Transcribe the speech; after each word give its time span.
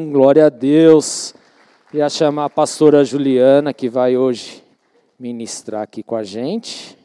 Glória 0.00 0.46
a 0.46 0.48
Deus. 0.48 1.34
Queria 1.90 2.08
chamar 2.08 2.46
a 2.46 2.50
pastora 2.50 3.04
Juliana, 3.04 3.74
que 3.74 3.90
vai 3.90 4.16
hoje 4.16 4.64
ministrar 5.18 5.82
aqui 5.82 6.02
com 6.02 6.16
a 6.16 6.22
gente. 6.22 6.96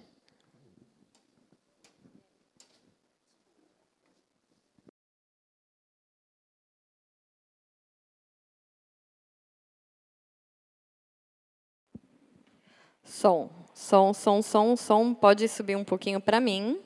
Som, 13.03 13.49
som, 13.73 14.13
som, 14.13 14.41
som, 14.41 14.77
som. 14.77 15.13
Pode 15.13 15.49
subir 15.49 15.75
um 15.75 15.83
pouquinho 15.83 16.21
para 16.21 16.39
mim. 16.39 16.79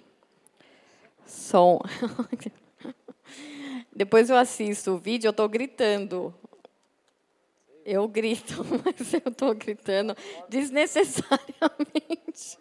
Som. 1.27 1.79
Depois 3.93 4.29
eu 4.29 4.37
assisto 4.37 4.91
o 4.91 4.97
vídeo, 4.97 5.27
eu 5.27 5.31
estou 5.31 5.49
gritando. 5.49 6.33
Eu 7.85 8.07
grito, 8.07 8.65
mas 8.86 9.13
eu 9.13 9.32
estou 9.32 9.54
gritando 9.54 10.15
desnecessariamente. 10.47 12.57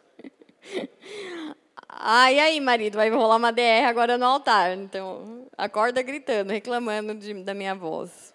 Ah, 1.88 2.32
e 2.32 2.40
aí, 2.40 2.60
marido, 2.60 2.96
vai 2.96 3.10
rolar 3.10 3.36
uma 3.36 3.52
DR 3.52 3.84
agora 3.86 4.16
no 4.16 4.24
altar. 4.24 4.76
Então, 4.76 5.46
acorda 5.56 6.02
gritando, 6.02 6.50
reclamando 6.50 7.14
de, 7.14 7.34
da 7.42 7.52
minha 7.52 7.74
voz. 7.74 8.32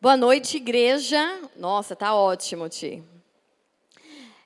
Boa 0.00 0.16
noite, 0.16 0.56
igreja. 0.56 1.40
Nossa, 1.56 1.94
tá 1.94 2.14
ótimo, 2.14 2.68
Ti. 2.68 3.02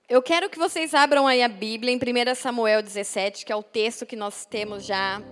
Eu 0.07 0.21
quero 0.21 0.51
que 0.51 0.59
vocês 0.59 0.93
abram 0.93 1.27
aí 1.27 1.43
a 1.43 1.49
Bíblia 1.49 1.91
em 1.91 1.97
1 1.97 2.35
Samuel 2.35 2.83
17, 2.83 3.43
que 3.43 3.51
é 3.51 3.57
o 3.57 3.62
texto 3.62 4.05
que 4.05 4.15
nós 4.15 4.45
temos 4.45 4.85
já 4.85 5.23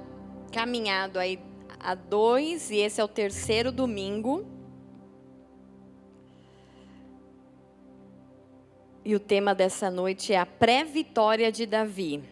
caminhado 0.51 1.19
aí 1.19 1.39
há 1.79 1.95
dois, 1.95 2.71
e 2.71 2.79
esse 2.79 2.99
é 2.99 3.05
o 3.05 3.09
terceiro 3.09 3.71
domingo. 3.71 4.47
E 9.05 9.15
o 9.15 9.21
tema 9.21 9.55
dessa 9.55 9.91
noite 9.91 10.33
é 10.33 10.39
a 10.39 10.47
pré-vitória 10.47 11.53
de 11.53 11.67
Davi. 11.67 12.25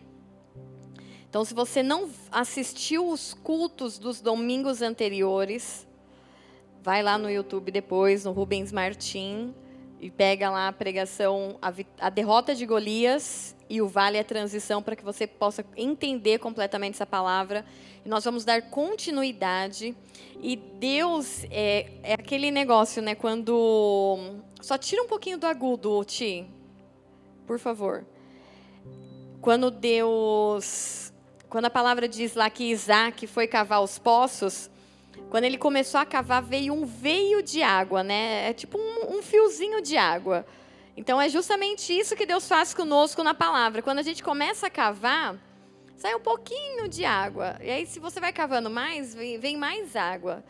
Então, 1.28 1.44
se 1.44 1.52
você 1.52 1.82
não 1.82 2.08
assistiu 2.32 3.06
os 3.06 3.34
cultos 3.34 3.98
dos 3.98 4.18
domingos 4.22 4.80
anteriores, 4.80 5.86
vai 6.82 7.02
lá 7.02 7.18
no 7.18 7.30
YouTube 7.30 7.70
depois, 7.70 8.24
no 8.24 8.32
Rubens 8.32 8.72
Martim 8.72 9.54
e 10.00 10.10
pega 10.10 10.48
lá 10.48 10.68
a 10.68 10.72
pregação, 10.72 11.58
a, 11.60 11.72
a 12.00 12.08
derrota 12.08 12.54
de 12.54 12.64
Golias 12.64 13.54
e 13.68 13.82
o 13.82 13.86
vale 13.86 14.18
a 14.18 14.24
transição 14.24 14.82
para 14.82 14.96
que 14.96 15.04
você 15.04 15.26
possa 15.26 15.64
entender 15.76 16.38
completamente 16.38 16.94
essa 16.94 17.06
palavra. 17.06 17.64
E 18.04 18.08
nós 18.08 18.24
vamos 18.24 18.44
dar 18.44 18.62
continuidade. 18.62 19.94
E 20.40 20.56
Deus 20.56 21.44
é, 21.50 21.86
é 22.02 22.14
aquele 22.14 22.50
negócio, 22.50 23.02
né? 23.02 23.14
Quando. 23.14 24.40
Só 24.60 24.78
tira 24.78 25.02
um 25.02 25.06
pouquinho 25.06 25.38
do 25.38 25.46
agudo, 25.46 26.02
Ti. 26.04 26.46
Por 27.46 27.58
favor. 27.58 28.06
Quando 29.40 29.70
Deus. 29.70 31.12
Quando 31.48 31.66
a 31.66 31.70
palavra 31.70 32.08
diz 32.08 32.34
lá 32.34 32.48
que 32.48 32.64
Isaac 32.64 33.26
foi 33.26 33.46
cavar 33.46 33.82
os 33.82 33.98
poços, 33.98 34.70
quando 35.28 35.44
ele 35.44 35.58
começou 35.58 36.00
a 36.00 36.06
cavar, 36.06 36.42
veio 36.42 36.72
um 36.72 36.84
veio 36.84 37.42
de 37.42 37.62
água, 37.62 38.02
né? 38.02 38.48
É 38.50 38.52
tipo 38.52 38.78
um, 38.78 39.18
um, 39.18 39.22
fiozinho 39.22 39.80
de 39.80 39.96
água. 39.96 40.46
Então 40.96 41.20
é 41.20 41.28
justamente 41.28 41.96
isso 41.96 42.16
que 42.16 42.26
Deus 42.26 42.48
faz 42.48 42.74
conosco 42.74 43.22
na 43.22 43.34
palavra. 43.34 43.82
Quando 43.82 44.00
a 44.00 44.02
gente 44.02 44.22
começa 44.22 44.66
a 44.66 44.70
cavar, 44.70 45.36
sai 45.96 46.14
um 46.14 46.20
pouquinho 46.20 46.88
de 46.88 47.04
água. 47.04 47.56
E 47.60 47.70
aí, 47.70 47.86
se 47.86 48.00
você 48.00 48.18
vai 48.18 48.32
cavando 48.32 48.70
mais, 48.70 49.14
vem, 49.14 49.56
mais 49.56 49.94
água, 49.94 50.42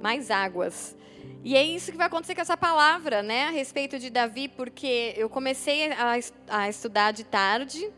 mais 0.00 0.30
águas. 0.30 0.94
E 1.42 1.56
é 1.56 1.62
isso 1.62 1.90
que 1.90 1.96
vai 1.96 2.06
acontecer 2.06 2.34
com 2.34 2.40
essa 2.40 2.56
palavra, 2.56 3.22
né? 3.22 3.46
A 3.46 3.50
respeito 3.50 3.98
de 3.98 4.10
Davi, 4.10 4.48
porque 4.48 5.14
eu 5.16 5.28
comecei 5.28 5.90
a, 5.92 6.18
a 6.48 6.68
estudar 6.68 7.12
de 7.12 7.24
tarde. 7.24 7.90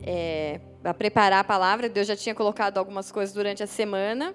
É, 0.00 0.60
a 0.84 0.94
preparar 0.94 1.40
a 1.40 1.44
palavra, 1.44 1.88
Deus 1.88 2.06
já 2.06 2.14
tinha 2.14 2.34
colocado 2.34 2.78
algumas 2.78 3.10
coisas 3.10 3.34
durante 3.34 3.62
a 3.62 3.66
semana. 3.66 4.34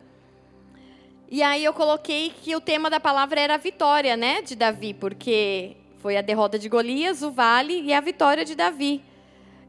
E 1.29 1.41
aí 1.41 1.63
eu 1.63 1.73
coloquei 1.73 2.29
que 2.29 2.55
o 2.55 2.61
tema 2.61 2.89
da 2.89 2.99
palavra 2.99 3.39
era 3.39 3.55
a 3.55 3.57
vitória, 3.57 4.15
né, 4.15 4.41
de 4.41 4.55
Davi, 4.55 4.93
porque 4.93 5.77
foi 5.97 6.17
a 6.17 6.21
derrota 6.21 6.59
de 6.59 6.69
Golias, 6.69 7.21
o 7.23 7.31
vale 7.31 7.81
e 7.81 7.93
a 7.93 8.01
vitória 8.01 8.45
de 8.45 8.55
Davi. 8.55 9.01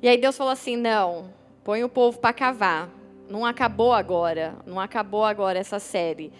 E 0.02 0.08
aí 0.08 0.18
Deus 0.18 0.36
falou 0.36 0.52
assim: 0.52 0.76
"Não, 0.76 1.32
põe 1.64 1.82
o 1.82 1.88
povo 1.88 2.18
para 2.18 2.32
cavar. 2.32 2.90
Não 3.28 3.46
acabou 3.46 3.92
agora, 3.92 4.56
não 4.66 4.78
acabou 4.78 5.24
agora 5.24 5.58
essa 5.58 5.78
série. 5.78 6.30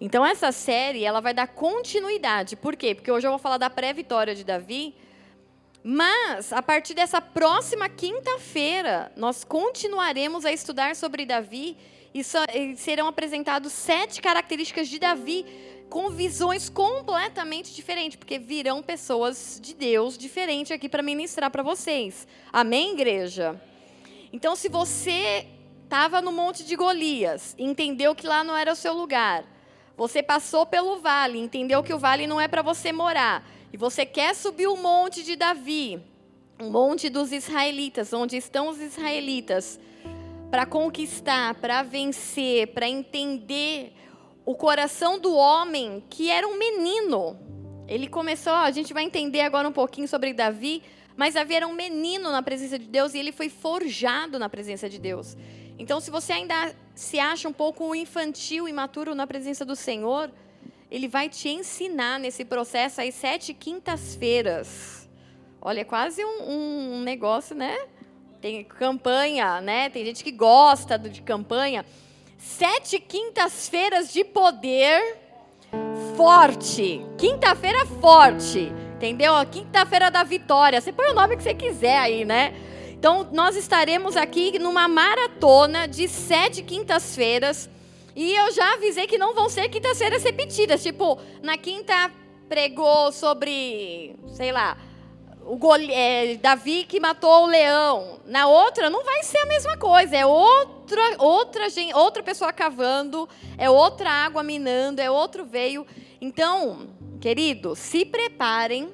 Então 0.00 0.24
essa 0.24 0.50
série, 0.50 1.04
ela 1.04 1.20
vai 1.20 1.34
dar 1.34 1.46
continuidade. 1.46 2.56
Por 2.56 2.74
quê? 2.74 2.94
Porque 2.94 3.12
hoje 3.12 3.26
eu 3.26 3.30
vou 3.30 3.38
falar 3.38 3.58
da 3.58 3.68
pré-vitória 3.68 4.34
de 4.34 4.42
Davi, 4.42 4.94
mas 5.84 6.52
a 6.52 6.62
partir 6.62 6.94
dessa 6.94 7.20
próxima 7.20 7.88
quinta-feira, 7.88 9.12
nós 9.16 9.44
continuaremos 9.44 10.46
a 10.46 10.52
estudar 10.52 10.96
sobre 10.96 11.26
Davi 11.26 11.76
e, 12.12 12.24
serão 12.76 13.06
apresentados 13.06 13.72
sete 13.72 14.20
características 14.20 14.88
de 14.88 14.98
Davi 14.98 15.46
com 15.88 16.10
visões 16.10 16.68
completamente 16.68 17.74
diferentes, 17.74 18.16
porque 18.16 18.38
virão 18.38 18.82
pessoas 18.82 19.58
de 19.60 19.74
Deus 19.74 20.16
diferentes 20.16 20.70
aqui 20.70 20.88
para 20.88 21.02
ministrar 21.02 21.50
para 21.50 21.62
vocês. 21.62 22.28
Amém, 22.52 22.92
igreja? 22.92 23.60
Então, 24.32 24.54
se 24.54 24.68
você 24.68 25.46
estava 25.82 26.22
no 26.22 26.30
Monte 26.30 26.64
de 26.64 26.76
Golias, 26.76 27.56
entendeu 27.58 28.14
que 28.14 28.26
lá 28.26 28.44
não 28.44 28.56
era 28.56 28.72
o 28.72 28.76
seu 28.76 28.92
lugar, 28.92 29.44
você 29.96 30.22
passou 30.22 30.64
pelo 30.64 30.98
vale, 31.00 31.38
entendeu 31.38 31.82
que 31.82 31.92
o 31.92 31.98
vale 31.98 32.26
não 32.26 32.40
é 32.40 32.46
para 32.46 32.62
você 32.62 32.92
morar, 32.92 33.44
e 33.72 33.76
você 33.76 34.06
quer 34.06 34.34
subir 34.34 34.68
o 34.68 34.76
monte 34.76 35.24
de 35.24 35.34
Davi, 35.34 36.00
o 36.60 36.70
monte 36.70 37.08
dos 37.08 37.32
israelitas, 37.32 38.12
onde 38.12 38.36
estão 38.36 38.68
os 38.68 38.80
israelitas, 38.80 39.80
para 40.50 40.66
conquistar, 40.66 41.54
para 41.54 41.82
vencer, 41.82 42.68
para 42.68 42.88
entender 42.88 43.92
o 44.44 44.54
coração 44.54 45.18
do 45.18 45.34
homem 45.34 46.02
que 46.10 46.28
era 46.28 46.46
um 46.46 46.58
menino. 46.58 47.38
Ele 47.86 48.08
começou, 48.08 48.52
a 48.52 48.70
gente 48.70 48.92
vai 48.92 49.04
entender 49.04 49.42
agora 49.42 49.68
um 49.68 49.72
pouquinho 49.72 50.08
sobre 50.08 50.32
Davi, 50.32 50.82
mas 51.16 51.34
Davi 51.34 51.54
era 51.54 51.68
um 51.68 51.72
menino 51.72 52.32
na 52.32 52.42
presença 52.42 52.78
de 52.78 52.86
Deus 52.86 53.14
e 53.14 53.18
ele 53.18 53.30
foi 53.30 53.48
forjado 53.48 54.38
na 54.38 54.48
presença 54.48 54.88
de 54.88 54.98
Deus. 54.98 55.36
Então, 55.78 56.00
se 56.00 56.10
você 56.10 56.32
ainda 56.32 56.74
se 56.94 57.18
acha 57.18 57.48
um 57.48 57.52
pouco 57.52 57.94
infantil, 57.94 58.68
imaturo 58.68 59.14
na 59.14 59.26
presença 59.26 59.64
do 59.64 59.76
Senhor, 59.76 60.30
ele 60.90 61.06
vai 61.06 61.28
te 61.28 61.48
ensinar 61.48 62.18
nesse 62.18 62.44
processo 62.44 63.00
aí 63.00 63.12
sete 63.12 63.54
quintas-feiras. 63.54 65.08
Olha, 65.62 65.80
é 65.80 65.84
quase 65.84 66.24
um, 66.24 66.96
um 66.96 67.02
negócio, 67.02 67.54
né? 67.54 67.76
Tem 68.40 68.64
campanha, 68.64 69.60
né? 69.60 69.90
Tem 69.90 70.04
gente 70.04 70.24
que 70.24 70.30
gosta 70.30 70.98
de 70.98 71.20
campanha. 71.20 71.84
Sete 72.38 72.98
quintas-feiras 72.98 74.10
de 74.10 74.24
poder 74.24 75.18
forte. 76.16 77.04
Quinta-feira 77.18 77.84
forte. 77.84 78.72
Entendeu? 78.94 79.34
Quinta-feira 79.50 80.10
da 80.10 80.22
vitória. 80.22 80.80
Você 80.80 80.90
põe 80.90 81.10
o 81.10 81.14
nome 81.14 81.36
que 81.36 81.42
você 81.42 81.52
quiser 81.52 81.98
aí, 81.98 82.24
né? 82.24 82.54
Então, 82.90 83.28
nós 83.30 83.56
estaremos 83.56 84.16
aqui 84.16 84.58
numa 84.58 84.88
maratona 84.88 85.86
de 85.86 86.08
sete 86.08 86.62
quintas-feiras. 86.62 87.68
E 88.16 88.34
eu 88.34 88.52
já 88.52 88.74
avisei 88.74 89.06
que 89.06 89.18
não 89.18 89.34
vão 89.34 89.50
ser 89.50 89.68
quintas-feiras 89.68 90.22
repetidas. 90.22 90.82
Tipo, 90.82 91.18
na 91.42 91.58
quinta 91.58 92.10
pregou 92.48 93.12
sobre, 93.12 94.16
sei 94.34 94.50
lá, 94.50 94.76
o 95.50 95.56
gole... 95.56 95.92
É, 95.92 96.36
Davi 96.36 96.84
que 96.84 97.00
matou 97.00 97.44
o 97.44 97.46
leão. 97.46 98.20
Na 98.24 98.46
outra 98.46 98.88
não 98.88 99.04
vai 99.04 99.24
ser 99.24 99.38
a 99.38 99.46
mesma 99.46 99.76
coisa. 99.76 100.16
É 100.16 100.24
outra, 100.24 101.02
outra, 101.18 101.68
gente, 101.68 101.92
outra 101.92 102.22
pessoa 102.22 102.52
cavando, 102.52 103.28
é 103.58 103.68
outra 103.68 104.08
água 104.08 104.44
minando, 104.44 105.00
é 105.00 105.10
outro 105.10 105.44
veio. 105.44 105.84
Então, 106.20 106.90
queridos, 107.20 107.80
se 107.80 108.04
preparem 108.04 108.92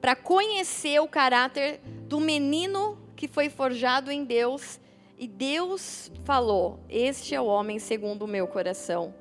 para 0.00 0.16
conhecer 0.16 0.98
o 1.00 1.06
caráter 1.06 1.80
do 2.08 2.18
menino 2.18 2.98
que 3.14 3.28
foi 3.28 3.50
forjado 3.50 4.10
em 4.10 4.24
Deus. 4.24 4.80
E 5.18 5.28
Deus 5.28 6.10
falou: 6.24 6.80
Este 6.88 7.34
é 7.34 7.40
o 7.40 7.44
homem 7.44 7.78
segundo 7.78 8.22
o 8.22 8.28
meu 8.28 8.46
coração. 8.46 9.14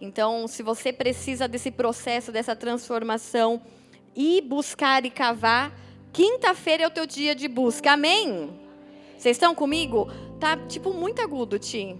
Então, 0.00 0.46
se 0.46 0.62
você 0.62 0.92
precisa 0.92 1.48
desse 1.48 1.72
processo, 1.72 2.30
dessa 2.30 2.54
transformação, 2.54 3.60
e 4.14 4.40
buscar 4.40 5.04
e 5.04 5.10
cavar, 5.10 5.72
Quinta-feira 6.12 6.84
é 6.84 6.86
o 6.86 6.90
teu 6.90 7.06
dia 7.06 7.34
de 7.34 7.48
busca. 7.48 7.92
Amém? 7.92 8.58
Vocês 9.16 9.36
estão 9.36 9.54
comigo? 9.54 10.08
Tá 10.38 10.56
tipo 10.56 10.92
muito 10.92 11.22
agudo, 11.22 11.58
Ti. 11.58 11.96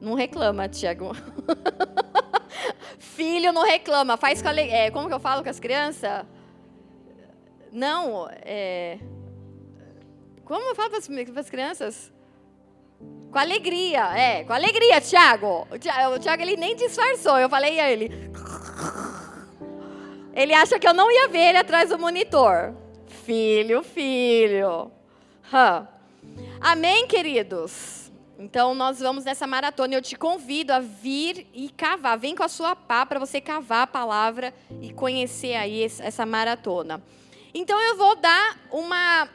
Não 0.00 0.14
reclama, 0.14 0.68
Tiago. 0.68 1.12
Filho 2.98 3.52
não 3.52 3.64
reclama. 3.64 4.16
Faz 4.16 4.40
com 4.40 4.48
a, 4.48 4.54
é, 4.56 4.90
como 4.90 5.08
que 5.08 5.14
eu 5.14 5.20
falo 5.20 5.42
com 5.42 5.50
as 5.50 5.60
crianças? 5.60 6.24
Não, 7.70 8.28
é, 8.30 8.98
como 10.50 10.64
eu 10.64 10.74
falo 10.74 10.90
para 10.90 11.40
as 11.40 11.50
crianças? 11.50 12.12
Com 13.30 13.38
alegria, 13.38 14.04
é, 14.16 14.42
com 14.42 14.52
alegria, 14.52 15.00
Tiago. 15.00 15.68
O 15.70 15.78
Tiago, 16.18 16.42
ele 16.42 16.56
nem 16.56 16.74
disfarçou. 16.74 17.38
Eu 17.38 17.48
falei 17.48 17.78
a 17.78 17.88
ele. 17.88 18.10
Ele 20.34 20.54
acha 20.54 20.78
que 20.78 20.86
eu 20.86 20.94
não 20.94 21.10
ia 21.10 21.28
ver 21.28 21.50
ele 21.50 21.58
atrás 21.58 21.90
do 21.90 21.98
monitor. 21.98 22.74
Filho, 23.24 23.82
filho. 23.82 24.90
Amém, 26.60 27.06
queridos? 27.06 28.10
Então, 28.38 28.74
nós 28.74 29.00
vamos 29.00 29.24
nessa 29.24 29.46
maratona. 29.46 29.94
Eu 29.94 30.00
te 30.02 30.16
convido 30.16 30.72
a 30.72 30.78
vir 30.78 31.46
e 31.52 31.68
cavar. 31.68 32.18
Vem 32.18 32.34
com 32.34 32.42
a 32.42 32.48
sua 32.48 32.74
pá 32.74 33.04
para 33.04 33.18
você 33.18 33.40
cavar 33.40 33.82
a 33.82 33.86
palavra 33.86 34.54
e 34.80 34.92
conhecer 34.92 35.54
aí 35.56 35.82
essa 35.82 36.24
maratona. 36.24 37.02
Então, 37.52 37.78
eu 37.80 37.96
vou 37.96 38.16
dar 38.16 38.58
uma 38.70 39.28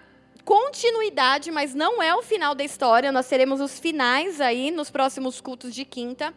continuidade, 0.44 1.52
mas 1.52 1.76
não 1.76 2.02
é 2.02 2.16
o 2.16 2.24
final 2.24 2.56
da 2.56 2.64
história. 2.64 3.12
Nós 3.12 3.28
teremos 3.28 3.60
os 3.60 3.80
finais 3.80 4.40
aí 4.40 4.72
nos 4.72 4.90
próximos 4.90 5.42
cultos 5.42 5.76
de 5.76 5.84
quinta. 5.84 6.34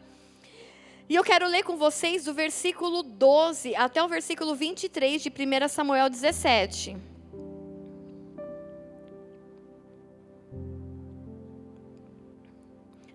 E 1.09 1.15
eu 1.15 1.25
quero 1.25 1.49
ler 1.49 1.63
com 1.63 1.79
vocês 1.79 2.25
do 2.25 2.35
versículo 2.35 3.03
12 3.03 3.75
até 3.75 4.03
o 4.03 4.09
versículo 4.09 4.55
23 4.55 5.23
de 5.23 5.31
1 5.31 5.69
Samuel 5.69 6.11
17. 6.11 6.99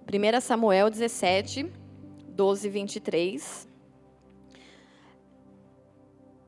Primeira 0.07 0.41
Samuel 0.41 0.89
17, 0.89 1.71
12 2.29 2.67
e 2.67 2.71
23. 2.71 3.67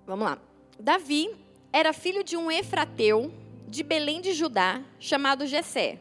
Vamos 0.07 0.25
lá. 0.25 0.39
Davi 0.79 1.29
era 1.71 1.93
filho 1.93 2.23
de 2.23 2.35
um 2.35 2.49
efrateu 2.49 3.31
de 3.67 3.83
Belém 3.83 4.19
de 4.19 4.33
Judá, 4.33 4.83
chamado 4.99 5.45
Jessé. 5.45 5.99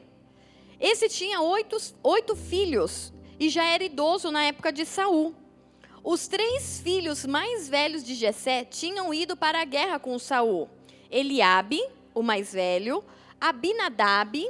Esse 0.81 1.07
tinha 1.09 1.43
oito, 1.43 1.77
oito 2.03 2.35
filhos 2.35 3.14
e 3.39 3.49
já 3.49 3.65
era 3.65 3.85
idoso 3.85 4.31
na 4.31 4.45
época 4.45 4.73
de 4.73 4.85
Saul. 4.85 5.35
Os 6.03 6.29
três 6.29 6.81
filhos 6.81 7.25
mais 7.25 7.69
velhos 7.69 8.05
de 8.05 8.15
Jessé 8.15 8.65
tinham 8.65 9.13
ido 9.13 9.37
para 9.37 9.63
a 9.63 9.65
guerra 9.65 9.99
com 9.99 10.19
Saul. 10.19 10.69
Eliabe, 11.11 11.81
o 12.15 12.23
mais 12.23 12.53
velho, 12.53 13.03
Abinadab, 13.41 14.47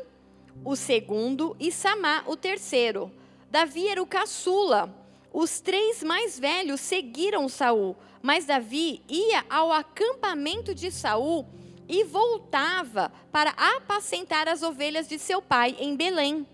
o 0.65 0.77
segundo, 0.77 1.57
e 1.59 1.71
Samá, 1.71 2.25
o 2.27 2.37
terceiro. 2.37 3.11
Davi 3.51 3.89
era 3.89 4.03
o 4.03 4.07
caçula. 4.07 4.93
Os 5.33 5.61
três 5.61 6.03
mais 6.03 6.39
velhos 6.39 6.81
seguiram 6.81 7.49
Saul, 7.49 7.97
mas 8.23 8.47
Davi 8.47 9.03
ia 9.09 9.45
ao 9.49 9.73
acampamento 9.73 10.75
de 10.75 10.91
Saul 10.91 11.47
e 11.89 12.05
voltava 12.05 13.13
para 13.31 13.51
apacentar 13.51 14.49
as 14.49 14.63
ovelhas 14.63 15.07
de 15.07 15.19
seu 15.19 15.43
pai 15.43 15.77
em 15.79 15.97
Belém. 15.97 16.47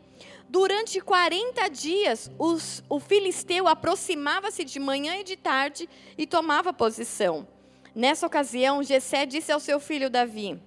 Durante 0.51 1.01
40 1.01 1.69
dias, 1.69 2.29
os, 2.37 2.83
o 2.89 2.99
filisteu 2.99 3.69
aproximava-se 3.69 4.65
de 4.65 4.81
manhã 4.81 5.15
e 5.19 5.23
de 5.23 5.37
tarde 5.37 5.89
e 6.19 6.27
tomava 6.27 6.73
posição. 6.73 7.47
Nessa 7.95 8.27
ocasião, 8.27 8.83
Jessé 8.83 9.25
disse 9.27 9.53
ao 9.53 9.61
seu 9.61 9.79
filho 9.79 10.11
Davi: 10.11 10.61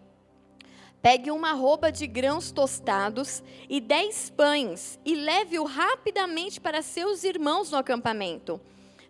Pegue 1.01 1.31
uma 1.31 1.51
roupa 1.51 1.91
de 1.91 2.07
grãos 2.07 2.49
tostados 2.49 3.43
e 3.69 3.81
dez 3.81 4.29
pães 4.29 4.97
e 5.03 5.15
leve-o 5.15 5.65
rapidamente 5.65 6.61
para 6.61 6.81
seus 6.81 7.25
irmãos 7.25 7.69
no 7.69 7.77
acampamento. 7.77 8.61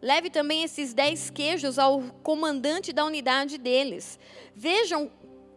Leve 0.01 0.31
também 0.31 0.63
esses 0.63 0.91
dez 0.91 1.29
queijos 1.29 1.77
ao 1.77 2.01
comandante 2.23 2.91
da 2.91 3.05
unidade 3.05 3.59
deles. 3.59 4.19
Vejam 4.55 5.11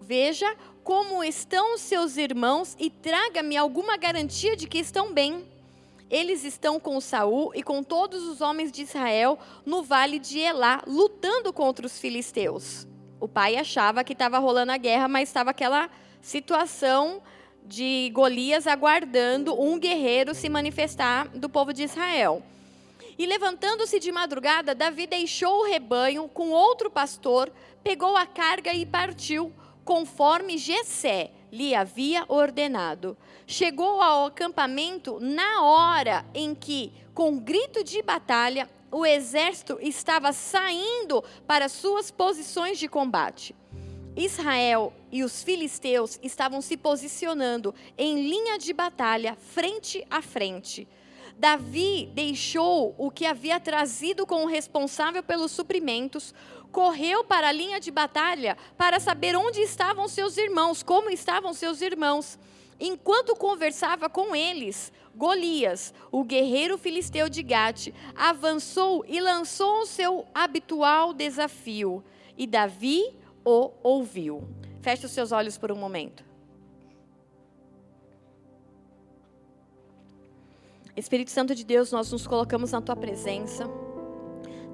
Veja 0.06 0.54
como 0.86 1.24
estão 1.24 1.76
seus 1.76 2.16
irmãos 2.16 2.76
e 2.78 2.88
traga-me 2.88 3.56
alguma 3.56 3.96
garantia 3.96 4.54
de 4.54 4.68
que 4.68 4.78
estão 4.78 5.12
bem. 5.12 5.44
Eles 6.08 6.44
estão 6.44 6.78
com 6.78 7.00
Saul 7.00 7.50
e 7.56 7.62
com 7.64 7.82
todos 7.82 8.22
os 8.22 8.40
homens 8.40 8.70
de 8.70 8.82
Israel 8.82 9.36
no 9.64 9.82
vale 9.82 10.20
de 10.20 10.38
Elá, 10.38 10.80
lutando 10.86 11.52
contra 11.52 11.84
os 11.84 11.98
filisteus. 11.98 12.86
O 13.18 13.26
pai 13.26 13.56
achava 13.56 14.04
que 14.04 14.12
estava 14.12 14.38
rolando 14.38 14.70
a 14.70 14.76
guerra, 14.76 15.08
mas 15.08 15.28
estava 15.28 15.50
aquela 15.50 15.90
situação 16.22 17.20
de 17.64 18.08
Golias 18.14 18.68
aguardando 18.68 19.60
um 19.60 19.80
guerreiro 19.80 20.36
se 20.36 20.48
manifestar 20.48 21.26
do 21.30 21.48
povo 21.48 21.72
de 21.72 21.82
Israel. 21.82 22.44
E 23.18 23.26
levantando-se 23.26 23.98
de 23.98 24.12
madrugada, 24.12 24.72
Davi 24.72 25.08
deixou 25.08 25.62
o 25.62 25.66
rebanho 25.66 26.28
com 26.28 26.50
outro 26.50 26.88
pastor, 26.88 27.52
pegou 27.82 28.16
a 28.16 28.24
carga 28.24 28.72
e 28.72 28.86
partiu 28.86 29.52
conforme 29.86 30.58
Jessé 30.58 31.30
lhe 31.50 31.72
havia 31.72 32.24
ordenado. 32.26 33.16
Chegou 33.46 34.02
ao 34.02 34.26
acampamento 34.26 35.18
na 35.20 35.62
hora 35.62 36.26
em 36.34 36.56
que, 36.56 36.92
com 37.14 37.38
grito 37.38 37.84
de 37.84 38.02
batalha, 38.02 38.68
o 38.90 39.06
exército 39.06 39.78
estava 39.80 40.32
saindo 40.32 41.22
para 41.46 41.68
suas 41.68 42.10
posições 42.10 42.80
de 42.80 42.88
combate. 42.88 43.54
Israel 44.16 44.92
e 45.12 45.22
os 45.22 45.44
filisteus 45.44 46.18
estavam 46.20 46.60
se 46.60 46.76
posicionando 46.76 47.72
em 47.96 48.28
linha 48.28 48.58
de 48.58 48.72
batalha, 48.72 49.36
frente 49.36 50.04
a 50.10 50.20
frente. 50.20 50.88
Davi 51.38 52.10
deixou 52.14 52.94
o 52.96 53.10
que 53.10 53.26
havia 53.26 53.60
trazido 53.60 54.26
com 54.26 54.44
o 54.44 54.48
responsável 54.48 55.22
pelos 55.22 55.52
suprimentos, 55.52 56.34
correu 56.76 57.24
para 57.24 57.48
a 57.48 57.52
linha 57.52 57.80
de 57.80 57.90
batalha 57.90 58.54
para 58.76 59.00
saber 59.00 59.34
onde 59.34 59.62
estavam 59.62 60.06
seus 60.08 60.36
irmãos, 60.36 60.82
como 60.82 61.08
estavam 61.08 61.54
seus 61.54 61.80
irmãos. 61.80 62.38
Enquanto 62.78 63.34
conversava 63.34 64.10
com 64.10 64.36
eles, 64.36 64.92
Golias, 65.14 65.94
o 66.12 66.22
guerreiro 66.22 66.76
filisteu 66.76 67.30
de 67.30 67.42
Gate, 67.42 67.94
avançou 68.14 69.02
e 69.08 69.22
lançou 69.22 69.80
o 69.80 69.86
seu 69.86 70.26
habitual 70.34 71.14
desafio. 71.14 72.04
E 72.36 72.46
Davi 72.46 73.16
o 73.42 73.70
ouviu. 73.82 74.46
Feche 74.82 75.06
os 75.06 75.12
seus 75.12 75.32
olhos 75.32 75.56
por 75.56 75.72
um 75.72 75.76
momento. 75.76 76.22
Espírito 80.94 81.30
Santo 81.30 81.54
de 81.54 81.64
Deus, 81.64 81.90
nós 81.90 82.12
nos 82.12 82.26
colocamos 82.26 82.72
na 82.72 82.82
tua 82.82 82.96
presença 82.96 83.85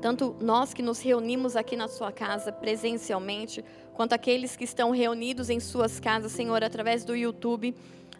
tanto 0.02 0.34
nós 0.40 0.74
que 0.74 0.82
nos 0.82 1.00
reunimos 1.00 1.54
aqui 1.54 1.76
na 1.76 1.86
sua 1.86 2.10
casa 2.10 2.50
presencialmente, 2.50 3.64
quanto 3.94 4.14
aqueles 4.14 4.56
que 4.56 4.64
estão 4.64 4.90
reunidos 4.90 5.48
em 5.48 5.60
suas 5.60 6.00
casas, 6.00 6.32
Senhor, 6.32 6.64
através 6.64 7.04
do 7.04 7.14
YouTube. 7.14 7.72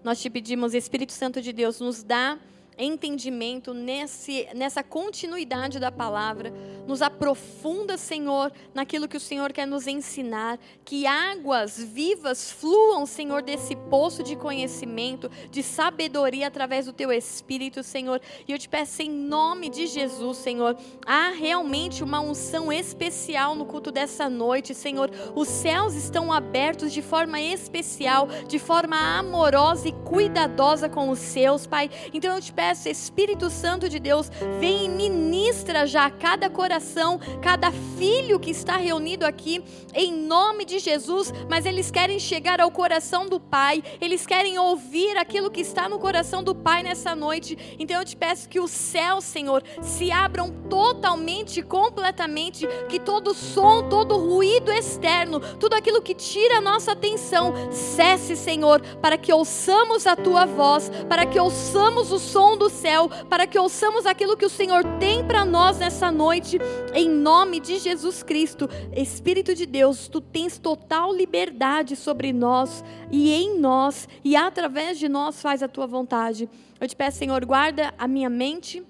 Nós 0.04 0.22
te 0.22 0.30
pedimos, 0.30 0.74
Espírito 0.74 1.12
Santo 1.12 1.42
de 1.42 1.52
Deus, 1.52 1.80
nos 1.80 2.04
dá 2.04 2.38
entendimento 2.78 3.74
nesse, 3.74 4.48
nessa 4.54 4.82
continuidade 4.82 5.78
da 5.78 5.92
palavra. 5.92 6.52
Nos 6.86 7.02
aprofunda, 7.02 7.96
Senhor, 7.96 8.52
naquilo 8.74 9.06
que 9.06 9.16
o 9.16 9.20
Senhor 9.20 9.52
quer 9.52 9.66
nos 9.66 9.86
ensinar. 9.86 10.58
Que 10.84 11.06
águas 11.06 11.78
vivas 11.78 12.50
fluam, 12.50 13.06
Senhor, 13.06 13.42
desse 13.42 13.76
poço 13.76 14.22
de 14.22 14.36
conhecimento, 14.36 15.30
de 15.50 15.62
sabedoria 15.62 16.46
através 16.46 16.86
do 16.86 16.92
Teu 16.92 17.12
Espírito, 17.12 17.82
Senhor. 17.82 18.20
E 18.46 18.52
eu 18.52 18.58
te 18.58 18.68
peço 18.68 19.02
em 19.02 19.10
nome 19.10 19.68
de 19.68 19.86
Jesus, 19.86 20.38
Senhor. 20.38 20.76
Há 21.06 21.28
realmente 21.30 22.02
uma 22.02 22.20
unção 22.20 22.72
especial 22.72 23.54
no 23.54 23.66
culto 23.66 23.92
dessa 23.92 24.28
noite, 24.28 24.74
Senhor. 24.74 25.10
Os 25.34 25.48
céus 25.48 25.94
estão 25.94 26.32
abertos 26.32 26.92
de 26.92 27.02
forma 27.02 27.40
especial, 27.40 28.28
de 28.48 28.58
forma 28.58 28.96
amorosa 29.18 29.88
e 29.88 29.92
cuidadosa 29.92 30.88
com 30.88 31.10
os 31.10 31.18
seus, 31.18 31.66
Pai. 31.66 31.90
Então 32.12 32.34
eu 32.34 32.40
te 32.40 32.52
peço 32.52 32.61
peço, 32.62 32.88
Espírito 32.88 33.50
Santo 33.50 33.88
de 33.88 33.98
Deus, 33.98 34.30
vem 34.60 34.84
e 34.84 34.88
ministra 34.88 35.84
já 35.84 36.08
cada 36.08 36.48
coração, 36.48 37.18
cada 37.42 37.72
filho 37.98 38.38
que 38.38 38.52
está 38.52 38.76
reunido 38.76 39.26
aqui, 39.26 39.64
em 39.92 40.12
nome 40.12 40.64
de 40.64 40.78
Jesus. 40.78 41.32
Mas 41.50 41.66
eles 41.66 41.90
querem 41.90 42.20
chegar 42.20 42.60
ao 42.60 42.70
coração 42.70 43.26
do 43.26 43.40
Pai, 43.40 43.82
eles 44.00 44.24
querem 44.24 44.60
ouvir 44.60 45.16
aquilo 45.16 45.50
que 45.50 45.60
está 45.60 45.88
no 45.88 45.98
coração 45.98 46.40
do 46.40 46.54
Pai 46.54 46.84
nessa 46.84 47.16
noite. 47.16 47.58
Então 47.80 47.98
eu 47.98 48.04
te 48.04 48.16
peço 48.16 48.48
que 48.48 48.60
os 48.60 48.70
céus, 48.70 49.24
Senhor, 49.24 49.64
se 49.80 50.12
abram 50.12 50.50
totalmente, 50.70 51.62
completamente, 51.62 52.64
que 52.88 53.00
todo 53.00 53.34
som, 53.34 53.88
todo 53.88 54.16
ruído 54.16 54.70
externo, 54.70 55.40
tudo 55.58 55.74
aquilo 55.74 56.00
que 56.00 56.14
tira 56.14 56.58
a 56.58 56.60
nossa 56.60 56.92
atenção, 56.92 57.52
cesse, 57.72 58.36
Senhor, 58.36 58.80
para 59.02 59.18
que 59.18 59.32
ouçamos 59.32 60.06
a 60.06 60.14
tua 60.14 60.46
voz, 60.46 60.90
para 61.08 61.26
que 61.26 61.40
ouçamos 61.40 62.12
o 62.12 62.20
som 62.20 62.51
som 62.52 62.56
do 62.56 62.68
céu, 62.68 63.08
para 63.28 63.46
que 63.46 63.58
ouçamos 63.58 64.06
aquilo 64.06 64.36
que 64.36 64.44
o 64.44 64.50
Senhor 64.50 64.84
tem 64.98 65.24
para 65.24 65.44
nós 65.44 65.78
nessa 65.78 66.10
noite, 66.10 66.58
em 66.94 67.08
nome 67.08 67.60
de 67.60 67.78
Jesus 67.78 68.22
Cristo. 68.22 68.68
Espírito 68.94 69.54
de 69.54 69.66
Deus, 69.66 70.08
tu 70.08 70.20
tens 70.20 70.58
total 70.58 71.14
liberdade 71.14 71.96
sobre 71.96 72.32
nós 72.32 72.84
e 73.10 73.32
em 73.32 73.58
nós, 73.58 74.08
e 74.24 74.36
através 74.36 74.98
de 74.98 75.08
nós 75.08 75.40
faz 75.40 75.62
a 75.62 75.68
tua 75.68 75.86
vontade. 75.86 76.48
Eu 76.80 76.88
te 76.88 76.96
peço, 76.96 77.18
Senhor, 77.18 77.44
guarda 77.44 77.94
a 77.98 78.06
minha 78.06 78.28
mente. 78.28 78.82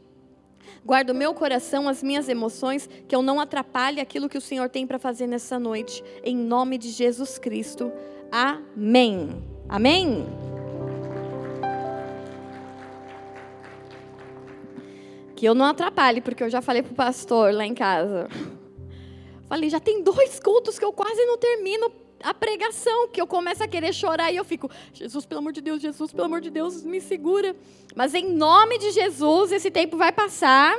Guarda 0.84 1.12
o 1.12 1.16
meu 1.16 1.32
coração, 1.32 1.88
as 1.88 2.02
minhas 2.02 2.28
emoções, 2.28 2.88
que 3.06 3.14
eu 3.14 3.22
não 3.22 3.38
atrapalhe 3.38 4.00
aquilo 4.00 4.28
que 4.28 4.38
o 4.38 4.40
Senhor 4.40 4.68
tem 4.68 4.84
para 4.84 4.98
fazer 4.98 5.28
nessa 5.28 5.56
noite. 5.56 6.02
Em 6.24 6.34
nome 6.34 6.76
de 6.76 6.88
Jesus 6.88 7.38
Cristo. 7.38 7.92
Amém. 8.32 9.40
Amém. 9.68 10.51
Que 15.42 15.48
eu 15.48 15.56
não 15.56 15.66
atrapalhe, 15.66 16.20
porque 16.20 16.44
eu 16.44 16.48
já 16.48 16.62
falei 16.62 16.84
pro 16.84 16.94
pastor 16.94 17.52
lá 17.52 17.66
em 17.66 17.74
casa. 17.74 18.28
Falei, 19.48 19.68
já 19.68 19.80
tem 19.80 20.00
dois 20.00 20.38
cultos 20.38 20.78
que 20.78 20.84
eu 20.84 20.92
quase 20.92 21.24
não 21.24 21.36
termino 21.36 21.90
a 22.22 22.32
pregação, 22.32 23.08
que 23.08 23.20
eu 23.20 23.26
começo 23.26 23.60
a 23.60 23.66
querer 23.66 23.92
chorar 23.92 24.30
e 24.30 24.36
eu 24.36 24.44
fico, 24.44 24.70
Jesus, 24.94 25.26
pelo 25.26 25.40
amor 25.40 25.52
de 25.52 25.60
Deus, 25.60 25.82
Jesus, 25.82 26.12
pelo 26.12 26.26
amor 26.26 26.40
de 26.40 26.48
Deus, 26.48 26.84
me 26.84 27.00
segura. 27.00 27.56
Mas 27.96 28.14
em 28.14 28.32
nome 28.32 28.78
de 28.78 28.92
Jesus, 28.92 29.50
esse 29.50 29.68
tempo 29.68 29.96
vai 29.96 30.12
passar 30.12 30.78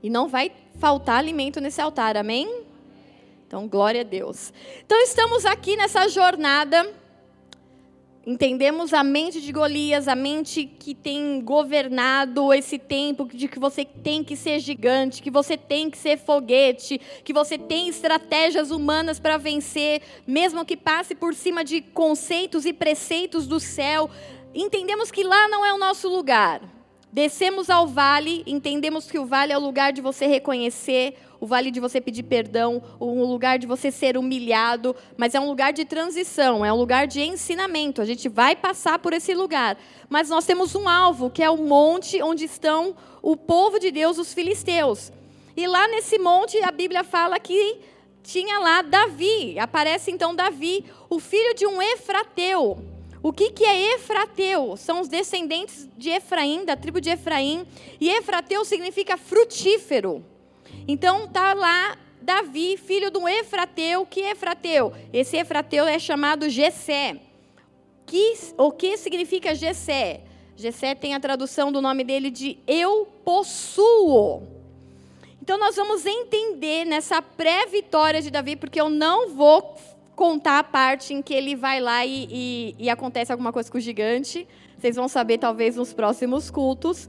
e 0.00 0.08
não 0.08 0.28
vai 0.28 0.52
faltar 0.78 1.18
alimento 1.18 1.60
nesse 1.60 1.80
altar, 1.80 2.16
amém? 2.16 2.62
Então, 3.44 3.66
glória 3.66 4.02
a 4.02 4.04
Deus. 4.04 4.52
Então, 4.86 5.00
estamos 5.00 5.44
aqui 5.44 5.74
nessa 5.76 6.06
jornada 6.06 6.88
Entendemos 8.28 8.92
a 8.92 9.02
mente 9.02 9.40
de 9.40 9.50
Golias, 9.50 10.06
a 10.06 10.14
mente 10.14 10.66
que 10.66 10.94
tem 10.94 11.40
governado 11.40 12.52
esse 12.52 12.78
tempo 12.78 13.26
de 13.26 13.48
que 13.48 13.58
você 13.58 13.86
tem 13.86 14.22
que 14.22 14.36
ser 14.36 14.60
gigante, 14.60 15.22
que 15.22 15.30
você 15.30 15.56
tem 15.56 15.88
que 15.88 15.96
ser 15.96 16.18
foguete, 16.18 17.00
que 17.24 17.32
você 17.32 17.56
tem 17.56 17.88
estratégias 17.88 18.70
humanas 18.70 19.18
para 19.18 19.38
vencer, 19.38 20.02
mesmo 20.26 20.62
que 20.66 20.76
passe 20.76 21.14
por 21.14 21.32
cima 21.32 21.64
de 21.64 21.80
conceitos 21.80 22.66
e 22.66 22.72
preceitos 22.74 23.46
do 23.46 23.58
céu. 23.58 24.10
Entendemos 24.54 25.10
que 25.10 25.24
lá 25.24 25.48
não 25.48 25.64
é 25.64 25.72
o 25.72 25.78
nosso 25.78 26.06
lugar. 26.06 26.60
Descemos 27.10 27.70
ao 27.70 27.86
vale, 27.86 28.42
entendemos 28.46 29.10
que 29.10 29.18
o 29.18 29.24
vale 29.24 29.54
é 29.54 29.56
o 29.56 29.62
lugar 29.62 29.90
de 29.90 30.02
você 30.02 30.26
reconhecer 30.26 31.16
o 31.40 31.46
vale 31.46 31.70
de 31.70 31.80
você 31.80 32.00
pedir 32.00 32.24
perdão, 32.24 32.82
um 33.00 33.24
lugar 33.24 33.58
de 33.58 33.66
você 33.66 33.90
ser 33.90 34.16
humilhado, 34.16 34.94
mas 35.16 35.34
é 35.34 35.40
um 35.40 35.48
lugar 35.48 35.72
de 35.72 35.84
transição, 35.84 36.64
é 36.64 36.72
um 36.72 36.76
lugar 36.76 37.06
de 37.06 37.20
ensinamento. 37.20 38.02
A 38.02 38.04
gente 38.04 38.28
vai 38.28 38.56
passar 38.56 38.98
por 38.98 39.12
esse 39.12 39.34
lugar, 39.34 39.76
mas 40.08 40.28
nós 40.28 40.44
temos 40.44 40.74
um 40.74 40.88
alvo, 40.88 41.30
que 41.30 41.42
é 41.42 41.50
o 41.50 41.56
monte 41.56 42.22
onde 42.22 42.44
estão 42.44 42.96
o 43.22 43.36
povo 43.36 43.78
de 43.78 43.90
Deus, 43.90 44.18
os 44.18 44.34
filisteus. 44.34 45.12
E 45.56 45.66
lá 45.66 45.88
nesse 45.88 46.18
monte 46.18 46.58
a 46.62 46.70
Bíblia 46.70 47.04
fala 47.04 47.38
que 47.38 47.78
tinha 48.22 48.58
lá 48.58 48.82
Davi. 48.82 49.58
Aparece 49.58 50.10
então 50.10 50.34
Davi, 50.34 50.84
o 51.08 51.18
filho 51.18 51.54
de 51.54 51.66
um 51.66 51.80
Efrateu. 51.80 52.78
O 53.22 53.32
que, 53.32 53.50
que 53.50 53.64
é 53.64 53.94
Efrateu? 53.94 54.76
São 54.76 55.00
os 55.00 55.08
descendentes 55.08 55.88
de 55.96 56.10
Efraim, 56.10 56.64
da 56.64 56.76
tribo 56.76 57.00
de 57.00 57.10
Efraim. 57.10 57.66
E 58.00 58.08
Efrateu 58.08 58.64
significa 58.64 59.16
frutífero. 59.16 60.24
Então 60.86 61.26
tá 61.28 61.54
lá 61.54 61.96
Davi, 62.20 62.76
filho 62.76 63.10
de 63.10 63.18
um 63.18 63.28
Efrateu. 63.28 64.04
Que 64.06 64.20
Efrateu? 64.20 64.92
Esse 65.12 65.36
Efrateu 65.36 65.86
é 65.86 65.98
chamado 65.98 66.48
Gesé. 66.48 67.16
Que, 68.06 68.34
o 68.56 68.70
que 68.70 68.96
significa 68.96 69.54
Gesé? 69.54 70.22
Gesé 70.56 70.94
tem 70.94 71.14
a 71.14 71.20
tradução 71.20 71.70
do 71.70 71.80
nome 71.80 72.02
dele 72.04 72.30
de 72.30 72.58
eu 72.66 73.06
possuo. 73.24 74.42
Então 75.40 75.58
nós 75.58 75.76
vamos 75.76 76.04
entender 76.04 76.84
nessa 76.84 77.22
pré-vitória 77.22 78.20
de 78.20 78.30
Davi, 78.30 78.56
porque 78.56 78.80
eu 78.80 78.90
não 78.90 79.30
vou 79.30 79.76
contar 80.14 80.58
a 80.58 80.64
parte 80.64 81.14
em 81.14 81.22
que 81.22 81.32
ele 81.32 81.54
vai 81.54 81.80
lá 81.80 82.04
e, 82.04 82.28
e, 82.30 82.74
e 82.78 82.90
acontece 82.90 83.30
alguma 83.30 83.52
coisa 83.52 83.70
com 83.70 83.78
o 83.78 83.80
gigante. 83.80 84.46
Vocês 84.78 84.96
vão 84.96 85.08
saber 85.08 85.38
talvez 85.38 85.76
nos 85.76 85.92
próximos 85.92 86.50
cultos. 86.50 87.08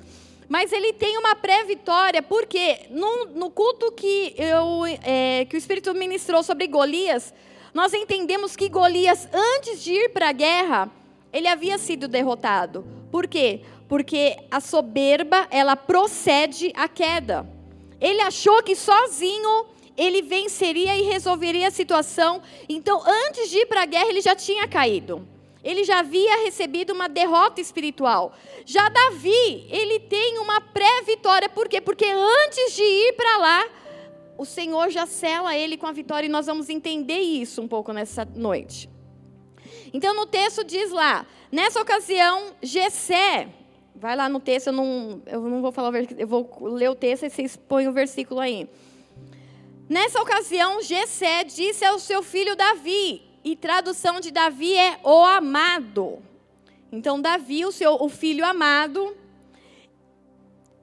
Mas 0.49 0.73
ele 0.73 0.91
tem 0.93 1.15
uma 1.19 1.35
pré-vitória, 1.35 2.23
porque 2.23 2.87
no, 2.89 3.25
no, 3.25 3.51
culto 3.51 3.91
que, 3.91 4.33
eu, 4.35 4.83
é, 5.03 5.45
que 5.45 5.55
o 5.55 5.59
Espírito 5.59 5.93
ministrou 5.93 6.41
sobre 6.41 6.65
Golias, 6.65 7.31
nós 7.71 7.93
entendemos 7.93 8.55
que 8.55 8.67
Golias, 8.67 9.29
antes 9.31 9.83
de 9.83 9.93
ir 9.93 10.09
para 10.09 10.29
a 10.29 10.31
guerra, 10.31 10.89
ele 11.31 11.47
havia 11.47 11.77
sido 11.77 12.07
derrotado. 12.07 12.83
Por 13.11 13.27
quê? 13.27 13.61
Porque 13.87 14.37
a 14.49 14.59
soberba, 14.59 15.47
ela 15.51 15.75
procede 15.75 16.73
à 16.75 16.87
queda. 16.87 17.47
Ele 18.01 18.21
achou 18.21 18.63
que 18.63 18.75
sozinho 18.75 19.67
ele 19.95 20.23
venceria 20.23 20.97
e 20.97 21.03
resolveria 21.03 21.67
a 21.67 21.71
situação. 21.71 22.41
Então, 22.67 23.03
antes 23.05 23.51
de 23.51 23.57
ir 23.59 23.65
para 23.67 23.83
a 23.83 23.85
guerra, 23.85 24.09
ele 24.09 24.21
já 24.21 24.35
tinha 24.35 24.67
caído. 24.67 25.27
Ele 25.63 25.83
já 25.83 25.99
havia 25.99 26.43
recebido 26.43 26.93
uma 26.93 27.09
derrota 27.09 27.59
espiritual. 27.59 28.33
Já 28.65 28.87
Davi, 28.87 29.67
ele 29.69 29.99
tem 29.99 30.37
uma 30.39 30.61
pré-vitória. 30.61 31.49
Por 31.49 31.67
quê? 31.67 31.81
Porque 31.81 32.05
antes 32.05 32.75
de 32.75 32.83
ir 32.83 33.13
para 33.13 33.37
lá, 33.37 33.67
o 34.37 34.45
Senhor 34.45 34.89
já 34.89 35.05
sela 35.05 35.55
ele 35.55 35.75
com 35.75 35.85
a 35.85 35.91
vitória 35.91 36.25
e 36.25 36.29
nós 36.29 36.45
vamos 36.45 36.69
entender 36.69 37.19
isso 37.19 37.61
um 37.61 37.67
pouco 37.67 37.91
nessa 37.91 38.23
noite. 38.23 38.89
Então 39.93 40.15
no 40.15 40.25
texto 40.25 40.63
diz 40.63 40.91
lá, 40.91 41.25
nessa 41.51 41.81
ocasião, 41.81 42.53
Gesé, 42.61 43.49
vai 43.93 44.15
lá 44.15 44.29
no 44.29 44.39
texto, 44.39 44.67
eu 44.67 44.73
não, 44.73 45.21
eu 45.25 45.41
não 45.41 45.61
vou 45.61 45.73
falar, 45.73 45.91
eu 46.17 46.27
vou 46.27 46.49
ler 46.69 46.89
o 46.89 46.95
texto 46.95 47.25
e 47.25 47.29
vocês 47.29 47.57
põem 47.57 47.87
o 47.89 47.91
versículo 47.91 48.39
aí. 48.39 48.69
Nessa 49.89 50.21
ocasião, 50.21 50.81
Gesé 50.81 51.43
disse 51.43 51.83
ao 51.83 51.99
seu 51.99 52.23
filho 52.23 52.55
Davi, 52.55 53.23
e 53.43 53.55
tradução 53.55 54.19
de 54.19 54.31
Davi 54.31 54.75
é 54.75 54.99
o 55.03 55.23
amado. 55.23 56.19
Então, 56.91 57.21
Davi, 57.21 57.65
o, 57.65 57.71
seu, 57.71 57.95
o 58.01 58.09
filho 58.09 58.45
amado, 58.45 59.15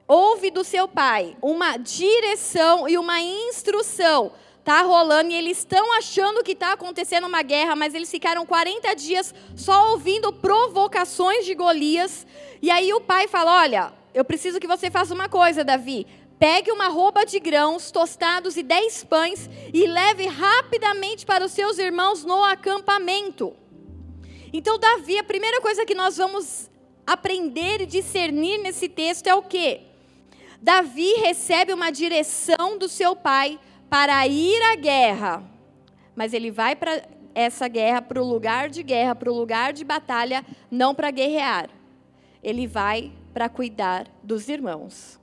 ouve 0.07 0.49
do 0.49 0.63
seu 0.63 0.87
pai 0.87 1.35
uma 1.41 1.77
direção 1.77 2.87
e 2.87 2.97
uma 2.97 3.19
instrução. 3.19 4.31
Está 4.59 4.81
rolando 4.81 5.31
e 5.31 5.35
eles 5.35 5.59
estão 5.59 5.93
achando 5.93 6.43
que 6.43 6.51
está 6.51 6.73
acontecendo 6.73 7.25
uma 7.25 7.41
guerra, 7.41 7.75
mas 7.75 7.93
eles 7.93 8.11
ficaram 8.11 8.45
40 8.45 8.93
dias 8.95 9.33
só 9.55 9.91
ouvindo 9.91 10.33
provocações 10.33 11.45
de 11.45 11.55
Golias. 11.55 12.27
E 12.61 12.69
aí 12.69 12.93
o 12.93 12.99
pai 12.99 13.29
fala: 13.29 13.61
Olha, 13.61 13.93
eu 14.13 14.25
preciso 14.25 14.59
que 14.59 14.67
você 14.67 14.91
faça 14.91 15.13
uma 15.13 15.29
coisa, 15.29 15.63
Davi. 15.63 16.05
Pegue 16.39 16.71
uma 16.71 16.87
roupa 16.87 17.25
de 17.25 17.39
grãos 17.39 17.89
tostados 17.89 18.57
e 18.57 18.63
dez 18.63 19.03
pães 19.03 19.49
e 19.73 19.87
leve 19.87 20.27
rapidamente 20.27 21.25
para 21.25 21.43
os 21.43 21.51
seus 21.51 21.79
irmãos 21.79 22.23
no 22.23 22.43
acampamento. 22.43 23.55
Então, 24.53 24.77
Davi, 24.77 25.17
a 25.17 25.23
primeira 25.23 25.59
coisa 25.61 25.85
que 25.85 25.95
nós 25.95 26.17
vamos 26.17 26.69
aprender 27.05 27.81
e 27.81 27.85
discernir 27.85 28.59
nesse 28.59 28.87
texto 28.87 29.27
é 29.27 29.33
o 29.33 29.41
que? 29.41 29.81
Davi 30.61 31.13
recebe 31.15 31.73
uma 31.73 31.91
direção 31.91 32.77
do 32.77 32.87
seu 32.87 33.15
pai 33.15 33.59
para 33.89 34.27
ir 34.27 34.61
à 34.61 34.75
guerra, 34.75 35.43
mas 36.15 36.33
ele 36.33 36.51
vai 36.51 36.75
para 36.75 37.03
essa 37.33 37.67
guerra, 37.67 38.01
para 38.01 38.21
o 38.21 38.27
lugar 38.27 38.69
de 38.69 38.83
guerra, 38.83 39.15
para 39.15 39.31
o 39.31 39.35
lugar 39.35 39.73
de 39.73 39.83
batalha, 39.83 40.45
não 40.69 40.93
para 40.93 41.11
guerrear. 41.11 41.69
Ele 42.43 42.67
vai 42.67 43.11
para 43.33 43.49
cuidar 43.49 44.07
dos 44.23 44.49
irmãos. 44.49 45.19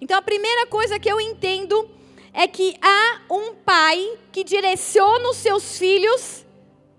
Então 0.00 0.18
a 0.18 0.22
primeira 0.22 0.66
coisa 0.66 0.98
que 0.98 1.10
eu 1.10 1.20
entendo 1.20 1.90
é 2.32 2.46
que 2.46 2.76
há 2.82 3.22
um 3.30 3.54
pai 3.54 4.18
que 4.30 4.44
direciona 4.44 5.30
os 5.30 5.38
seus 5.38 5.78
filhos 5.78 6.44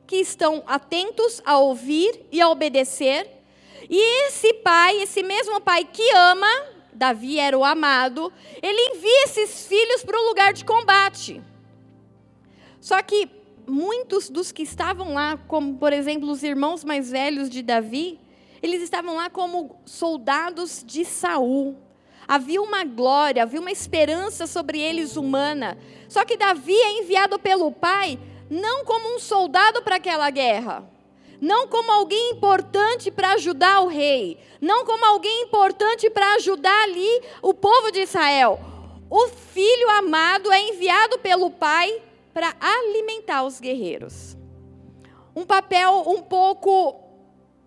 que 0.08 0.16
estão 0.16 0.63
atentos 0.66 1.42
a 1.46 1.58
ouvir 1.60 2.25
e 2.32 2.42
a 2.42 2.50
obedecer. 2.50 3.30
E 3.89 4.27
esse 4.27 4.54
pai, 4.56 5.01
esse 5.01 5.22
mesmo 5.22 5.62
pai 5.62 5.86
que 5.86 6.10
ama, 6.16 6.48
Davi 6.92 7.38
era 7.39 7.58
o 7.58 7.63
amado, 7.63 8.34
ele 8.62 8.96
envia 8.96 9.24
esses 9.25 9.68
filhos 9.68 10.04
para 10.04 10.20
o 10.20 10.27
lugar 10.30 10.54
de 10.54 10.66
combate. 10.66 11.42
Só 12.82 13.01
que 13.04 13.30
muitos 13.68 14.30
dos 14.30 14.51
que 14.51 14.63
estavam 14.63 15.13
lá, 15.13 15.38
como 15.48 15.77
por 15.77 15.94
exemplo 15.94 16.32
os 16.32 16.42
irmãos 16.42 16.84
mais 16.84 17.12
velhos 17.12 17.50
de 17.50 17.62
Davi, 17.62 18.20
eles 18.63 18.82
estavam 18.82 19.16
lá 19.16 19.30
como 19.30 19.80
soldados 19.86 20.84
de 20.86 21.06
Saul. 21.06 21.77
Havia 22.27 22.62
uma 22.62 22.84
glória, 22.84 23.43
havia 23.43 23.62
uma 23.62 23.72
esperança 23.72 24.46
sobre 24.46 24.79
eles 24.79 25.15
humana. 25.15 25.77
Só 26.10 26.25
que 26.25 26.36
Davi 26.36 26.75
é 26.75 27.00
enviado 27.00 27.39
pelo 27.39 27.72
pai 27.72 28.19
não 28.50 28.84
como 28.86 29.15
um 29.15 29.19
soldado 29.19 29.81
para 29.81 29.96
aquela 29.96 30.29
guerra, 30.29 30.84
não 31.39 31.67
como 31.67 31.91
alguém 31.91 32.31
importante 32.31 33.12
para 33.12 33.34
ajudar 33.34 33.81
o 33.81 33.88
rei, 33.88 34.39
não 34.60 34.86
como 34.86 35.05
alguém 35.05 35.43
importante 35.43 36.10
para 36.10 36.36
ajudar 36.36 36.84
ali 36.84 37.22
o 37.41 37.53
povo 37.53 37.91
de 37.91 38.01
Israel. 38.01 38.60
O 39.10 39.27
filho 39.27 39.89
amado 39.91 40.51
é 40.51 40.60
enviado 40.60 41.19
pelo 41.19 41.50
pai 41.50 42.01
para 42.34 42.55
alimentar 42.60 43.43
os 43.43 43.60
guerreiros. 43.60 44.36
Um 45.36 45.46
papel 45.46 46.03
um 46.07 46.22
pouco 46.22 47.07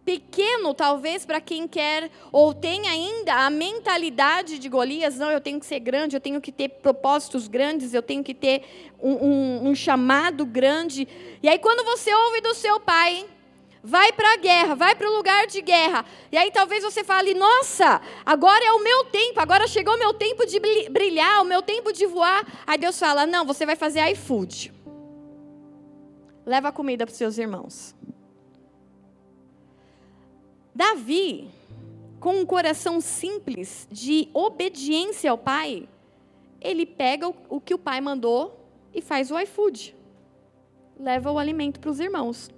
pequeno, 0.04 0.74
talvez, 0.74 1.24
para 1.24 1.40
quem 1.40 1.68
quer 1.68 2.10
ou 2.32 2.52
tem 2.52 2.88
ainda 2.88 3.34
a 3.34 3.50
mentalidade 3.50 4.58
de 4.58 4.68
Golias: 4.68 5.18
não, 5.18 5.30
eu 5.30 5.40
tenho 5.40 5.60
que 5.60 5.66
ser 5.66 5.80
grande, 5.80 6.16
eu 6.16 6.20
tenho 6.20 6.40
que 6.40 6.52
ter 6.52 6.68
propósitos 6.68 7.48
grandes, 7.48 7.94
eu 7.94 8.02
tenho 8.02 8.24
que 8.24 8.34
ter 8.34 8.62
um, 9.00 9.12
um, 9.12 9.68
um 9.68 9.74
chamado 9.74 10.44
grande. 10.44 11.06
E 11.42 11.48
aí, 11.48 11.58
quando 11.58 11.84
você 11.84 12.12
ouve 12.12 12.40
do 12.40 12.54
seu 12.54 12.80
pai, 12.80 13.26
vai 13.82 14.12
para 14.12 14.34
a 14.34 14.36
guerra, 14.36 14.74
vai 14.74 14.94
para 14.94 15.08
o 15.08 15.16
lugar 15.16 15.46
de 15.46 15.60
guerra. 15.60 16.04
E 16.30 16.36
aí 16.36 16.50
talvez 16.50 16.82
você 16.82 17.02
fale: 17.02 17.34
nossa, 17.34 18.00
agora 18.24 18.64
é 18.64 18.72
o 18.72 18.82
meu 18.82 19.04
tempo, 19.06 19.40
agora 19.40 19.66
chegou 19.66 19.94
o 19.94 19.98
meu 19.98 20.14
tempo 20.14 20.46
de 20.46 20.60
brilhar, 20.90 21.40
o 21.40 21.44
meu 21.44 21.62
tempo 21.62 21.92
de 21.92 22.06
voar. 22.06 22.46
Aí 22.66 22.78
Deus 22.78 22.98
fala: 22.98 23.26
não, 23.26 23.44
você 23.44 23.64
vai 23.66 23.76
fazer 23.76 24.06
iFood. 24.12 24.72
Leva 26.44 26.72
comida 26.72 27.06
para 27.06 27.12
os 27.12 27.18
seus 27.18 27.38
irmãos. 27.38 27.94
Davi, 30.80 31.46
com 32.18 32.36
um 32.36 32.46
coração 32.46 33.02
simples 33.02 33.86
de 33.92 34.30
obediência 34.32 35.30
ao 35.30 35.36
pai, 35.36 35.86
ele 36.58 36.86
pega 36.86 37.28
o, 37.50 37.60
que 37.60 37.74
o 37.74 37.78
pai 37.78 38.00
mandou 38.00 38.66
e 38.94 39.02
faz 39.02 39.30
o 39.30 39.38
iFood. 39.38 39.94
Leva 40.98 41.30
o 41.30 41.38
alimento 41.38 41.80
para 41.80 41.90
os 41.90 42.00
irmãos. 42.00 42.48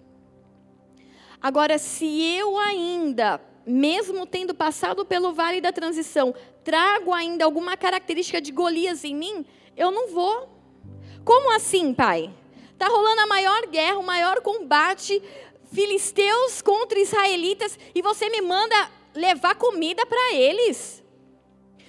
Agora, 1.40 1.78
se 1.78 2.06
eu 2.36 2.56
ainda, 2.60 3.40
mesmo 3.66 4.24
tendo 4.24 4.54
passado 4.54 5.04
pelo 5.04 5.32
vale 5.32 5.60
da 5.60 5.72
transição, 5.72 6.32
trago 6.62 7.12
ainda 7.12 7.44
alguma 7.44 7.76
característica 7.76 8.40
de 8.40 8.52
Golias 8.52 9.02
em 9.02 9.16
mim, 9.16 9.44
eu 9.76 9.90
não 9.90 10.12
vou. 10.12 10.48
Como 11.24 11.52
assim, 11.56 11.92
pai? 11.92 12.32
Está 12.70 12.86
rolando 12.86 13.22
a 13.22 13.26
maior 13.26 13.66
guerra, 13.66 13.98
o 13.98 14.04
maior 14.04 14.40
combate, 14.42 15.20
filisteus 15.72 16.60
contra 16.62 16.98
israelitas, 16.98 17.78
e 17.94 18.02
você 18.02 18.28
me 18.28 18.40
manda 18.40 18.90
levar 19.14 19.54
comida 19.54 20.04
para 20.06 20.34
eles. 20.34 21.02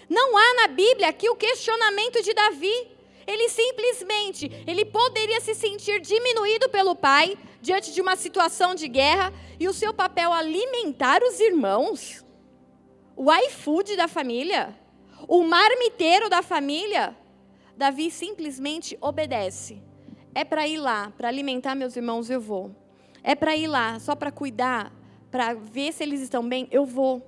Não 0.10 0.38
há 0.38 0.54
na 0.62 0.68
Bíblia 0.68 1.10
aqui 1.10 1.30
o 1.30 1.36
questionamento 1.36 2.22
de 2.22 2.34
Davi. 2.34 2.88
Ele 3.25 3.48
simplesmente, 3.48 4.52
ele 4.68 4.84
poderia 4.84 5.40
se 5.40 5.56
sentir 5.56 6.00
diminuído 6.02 6.70
pelo 6.70 6.96
pai 6.96 7.38
diante 7.62 7.94
de 7.94 8.02
uma 8.02 8.16
situação 8.16 8.75
de 8.75 8.88
guerra 8.88 9.34
e 9.60 9.68
o 9.68 9.74
seu 9.74 9.94
papel 9.94 10.34
alimentar 10.34 11.24
os 11.24 11.40
irmãos. 11.40 12.24
O 13.16 13.34
iFood 13.34 13.96
da 13.96 14.08
família, 14.08 14.78
o 15.28 15.44
marmiteiro 15.44 16.30
da 16.30 16.42
família. 16.42 17.16
Davi 17.78 18.12
simplesmente 18.12 18.98
obedece. 19.02 19.82
É 20.36 20.44
para 20.44 20.68
ir 20.68 20.78
lá, 20.78 21.12
para 21.18 21.28
alimentar 21.28 21.75
meus 21.75 21.96
irmãos, 21.96 22.30
eu 22.30 22.42
vou. 22.42 22.83
É 23.24 23.34
para 23.36 23.56
ir 23.56 23.68
lá, 23.68 24.00
só 24.00 24.15
para 24.15 24.32
cuidar, 24.32 24.92
para 25.32 25.53
ver 25.53 25.94
se 25.94 26.03
eles 26.03 26.22
estão 26.22 26.48
bem, 26.48 26.68
eu 26.72 26.86
vou. 26.86 27.25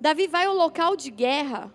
Davi 0.00 0.26
vai 0.26 0.46
ao 0.46 0.54
local 0.54 0.96
de 0.96 1.10
guerra 1.10 1.72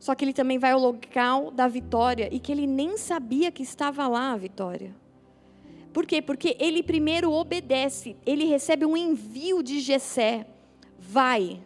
só 0.00 0.14
que 0.14 0.24
ele 0.24 0.32
também 0.32 0.58
vai 0.58 0.72
ao 0.72 0.80
local 0.80 1.50
da 1.50 1.68
vitória 1.68 2.30
e 2.32 2.40
que 2.40 2.50
ele 2.50 2.66
nem 2.66 2.96
sabia 2.96 3.52
que 3.52 3.62
estava 3.62 4.08
lá 4.08 4.32
a 4.32 4.36
vitória. 4.36 4.96
Por 5.92 6.06
quê? 6.06 6.22
Porque 6.22 6.56
ele 6.58 6.82
primeiro 6.82 7.30
obedece, 7.30 8.16
ele 8.24 8.46
recebe 8.46 8.86
um 8.86 8.96
envio 8.96 9.62
de 9.62 9.78
Jessé. 9.78 10.46
Vai, 10.98 11.60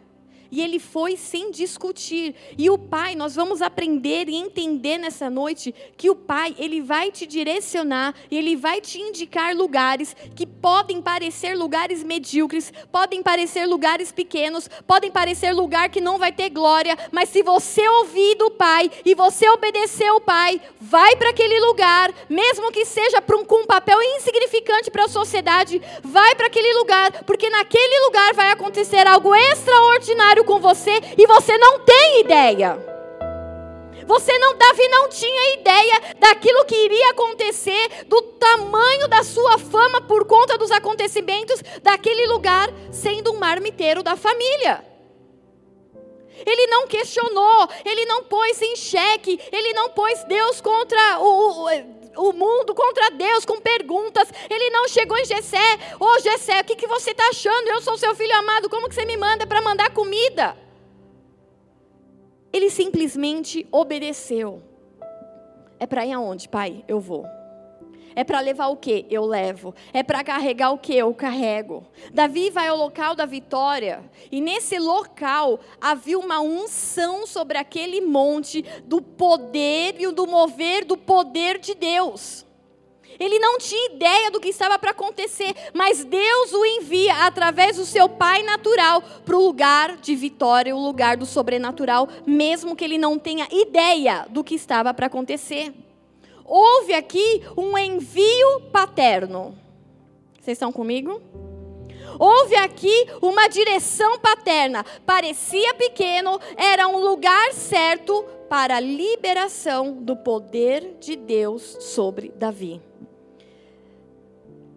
e 0.51 0.61
ele 0.61 0.79
foi 0.79 1.17
sem 1.17 1.51
discutir. 1.51 2.35
E 2.57 2.69
o 2.69 2.77
pai, 2.77 3.15
nós 3.15 3.35
vamos 3.35 3.61
aprender 3.61 4.29
e 4.29 4.35
entender 4.35 4.97
nessa 4.97 5.29
noite 5.29 5.73
que 5.97 6.09
o 6.09 6.15
pai, 6.15 6.55
ele 6.57 6.81
vai 6.81 7.11
te 7.11 7.25
direcionar 7.25 8.15
ele 8.31 8.55
vai 8.55 8.81
te 8.81 8.99
indicar 8.99 9.55
lugares 9.55 10.15
que 10.35 10.45
podem 10.65 10.99
parecer 10.99 11.55
lugares 11.55 12.03
medíocres, 12.03 12.73
podem 12.91 13.21
parecer 13.21 13.67
lugares 13.67 14.11
pequenos, 14.11 14.67
podem 14.87 15.11
parecer 15.11 15.53
lugar 15.53 15.89
que 15.89 16.01
não 16.01 16.17
vai 16.17 16.31
ter 16.31 16.49
glória, 16.49 16.97
mas 17.11 17.29
se 17.29 17.43
você 17.43 17.87
ouvir 17.87 18.33
do 18.33 18.49
pai 18.49 18.89
e 19.05 19.13
você 19.13 19.47
obedecer 19.47 20.07
ao 20.07 20.19
pai, 20.19 20.59
vai 20.81 21.15
para 21.17 21.29
aquele 21.29 21.59
lugar, 21.59 22.11
mesmo 22.27 22.71
que 22.71 22.83
seja 22.83 23.19
um, 23.19 23.45
com 23.45 23.61
um 23.61 23.67
papel 23.67 24.01
insignificante 24.17 24.89
para 24.89 25.05
a 25.05 25.07
sociedade, 25.07 25.79
vai 26.01 26.33
para 26.33 26.47
aquele 26.47 26.73
lugar, 26.79 27.11
porque 27.25 27.47
naquele 27.47 28.05
lugar 28.07 28.33
vai 28.33 28.49
acontecer 28.49 29.05
algo 29.05 29.35
extraordinário 29.35 30.43
com 30.45 30.59
você 30.59 30.99
e 31.15 31.27
você 31.27 31.55
não 31.59 31.81
tem 31.81 32.21
ideia. 32.21 32.94
Você 34.05 34.37
não, 34.37 34.55
Davi 34.55 34.87
não 34.87 35.09
tinha 35.09 35.53
ideia 35.55 36.01
daquilo 36.19 36.65
que 36.65 36.75
iria 36.75 37.09
acontecer, 37.11 38.05
do 38.05 38.21
tamanho 38.21 39.07
da 39.07 39.23
sua 39.23 39.57
fama 39.57 40.01
por 40.01 40.25
conta 40.25 40.57
dos 40.57 40.71
acontecimentos 40.71 41.61
daquele 41.81 42.27
lugar, 42.27 42.69
sendo 42.91 43.31
um 43.31 43.39
marmiteiro 43.39 44.03
da 44.03 44.15
família. 44.15 44.83
Ele 46.45 46.67
não 46.67 46.87
questionou, 46.87 47.67
ele 47.83 48.05
não 48.05 48.23
pôs 48.23 48.61
em 48.61 48.75
xeque, 48.75 49.39
ele 49.51 49.73
não 49.73 49.89
pôs 49.89 50.23
Deus 50.25 50.61
contra 50.61 51.19
o, 51.19 51.65
o, 51.65 52.29
o 52.29 52.33
mundo, 52.33 52.75
contra 52.75 53.09
Deus, 53.11 53.45
com 53.45 53.59
perguntas. 53.59 54.27
Ele 54.49 54.69
não 54.69 54.87
chegou 54.87 55.17
em 55.17 55.25
Jessé, 55.25 55.79
ô 55.99 56.05
oh, 56.05 56.19
Jessé, 56.19 56.59
o 56.59 56.63
que, 56.63 56.75
que 56.75 56.87
você 56.87 57.11
está 57.11 57.27
achando? 57.29 57.69
Eu 57.69 57.81
sou 57.81 57.97
seu 57.97 58.13
filho 58.13 58.35
amado, 58.35 58.69
como 58.69 58.87
que 58.87 58.95
você 58.95 59.05
me 59.05 59.17
manda 59.17 59.47
para 59.47 59.61
mandar 59.61 59.91
comida? 59.91 60.64
Ele 62.55 62.69
simplesmente 62.69 63.67
obedeceu. 63.69 64.61
É 65.77 65.85
para 65.85 66.05
ir 66.05 66.13
aonde, 66.13 66.47
pai? 66.47 66.85
Eu 66.87 67.01
vou. 67.01 67.25
É 68.15 68.23
para 68.23 68.39
levar 68.39 68.67
o 68.67 68.77
que? 68.77 69.05
Eu 69.09 69.25
levo. 69.25 69.75
É 69.91 70.01
para 70.01 70.23
carregar 70.23 70.71
o 70.71 70.77
que? 70.77 70.95
Eu 70.95 71.13
carrego. 71.13 71.85
Davi 72.13 72.49
vai 72.49 72.69
ao 72.69 72.77
local 72.77 73.13
da 73.13 73.25
vitória. 73.25 74.09
E 74.31 74.39
nesse 74.39 74.79
local 74.79 75.59
havia 75.81 76.17
uma 76.17 76.39
unção 76.39 77.27
sobre 77.27 77.57
aquele 77.57 77.99
monte 77.99 78.61
do 78.85 79.01
poder 79.01 79.97
e 79.99 80.09
do 80.13 80.25
mover 80.25 80.85
do 80.85 80.95
poder 80.95 81.59
de 81.59 81.75
Deus. 81.75 82.45
Ele 83.19 83.39
não 83.39 83.57
tinha 83.57 83.93
ideia 83.93 84.29
do 84.29 84.39
que 84.39 84.49
estava 84.49 84.77
para 84.77 84.91
acontecer, 84.91 85.53
mas 85.73 86.03
Deus 86.03 86.53
o 86.53 86.65
envia 86.65 87.25
através 87.25 87.77
do 87.77 87.85
seu 87.85 88.09
pai 88.09 88.43
natural 88.43 89.01
para 89.23 89.35
o 89.35 89.43
lugar 89.43 89.97
de 89.97 90.15
vitória, 90.15 90.75
o 90.75 90.83
lugar 90.83 91.17
do 91.17 91.25
sobrenatural, 91.25 92.07
mesmo 92.25 92.75
que 92.75 92.83
ele 92.83 92.97
não 92.97 93.17
tenha 93.17 93.47
ideia 93.51 94.25
do 94.29 94.43
que 94.43 94.55
estava 94.55 94.93
para 94.93 95.07
acontecer. 95.07 95.73
Houve 96.43 96.93
aqui 96.93 97.41
um 97.57 97.77
envio 97.77 98.61
paterno. 98.71 99.57
Vocês 100.39 100.57
estão 100.57 100.71
comigo? 100.71 101.21
Houve 102.19 102.55
aqui 102.55 103.07
uma 103.21 103.47
direção 103.47 104.19
paterna. 104.19 104.85
Parecia 105.05 105.73
pequeno, 105.73 106.39
era 106.55 106.87
um 106.87 106.99
lugar 106.99 107.51
certo 107.53 108.23
para 108.47 108.77
a 108.77 108.79
liberação 108.79 109.91
do 109.91 110.15
poder 110.15 110.97
de 110.99 111.15
Deus 111.15 111.77
sobre 111.79 112.31
Davi 112.35 112.79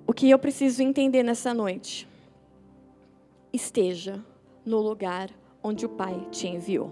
o 0.09 0.13
que 0.15 0.31
eu 0.31 0.39
preciso 0.39 0.83
entender 0.83 1.23
nessa 1.23 1.53
noite? 1.53 2.09
Esteja 3.53 4.25
no 4.65 4.81
lugar 4.81 5.29
onde 5.63 5.85
o 5.85 5.89
Pai 5.91 6.27
te 6.31 6.49
enviou. 6.49 6.91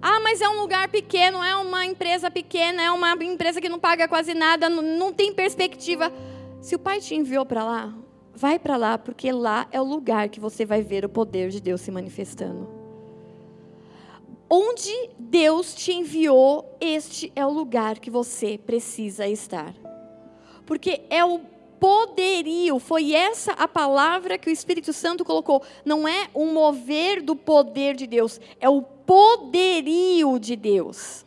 Ah, 0.00 0.20
mas 0.20 0.40
é 0.40 0.48
um 0.48 0.58
lugar 0.58 0.88
pequeno, 0.88 1.44
é 1.44 1.54
uma 1.54 1.84
empresa 1.84 2.30
pequena, 2.30 2.82
é 2.82 2.90
uma 2.90 3.12
empresa 3.22 3.60
que 3.60 3.68
não 3.68 3.78
paga 3.78 4.08
quase 4.08 4.32
nada, 4.32 4.70
não, 4.70 5.12
tem 5.12 5.34
perspectiva. 5.34 6.10
Se 6.62 6.74
o 6.74 6.78
Pai 6.78 6.98
te 6.98 7.14
enviou 7.14 7.44
para 7.44 7.62
lá, 7.62 7.94
vai 8.34 8.58
para 8.58 8.78
lá, 8.78 8.96
porque 8.96 9.30
lá 9.30 9.68
é 9.70 9.78
o 9.78 9.84
lugar 9.84 10.30
que 10.30 10.40
você 10.40 10.64
vai 10.64 10.80
ver 10.80 11.04
o 11.04 11.10
poder 11.10 11.50
de 11.50 11.60
Deus 11.60 11.82
se 11.82 11.90
manifestando. 11.90 12.70
Onde 14.48 15.10
Deus 15.18 15.74
te 15.74 15.92
enviou, 15.92 16.74
este 16.80 17.30
é 17.36 17.44
o 17.44 17.50
lugar 17.50 17.98
que 17.98 18.10
você 18.10 18.56
precisa 18.56 19.28
estar 19.28 19.74
porque 20.70 21.02
é 21.10 21.24
o 21.24 21.40
poderio, 21.80 22.78
foi 22.78 23.12
essa 23.12 23.50
a 23.54 23.66
palavra 23.66 24.38
que 24.38 24.48
o 24.48 24.52
Espírito 24.52 24.92
Santo 24.92 25.24
colocou. 25.24 25.64
Não 25.84 26.06
é 26.06 26.28
um 26.32 26.52
mover 26.52 27.20
do 27.20 27.34
poder 27.34 27.96
de 27.96 28.06
Deus, 28.06 28.40
é 28.60 28.68
o 28.68 28.80
poderio 28.80 30.38
de 30.38 30.54
Deus. 30.54 31.26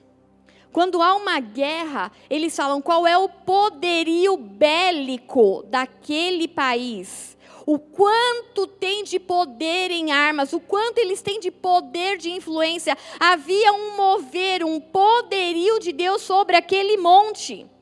Quando 0.71 1.01
há 1.01 1.13
uma 1.17 1.41
guerra, 1.41 2.10
eles 2.29 2.56
falam 2.56 2.82
qual 2.82 3.06
é 3.06 3.17
o 3.17 3.27
poderio 3.27 4.38
bélico 4.38 5.65
daquele 5.67 6.47
país. 6.47 7.38
O 7.65 7.77
quanto 7.77 8.65
tem 8.65 9.03
de 9.03 9.19
poder 9.19 9.91
em 9.91 10.13
armas, 10.13 10.53
o 10.53 10.60
quanto 10.62 10.99
eles 10.99 11.21
têm 11.21 11.41
de 11.41 11.51
poder 11.51 12.17
de 12.17 12.32
influência. 12.32 12.97
Havia 13.19 13.73
um 13.73 13.97
mover, 13.97 14.63
um 14.63 14.79
poderio 14.79 15.79
de 15.79 15.91
Deus 15.91 16.21
sobre 16.21 16.56
aquele 16.56 16.95
monte. 16.95 17.72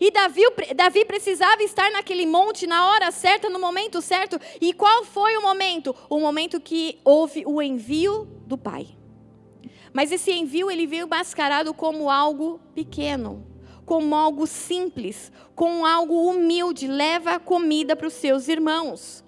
E 0.00 0.10
Davi, 0.10 0.42
Davi 0.74 1.04
precisava 1.04 1.62
estar 1.62 1.92
naquele 1.92 2.24
monte 2.24 2.66
na 2.66 2.88
hora 2.88 3.10
certa, 3.10 3.50
no 3.50 3.60
momento 3.60 4.00
certo. 4.00 4.40
E 4.58 4.72
qual 4.72 5.04
foi 5.04 5.36
o 5.36 5.42
momento? 5.42 5.94
O 6.08 6.18
momento 6.18 6.58
que 6.58 6.98
houve 7.04 7.44
o 7.46 7.60
envio 7.60 8.24
do 8.46 8.56
Pai. 8.56 8.88
Mas 9.92 10.10
esse 10.10 10.32
envio 10.32 10.70
ele 10.70 10.86
veio 10.86 11.06
mascarado 11.06 11.74
como 11.74 12.08
algo 12.08 12.58
pequeno, 12.74 13.46
como 13.84 14.14
algo 14.14 14.46
simples, 14.46 15.30
como 15.54 15.84
algo 15.84 16.30
humilde. 16.30 16.86
Leva 16.86 17.38
comida 17.38 17.94
para 17.94 18.06
os 18.06 18.14
seus 18.14 18.48
irmãos. 18.48 19.22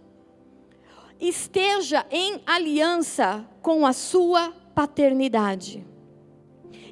Esteja 1.20 2.06
em 2.10 2.40
aliança 2.46 3.46
com 3.60 3.84
a 3.84 3.92
sua 3.92 4.52
paternidade 4.74 5.91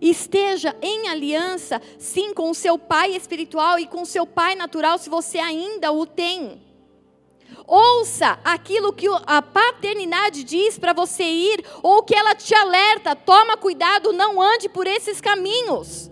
esteja 0.01 0.77
em 0.81 1.09
aliança, 1.09 1.81
sim, 1.99 2.33
com 2.33 2.51
o 2.51 2.55
seu 2.55 2.79
pai 2.79 3.14
espiritual 3.14 3.79
e 3.79 3.87
com 3.87 4.03
o 4.03 4.07
seu 4.07 4.27
pai 4.27 4.55
natural, 4.55 4.99
se 4.99 5.11
você 5.11 5.38
ainda 5.38 5.93
o 5.93 6.07
tem. 6.07 6.61
Ouça 7.66 8.38
aquilo 8.45 8.93
que 8.93 9.07
a 9.27 9.40
paternidade 9.40 10.43
diz 10.43 10.79
para 10.79 10.93
você 10.93 11.23
ir, 11.23 11.64
ou 11.83 12.03
que 12.03 12.14
ela 12.14 12.35
te 12.35 12.55
alerta: 12.55 13.14
toma 13.14 13.57
cuidado, 13.57 14.12
não 14.12 14.40
ande 14.40 14.69
por 14.69 14.87
esses 14.87 15.21
caminhos. 15.21 16.11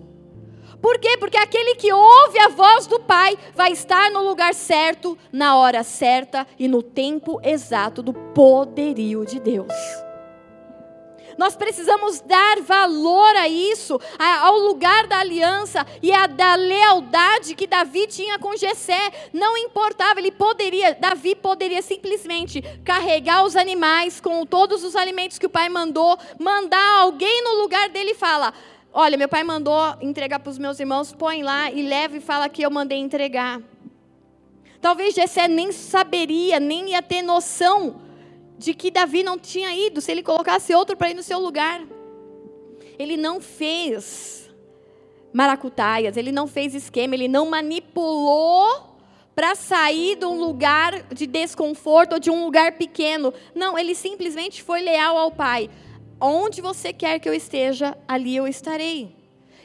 Por 0.80 0.98
quê? 0.98 1.16
Porque 1.18 1.36
aquele 1.36 1.74
que 1.74 1.92
ouve 1.92 2.38
a 2.38 2.48
voz 2.48 2.86
do 2.86 3.00
Pai 3.00 3.36
vai 3.54 3.72
estar 3.72 4.10
no 4.12 4.22
lugar 4.22 4.54
certo, 4.54 5.18
na 5.32 5.56
hora 5.56 5.82
certa 5.82 6.46
e 6.56 6.68
no 6.68 6.82
tempo 6.82 7.40
exato 7.42 8.00
do 8.02 8.12
poderio 8.12 9.26
de 9.26 9.40
Deus. 9.40 9.74
Nós 11.38 11.54
precisamos 11.54 12.20
dar 12.20 12.60
valor 12.60 13.36
a 13.36 13.48
isso, 13.48 13.98
ao 14.18 14.58
lugar 14.58 15.06
da 15.06 15.20
aliança 15.20 15.86
e 16.02 16.12
a 16.12 16.26
da 16.26 16.56
lealdade 16.56 17.54
que 17.54 17.64
Davi 17.64 18.08
tinha 18.08 18.40
com 18.40 18.56
Jessé. 18.56 19.30
Não 19.32 19.56
importava, 19.56 20.18
ele 20.18 20.32
poderia, 20.32 20.94
Davi 20.94 21.36
poderia 21.36 21.80
simplesmente 21.80 22.60
carregar 22.84 23.44
os 23.44 23.54
animais 23.54 24.20
com 24.20 24.44
todos 24.44 24.82
os 24.82 24.96
alimentos 24.96 25.38
que 25.38 25.46
o 25.46 25.50
pai 25.50 25.68
mandou, 25.68 26.18
mandar 26.40 26.98
alguém 26.98 27.44
no 27.44 27.62
lugar 27.62 27.88
dele 27.88 28.10
e 28.10 28.14
fala: 28.14 28.52
Olha, 28.92 29.16
meu 29.16 29.28
pai 29.28 29.44
mandou 29.44 29.80
entregar 30.00 30.40
para 30.40 30.50
os 30.50 30.58
meus 30.58 30.80
irmãos, 30.80 31.12
põe 31.12 31.44
lá 31.44 31.70
e 31.70 31.82
leva 31.82 32.16
e 32.16 32.20
fala 32.20 32.48
que 32.48 32.62
eu 32.62 32.70
mandei 32.70 32.98
entregar. 32.98 33.60
Talvez 34.80 35.14
Jessé 35.14 35.46
nem 35.46 35.70
saberia, 35.70 36.58
nem 36.58 36.90
ia 36.90 37.02
ter 37.02 37.22
noção 37.22 38.07
de 38.58 38.74
que 38.74 38.90
Davi 38.90 39.22
não 39.22 39.38
tinha 39.38 39.72
ido, 39.74 40.00
se 40.00 40.10
ele 40.10 40.22
colocasse 40.22 40.74
outro 40.74 40.96
para 40.96 41.10
ir 41.10 41.14
no 41.14 41.22
seu 41.22 41.38
lugar. 41.38 41.80
Ele 42.98 43.16
não 43.16 43.40
fez 43.40 44.50
maracutaias, 45.32 46.16
ele 46.16 46.32
não 46.32 46.46
fez 46.46 46.74
esquema, 46.74 47.14
ele 47.14 47.28
não 47.28 47.48
manipulou 47.48 48.98
para 49.34 49.54
sair 49.54 50.16
de 50.16 50.26
um 50.26 50.40
lugar 50.40 51.04
de 51.14 51.24
desconforto 51.24 52.14
ou 52.14 52.18
de 52.18 52.28
um 52.28 52.44
lugar 52.44 52.72
pequeno. 52.72 53.32
Não, 53.54 53.78
ele 53.78 53.94
simplesmente 53.94 54.64
foi 54.64 54.82
leal 54.82 55.16
ao 55.16 55.30
pai. 55.30 55.70
Onde 56.20 56.60
você 56.60 56.92
quer 56.92 57.20
que 57.20 57.28
eu 57.28 57.34
esteja, 57.34 57.96
ali 58.08 58.34
eu 58.34 58.48
estarei. 58.48 59.14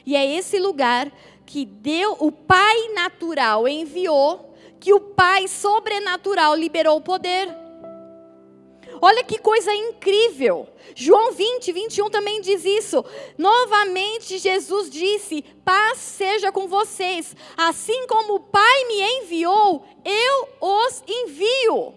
E 0.06 0.14
é 0.14 0.24
esse 0.24 0.60
lugar 0.60 1.10
que 1.44 1.64
deu 1.64 2.16
o 2.20 2.30
pai 2.30 2.92
natural 2.94 3.66
enviou, 3.66 4.54
que 4.78 4.92
o 4.92 5.00
pai 5.00 5.48
sobrenatural 5.48 6.54
liberou 6.54 6.98
o 6.98 7.00
poder. 7.00 7.63
Olha 9.00 9.24
que 9.24 9.38
coisa 9.38 9.74
incrível. 9.74 10.66
João 10.94 11.32
20, 11.32 11.72
21 11.72 12.10
também 12.10 12.40
diz 12.40 12.64
isso. 12.64 13.04
Novamente 13.36 14.38
Jesus 14.38 14.90
disse: 14.90 15.44
Paz 15.64 15.98
seja 15.98 16.52
com 16.52 16.68
vocês. 16.68 17.34
Assim 17.56 18.06
como 18.06 18.34
o 18.34 18.40
Pai 18.40 18.84
me 18.86 19.00
enviou, 19.20 19.84
eu 20.04 20.48
os 20.60 21.02
envio. 21.06 21.94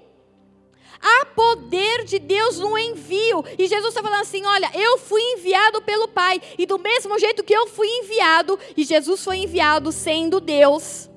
Há 1.02 1.26
poder 1.28 2.04
de 2.04 2.20
Deus 2.20 2.60
no 2.60 2.78
envio. 2.78 3.44
E 3.58 3.68
Jesus 3.68 3.90
está 3.90 4.02
falando 4.02 4.22
assim: 4.22 4.46
olha, 4.46 4.70
eu 4.74 4.98
fui 4.98 5.22
enviado 5.22 5.82
pelo 5.82 6.08
Pai. 6.08 6.42
E 6.58 6.66
do 6.66 6.80
mesmo 6.80 7.18
jeito 7.20 7.44
que 7.44 7.54
eu 7.54 7.68
fui 7.68 7.88
enviado, 7.88 8.60
e 8.76 8.84
Jesus 8.84 9.24
foi 9.24 9.38
enviado 9.38 9.92
sendo 9.92 10.40
Deus, 10.40 11.10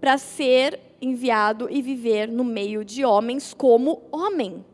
para 0.00 0.18
ser 0.18 0.78
enviado 1.00 1.68
e 1.70 1.82
viver 1.82 2.28
no 2.28 2.44
meio 2.44 2.84
de 2.84 3.04
homens 3.04 3.54
como 3.54 4.02
homem. 4.12 4.64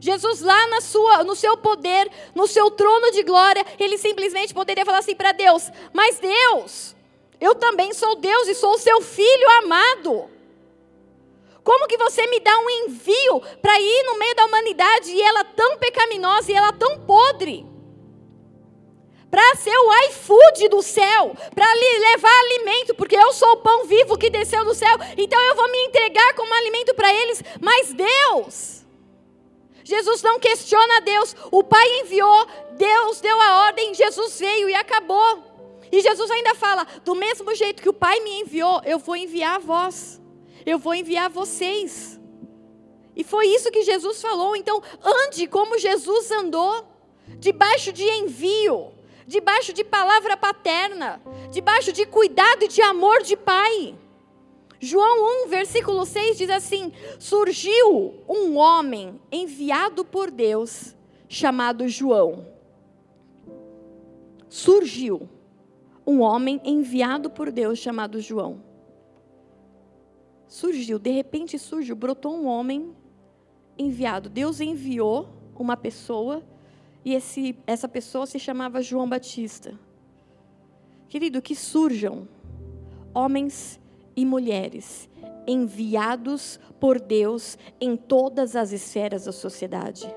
Jesus 0.00 0.40
lá 0.40 0.66
na 0.68 0.80
sua, 0.80 1.24
no 1.24 1.34
seu 1.34 1.56
poder, 1.56 2.10
no 2.34 2.46
seu 2.46 2.70
trono 2.70 3.10
de 3.10 3.22
glória, 3.22 3.64
ele 3.78 3.98
simplesmente 3.98 4.54
poderia 4.54 4.84
falar 4.84 4.98
assim 4.98 5.14
para 5.14 5.32
Deus: 5.32 5.70
"Mas 5.92 6.18
Deus, 6.18 6.94
eu 7.40 7.54
também 7.54 7.92
sou 7.92 8.16
Deus 8.16 8.48
e 8.48 8.54
sou 8.54 8.74
o 8.74 8.78
seu 8.78 9.00
filho 9.00 9.50
amado. 9.62 10.30
Como 11.62 11.86
que 11.86 11.98
você 11.98 12.26
me 12.28 12.40
dá 12.40 12.58
um 12.58 12.70
envio 12.70 13.42
para 13.60 13.78
ir 13.78 14.02
no 14.04 14.18
meio 14.18 14.34
da 14.34 14.46
humanidade 14.46 15.10
e 15.10 15.20
ela 15.20 15.44
tão 15.44 15.76
pecaminosa 15.78 16.50
e 16.50 16.54
ela 16.54 16.72
tão 16.72 17.00
podre?" 17.00 17.66
para 19.30 19.56
ser 19.56 19.76
o 19.76 20.04
iFood 20.06 20.68
do 20.68 20.82
céu, 20.82 21.36
para 21.54 21.74
lhe 21.74 21.98
levar 21.98 22.40
alimento, 22.40 22.94
porque 22.94 23.16
eu 23.16 23.32
sou 23.32 23.52
o 23.52 23.56
pão 23.58 23.84
vivo 23.84 24.16
que 24.16 24.30
desceu 24.30 24.64
do 24.64 24.74
céu, 24.74 24.96
então 25.16 25.40
eu 25.40 25.54
vou 25.54 25.70
me 25.70 25.78
entregar 25.84 26.34
como 26.34 26.52
alimento 26.54 26.94
para 26.94 27.12
eles. 27.12 27.42
Mas 27.60 27.92
Deus, 27.92 28.77
Jesus 29.88 30.22
não 30.22 30.38
questiona 30.38 31.00
Deus. 31.00 31.34
O 31.50 31.64
Pai 31.64 32.00
enviou, 32.00 32.46
Deus 32.72 33.22
deu 33.22 33.40
a 33.40 33.64
ordem, 33.64 33.94
Jesus 33.94 34.38
veio 34.38 34.68
e 34.68 34.74
acabou. 34.74 35.42
E 35.90 36.02
Jesus 36.02 36.30
ainda 36.30 36.54
fala: 36.54 36.86
do 37.06 37.14
mesmo 37.14 37.54
jeito 37.54 37.82
que 37.82 37.88
o 37.88 37.94
Pai 37.94 38.20
me 38.20 38.42
enviou, 38.42 38.82
eu 38.84 38.98
vou 38.98 39.16
enviar 39.16 39.56
a 39.56 39.58
vós. 39.58 40.20
Eu 40.66 40.78
vou 40.78 40.94
enviar 40.94 41.30
vocês. 41.30 42.20
E 43.16 43.24
foi 43.24 43.46
isso 43.46 43.70
que 43.70 43.82
Jesus 43.82 44.20
falou. 44.20 44.54
Então, 44.54 44.82
ande 45.02 45.46
como 45.46 45.78
Jesus 45.78 46.30
andou, 46.32 46.86
debaixo 47.38 47.90
de 47.90 48.04
envio, 48.04 48.92
debaixo 49.26 49.72
de 49.72 49.84
palavra 49.84 50.36
paterna, 50.36 51.18
debaixo 51.50 51.94
de 51.94 52.04
cuidado 52.04 52.62
e 52.64 52.68
de 52.68 52.82
amor 52.82 53.22
de 53.22 53.38
Pai. 53.38 53.96
João 54.80 55.46
1, 55.46 55.48
versículo 55.48 56.06
6 56.06 56.38
diz 56.38 56.50
assim: 56.50 56.92
Surgiu 57.18 58.14
um 58.28 58.56
homem 58.56 59.20
enviado 59.30 60.04
por 60.04 60.30
Deus, 60.30 60.96
chamado 61.28 61.88
João. 61.88 62.46
Surgiu 64.48 65.28
um 66.06 66.20
homem 66.20 66.60
enviado 66.64 67.28
por 67.28 67.50
Deus, 67.50 67.78
chamado 67.78 68.20
João. 68.20 68.62
Surgiu, 70.46 70.98
de 70.98 71.10
repente 71.10 71.58
surgiu, 71.58 71.94
brotou 71.94 72.34
um 72.34 72.46
homem 72.46 72.96
enviado. 73.76 74.30
Deus 74.30 74.60
enviou 74.60 75.28
uma 75.54 75.76
pessoa 75.76 76.42
e 77.04 77.14
esse, 77.14 77.56
essa 77.66 77.88
pessoa 77.88 78.26
se 78.26 78.38
chamava 78.38 78.80
João 78.80 79.08
Batista. 79.08 79.78
Querido, 81.08 81.42
que 81.42 81.54
surjam 81.54 82.28
homens 83.12 83.80
e 84.18 84.24
mulheres 84.24 85.08
enviados 85.46 86.58
por 86.80 86.98
Deus 86.98 87.56
em 87.80 87.96
todas 87.96 88.56
as 88.56 88.72
esferas 88.72 89.26
da 89.26 89.32
sociedade. 89.32 90.12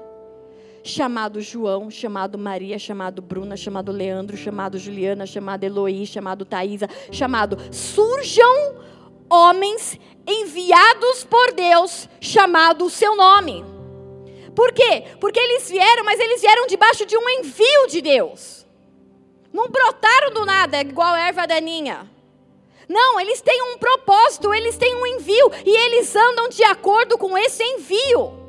Chamado 0.84 1.40
João, 1.40 1.92
chamado 1.92 2.36
Maria, 2.36 2.80
chamado 2.80 3.22
Bruna, 3.22 3.56
chamado 3.56 3.92
Leandro, 3.92 4.36
chamado 4.36 4.80
Juliana, 4.80 5.28
chamado 5.28 5.64
Eloí, 5.64 6.08
chamado 6.08 6.44
Thaisa, 6.46 6.90
chamado 7.12 7.60
surjam 7.72 8.82
homens 9.30 10.00
enviados 10.26 11.24
por 11.24 11.54
Deus, 11.54 12.10
chamado 12.20 12.86
o 12.86 12.90
seu 12.90 13.16
nome. 13.16 13.64
Por 14.56 14.74
quê? 14.74 15.04
Porque 15.20 15.40
eles 15.40 15.70
vieram, 15.70 16.04
mas 16.04 16.20
eles 16.20 16.42
vieram 16.42 16.66
debaixo 16.66 17.06
de 17.06 17.16
um 17.16 17.30
envio 17.30 17.88
de 17.88 18.02
Deus. 18.02 18.66
Não 19.54 19.70
brotaram 19.70 20.34
do 20.34 20.44
nada, 20.44 20.82
igual 20.82 21.16
erva 21.16 21.46
daninha. 21.46 22.10
Não, 22.88 23.20
eles 23.20 23.42
têm 23.42 23.62
um 23.74 23.78
propósito, 23.78 24.54
eles 24.54 24.78
têm 24.78 24.96
um 24.96 25.06
envio 25.06 25.52
e 25.66 25.70
eles 25.70 26.16
andam 26.16 26.50
de 26.50 26.64
acordo 26.64 27.18
com 27.18 27.38
esse 27.38 27.64
envio. 27.64 28.40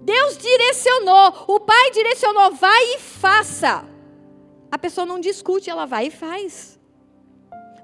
Deus 0.00 0.38
direcionou, 0.38 1.44
o 1.46 1.60
Pai 1.60 1.90
direcionou, 1.90 2.52
vai 2.52 2.94
e 2.94 2.98
faça. 2.98 3.84
A 4.70 4.78
pessoa 4.78 5.06
não 5.06 5.20
discute, 5.20 5.68
ela 5.68 5.84
vai 5.84 6.06
e 6.06 6.10
faz. 6.10 6.78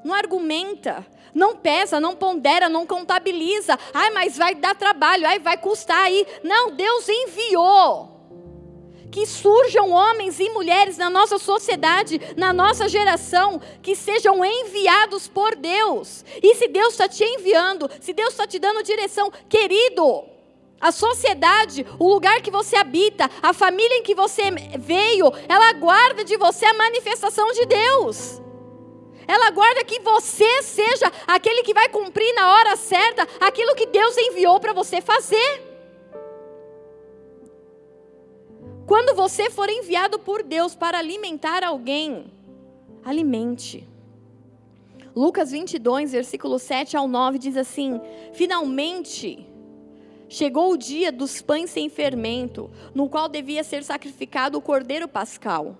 Não 0.04 0.14
argumenta, 0.14 1.06
não 1.34 1.56
pesa, 1.56 2.00
não 2.00 2.16
pondera, 2.16 2.68
não 2.68 2.86
contabiliza. 2.86 3.78
Ai, 3.92 4.10
mas 4.10 4.38
vai 4.38 4.54
dar 4.54 4.74
trabalho, 4.74 5.26
ai, 5.26 5.38
vai 5.38 5.58
custar 5.58 6.04
aí. 6.04 6.26
Não, 6.42 6.70
Deus 6.70 7.08
enviou 7.08 8.15
que 9.16 9.24
surjam 9.24 9.92
homens 9.92 10.38
e 10.38 10.50
mulheres 10.50 10.98
na 10.98 11.08
nossa 11.08 11.38
sociedade, 11.38 12.20
na 12.36 12.52
nossa 12.52 12.86
geração, 12.86 13.58
que 13.80 13.96
sejam 13.96 14.44
enviados 14.44 15.26
por 15.26 15.56
Deus. 15.56 16.22
E 16.42 16.54
se 16.54 16.68
Deus 16.68 16.92
está 16.92 17.08
te 17.08 17.24
enviando, 17.24 17.90
se 17.98 18.12
Deus 18.12 18.32
está 18.32 18.46
te 18.46 18.58
dando 18.58 18.82
direção, 18.82 19.32
querido, 19.48 20.22
a 20.78 20.92
sociedade, 20.92 21.86
o 21.98 22.12
lugar 22.12 22.42
que 22.42 22.50
você 22.50 22.76
habita, 22.76 23.30
a 23.42 23.54
família 23.54 23.96
em 23.96 24.02
que 24.02 24.14
você 24.14 24.50
veio, 24.78 25.32
ela 25.48 25.72
guarda 25.72 26.22
de 26.22 26.36
você 26.36 26.66
a 26.66 26.74
manifestação 26.74 27.50
de 27.52 27.64
Deus. 27.64 28.42
Ela 29.26 29.50
guarda 29.50 29.82
que 29.82 29.98
você 30.00 30.62
seja 30.62 31.10
aquele 31.26 31.62
que 31.62 31.72
vai 31.72 31.88
cumprir 31.88 32.34
na 32.34 32.52
hora 32.52 32.76
certa 32.76 33.26
aquilo 33.40 33.74
que 33.76 33.86
Deus 33.86 34.14
enviou 34.18 34.60
para 34.60 34.74
você 34.74 35.00
fazer. 35.00 35.75
Quando 38.86 39.16
você 39.16 39.50
for 39.50 39.68
enviado 39.68 40.16
por 40.16 40.44
Deus 40.44 40.76
para 40.76 40.98
alimentar 40.98 41.64
alguém, 41.64 42.26
alimente. 43.04 43.84
Lucas 45.14 45.50
22, 45.50 46.12
versículo 46.12 46.56
7 46.56 46.96
ao 46.96 47.08
9 47.08 47.36
diz 47.36 47.56
assim: 47.56 48.00
Finalmente 48.32 49.44
chegou 50.28 50.70
o 50.70 50.76
dia 50.76 51.10
dos 51.10 51.42
pães 51.42 51.70
sem 51.70 51.88
fermento, 51.88 52.70
no 52.94 53.08
qual 53.08 53.28
devia 53.28 53.64
ser 53.64 53.82
sacrificado 53.82 54.56
o 54.56 54.62
cordeiro 54.62 55.08
pascal. 55.08 55.76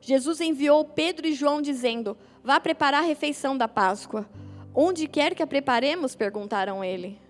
Jesus 0.00 0.40
enviou 0.40 0.84
Pedro 0.84 1.28
e 1.28 1.34
João 1.34 1.62
dizendo: 1.62 2.16
Vá 2.42 2.58
preparar 2.58 3.04
a 3.04 3.06
refeição 3.06 3.56
da 3.56 3.68
Páscoa. 3.68 4.28
Onde 4.74 5.06
quer 5.06 5.32
que 5.32 5.44
a 5.44 5.46
preparemos? 5.46 6.16
perguntaram 6.16 6.82
ele. 6.82 7.20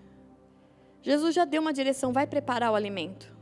Jesus 1.03 1.35
já 1.35 1.45
deu 1.45 1.61
uma 1.61 1.73
direção: 1.73 2.11
vai 2.11 2.25
preparar 2.25 2.71
o 2.71 2.75
alimento 2.75 3.38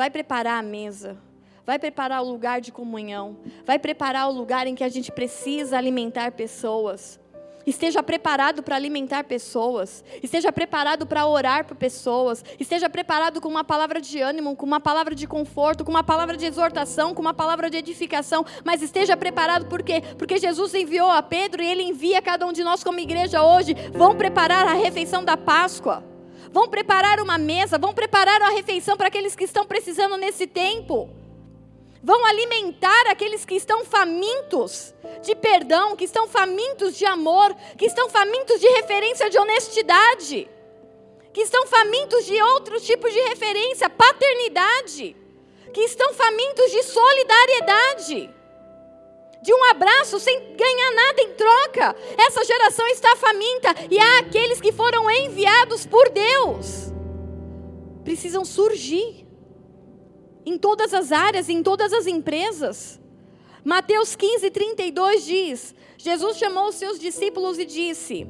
vai 0.00 0.08
preparar 0.08 0.58
a 0.58 0.62
mesa, 0.62 1.18
vai 1.66 1.78
preparar 1.78 2.22
o 2.22 2.26
lugar 2.26 2.58
de 2.62 2.72
comunhão, 2.72 3.36
vai 3.66 3.78
preparar 3.78 4.30
o 4.30 4.32
lugar 4.32 4.66
em 4.66 4.74
que 4.74 4.82
a 4.82 4.88
gente 4.88 5.12
precisa 5.12 5.76
alimentar 5.76 6.32
pessoas. 6.32 7.20
Esteja 7.66 8.02
preparado 8.02 8.62
para 8.62 8.76
alimentar 8.76 9.24
pessoas. 9.24 10.02
Esteja 10.22 10.50
preparado 10.50 11.06
para 11.06 11.26
orar 11.26 11.66
por 11.66 11.76
pessoas. 11.76 12.42
Esteja 12.58 12.88
preparado 12.88 13.42
com 13.42 13.48
uma 13.50 13.62
palavra 13.62 14.00
de 14.00 14.18
ânimo, 14.22 14.56
com 14.56 14.64
uma 14.64 14.80
palavra 14.80 15.14
de 15.14 15.26
conforto, 15.26 15.84
com 15.84 15.90
uma 15.90 16.02
palavra 16.02 16.34
de 16.34 16.46
exortação, 16.46 17.14
com 17.14 17.20
uma 17.20 17.34
palavra 17.34 17.68
de 17.68 17.76
edificação. 17.76 18.42
Mas 18.64 18.80
esteja 18.80 19.18
preparado 19.18 19.66
por 19.66 19.82
quê? 19.82 20.02
Porque 20.16 20.38
Jesus 20.38 20.72
enviou 20.72 21.10
a 21.10 21.22
Pedro 21.22 21.62
e 21.62 21.66
ele 21.66 21.82
envia 21.82 22.22
cada 22.22 22.46
um 22.46 22.52
de 22.54 22.64
nós 22.64 22.82
como 22.82 22.98
igreja 22.98 23.42
hoje. 23.42 23.76
Vão 23.92 24.16
preparar 24.16 24.66
a 24.66 24.72
refeição 24.72 25.22
da 25.22 25.36
Páscoa. 25.36 26.09
Vão 26.52 26.68
preparar 26.68 27.20
uma 27.20 27.38
mesa, 27.38 27.78
vão 27.78 27.94
preparar 27.94 28.40
uma 28.40 28.50
refeição 28.50 28.96
para 28.96 29.08
aqueles 29.08 29.36
que 29.36 29.44
estão 29.44 29.64
precisando 29.64 30.16
nesse 30.16 30.46
tempo 30.46 31.08
vão 32.02 32.24
alimentar 32.24 33.10
aqueles 33.10 33.44
que 33.44 33.54
estão 33.54 33.84
famintos 33.84 34.94
de 35.22 35.34
perdão, 35.34 35.94
que 35.94 36.04
estão 36.04 36.26
famintos 36.26 36.96
de 36.96 37.04
amor, 37.04 37.54
que 37.76 37.86
estão 37.86 38.08
famintos 38.08 38.58
de 38.60 38.68
referência 38.68 39.28
de 39.28 39.38
honestidade, 39.38 40.48
que 41.32 41.42
estão 41.42 41.66
famintos 41.66 42.24
de 42.24 42.40
outros 42.42 42.84
tipos 42.84 43.12
de 43.12 43.20
referência, 43.20 43.90
paternidade, 43.90 45.16
que 45.72 45.80
estão 45.82 46.12
famintos 46.14 46.70
de 46.70 46.82
solidariedade. 46.82 48.39
De 49.42 49.54
um 49.54 49.64
abraço 49.70 50.18
sem 50.20 50.54
ganhar 50.54 50.94
nada 50.94 51.22
em 51.22 51.34
troca. 51.34 51.96
Essa 52.18 52.44
geração 52.44 52.86
está 52.88 53.16
faminta 53.16 53.74
e 53.90 53.98
há 53.98 54.18
aqueles 54.18 54.60
que 54.60 54.72
foram 54.72 55.10
enviados 55.10 55.86
por 55.86 56.10
Deus. 56.10 56.92
Precisam 58.04 58.44
surgir 58.44 59.26
em 60.44 60.58
todas 60.58 60.92
as 60.92 61.12
áreas, 61.12 61.48
em 61.48 61.62
todas 61.62 61.92
as 61.92 62.06
empresas. 62.06 63.00
Mateus 63.64 64.14
15, 64.14 64.50
32 64.50 65.24
diz: 65.24 65.74
Jesus 65.96 66.38
chamou 66.38 66.68
os 66.68 66.76
seus 66.76 66.98
discípulos 66.98 67.58
e 67.58 67.64
disse: 67.64 68.26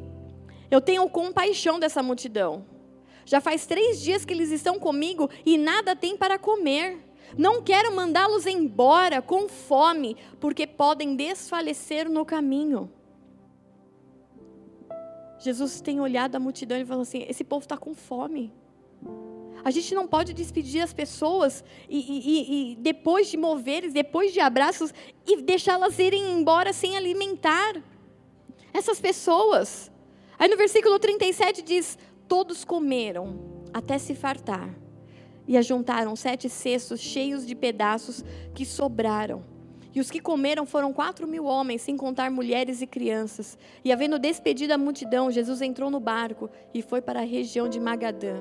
Eu 0.70 0.81
tenho 0.81 1.09
compaixão 1.09 1.79
dessa 1.79 2.03
multidão. 2.03 2.66
Já 3.25 3.40
faz 3.40 3.66
três 3.66 4.01
dias 4.01 4.25
que 4.25 4.33
eles 4.33 4.51
estão 4.51 4.79
comigo 4.79 5.31
e 5.46 5.57
nada 5.57 5.94
têm 5.94 6.16
para 6.16 6.38
comer. 6.38 6.99
Não 7.37 7.62
quero 7.62 7.95
mandá-los 7.95 8.47
embora 8.47 9.23
com 9.23 9.49
fome, 9.49 10.16
porque 10.38 10.66
podem 10.66 11.14
desfalecer 11.14 12.09
no 12.09 12.25
caminho. 12.25 12.90
Jesus 15.38 15.81
tem 15.81 16.01
olhado 16.01 16.37
a 16.37 16.40
multidão 16.40 16.79
e 16.79 16.85
falou 16.85 17.03
assim: 17.03 17.25
esse 17.29 17.43
povo 17.43 17.64
está 17.64 17.77
com 17.77 17.95
fome. 17.95 18.53
A 19.62 19.71
gente 19.71 19.95
não 19.95 20.07
pode 20.07 20.33
despedir 20.33 20.83
as 20.83 20.93
pessoas 20.93 21.62
e, 21.88 21.99
e, 21.99 22.73
e 22.73 22.77
depois 22.77 23.29
de 23.29 23.37
moveres, 23.37 23.93
depois 23.93 24.33
de 24.33 24.40
abraços, 24.40 24.93
e 25.27 25.43
deixá-las 25.43 25.99
irem 25.99 26.33
embora 26.33 26.73
sem 26.73 26.97
alimentar 26.97 27.83
essas 28.73 29.01
pessoas. 29.01 29.90
Aí 30.38 30.49
no 30.49 30.57
versículo 30.57 30.99
37 30.99 31.62
diz: 31.62 31.99
Todos 32.27 32.64
comeram 32.64 33.62
até 33.73 33.99
se 33.99 34.14
fartar, 34.14 34.75
e 35.50 35.58
ajuntaram 35.58 36.16
sete 36.16 36.48
cestos 36.48 36.98
cheios 36.98 37.46
de 37.46 37.54
pedaços 37.54 38.24
que 38.54 38.64
sobraram. 38.64 39.44
E 39.94 40.00
os 40.00 40.10
que 40.10 40.20
comeram 40.20 40.64
foram 40.64 40.94
quatro 40.94 41.28
mil 41.28 41.44
homens, 41.44 41.82
sem 41.82 41.96
contar 41.96 42.30
mulheres 42.30 42.80
e 42.80 42.86
crianças. 42.86 43.58
E 43.84 43.92
havendo 43.92 44.18
despedido 44.18 44.72
a 44.72 44.78
multidão, 44.78 45.30
Jesus 45.30 45.60
entrou 45.60 45.90
no 45.90 46.00
barco 46.00 46.48
e 46.72 46.80
foi 46.80 47.02
para 47.02 47.20
a 47.20 47.24
região 47.24 47.68
de 47.68 47.78
Magadã 47.78 48.40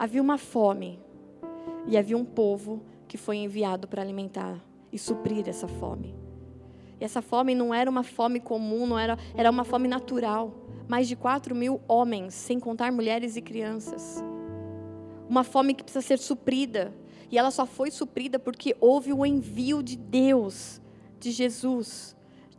havia 0.00 0.22
uma 0.22 0.38
fome 0.38 0.98
e 1.86 1.98
havia 1.98 2.16
um 2.16 2.24
povo 2.24 2.82
que 3.06 3.18
foi 3.18 3.36
enviado 3.36 3.86
para 3.86 4.00
alimentar 4.00 4.58
e 4.90 4.98
suprir 4.98 5.46
essa 5.46 5.68
fome. 5.68 6.14
E 6.98 7.04
essa 7.04 7.20
fome 7.20 7.54
não 7.54 7.74
era 7.74 7.90
uma 7.90 8.02
fome 8.02 8.40
comum, 8.40 8.86
não 8.86 8.98
era, 8.98 9.18
era 9.36 9.50
uma 9.50 9.62
fome 9.62 9.88
natural. 9.88 10.54
Mais 10.88 11.06
de 11.06 11.16
4 11.16 11.54
mil 11.54 11.82
homens, 11.86 12.32
sem 12.32 12.58
contar 12.58 12.90
mulheres 12.90 13.36
e 13.36 13.42
crianças. 13.42 14.24
Uma 15.30 15.44
fome 15.44 15.74
que 15.74 15.84
precisa 15.84 16.04
ser 16.04 16.18
suprida. 16.18 16.92
E 17.30 17.38
ela 17.38 17.52
só 17.52 17.64
foi 17.64 17.92
suprida 17.92 18.36
porque 18.36 18.76
houve 18.80 19.12
o 19.12 19.24
envio 19.24 19.80
de 19.80 19.94
Deus, 19.96 20.80
de 21.20 21.30
Jesus. 21.30 22.16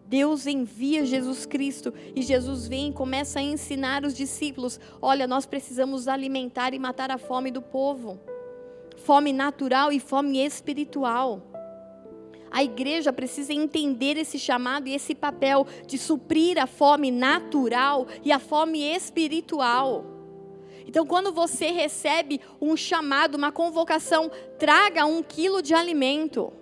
Deus 0.07 0.47
envia 0.47 1.05
Jesus 1.05 1.45
Cristo 1.45 1.93
e 2.15 2.21
Jesus 2.21 2.69
vem 2.69 2.89
e 2.89 2.93
começa 2.93 3.39
a 3.39 3.43
ensinar 3.43 4.05
os 4.05 4.15
discípulos: 4.15 4.79
olha, 5.01 5.27
nós 5.27 5.45
precisamos 5.45 6.07
alimentar 6.07 6.73
e 6.73 6.79
matar 6.79 7.11
a 7.11 7.17
fome 7.17 7.51
do 7.51 7.61
povo, 7.61 8.17
fome 9.03 9.33
natural 9.33 9.91
e 9.91 9.99
fome 9.99 10.37
espiritual. 10.39 11.41
A 12.49 12.63
igreja 12.63 13.11
precisa 13.11 13.53
entender 13.53 14.15
esse 14.15 14.39
chamado 14.39 14.87
e 14.87 14.93
esse 14.93 15.13
papel 15.13 15.67
de 15.85 15.97
suprir 15.97 16.57
a 16.57 16.67
fome 16.67 17.11
natural 17.11 18.07
e 18.23 18.31
a 18.31 18.39
fome 18.39 18.81
espiritual. 18.81 20.10
Então, 20.91 21.07
quando 21.07 21.31
você 21.31 21.71
recebe 21.71 22.39
um 22.61 22.77
chamado, 22.77 23.33
uma 23.33 23.51
convocação, 23.51 24.29
traga 24.59 25.07
um 25.07 25.23
quilo 25.23 25.63
de 25.63 25.73
alimento 25.73 26.53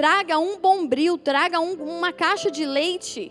traga 0.00 0.38
um 0.38 0.58
bombril, 0.58 1.18
traga 1.18 1.60
um, 1.60 1.74
uma 1.74 2.10
caixa 2.10 2.50
de 2.50 2.64
leite. 2.64 3.30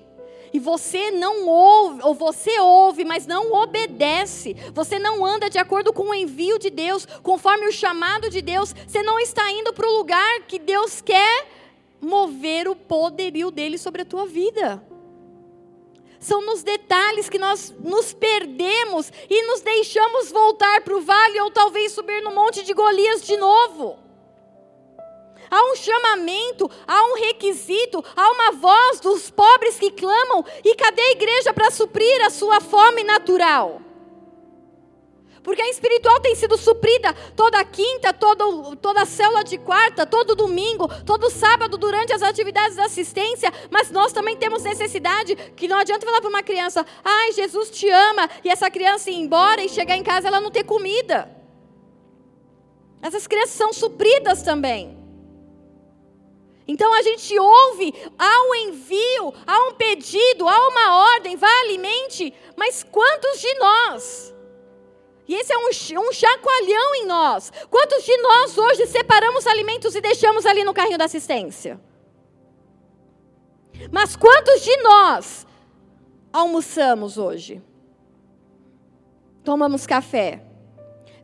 E 0.53 0.59
você 0.59 1.09
não 1.09 1.47
ouve, 1.47 2.01
ou 2.03 2.13
você 2.13 2.59
ouve, 2.59 3.03
mas 3.03 3.25
não 3.25 3.51
obedece. 3.51 4.55
Você 4.73 4.99
não 4.99 5.25
anda 5.25 5.49
de 5.49 5.57
acordo 5.57 5.91
com 5.91 6.09
o 6.09 6.13
envio 6.13 6.59
de 6.59 6.69
Deus, 6.69 7.07
conforme 7.23 7.67
o 7.67 7.71
chamado 7.71 8.29
de 8.29 8.41
Deus. 8.41 8.73
Você 8.87 9.01
não 9.01 9.19
está 9.19 9.51
indo 9.51 9.73
para 9.73 9.87
o 9.87 9.97
lugar 9.97 10.41
que 10.47 10.59
Deus 10.59 11.01
quer 11.01 11.47
mover 11.99 12.67
o 12.67 12.75
poderio 12.75 13.49
dele 13.49 13.77
sobre 13.79 14.03
a 14.03 14.05
tua 14.05 14.27
vida. 14.27 14.83
São 16.19 16.41
nos 16.45 16.63
detalhes 16.63 17.29
que 17.29 17.39
nós 17.39 17.73
nos 17.79 18.13
perdemos 18.13 19.11
e 19.29 19.43
nos 19.47 19.61
deixamos 19.61 20.31
voltar 20.31 20.81
para 20.81 20.95
o 20.95 21.01
vale 21.01 21.39
ou 21.41 21.49
talvez 21.49 21.93
subir 21.93 22.21
no 22.21 22.31
monte 22.31 22.63
de 22.63 22.73
Golias 22.73 23.25
de 23.25 23.37
novo 23.37 24.09
há 25.49 25.71
um 25.71 25.75
chamamento, 25.75 26.69
há 26.87 27.03
um 27.05 27.15
requisito, 27.15 28.03
há 28.15 28.31
uma 28.31 28.51
voz 28.51 28.99
dos 28.99 29.29
pobres 29.31 29.79
que 29.79 29.91
clamam. 29.91 30.45
E 30.63 30.75
cadê 30.75 31.01
a 31.01 31.11
igreja 31.11 31.53
para 31.53 31.71
suprir 31.71 32.25
a 32.25 32.29
sua 32.29 32.61
fome 32.61 33.03
natural? 33.03 33.81
Porque 35.43 35.61
a 35.61 35.69
espiritual 35.69 36.19
tem 36.19 36.35
sido 36.35 36.57
suprida 36.57 37.13
toda 37.35 37.63
quinta, 37.63 38.13
todo, 38.13 38.75
toda 38.75 39.05
célula 39.05 39.43
de 39.43 39.57
quarta, 39.57 40.05
todo 40.05 40.35
domingo, 40.35 40.87
todo 41.05 41.29
sábado 41.29 41.77
durante 41.77 42.13
as 42.13 42.21
atividades 42.21 42.75
da 42.75 42.85
assistência, 42.85 43.51
mas 43.69 43.89
nós 43.91 44.11
também 44.11 44.35
temos 44.37 44.63
necessidade 44.63 45.35
que 45.55 45.67
não 45.67 45.77
adianta 45.77 46.05
falar 46.05 46.21
para 46.21 46.29
uma 46.29 46.43
criança: 46.43 46.85
"Ai, 47.03 47.31
Jesus 47.31 47.69
te 47.69 47.89
ama", 47.89 48.29
e 48.43 48.49
essa 48.49 48.69
criança 48.69 49.09
ir 49.09 49.15
embora 49.15 49.63
e 49.63 49.69
chegar 49.69 49.95
em 49.95 50.03
casa 50.03 50.27
ela 50.27 50.41
não 50.41 50.51
ter 50.51 50.63
comida. 50.63 51.29
Essas 53.01 53.27
crianças 53.27 53.55
são 53.55 53.71
supridas 53.71 54.43
também. 54.43 54.97
Então 56.67 56.93
a 56.93 57.01
gente 57.01 57.37
ouve, 57.39 57.93
há 58.17 58.43
um 58.47 58.55
envio, 58.55 59.33
há 59.47 59.69
um 59.69 59.73
pedido, 59.73 60.47
há 60.47 60.67
uma 60.67 60.97
ordem, 61.15 61.35
vá 61.35 61.47
alimente, 61.61 62.31
mas 62.55 62.83
quantos 62.83 63.39
de 63.41 63.53
nós? 63.55 64.38
E 65.29 65.35
esse 65.35 65.53
é 65.53 65.57
um, 65.57 65.69
um 66.01 66.11
chacoalhão 66.11 66.95
em 66.95 67.05
nós. 67.05 67.51
Quantos 67.69 68.03
de 68.03 68.17
nós 68.17 68.57
hoje 68.57 68.87
separamos 68.87 69.45
alimentos 69.45 69.93
e 69.93 70.01
deixamos 70.01 70.43
ali 70.43 70.63
no 70.63 70.73
carrinho 70.73 70.97
da 70.97 71.05
assistência? 71.05 71.79
Mas 73.91 74.15
quantos 74.15 74.63
de 74.63 74.75
nós 74.77 75.45
almoçamos 76.33 77.19
hoje? 77.19 77.61
Tomamos 79.43 79.85
café, 79.85 80.43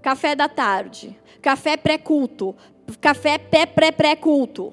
café 0.03 0.35
da 0.35 0.47
tarde, 0.47 1.19
café 1.41 1.75
pré-culto, 1.75 2.55
café 3.01 3.39
pré-pré-pré-culto 3.39 4.71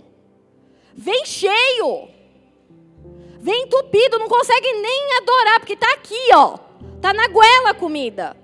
vem 0.95 1.25
cheio, 1.25 2.07
vem 3.41 3.63
entupido, 3.63 4.19
não 4.19 4.29
consegue 4.29 4.73
nem 4.75 5.17
adorar, 5.23 5.59
porque 5.59 5.73
está 5.73 5.91
aqui, 5.95 6.29
ó, 6.35 6.59
está 6.97 7.15
na 7.15 7.29
goela 7.29 7.71
a 7.71 7.75
comida. 7.75 8.42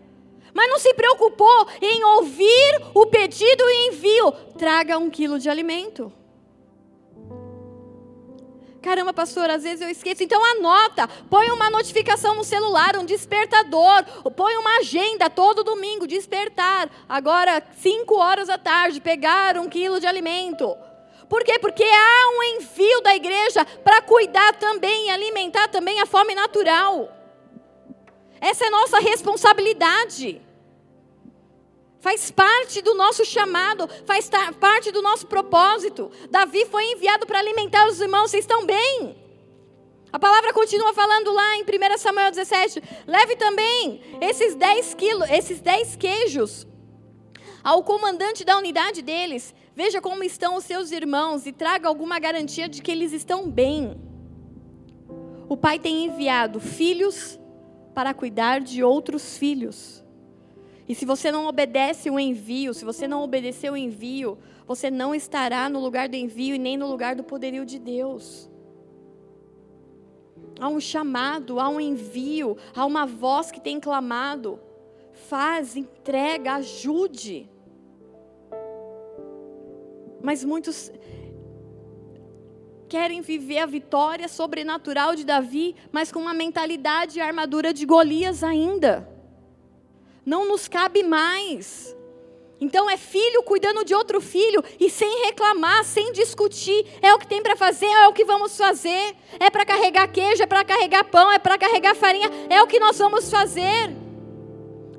Mas 0.58 0.70
não 0.70 0.78
se 0.80 0.92
preocupou 0.92 1.68
em 1.80 2.02
ouvir 2.02 2.82
o 2.92 3.06
pedido 3.06 3.62
e 3.62 3.88
envio. 3.90 4.32
Traga 4.58 4.98
um 4.98 5.08
quilo 5.08 5.38
de 5.38 5.48
alimento. 5.48 6.12
Caramba, 8.82 9.12
pastor, 9.12 9.48
às 9.50 9.62
vezes 9.62 9.82
eu 9.82 9.88
esqueço. 9.88 10.24
Então 10.24 10.44
anota, 10.44 11.06
põe 11.30 11.48
uma 11.52 11.70
notificação 11.70 12.34
no 12.34 12.42
celular, 12.42 12.96
um 12.96 13.04
despertador, 13.04 14.02
põe 14.34 14.56
uma 14.56 14.78
agenda 14.78 15.30
todo 15.30 15.62
domingo, 15.62 16.08
despertar. 16.08 16.90
Agora, 17.08 17.62
5 17.80 18.16
horas 18.16 18.48
da 18.48 18.58
tarde, 18.58 19.00
pegar 19.00 19.56
um 19.58 19.68
quilo 19.68 20.00
de 20.00 20.08
alimento. 20.08 20.76
Por 21.28 21.44
quê? 21.44 21.56
Porque 21.60 21.84
há 21.84 22.36
um 22.36 22.42
envio 22.56 23.00
da 23.02 23.14
igreja 23.14 23.64
para 23.84 24.02
cuidar 24.02 24.56
também 24.56 25.06
e 25.06 25.10
alimentar 25.10 25.68
também 25.68 26.00
a 26.00 26.06
fome 26.06 26.34
natural. 26.34 27.12
Essa 28.40 28.66
é 28.66 28.70
nossa 28.70 28.98
responsabilidade. 28.98 30.47
Faz 32.00 32.30
parte 32.30 32.80
do 32.80 32.94
nosso 32.94 33.24
chamado, 33.24 33.88
faz 34.06 34.30
parte 34.60 34.92
do 34.92 35.02
nosso 35.02 35.26
propósito. 35.26 36.10
Davi 36.30 36.64
foi 36.66 36.92
enviado 36.92 37.26
para 37.26 37.40
alimentar 37.40 37.88
os 37.88 38.00
irmãos, 38.00 38.30
vocês 38.30 38.44
estão 38.44 38.64
bem? 38.64 39.16
A 40.12 40.18
palavra 40.18 40.52
continua 40.52 40.94
falando 40.94 41.32
lá 41.32 41.56
em 41.56 41.62
1 41.62 41.98
Samuel 41.98 42.30
17. 42.30 42.82
Leve 43.06 43.36
também 43.36 44.00
esses 44.20 44.54
10 44.54 44.94
quilos, 44.94 45.28
esses 45.28 45.60
10 45.60 45.96
queijos 45.96 46.66
ao 47.62 47.82
comandante 47.82 48.44
da 48.44 48.56
unidade 48.56 49.02
deles. 49.02 49.54
Veja 49.74 50.00
como 50.00 50.24
estão 50.24 50.56
os 50.56 50.64
seus 50.64 50.90
irmãos 50.92 51.46
e 51.46 51.52
traga 51.52 51.88
alguma 51.88 52.18
garantia 52.18 52.68
de 52.68 52.80
que 52.80 52.90
eles 52.90 53.12
estão 53.12 53.50
bem. 53.50 54.00
O 55.48 55.56
pai 55.56 55.78
tem 55.78 56.04
enviado 56.04 56.60
filhos 56.60 57.38
para 57.94 58.14
cuidar 58.14 58.60
de 58.60 58.82
outros 58.82 59.36
filhos. 59.36 59.97
E 60.88 60.94
se 60.94 61.04
você 61.04 61.30
não 61.30 61.46
obedece 61.46 62.08
o 62.08 62.18
envio, 62.18 62.72
se 62.72 62.84
você 62.84 63.06
não 63.06 63.22
obedecer 63.22 63.70
o 63.70 63.76
envio, 63.76 64.38
você 64.66 64.90
não 64.90 65.14
estará 65.14 65.68
no 65.68 65.78
lugar 65.78 66.08
do 66.08 66.16
envio 66.16 66.54
e 66.54 66.58
nem 66.58 66.78
no 66.78 66.86
lugar 66.86 67.14
do 67.14 67.22
poderio 67.22 67.66
de 67.66 67.78
Deus. 67.78 68.50
Há 70.58 70.68
um 70.68 70.80
chamado, 70.80 71.60
há 71.60 71.68
um 71.68 71.78
envio, 71.78 72.56
há 72.74 72.86
uma 72.86 73.04
voz 73.04 73.50
que 73.50 73.60
tem 73.60 73.78
clamado. 73.78 74.58
Faz, 75.28 75.76
entrega, 75.76 76.54
ajude. 76.54 77.48
Mas 80.22 80.42
muitos 80.42 80.90
querem 82.88 83.20
viver 83.20 83.58
a 83.58 83.66
vitória 83.66 84.26
sobrenatural 84.26 85.14
de 85.14 85.24
Davi, 85.24 85.76
mas 85.92 86.10
com 86.10 86.18
uma 86.18 86.32
mentalidade 86.32 87.18
e 87.18 87.20
armadura 87.20 87.74
de 87.74 87.84
Golias 87.84 88.42
ainda. 88.42 89.17
Não 90.28 90.46
nos 90.46 90.68
cabe 90.68 91.02
mais. 91.02 91.96
Então 92.60 92.90
é 92.90 92.98
filho 92.98 93.42
cuidando 93.44 93.82
de 93.82 93.94
outro 93.94 94.20
filho 94.20 94.62
e 94.78 94.90
sem 94.90 95.24
reclamar, 95.24 95.82
sem 95.84 96.12
discutir. 96.12 96.84
É 97.00 97.14
o 97.14 97.18
que 97.18 97.26
tem 97.26 97.42
para 97.42 97.56
fazer, 97.56 97.86
é 97.86 98.06
o 98.08 98.12
que 98.12 98.26
vamos 98.26 98.54
fazer. 98.54 99.16
É 99.40 99.48
para 99.48 99.64
carregar 99.64 100.06
queijo, 100.08 100.42
é 100.42 100.46
para 100.46 100.66
carregar 100.66 101.04
pão, 101.04 101.32
é 101.32 101.38
para 101.38 101.56
carregar 101.56 101.94
farinha, 101.94 102.30
é 102.50 102.62
o 102.62 102.66
que 102.66 102.78
nós 102.78 102.98
vamos 102.98 103.30
fazer. 103.30 103.90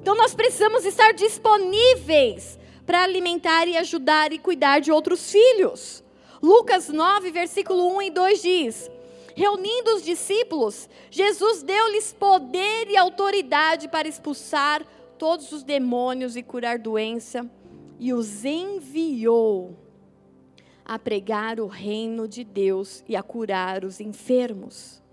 Então 0.01 0.15
nós 0.15 0.33
precisamos 0.33 0.83
estar 0.83 1.13
disponíveis 1.13 2.57
para 2.83 3.03
alimentar 3.03 3.67
e 3.67 3.77
ajudar 3.77 4.33
e 4.33 4.39
cuidar 4.39 4.79
de 4.79 4.91
outros 4.91 5.31
filhos. 5.31 6.03
Lucas 6.41 6.89
9, 6.89 7.29
versículo 7.29 7.95
1 7.97 8.01
e 8.01 8.09
2 8.09 8.41
diz: 8.41 8.91
Reunindo 9.35 9.93
os 9.93 10.03
discípulos, 10.03 10.89
Jesus 11.11 11.61
deu-lhes 11.61 12.13
poder 12.13 12.89
e 12.89 12.97
autoridade 12.97 13.87
para 13.87 14.07
expulsar 14.07 14.83
todos 15.19 15.51
os 15.51 15.63
demônios 15.63 16.37
e 16.37 16.41
curar 16.41 16.79
doença, 16.79 17.47
e 17.99 18.13
os 18.13 18.45
enviou 18.45 19.77
a 20.85 20.97
pregar 20.97 21.59
o 21.59 21.67
reino 21.67 22.27
de 22.27 22.43
Deus 22.45 23.03
e 23.07 23.15
a 23.17 23.21
curar 23.21 23.83
os 23.83 23.99
enfermos. 23.99 25.03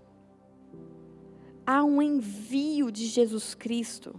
Há 1.65 1.83
um 1.83 2.01
envio 2.01 2.89
de 2.89 3.05
Jesus 3.05 3.53
Cristo. 3.53 4.15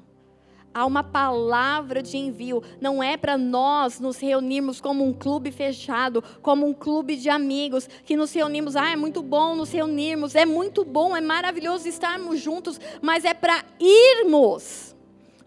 Há 0.75 0.85
uma 0.85 1.03
palavra 1.03 2.03
de 2.03 2.19
envio. 2.19 2.63
Não 2.79 3.03
é 3.03 3.17
para 3.17 3.39
nós 3.39 3.99
nos 3.99 4.19
reunirmos 4.19 4.83
como 4.83 5.03
um 5.03 5.15
clube 5.15 5.51
fechado, 5.51 6.23
como 6.43 6.67
um 6.67 6.75
clube 6.75 7.17
de 7.17 7.31
amigos, 7.31 7.89
que 8.05 8.17
nos 8.17 8.33
reunimos. 8.35 8.77
Ah, 8.77 8.91
é 8.91 8.97
muito 8.97 9.23
bom 9.23 9.57
nos 9.57 9.73
reunirmos, 9.73 10.35
é 10.35 10.45
muito 10.45 10.85
bom, 10.85 11.17
é 11.17 11.21
maravilhoso 11.23 11.89
estarmos 11.89 12.39
juntos, 12.39 12.79
mas 13.01 13.25
é 13.25 13.33
para 13.33 13.65
irmos 13.81 14.88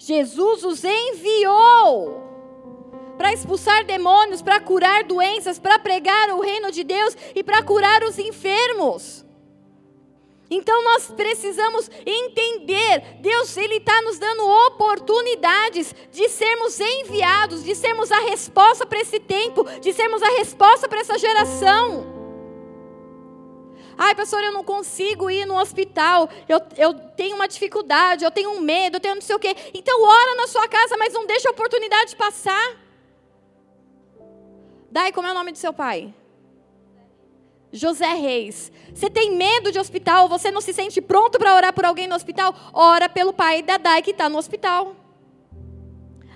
Jesus 0.03 0.63
os 0.63 0.83
enviou 0.83 2.23
para 3.19 3.33
expulsar 3.33 3.85
demônios, 3.85 4.41
para 4.41 4.59
curar 4.59 5.03
doenças, 5.03 5.59
para 5.59 5.77
pregar 5.77 6.31
o 6.31 6.41
reino 6.41 6.71
de 6.71 6.83
Deus 6.83 7.15
e 7.35 7.43
para 7.43 7.61
curar 7.61 8.03
os 8.03 8.17
enfermos. 8.17 9.23
Então 10.49 10.83
nós 10.83 11.11
precisamos 11.11 11.87
entender, 12.03 13.19
Deus 13.21 13.55
ele 13.55 13.75
está 13.75 14.01
nos 14.01 14.17
dando 14.17 14.43
oportunidades 14.67 15.93
de 16.11 16.27
sermos 16.29 16.79
enviados, 16.79 17.63
de 17.63 17.75
sermos 17.75 18.11
a 18.11 18.21
resposta 18.21 18.87
para 18.87 19.01
esse 19.01 19.19
tempo, 19.19 19.63
de 19.79 19.93
sermos 19.93 20.23
a 20.23 20.29
resposta 20.39 20.89
para 20.89 21.01
essa 21.01 21.17
geração. 21.19 22.10
Ai, 23.97 24.15
pastor, 24.15 24.41
eu 24.43 24.51
não 24.51 24.63
consigo 24.63 25.29
ir 25.29 25.45
no 25.45 25.57
hospital. 25.57 26.29
Eu, 26.47 26.61
eu 26.77 26.93
tenho 26.93 27.35
uma 27.35 27.47
dificuldade, 27.47 28.23
eu 28.23 28.31
tenho 28.31 28.51
um 28.51 28.59
medo, 28.59 28.97
eu 28.97 28.99
tenho 28.99 29.15
não 29.15 29.21
sei 29.21 29.35
o 29.35 29.39
quê. 29.39 29.55
Então, 29.73 30.03
ora 30.03 30.35
na 30.35 30.47
sua 30.47 30.67
casa, 30.67 30.95
mas 30.97 31.13
não 31.13 31.25
deixa 31.25 31.49
a 31.49 31.51
oportunidade 31.51 32.15
passar. 32.15 32.77
Dai, 34.89 35.11
como 35.11 35.27
é 35.27 35.31
o 35.31 35.35
nome 35.35 35.51
do 35.51 35.57
seu 35.57 35.73
pai? 35.73 36.13
José 37.71 38.13
Reis. 38.13 38.71
Você 38.93 39.09
tem 39.09 39.31
medo 39.31 39.71
de 39.71 39.79
hospital? 39.79 40.27
Você 40.27 40.51
não 40.51 40.59
se 40.59 40.73
sente 40.73 40.99
pronto 41.01 41.39
para 41.39 41.55
orar 41.55 41.73
por 41.73 41.85
alguém 41.85 42.07
no 42.07 42.15
hospital? 42.15 42.53
Ora 42.73 43.07
pelo 43.07 43.31
pai 43.31 43.61
da 43.61 43.77
Dai 43.77 44.01
que 44.01 44.11
está 44.11 44.27
no 44.27 44.37
hospital. 44.37 44.95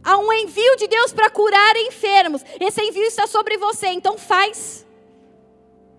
Há 0.02 0.18
um 0.18 0.32
envio 0.32 0.76
de 0.78 0.88
Deus 0.88 1.12
para 1.12 1.30
curar 1.30 1.76
enfermos. 1.78 2.44
Esse 2.60 2.82
envio 2.82 3.04
está 3.04 3.28
sobre 3.28 3.58
você, 3.58 3.88
então 3.88 4.18
faz. 4.18 4.86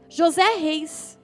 José 0.09 0.55
Reis. 0.55 1.16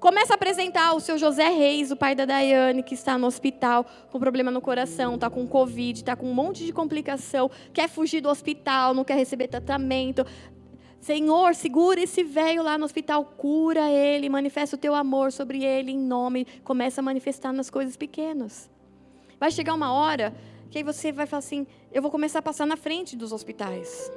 Começa 0.00 0.32
a 0.32 0.36
apresentar 0.36 0.94
o 0.94 1.00
seu 1.00 1.18
José 1.18 1.50
Reis, 1.50 1.90
o 1.90 1.96
pai 1.96 2.14
da 2.14 2.24
Daiane, 2.24 2.82
que 2.82 2.94
está 2.94 3.18
no 3.18 3.26
hospital 3.26 3.84
com 4.10 4.18
problema 4.18 4.50
no 4.50 4.62
coração, 4.62 5.14
está 5.14 5.28
com 5.28 5.46
Covid, 5.46 6.00
está 6.00 6.16
com 6.16 6.30
um 6.30 6.32
monte 6.32 6.64
de 6.64 6.72
complicação, 6.72 7.50
quer 7.70 7.86
fugir 7.86 8.22
do 8.22 8.30
hospital, 8.30 8.94
não 8.94 9.04
quer 9.04 9.18
receber 9.18 9.48
tratamento. 9.48 10.24
Senhor, 11.00 11.54
segura 11.54 12.00
esse 12.00 12.24
velho 12.24 12.62
lá 12.62 12.78
no 12.78 12.86
hospital, 12.86 13.26
cura 13.26 13.90
ele, 13.90 14.30
manifesta 14.30 14.74
o 14.74 14.78
teu 14.78 14.94
amor 14.94 15.32
sobre 15.32 15.62
ele 15.62 15.92
em 15.92 15.98
nome, 15.98 16.46
começa 16.64 17.02
a 17.02 17.04
manifestar 17.04 17.52
nas 17.52 17.68
coisas 17.68 17.94
pequenas. 17.94 18.70
Vai 19.38 19.50
chegar 19.50 19.74
uma 19.74 19.92
hora 19.92 20.34
que 20.70 20.78
aí 20.78 20.84
você 20.84 21.12
vai 21.12 21.26
falar 21.26 21.40
assim: 21.40 21.66
eu 21.92 22.00
vou 22.00 22.10
começar 22.10 22.38
a 22.38 22.42
passar 22.42 22.66
na 22.66 22.76
frente 22.78 23.14
dos 23.18 23.32
hospitais, 23.32 24.10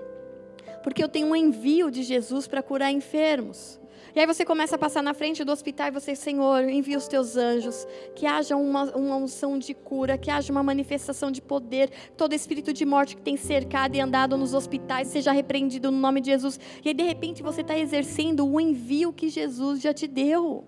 porque 0.82 1.04
eu 1.04 1.10
tenho 1.10 1.28
um 1.28 1.36
envio 1.36 1.92
de 1.92 2.04
Jesus 2.04 2.48
para 2.48 2.64
curar 2.64 2.90
enfermos. 2.90 3.83
E 4.16 4.20
aí 4.20 4.28
você 4.28 4.46
começa 4.46 4.76
a 4.76 4.78
passar 4.78 5.02
na 5.02 5.16
frente 5.16 5.44
do 5.44 5.52
hospital 5.52 5.88
e 5.88 5.92
você, 5.92 6.16
Senhor, 6.16 6.70
envia 6.70 7.00
os 7.00 7.08
teus 7.08 7.36
anjos, 7.36 7.88
que 8.16 8.28
haja 8.28 8.56
uma, 8.56 8.84
uma 8.96 9.16
unção 9.16 9.58
de 9.58 9.74
cura, 9.74 10.20
que 10.20 10.30
haja 10.30 10.52
uma 10.52 10.62
manifestação 10.62 11.32
de 11.32 11.42
poder, 11.42 11.90
todo 12.16 12.34
espírito 12.34 12.72
de 12.72 12.86
morte 12.86 13.16
que 13.16 13.24
tem 13.24 13.36
cercado 13.36 13.96
e 13.96 14.00
andado 14.00 14.38
nos 14.38 14.54
hospitais 14.54 15.08
seja 15.08 15.32
repreendido 15.32 15.90
no 15.90 15.98
nome 15.98 16.22
de 16.22 16.30
Jesus. 16.30 16.60
E 16.86 16.90
aí, 16.90 16.94
de 16.94 17.02
repente, 17.02 17.42
você 17.42 17.62
está 17.62 17.76
exercendo 17.76 18.48
o 18.48 18.62
envio 18.62 19.12
que 19.12 19.30
Jesus 19.30 19.82
já 19.82 19.92
te 19.92 20.08
deu. 20.08 20.64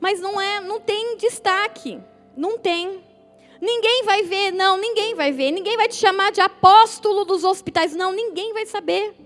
Mas 0.00 0.18
não 0.18 0.40
é, 0.40 0.62
não 0.62 0.80
tem 0.80 1.18
destaque, 1.18 2.00
não 2.34 2.58
tem. 2.58 3.00
Ninguém 3.60 4.02
vai 4.04 4.22
ver, 4.22 4.50
não, 4.50 4.78
ninguém 4.78 5.14
vai 5.14 5.30
ver, 5.30 5.50
ninguém 5.50 5.76
vai 5.76 5.88
te 5.88 5.96
chamar 5.96 6.32
de 6.32 6.40
apóstolo 6.40 7.26
dos 7.26 7.44
hospitais, 7.44 7.94
não, 7.94 8.12
ninguém 8.12 8.54
vai 8.54 8.64
saber 8.64 9.25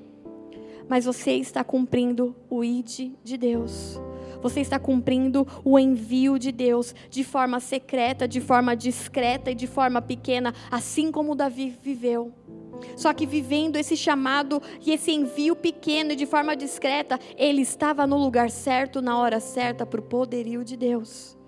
mas 0.90 1.04
você 1.04 1.34
está 1.34 1.62
cumprindo 1.62 2.34
o 2.50 2.64
ID 2.64 3.12
de 3.22 3.36
Deus. 3.38 4.00
Você 4.42 4.60
está 4.60 4.76
cumprindo 4.76 5.46
o 5.64 5.78
envio 5.78 6.36
de 6.36 6.50
Deus 6.50 6.92
de 7.08 7.22
forma 7.22 7.60
secreta, 7.60 8.26
de 8.26 8.40
forma 8.40 8.74
discreta 8.74 9.52
e 9.52 9.54
de 9.54 9.68
forma 9.68 10.02
pequena, 10.02 10.52
assim 10.68 11.12
como 11.12 11.36
Davi 11.36 11.78
viveu. 11.80 12.32
Só 12.96 13.12
que 13.12 13.24
vivendo 13.24 13.76
esse 13.76 13.96
chamado 13.96 14.60
e 14.84 14.90
esse 14.90 15.12
envio 15.12 15.54
pequeno 15.54 16.10
e 16.10 16.16
de 16.16 16.26
forma 16.26 16.56
discreta, 16.56 17.20
ele 17.36 17.62
estava 17.62 18.04
no 18.04 18.16
lugar 18.16 18.50
certo, 18.50 19.00
na 19.00 19.16
hora 19.16 19.38
certa, 19.38 19.86
para 19.86 20.00
o 20.00 20.02
poderio 20.02 20.64
de 20.64 20.76
Deus. 20.76 21.38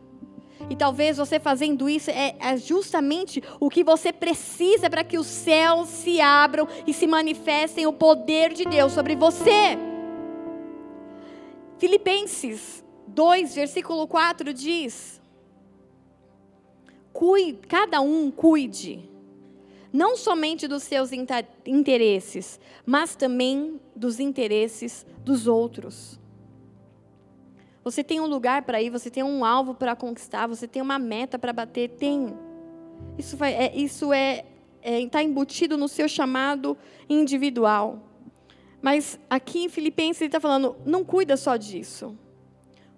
E 0.71 0.77
talvez 0.77 1.17
você 1.17 1.39
fazendo 1.39 1.89
isso 1.89 2.11
é, 2.11 2.35
é 2.39 2.57
justamente 2.57 3.43
o 3.61 3.69
que 3.69 3.85
você 3.85 4.13
precisa 4.13 4.89
para 4.89 5.05
que 5.05 5.19
os 5.19 5.27
céus 5.27 5.89
se 5.89 6.21
abram 6.21 6.67
e 6.87 6.93
se 6.93 7.07
manifestem 7.07 7.87
o 7.87 7.93
poder 7.93 8.53
de 8.53 8.65
Deus 8.65 8.93
sobre 8.93 9.15
você. 9.17 9.77
Filipenses 11.79 12.85
2, 13.09 13.55
versículo 13.55 14.07
4 14.07 14.55
diz: 14.55 15.21
cuide, 17.13 17.59
cada 17.67 18.01
um 18.01 18.31
cuide, 18.31 19.09
não 19.93 20.17
somente 20.17 20.67
dos 20.67 20.85
seus 20.85 21.11
interesses, 21.67 22.59
mas 22.87 23.15
também 23.15 23.81
dos 23.95 24.19
interesses 24.19 25.05
dos 25.25 25.47
outros. 25.47 26.22
Você 27.85 28.05
tem 28.05 28.21
um 28.21 28.27
lugar 28.27 28.63
para 28.63 28.81
ir, 28.81 28.91
você 28.91 29.11
tem 29.11 29.23
um 29.23 29.45
alvo 29.45 29.75
para 29.75 29.97
conquistar, 29.97 30.47
você 30.47 30.69
tem 30.69 30.81
uma 30.81 30.99
meta 30.99 31.39
para 31.39 31.53
bater, 31.53 31.91
tem. 31.91 32.35
Isso, 33.19 33.37
vai, 33.37 33.55
é, 33.55 33.77
isso 33.77 34.13
é 34.13 34.45
está 34.83 35.21
é, 35.21 35.25
embutido 35.25 35.77
no 35.77 35.89
seu 35.89 36.09
chamado 36.09 36.77
individual. 37.09 38.01
Mas 38.81 39.19
aqui 39.31 39.65
em 39.65 39.69
Filipenses 39.69 40.21
ele 40.21 40.29
está 40.29 40.41
falando, 40.41 40.77
não 40.85 41.05
cuida 41.05 41.37
só 41.37 41.57
disso. 41.57 42.17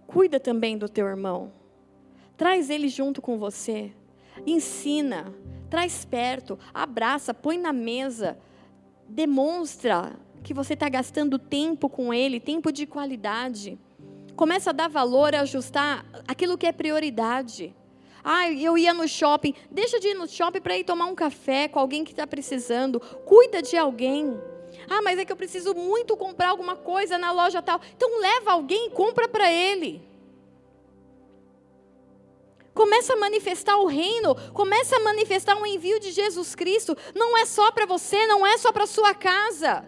Cuida 0.07 0.41
também 0.41 0.79
do 0.79 0.89
teu 0.89 1.07
irmão. 1.07 1.53
Traz 2.37 2.71
ele 2.71 2.89
junto 2.89 3.21
com 3.21 3.39
você. 3.39 3.93
Ensina, 4.47 5.33
traz 5.69 6.05
perto, 6.05 6.59
abraça, 6.73 7.35
põe 7.35 7.59
na 7.59 7.73
mesa, 7.73 8.39
demonstra 9.09 10.17
que 10.43 10.55
você 10.55 10.75
está 10.75 10.89
gastando 10.89 11.39
tempo 11.39 11.89
com 11.89 12.13
ele, 12.13 12.41
tempo 12.41 12.73
de 12.73 12.87
qualidade. 12.87 13.79
Começa 14.37 14.71
a 14.71 14.73
dar 14.73 14.89
valor, 14.89 15.35
a 15.35 15.41
ajustar 15.41 16.05
aquilo 16.27 16.59
que 16.59 16.67
é 16.67 16.73
prioridade. 16.73 17.75
Ah, 18.23 18.51
eu 18.51 18.77
ia 18.77 18.95
no 18.95 19.07
shopping. 19.07 19.55
Deixa 19.71 20.01
de 20.01 20.09
ir 20.09 20.15
no 20.15 20.27
shopping 20.27 20.61
para 20.61 20.77
ir 20.77 20.85
tomar 20.85 21.07
um 21.07 21.15
café 21.15 21.69
com 21.69 21.79
alguém 21.79 22.05
que 22.05 22.13
está 22.13 22.27
precisando. 22.27 22.99
Cuida 22.99 23.61
de 23.61 23.77
alguém. 23.77 24.41
Ah, 24.89 25.03
mas 25.03 25.19
é 25.19 25.25
que 25.25 25.33
eu 25.33 25.37
preciso 25.37 25.75
muito 25.75 26.17
comprar 26.17 26.49
alguma 26.49 26.75
coisa 26.75 27.19
na 27.19 27.33
loja 27.33 27.63
tal. 27.63 27.81
Então 27.95 28.21
leva 28.21 28.53
alguém 28.53 28.87
e 28.87 28.91
compra 28.91 29.29
para 29.29 29.53
ele. 29.53 30.03
Começa 32.73 33.13
a 33.13 33.17
manifestar 33.17 33.77
o 33.77 33.87
reino, 33.87 34.35
começa 34.53 34.97
a 34.97 35.01
manifestar 35.01 35.57
o 35.57 35.65
envio 35.65 36.01
de 36.01 36.11
Jesus 36.11 36.57
Cristo. 36.57 36.97
Não 37.15 37.39
é 37.39 37.45
só 37.45 37.71
para 37.71 37.87
você, 37.87 38.27
não 38.27 38.45
é 38.45 38.59
só 38.59 38.73
para 38.73 38.87
sua 38.87 39.15
casa. 39.15 39.85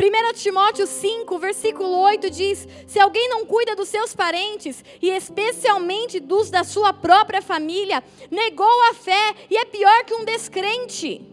1 0.00 0.32
Timóteo 0.34 0.86
5, 0.86 1.38
versículo 1.40 1.90
8 1.98 2.30
diz: 2.30 2.68
Se 2.86 3.00
alguém 3.00 3.28
não 3.28 3.44
cuida 3.44 3.74
dos 3.74 3.88
seus 3.88 4.14
parentes, 4.14 4.84
e 5.02 5.10
especialmente 5.10 6.20
dos 6.20 6.50
da 6.50 6.62
sua 6.62 6.92
própria 6.92 7.42
família, 7.42 8.02
negou 8.30 8.82
a 8.90 8.94
fé 8.94 9.34
e 9.50 9.56
é 9.56 9.64
pior 9.64 10.04
que 10.04 10.14
um 10.14 10.24
descrente. 10.24 11.26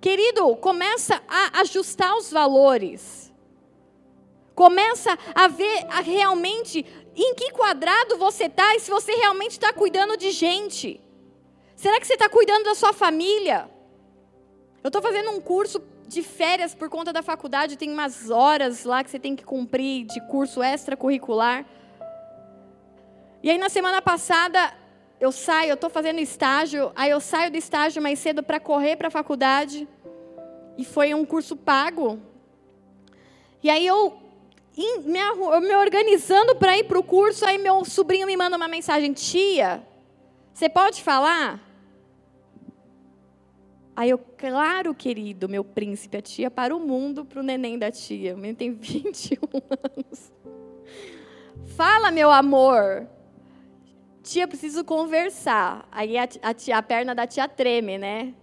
Querido, 0.00 0.54
começa 0.56 1.20
a 1.26 1.60
ajustar 1.62 2.16
os 2.16 2.30
valores. 2.30 3.32
Começa 4.54 5.18
a 5.34 5.48
ver 5.48 5.86
a 5.90 6.00
realmente 6.00 6.86
em 7.16 7.34
que 7.34 7.50
quadrado 7.50 8.16
você 8.16 8.44
está 8.44 8.76
e 8.76 8.80
se 8.80 8.90
você 8.92 9.12
realmente 9.12 9.52
está 9.52 9.72
cuidando 9.72 10.16
de 10.16 10.30
gente. 10.30 11.00
Será 11.74 11.98
que 11.98 12.06
você 12.06 12.14
está 12.14 12.28
cuidando 12.28 12.64
da 12.64 12.76
sua 12.76 12.92
família? 12.92 13.68
Eu 14.84 14.88
estou 14.88 15.02
fazendo 15.02 15.32
um 15.32 15.40
curso 15.40 15.82
de 16.06 16.22
férias 16.22 16.74
por 16.74 16.88
conta 16.88 17.12
da 17.12 17.22
faculdade, 17.22 17.76
tem 17.76 17.90
umas 17.90 18.30
horas 18.30 18.84
lá 18.84 19.02
que 19.02 19.10
você 19.10 19.18
tem 19.18 19.34
que 19.34 19.44
cumprir 19.44 20.04
de 20.04 20.20
curso 20.28 20.62
extracurricular. 20.62 21.64
E 23.42 23.50
aí 23.50 23.58
na 23.58 23.68
semana 23.68 24.00
passada 24.00 24.72
eu 25.20 25.32
saio, 25.32 25.70
eu 25.70 25.74
estou 25.74 25.90
fazendo 25.90 26.20
estágio, 26.20 26.92
aí 26.94 27.10
eu 27.10 27.20
saio 27.20 27.50
do 27.50 27.56
estágio 27.56 28.02
mais 28.02 28.18
cedo 28.18 28.42
para 28.42 28.60
correr 28.60 28.96
para 28.96 29.08
a 29.08 29.10
faculdade. 29.10 29.88
E 30.78 30.84
foi 30.84 31.14
um 31.14 31.24
curso 31.24 31.56
pago. 31.56 32.20
E 33.62 33.70
aí 33.70 33.86
eu 33.86 34.16
me, 34.76 35.20
me 35.60 35.74
organizando 35.74 36.54
para 36.56 36.76
ir 36.76 36.84
para 36.84 36.98
o 36.98 37.02
curso, 37.02 37.46
aí 37.46 37.56
meu 37.56 37.84
sobrinho 37.84 38.26
me 38.26 38.36
manda 38.36 38.56
uma 38.56 38.68
mensagem: 38.68 39.12
Tia, 39.12 39.82
você 40.52 40.68
pode 40.68 41.02
falar? 41.02 41.65
Aí 43.96 44.10
eu, 44.10 44.18
claro, 44.18 44.94
querido, 44.94 45.48
meu 45.48 45.64
príncipe, 45.64 46.18
a 46.18 46.20
tia 46.20 46.50
para 46.50 46.76
o 46.76 46.78
mundo, 46.78 47.24
para 47.24 47.40
o 47.40 47.42
neném 47.42 47.78
da 47.78 47.90
tia. 47.90 48.34
O 48.34 48.36
menino 48.36 48.58
tem 48.58 48.70
21 48.76 49.38
anos. 49.96 50.30
Fala, 51.64 52.10
meu 52.10 52.30
amor. 52.30 53.08
Tia, 54.22 54.46
preciso 54.46 54.84
conversar. 54.84 55.88
Aí 55.90 56.18
a, 56.18 56.28
a, 56.42 56.52
tia, 56.52 56.76
a 56.76 56.82
perna 56.82 57.14
da 57.14 57.26
tia 57.26 57.48
treme, 57.48 57.96
né? 57.96 58.34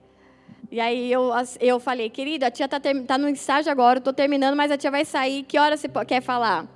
E 0.72 0.80
aí 0.80 1.12
eu, 1.12 1.30
eu 1.60 1.80
falei, 1.80 2.10
querida, 2.10 2.48
a 2.48 2.52
tia 2.52 2.66
está 2.66 2.80
tá 2.80 3.16
no 3.16 3.30
estágio 3.30 3.72
agora, 3.72 4.00
estou 4.00 4.12
terminando, 4.12 4.56
mas 4.56 4.72
a 4.72 4.78
tia 4.78 4.90
vai 4.90 5.06
sair. 5.06 5.44
Que 5.44 5.60
hora 5.60 5.78
você 5.78 5.88
quer 6.08 6.22
falar? 6.22 6.68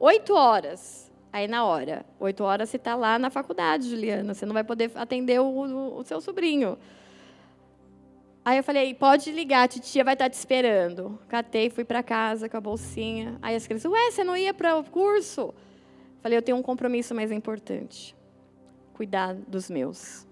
Oito 0.00 0.34
horas. 0.34 1.12
Aí 1.32 1.46
na 1.46 1.64
hora. 1.64 2.04
Oito 2.18 2.42
horas 2.42 2.70
você 2.70 2.76
está 2.76 2.96
lá 2.96 3.20
na 3.20 3.30
faculdade, 3.30 3.88
Juliana. 3.88 4.34
Você 4.34 4.44
não 4.44 4.52
vai 4.52 4.64
poder 4.64 4.90
atender 4.96 5.40
o, 5.40 5.44
o, 5.44 5.98
o 6.00 6.04
seu 6.04 6.20
sobrinho. 6.20 6.76
Aí 8.46 8.58
eu 8.58 8.62
falei, 8.62 8.94
pode 8.94 9.32
ligar, 9.32 9.66
titia 9.66 10.04
vai 10.04 10.14
estar 10.14 10.26
tá 10.26 10.30
te 10.30 10.34
esperando. 10.34 11.18
Catei, 11.26 11.68
fui 11.68 11.84
para 11.84 12.00
casa 12.00 12.48
com 12.48 12.56
a 12.56 12.60
bolsinha. 12.60 13.36
Aí 13.42 13.56
as 13.56 13.66
crianças, 13.66 13.90
ué, 13.90 14.12
você 14.12 14.22
não 14.22 14.36
ia 14.36 14.54
para 14.54 14.78
o 14.78 14.84
curso? 14.84 15.52
Falei, 16.22 16.38
eu 16.38 16.42
tenho 16.42 16.56
um 16.56 16.62
compromisso 16.62 17.12
mais 17.12 17.32
importante. 17.32 18.14
Cuidar 18.94 19.34
dos 19.34 19.68
meus. 19.68 20.25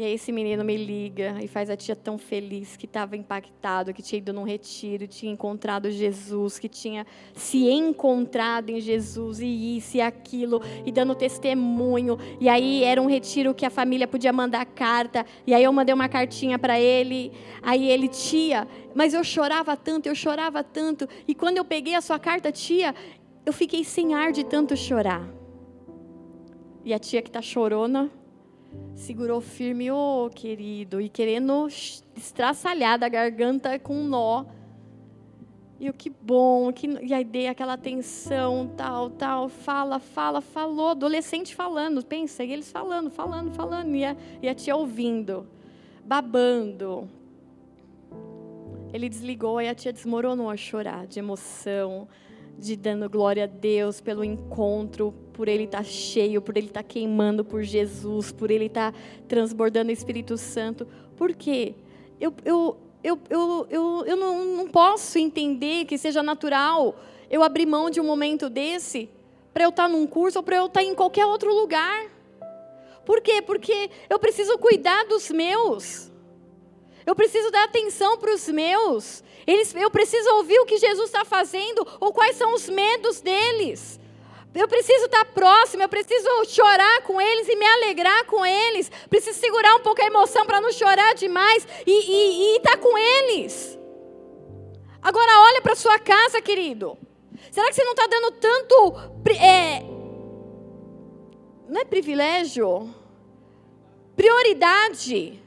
E 0.00 0.02
aí 0.02 0.14
esse 0.14 0.32
menino 0.32 0.64
me 0.64 0.78
liga 0.78 1.36
e 1.42 1.46
faz 1.46 1.68
a 1.68 1.76
tia 1.76 1.94
tão 1.94 2.16
feliz 2.16 2.74
que 2.74 2.86
estava 2.86 3.18
impactado, 3.18 3.92
que 3.92 4.00
tinha 4.00 4.16
ido 4.16 4.32
num 4.32 4.44
retiro, 4.44 5.06
tinha 5.06 5.30
encontrado 5.30 5.90
Jesus, 5.90 6.58
que 6.58 6.70
tinha 6.70 7.06
se 7.34 7.68
encontrado 7.68 8.70
em 8.70 8.80
Jesus 8.80 9.40
e 9.40 9.76
isso 9.76 9.98
e 9.98 10.00
aquilo, 10.00 10.62
e 10.86 10.90
dando 10.90 11.14
testemunho. 11.14 12.16
E 12.40 12.48
aí 12.48 12.82
era 12.82 13.02
um 13.02 13.06
retiro 13.06 13.52
que 13.52 13.66
a 13.66 13.68
família 13.68 14.08
podia 14.08 14.32
mandar 14.32 14.64
carta, 14.64 15.26
e 15.46 15.52
aí 15.52 15.62
eu 15.62 15.70
mandei 15.70 15.94
uma 15.94 16.08
cartinha 16.08 16.58
para 16.58 16.80
ele, 16.80 17.30
aí 17.60 17.86
ele, 17.86 18.08
tia, 18.08 18.66
mas 18.94 19.12
eu 19.12 19.22
chorava 19.22 19.76
tanto, 19.76 20.06
eu 20.06 20.14
chorava 20.14 20.64
tanto, 20.64 21.06
e 21.28 21.34
quando 21.34 21.58
eu 21.58 21.64
peguei 21.66 21.94
a 21.94 22.00
sua 22.00 22.18
carta, 22.18 22.50
tia, 22.50 22.94
eu 23.44 23.52
fiquei 23.52 23.84
sem 23.84 24.14
ar 24.14 24.32
de 24.32 24.44
tanto 24.44 24.74
chorar. 24.78 25.28
E 26.86 26.94
a 26.94 26.98
tia 26.98 27.20
que 27.20 27.28
está 27.28 27.42
chorona, 27.42 28.10
segurou 28.94 29.40
firme, 29.40 29.90
ô 29.90 30.26
oh, 30.26 30.30
querido, 30.30 31.00
e 31.00 31.08
querendo 31.08 31.66
estraçalhar 32.16 32.98
da 32.98 33.08
garganta 33.08 33.78
com 33.78 33.94
um 33.94 34.04
nó. 34.04 34.44
E 35.78 35.88
o 35.88 35.94
que 35.94 36.10
bom, 36.10 36.70
que, 36.72 36.86
e 36.86 37.14
aí 37.14 37.24
dei 37.24 37.48
aquela 37.48 37.72
atenção, 37.72 38.70
tal, 38.76 39.08
tal, 39.08 39.48
fala, 39.48 39.98
fala, 39.98 40.42
falou, 40.42 40.90
adolescente 40.90 41.54
falando, 41.54 42.04
pensa, 42.04 42.44
e 42.44 42.52
eles 42.52 42.70
falando, 42.70 43.10
falando, 43.10 43.54
falando, 43.54 43.94
e 43.96 44.04
a, 44.04 44.14
e 44.42 44.48
a 44.48 44.54
tia 44.54 44.76
ouvindo, 44.76 45.46
babando. 46.04 47.08
Ele 48.92 49.08
desligou 49.08 49.58
e 49.62 49.68
a 49.68 49.74
tia 49.74 49.92
desmoronou 49.92 50.50
a 50.50 50.56
chorar 50.56 51.06
de 51.06 51.18
emoção, 51.18 52.06
de 52.60 52.76
dando 52.76 53.08
glória 53.08 53.44
a 53.44 53.46
Deus 53.46 54.00
pelo 54.00 54.22
encontro, 54.22 55.12
por 55.32 55.48
ele 55.48 55.64
estar 55.64 55.78
tá 55.78 55.84
cheio, 55.84 56.42
por 56.42 56.56
ele 56.56 56.66
estar 56.66 56.82
tá 56.82 56.88
queimando 56.88 57.44
por 57.44 57.62
Jesus, 57.62 58.30
por 58.30 58.50
ele 58.50 58.66
estar 58.66 58.92
tá 58.92 58.98
transbordando 59.26 59.90
o 59.90 59.92
Espírito 59.92 60.36
Santo. 60.36 60.86
Por 61.16 61.32
quê? 61.32 61.74
Eu, 62.20 62.34
eu, 62.44 62.76
eu, 63.02 63.18
eu, 63.30 63.66
eu, 63.70 64.04
eu 64.06 64.16
não, 64.16 64.44
não 64.44 64.68
posso 64.68 65.18
entender 65.18 65.86
que 65.86 65.96
seja 65.96 66.22
natural 66.22 66.94
eu 67.30 67.42
abrir 67.42 67.64
mão 67.64 67.88
de 67.88 68.00
um 68.00 68.04
momento 68.04 68.50
desse 68.50 69.08
para 69.54 69.64
eu 69.64 69.70
estar 69.70 69.88
num 69.88 70.06
curso 70.06 70.38
ou 70.38 70.42
para 70.42 70.56
eu 70.56 70.66
estar 70.66 70.82
em 70.82 70.94
qualquer 70.94 71.24
outro 71.24 71.54
lugar. 71.54 72.10
Por 73.04 73.22
quê? 73.22 73.40
Porque 73.40 73.90
eu 74.08 74.18
preciso 74.18 74.58
cuidar 74.58 75.06
dos 75.06 75.30
meus. 75.30 76.09
Eu 77.06 77.14
preciso 77.14 77.50
dar 77.50 77.64
atenção 77.64 78.18
para 78.18 78.32
os 78.32 78.48
meus. 78.48 79.22
Eles, 79.46 79.74
eu 79.74 79.90
preciso 79.90 80.28
ouvir 80.34 80.58
o 80.60 80.66
que 80.66 80.76
Jesus 80.76 81.06
está 81.06 81.24
fazendo 81.24 81.86
ou 81.98 82.12
quais 82.12 82.36
são 82.36 82.54
os 82.54 82.68
medos 82.68 83.20
deles. 83.20 83.98
Eu 84.54 84.66
preciso 84.66 85.04
estar 85.04 85.24
próximo, 85.26 85.82
eu 85.82 85.88
preciso 85.88 86.28
chorar 86.46 87.02
com 87.02 87.20
eles 87.20 87.48
e 87.48 87.56
me 87.56 87.64
alegrar 87.64 88.24
com 88.26 88.44
eles. 88.44 88.90
Preciso 89.08 89.38
segurar 89.38 89.76
um 89.76 89.80
pouco 89.80 90.02
a 90.02 90.06
emoção 90.06 90.44
para 90.44 90.60
não 90.60 90.72
chorar 90.72 91.14
demais 91.14 91.66
e 91.86 92.56
estar 92.56 92.72
tá 92.72 92.76
com 92.78 92.98
eles. 92.98 93.78
Agora 95.00 95.40
olha 95.40 95.62
para 95.62 95.74
sua 95.74 95.98
casa, 95.98 96.42
querido. 96.42 96.98
Será 97.50 97.68
que 97.68 97.74
você 97.74 97.84
não 97.84 97.92
está 97.92 98.06
dando 98.06 98.32
tanto. 98.32 98.94
É, 99.40 99.82
não 101.68 101.80
é 101.80 101.84
privilégio? 101.84 102.94
Prioridade 104.16 105.40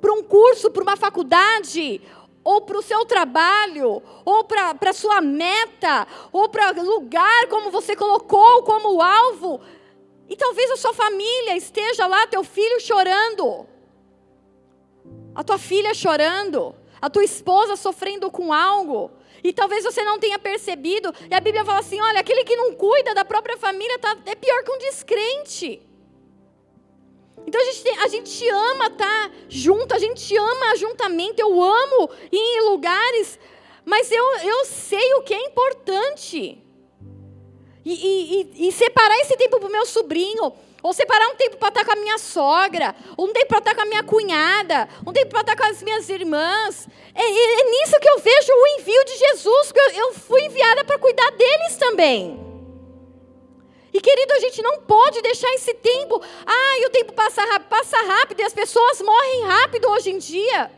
para 0.00 0.12
um 0.12 0.22
curso, 0.22 0.70
para 0.70 0.82
uma 0.82 0.96
faculdade, 0.96 2.00
ou 2.44 2.60
para 2.60 2.78
o 2.78 2.82
seu 2.82 3.04
trabalho, 3.04 4.02
ou 4.24 4.44
para 4.44 4.76
a 4.80 4.92
sua 4.92 5.20
meta, 5.20 6.06
ou 6.32 6.48
para 6.48 6.70
lugar 6.70 7.48
como 7.48 7.70
você 7.70 7.96
colocou 7.96 8.62
como 8.62 9.02
alvo. 9.02 9.60
E 10.28 10.36
talvez 10.36 10.70
a 10.70 10.76
sua 10.76 10.94
família 10.94 11.56
esteja 11.56 12.06
lá, 12.06 12.26
teu 12.26 12.44
filho 12.44 12.80
chorando, 12.80 13.66
a 15.34 15.42
tua 15.42 15.58
filha 15.58 15.92
chorando, 15.92 16.74
a 17.00 17.10
tua 17.10 17.24
esposa 17.24 17.76
sofrendo 17.76 18.30
com 18.30 18.52
algo. 18.52 19.10
E 19.42 19.52
talvez 19.52 19.84
você 19.84 20.02
não 20.02 20.18
tenha 20.18 20.38
percebido. 20.38 21.12
E 21.30 21.34
a 21.34 21.40
Bíblia 21.40 21.64
fala 21.64 21.80
assim: 21.80 22.00
olha, 22.00 22.20
aquele 22.20 22.44
que 22.44 22.56
não 22.56 22.74
cuida 22.74 23.14
da 23.14 23.24
própria 23.24 23.56
família 23.56 23.98
tá, 23.98 24.16
é 24.26 24.34
pior 24.34 24.62
que 24.64 24.72
um 24.72 24.78
descrente. 24.78 25.82
Então 27.46 27.60
a 27.60 27.64
gente, 27.64 27.88
a 28.00 28.08
gente 28.08 28.48
ama 28.48 28.86
estar 28.86 29.28
tá 29.28 29.30
junto, 29.48 29.94
a 29.94 29.98
gente 29.98 30.36
ama 30.36 30.72
ajuntamento, 30.72 31.40
eu 31.40 31.62
amo 31.62 32.10
ir 32.30 32.38
em 32.38 32.68
lugares, 32.70 33.38
mas 33.84 34.10
eu, 34.10 34.24
eu 34.38 34.64
sei 34.64 35.14
o 35.14 35.22
que 35.22 35.34
é 35.34 35.46
importante. 35.46 36.62
E, 37.84 38.50
e, 38.58 38.68
e 38.68 38.72
separar 38.72 39.16
esse 39.20 39.36
tempo 39.36 39.60
para 39.60 39.68
o 39.68 39.72
meu 39.72 39.86
sobrinho, 39.86 40.52
ou 40.82 40.92
separar 40.92 41.28
um 41.28 41.36
tempo 41.36 41.56
para 41.56 41.68
estar 41.68 41.84
com 41.84 41.92
a 41.92 41.96
minha 41.96 42.18
sogra, 42.18 42.94
um 43.18 43.32
tempo 43.32 43.46
para 43.46 43.58
estar 43.58 43.74
com 43.74 43.82
a 43.82 43.86
minha 43.86 44.02
cunhada, 44.02 44.88
um 45.06 45.12
tempo 45.12 45.30
para 45.30 45.40
estar 45.40 45.56
com 45.56 45.64
as 45.64 45.82
minhas 45.82 46.08
irmãs. 46.08 46.88
É, 47.14 47.22
é, 47.22 47.60
é 47.60 47.64
nisso 47.70 47.98
que 48.00 48.08
eu 48.08 48.18
vejo 48.18 48.52
o 48.52 48.66
envio 48.78 49.04
de 49.04 49.16
Jesus, 49.18 49.72
porque 49.72 49.80
eu, 49.80 50.06
eu 50.06 50.14
fui 50.14 50.42
enviada 50.42 50.84
para 50.84 50.98
cuidar 50.98 51.30
deles 51.32 51.76
também. 51.76 52.45
E 53.96 54.00
querido, 54.00 54.34
a 54.34 54.40
gente 54.40 54.60
não 54.60 54.82
pode 54.82 55.22
deixar 55.22 55.50
esse 55.54 55.72
tempo. 55.72 56.20
Ah, 56.44 56.78
e 56.80 56.84
o 56.84 56.90
tempo 56.90 57.14
passa, 57.14 57.40
passa 57.60 57.96
rápido 57.96 58.40
e 58.40 58.42
as 58.42 58.52
pessoas 58.52 59.00
morrem 59.00 59.44
rápido 59.44 59.88
hoje 59.88 60.10
em 60.10 60.18
dia. 60.18 60.70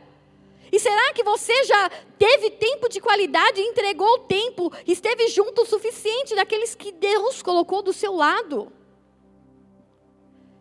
E 0.71 0.79
será 0.79 1.11
que 1.11 1.21
você 1.21 1.65
já 1.65 1.89
teve 2.17 2.51
tempo 2.51 2.87
de 2.87 3.01
qualidade, 3.01 3.59
entregou 3.59 4.07
o 4.07 4.19
tempo, 4.19 4.71
esteve 4.87 5.27
junto 5.27 5.63
o 5.63 5.65
suficiente 5.65 6.33
daqueles 6.33 6.73
que 6.75 6.93
Deus 6.93 7.41
colocou 7.41 7.81
do 7.81 7.91
seu 7.91 8.15
lado? 8.15 8.71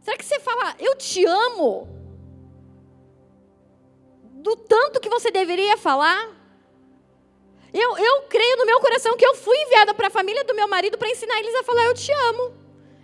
Será 0.01 0.17
que 0.17 0.25
você 0.25 0.41
fala, 0.41 0.75
eu 0.81 0.97
te 0.97 1.25
amo? 1.25 1.87
Do 4.25 4.57
tanto 4.57 4.99
que 4.99 5.09
você 5.09 5.31
deveria 5.31 5.77
falar? 5.77 6.38
Eu, 7.73 7.99
eu 7.99 8.23
creio 8.23 8.57
no 8.57 8.67
meu 8.67 8.81
coração 8.81 9.17
que 9.17 9.27
eu 9.27 9.35
fui 9.35 9.57
enviada 9.57 9.93
para 9.93 10.07
a 10.07 10.11
família 10.11 10.43
do 10.45 10.55
meu 10.55 10.69
marido 10.69 10.97
para 10.97 11.11
ensinar 11.11 11.39
eles 11.39 11.55
a 11.55 11.65
falar, 11.65 11.85
eu 11.85 11.95
te 11.95 12.11
amo. 12.13 12.55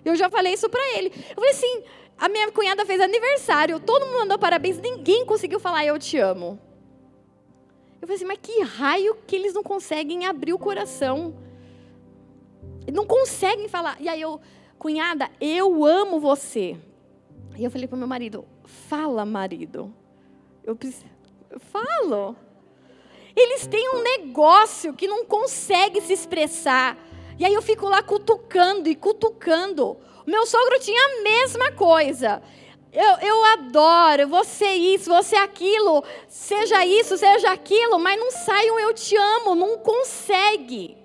Eu 0.05 0.17
já 0.17 0.29
falei 0.31 0.55
isso 0.55 0.69
para 0.69 0.97
ele. 0.97 1.13
Eu 1.31 1.35
falei 1.35 1.51
assim, 1.51 1.85
a 2.19 2.29
minha 2.29 2.51
cunhada 2.51 2.85
fez 2.87 3.01
aniversário, 3.01 3.81
todo 3.81 4.07
mundo 4.07 4.19
mandou 4.19 4.39
parabéns, 4.39 4.79
ninguém 4.79 5.25
conseguiu 5.27 5.61
falar 5.61 5.85
eu 5.85 5.99
te 5.99 6.17
amo. 6.19 6.59
Eu 8.01 8.07
falei 8.07 8.17
assim, 8.17 8.25
mas 8.27 8.39
que 8.41 8.63
raio 8.63 9.17
que 9.27 9.35
eles 9.35 9.55
não 9.55 9.63
conseguem 9.63 10.27
abrir 10.27 10.53
o 10.53 10.59
coração? 10.59 11.35
Não 12.93 13.07
conseguem 13.07 13.69
falar. 13.69 13.97
E 13.99 14.09
aí 14.09 14.21
eu, 14.21 14.41
cunhada, 14.79 15.31
eu 15.41 15.85
amo 15.85 16.21
você. 16.21 16.77
E 17.57 17.65
eu 17.65 17.71
falei 17.71 17.89
para 17.89 17.97
meu 17.97 18.07
marido, 18.07 18.45
fala, 18.65 19.25
marido. 19.25 19.95
Eu 20.63 20.77
preciso, 20.77 21.07
falo. 21.59 22.37
Eles 23.37 23.67
têm 23.67 23.89
um 23.91 24.03
negócio 24.03 24.95
que 24.95 25.09
não 25.09 25.25
consegue 25.25 26.01
se 26.01 26.13
expressar. 26.13 26.97
E 27.39 27.45
aí 27.45 27.53
eu 27.53 27.63
fico 27.63 27.89
lá 27.89 28.03
cutucando 28.03 28.89
e 28.89 28.95
cutucando. 28.95 29.97
O 30.27 30.31
meu 30.31 30.47
sogro 30.47 30.79
tinha 30.79 31.01
a 31.01 31.23
mesma 31.23 31.73
coisa. 31.73 32.41
Eu, 32.93 33.29
eu 33.29 33.45
adoro, 33.45 34.29
você 34.29 34.67
isso, 34.67 35.11
você 35.11 35.35
aquilo, 35.35 36.05
seja 36.29 36.87
isso, 36.87 37.19
seja 37.19 37.51
aquilo, 37.51 37.99
mas 37.99 38.21
não 38.21 38.31
sai 38.31 38.71
um 38.71 38.79
eu 38.79 38.95
te 38.95 39.17
amo, 39.17 39.57
não 39.57 39.79
consegue. 39.79 40.97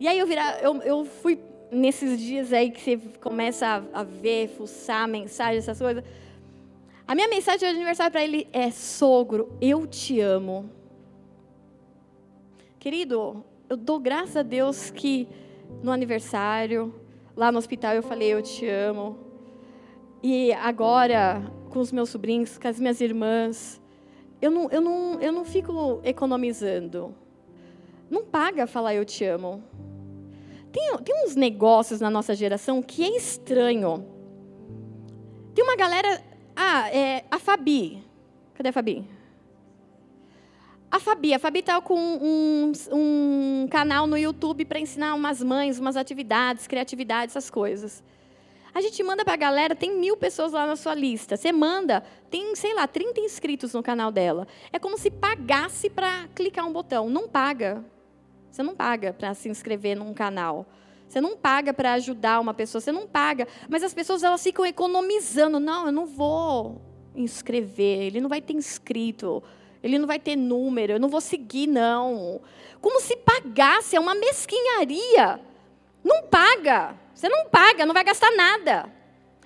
E 0.00 0.08
aí 0.08 0.18
eu, 0.18 0.26
vira, 0.26 0.58
eu, 0.62 0.80
eu 0.82 1.04
fui 1.04 1.38
nesses 1.70 2.18
dias 2.18 2.54
aí 2.54 2.70
que 2.70 2.80
você 2.80 2.98
começa 3.20 3.84
a, 3.92 4.00
a 4.00 4.02
ver, 4.02 4.48
fuçar 4.48 5.06
mensagem, 5.06 5.58
essas 5.58 5.78
coisas. 5.78 6.02
A 7.06 7.14
minha 7.14 7.28
mensagem 7.28 7.60
de 7.60 7.66
aniversário 7.66 8.10
para 8.10 8.24
ele 8.24 8.48
é: 8.50 8.70
sogro, 8.70 9.52
eu 9.60 9.86
te 9.86 10.20
amo. 10.20 10.70
Querido, 12.84 13.42
eu 13.66 13.78
dou 13.78 13.98
graças 13.98 14.36
a 14.36 14.42
Deus 14.42 14.90
que 14.90 15.26
no 15.82 15.90
aniversário, 15.90 16.94
lá 17.34 17.50
no 17.50 17.56
hospital, 17.56 17.94
eu 17.94 18.02
falei: 18.02 18.34
eu 18.34 18.42
te 18.42 18.68
amo. 18.68 19.16
E 20.22 20.52
agora, 20.52 21.50
com 21.70 21.78
os 21.78 21.90
meus 21.90 22.10
sobrinhos, 22.10 22.58
com 22.58 22.68
as 22.68 22.78
minhas 22.78 23.00
irmãs, 23.00 23.80
eu 24.38 24.50
não, 24.50 24.70
eu 24.70 24.82
não, 24.82 25.18
eu 25.18 25.32
não 25.32 25.46
fico 25.46 26.02
economizando. 26.04 27.14
Não 28.10 28.22
paga 28.22 28.66
falar 28.66 28.94
eu 28.94 29.04
te 29.06 29.24
amo. 29.24 29.64
Tem, 30.70 30.94
tem 30.98 31.24
uns 31.24 31.34
negócios 31.34 32.02
na 32.02 32.10
nossa 32.10 32.34
geração 32.34 32.82
que 32.82 33.02
é 33.02 33.16
estranho. 33.16 34.04
Tem 35.54 35.64
uma 35.64 35.74
galera. 35.74 36.22
Ah, 36.54 36.90
é 36.90 37.24
a 37.30 37.38
Fabi. 37.38 38.04
Cadê 38.52 38.68
a 38.68 38.72
Fabi? 38.74 39.13
A 40.94 41.00
Fabi, 41.00 41.34
a 41.34 41.40
Fabi 41.40 41.58
está 41.58 41.80
com 41.80 41.98
um, 41.98 42.70
um 42.92 43.66
canal 43.68 44.06
no 44.06 44.16
YouTube 44.16 44.64
para 44.64 44.78
ensinar 44.78 45.12
umas 45.16 45.42
mães, 45.42 45.80
umas 45.80 45.96
atividades, 45.96 46.68
criatividade, 46.68 47.32
essas 47.32 47.50
coisas. 47.50 48.00
A 48.72 48.80
gente 48.80 49.02
manda 49.02 49.24
para 49.24 49.34
a 49.34 49.36
galera, 49.36 49.74
tem 49.74 49.98
mil 49.98 50.16
pessoas 50.16 50.52
lá 50.52 50.64
na 50.68 50.76
sua 50.76 50.94
lista. 50.94 51.36
Você 51.36 51.50
manda, 51.50 52.04
tem, 52.30 52.54
sei 52.54 52.72
lá, 52.74 52.86
30 52.86 53.18
inscritos 53.22 53.74
no 53.74 53.82
canal 53.82 54.12
dela. 54.12 54.46
É 54.72 54.78
como 54.78 54.96
se 54.96 55.10
pagasse 55.10 55.90
para 55.90 56.28
clicar 56.32 56.64
um 56.64 56.72
botão. 56.72 57.10
Não 57.10 57.28
paga. 57.28 57.84
Você 58.48 58.62
não 58.62 58.76
paga 58.76 59.12
para 59.12 59.34
se 59.34 59.48
inscrever 59.48 59.96
num 59.96 60.14
canal. 60.14 60.64
Você 61.08 61.20
não 61.20 61.36
paga 61.36 61.74
para 61.74 61.94
ajudar 61.94 62.38
uma 62.38 62.54
pessoa, 62.54 62.80
você 62.80 62.92
não 62.92 63.08
paga. 63.08 63.48
Mas 63.68 63.82
as 63.82 63.92
pessoas 63.92 64.22
elas 64.22 64.44
ficam 64.44 64.64
economizando. 64.64 65.58
Não, 65.58 65.86
eu 65.86 65.92
não 65.92 66.06
vou 66.06 66.80
inscrever, 67.16 68.00
ele 68.00 68.20
não 68.20 68.28
vai 68.28 68.40
ter 68.40 68.52
inscrito, 68.52 69.42
ele 69.84 69.98
não 69.98 70.06
vai 70.06 70.18
ter 70.18 70.34
número, 70.34 70.94
eu 70.94 70.98
não 70.98 71.10
vou 71.10 71.20
seguir, 71.20 71.66
não. 71.66 72.40
Como 72.80 73.02
se 73.02 73.14
pagasse, 73.16 73.94
é 73.94 74.00
uma 74.00 74.14
mesquinharia. 74.14 75.38
Não 76.02 76.22
paga. 76.22 76.96
Você 77.14 77.28
não 77.28 77.50
paga, 77.50 77.84
não 77.84 77.92
vai 77.92 78.02
gastar 78.02 78.30
nada. 78.30 78.90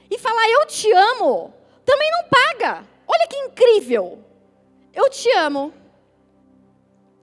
E 0.09 0.17
falar 0.17 0.49
eu 0.49 0.65
te 0.67 0.93
amo, 0.93 1.53
também 1.85 2.09
não 2.13 2.29
paga. 2.29 2.85
Olha 3.09 3.27
que 3.27 3.37
incrível. 3.37 4.21
Eu 4.95 5.11
te 5.11 5.29
amo. 5.33 5.73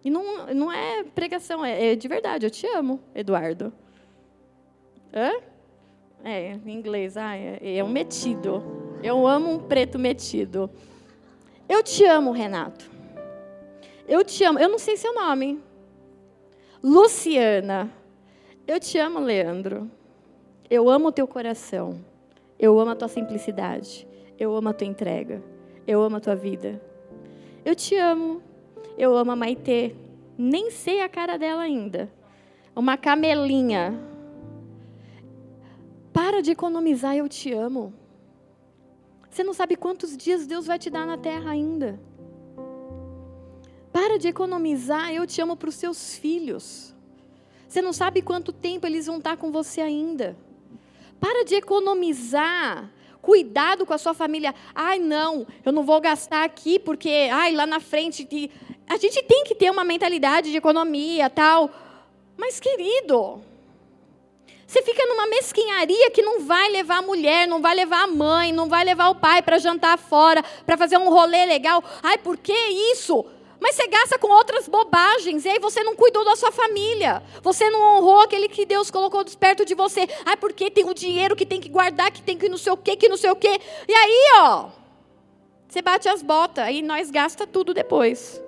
E 0.03 0.09
não, 0.09 0.47
não 0.47 0.69
é 0.69 1.01
pregação, 1.05 1.63
é, 1.63 1.93
é 1.93 1.95
de 1.95 2.09
verdade. 2.09 2.45
Eu 2.45 2.51
te 2.51 2.67
amo, 2.67 2.99
Eduardo. 3.15 3.71
Hã? 5.13 5.31
É, 6.21 6.51
em 6.51 6.69
inglês. 6.69 7.15
Ah, 7.15 7.37
é, 7.37 7.77
é 7.77 7.81
um 7.81 7.87
metido. 7.87 8.61
Eu 9.01 9.25
amo 9.25 9.51
um 9.51 9.59
preto 9.59 9.97
metido. 9.97 10.69
Eu 11.69 11.81
te 11.81 12.03
amo, 12.03 12.33
Renato. 12.33 12.94
Eu 14.07 14.23
te 14.23 14.43
amo. 14.43 14.59
Eu 14.59 14.69
não 14.69 14.79
sei 14.79 14.97
seu 14.97 15.13
nome. 15.13 15.61
Luciana. 16.83 17.91
Eu 18.67 18.79
te 18.79 18.97
amo, 18.97 19.19
Leandro. 19.19 19.89
Eu 20.69 20.89
amo 20.89 21.07
o 21.07 21.11
teu 21.11 21.27
coração. 21.27 22.03
Eu 22.59 22.79
amo 22.79 22.91
a 22.91 22.95
tua 22.95 23.07
simplicidade. 23.07 24.07
Eu 24.37 24.55
amo 24.55 24.69
a 24.69 24.73
tua 24.73 24.87
entrega. 24.87 25.41
Eu 25.87 26.01
amo 26.01 26.17
a 26.17 26.19
tua 26.19 26.35
vida. 26.35 26.81
Eu 27.63 27.75
te 27.75 27.95
amo. 27.95 28.41
Eu 28.97 29.15
amo 29.15 29.31
a 29.31 29.35
Maitê. 29.35 29.95
Nem 30.37 30.69
sei 30.71 31.01
a 31.01 31.09
cara 31.09 31.37
dela 31.37 31.63
ainda. 31.63 32.11
Uma 32.75 32.97
camelinha. 32.97 33.99
Para 36.13 36.41
de 36.41 36.51
economizar, 36.51 37.15
eu 37.15 37.27
te 37.27 37.51
amo. 37.51 37.93
Você 39.29 39.43
não 39.43 39.53
sabe 39.53 39.75
quantos 39.75 40.15
dias 40.15 40.47
Deus 40.47 40.65
vai 40.65 40.79
te 40.79 40.89
dar 40.89 41.05
na 41.05 41.17
terra 41.17 41.51
ainda. 41.51 41.99
Para 43.95 44.19
de 44.19 44.27
economizar, 44.27 45.13
eu 45.13 45.25
te 45.25 45.39
amo 45.39 45.55
para 45.55 45.69
os 45.69 45.75
seus 45.75 46.17
filhos. 46.17 46.93
Você 47.65 47.81
não 47.81 47.93
sabe 47.93 48.21
quanto 48.21 48.51
tempo 48.51 48.85
eles 48.85 49.05
vão 49.05 49.19
estar 49.19 49.37
com 49.37 49.53
você 49.53 49.79
ainda. 49.79 50.35
Para 51.17 51.45
de 51.45 51.55
economizar. 51.55 52.91
Cuidado 53.21 53.85
com 53.85 53.93
a 53.93 53.97
sua 53.97 54.13
família. 54.13 54.53
Ai, 54.75 54.99
não, 54.99 55.47
eu 55.63 55.71
não 55.71 55.85
vou 55.85 56.01
gastar 56.01 56.43
aqui 56.43 56.77
porque, 56.77 57.29
ai, 57.31 57.53
lá 57.53 57.65
na 57.65 57.79
frente. 57.79 58.51
A 58.85 58.97
gente 58.97 59.23
tem 59.23 59.45
que 59.45 59.55
ter 59.55 59.71
uma 59.71 59.85
mentalidade 59.85 60.51
de 60.51 60.57
economia, 60.57 61.29
tal. 61.29 61.71
Mas, 62.35 62.59
querido, 62.59 63.41
você 64.67 64.81
fica 64.81 65.05
numa 65.05 65.27
mesquinharia 65.27 66.11
que 66.11 66.21
não 66.21 66.41
vai 66.41 66.69
levar 66.69 66.97
a 66.97 67.01
mulher, 67.01 67.47
não 67.47 67.61
vai 67.61 67.73
levar 67.73 68.03
a 68.03 68.07
mãe, 68.07 68.51
não 68.51 68.67
vai 68.67 68.83
levar 68.83 69.07
o 69.07 69.15
pai 69.15 69.41
para 69.41 69.57
jantar 69.57 69.97
fora, 69.97 70.43
para 70.65 70.75
fazer 70.75 70.97
um 70.97 71.09
rolê 71.09 71.45
legal. 71.45 71.81
Ai, 72.03 72.17
por 72.17 72.35
que 72.35 72.51
isso? 72.91 73.25
Mas 73.59 73.75
você 73.75 73.87
gasta 73.87 74.19
com 74.19 74.27
outras 74.27 74.67
bobagens, 74.67 75.45
e 75.45 75.49
aí 75.49 75.59
você 75.59 75.83
não 75.83 75.95
cuidou 75.95 76.23
da 76.23 76.35
sua 76.35 76.51
família. 76.51 77.23
Você 77.41 77.69
não 77.69 77.97
honrou 77.97 78.21
aquele 78.21 78.47
que 78.47 78.65
Deus 78.65 78.91
colocou 78.91 79.23
perto 79.39 79.65
de 79.65 79.73
você. 79.73 80.07
Ah, 80.25 80.37
porque 80.37 80.69
tem 80.69 80.87
o 80.89 80.93
dinheiro 80.93 81.35
que 81.35 81.45
tem 81.45 81.59
que 81.59 81.69
guardar, 81.69 82.11
que 82.11 82.21
tem 82.21 82.37
que 82.37 82.49
não 82.49 82.57
sei 82.57 82.73
o 82.73 82.77
quê, 82.77 82.95
que 82.95 83.09
não 83.09 83.17
sei 83.17 83.31
o 83.31 83.35
quê. 83.35 83.59
E 83.87 83.93
aí, 83.93 84.31
ó, 84.39 84.69
você 85.67 85.81
bate 85.81 86.07
as 86.07 86.21
botas, 86.21 86.63
aí 86.63 86.81
nós 86.81 87.09
gasta 87.09 87.47
tudo 87.47 87.73
depois. 87.73 88.41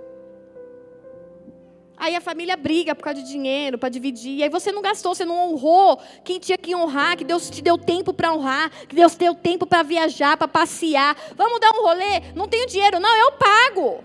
Aí 1.99 2.15
a 2.15 2.21
família 2.21 2.55
briga 2.55 2.93
por 2.93 3.03
causa 3.03 3.23
de 3.23 3.27
dinheiro, 3.27 3.77
para 3.79 3.89
dividir. 3.89 4.37
E 4.37 4.43
aí 4.43 4.49
você 4.49 4.71
não 4.71 4.83
gastou, 4.83 5.15
você 5.15 5.25
não 5.25 5.49
honrou 5.49 5.99
quem 6.23 6.39
tinha 6.39 6.57
que 6.57 6.75
honrar, 6.75 7.17
que 7.17 7.23
Deus 7.23 7.49
te 7.49 7.59
deu 7.59 7.75
tempo 7.75 8.13
para 8.13 8.31
honrar, 8.31 8.69
que 8.87 8.95
Deus 8.95 9.15
deu 9.15 9.33
tempo 9.33 9.65
para 9.65 9.81
viajar, 9.81 10.37
para 10.37 10.47
passear. 10.47 11.17
Vamos 11.35 11.59
dar 11.59 11.71
um 11.71 11.81
rolê? 11.81 12.21
Não 12.35 12.47
tenho 12.47 12.67
dinheiro, 12.67 12.99
não, 12.99 13.15
eu 13.17 13.31
pago. 13.31 14.03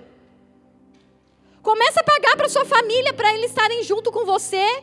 Começa 1.63 2.01
a 2.01 2.05
pagar 2.05 2.37
para 2.37 2.49
sua 2.49 2.65
família 2.65 3.13
para 3.13 3.33
eles 3.35 3.51
estarem 3.51 3.85
junto 3.85 4.11
com 4.11 4.25
você. 4.25 4.83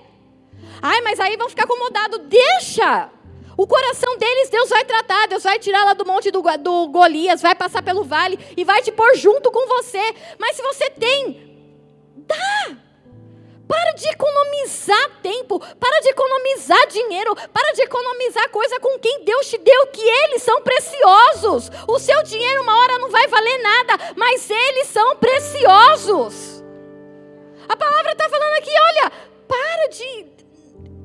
Ai, 0.82 1.02
mas 1.02 1.20
aí 1.20 1.36
vão 1.36 1.50
ficar 1.50 1.64
acomodados. 1.64 2.22
Deixa! 2.22 3.10
O 3.58 3.68
coração 3.68 4.18
deles 4.18 4.50
Deus 4.50 4.70
vai 4.70 4.86
tratar, 4.86 5.28
Deus 5.28 5.44
vai 5.44 5.60
tirar 5.60 5.84
lá 5.84 5.94
do 5.94 6.06
monte 6.06 6.32
do, 6.32 6.42
do 6.42 6.88
Golias, 6.88 7.42
vai 7.42 7.54
passar 7.54 7.84
pelo 7.84 8.06
vale 8.06 8.40
e 8.56 8.64
vai 8.64 8.82
te 8.82 8.90
pôr 8.90 9.14
junto 9.18 9.52
com 9.52 9.68
você. 9.68 10.16
Mas 10.40 10.56
se 10.56 10.62
você 10.62 10.90
tem, 10.92 11.60
dá! 12.16 12.78
Para 13.68 13.92
de 13.92 14.08
economizar 14.08 15.22
tempo, 15.22 15.60
para 15.60 16.00
de 16.00 16.10
economizar 16.10 16.88
dinheiro, 16.88 17.36
para 17.54 17.74
de 17.74 17.82
economizar 17.82 18.50
coisa 18.50 18.80
com 18.80 18.98
quem 18.98 19.26
Deus 19.26 19.48
te 19.48 19.58
deu, 19.58 19.88
que 19.88 20.02
eles 20.02 20.42
são 20.42 20.62
preciosos. 20.62 21.70
O 21.88 22.00
seu 22.00 22.24
dinheiro 22.24 22.64
uma 22.64 22.80
hora 22.80 22.98
não 22.98 23.12
vai 23.12 23.28
valer 23.28 23.62
nada, 23.62 24.14
mas 24.16 24.50
eles 24.50 24.88
são 24.88 25.18
preciosos. 25.18 26.49
A 27.70 27.78
palavra 27.78 28.14
está 28.14 28.28
falando 28.28 28.58
aqui, 28.58 28.72
olha, 28.72 29.12
para 29.48 29.88
de 29.90 30.26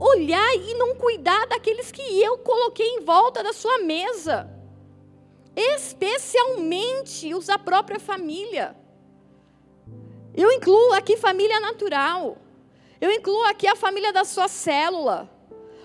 olhar 0.01 0.55
e 0.57 0.73
não 0.75 0.95
cuidar 0.97 1.47
daqueles 1.47 1.93
que 1.93 2.03
eu 2.23 2.39
coloquei 2.39 2.87
em 2.87 3.05
volta 3.05 3.43
da 3.43 3.53
sua 3.53 3.81
mesa. 3.81 4.51
Especialmente 5.55 7.35
os 7.35 7.47
da 7.47 7.59
própria 7.59 8.01
família. 8.01 8.75
Eu 10.35 10.51
incluo 10.53 10.95
aqui 10.95 11.19
família 11.19 11.61
natural. 11.61 12.39
Eu 12.99 13.11
incluo 13.11 13.45
aqui 13.45 13.69
a 13.69 13.77
família 13.77 14.11
da 14.11 14.25
sua 14.25 14.49
célula. 14.49 15.31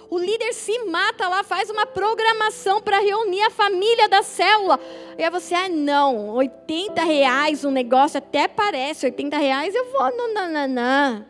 O 0.09 0.17
líder 0.17 0.53
se 0.53 0.85
mata 0.85 1.27
lá, 1.27 1.43
faz 1.43 1.69
uma 1.69 1.85
programação 1.85 2.81
para 2.81 2.99
reunir 2.99 3.43
a 3.43 3.51
família 3.51 4.09
da 4.09 4.23
célula. 4.23 4.79
E 5.17 5.23
aí 5.23 5.29
você, 5.29 5.53
ah, 5.53 5.69
não, 5.69 6.29
80 6.29 7.03
reais 7.03 7.63
um 7.63 7.69
negócio 7.69 8.17
até 8.17 8.47
parece, 8.47 9.05
80 9.05 9.37
reais 9.37 9.75
eu 9.75 9.91
vou, 9.91 10.17
não, 10.17 10.33
não, 10.33 10.51
não, 10.51 10.67
não. 10.67 11.25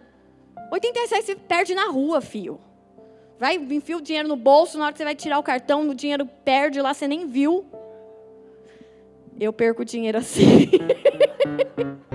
80 0.72 1.00
reais 1.00 1.26
você 1.26 1.36
perde 1.36 1.76
na 1.76 1.88
rua, 1.88 2.22
fio. 2.22 2.60
Vai, 3.38 3.56
enfia 3.56 3.98
o 3.98 4.02
dinheiro 4.02 4.28
no 4.28 4.36
bolso, 4.36 4.78
na 4.78 4.86
hora 4.86 4.94
que 4.94 4.98
você 4.98 5.06
vai 5.06 5.16
tirar 5.16 5.40
o 5.40 5.44
cartão, 5.44 5.90
o 5.90 5.96
dinheiro 5.96 6.26
perde 6.46 6.82
lá, 6.82 6.94
você 6.94 7.08
nem 7.08 7.28
viu. 7.28 7.66
Eu 9.40 9.52
perco 9.52 9.84
dinheiro 9.84 10.18
assim. 10.18 10.70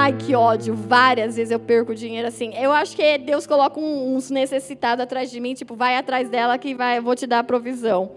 Ai, 0.00 0.16
que 0.16 0.32
ódio. 0.32 0.74
Várias 0.74 1.34
vezes 1.34 1.50
eu 1.50 1.58
perco 1.58 1.92
dinheiro 1.92 2.28
assim. 2.28 2.54
Eu 2.54 2.70
acho 2.70 2.94
que 2.94 3.18
Deus 3.18 3.48
coloca 3.48 3.80
uns 3.80 4.30
necessitados 4.30 5.02
atrás 5.02 5.28
de 5.28 5.40
mim, 5.40 5.54
tipo, 5.54 5.74
vai 5.74 5.96
atrás 5.96 6.30
dela 6.30 6.56
que 6.56 6.72
vai, 6.72 7.00
vou 7.00 7.16
te 7.16 7.26
dar 7.26 7.40
a 7.40 7.44
provisão. 7.44 8.12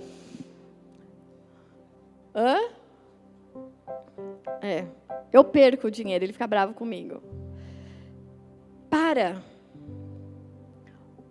Hã? 2.36 2.56
É. 4.62 4.86
Eu 5.34 5.44
perco 5.44 5.88
o 5.88 5.92
dinheiro, 5.92 6.24
ele 6.24 6.34
fica 6.34 6.46
bravo 6.46 6.76
comigo. 6.76 7.20
Para. 8.88 9.42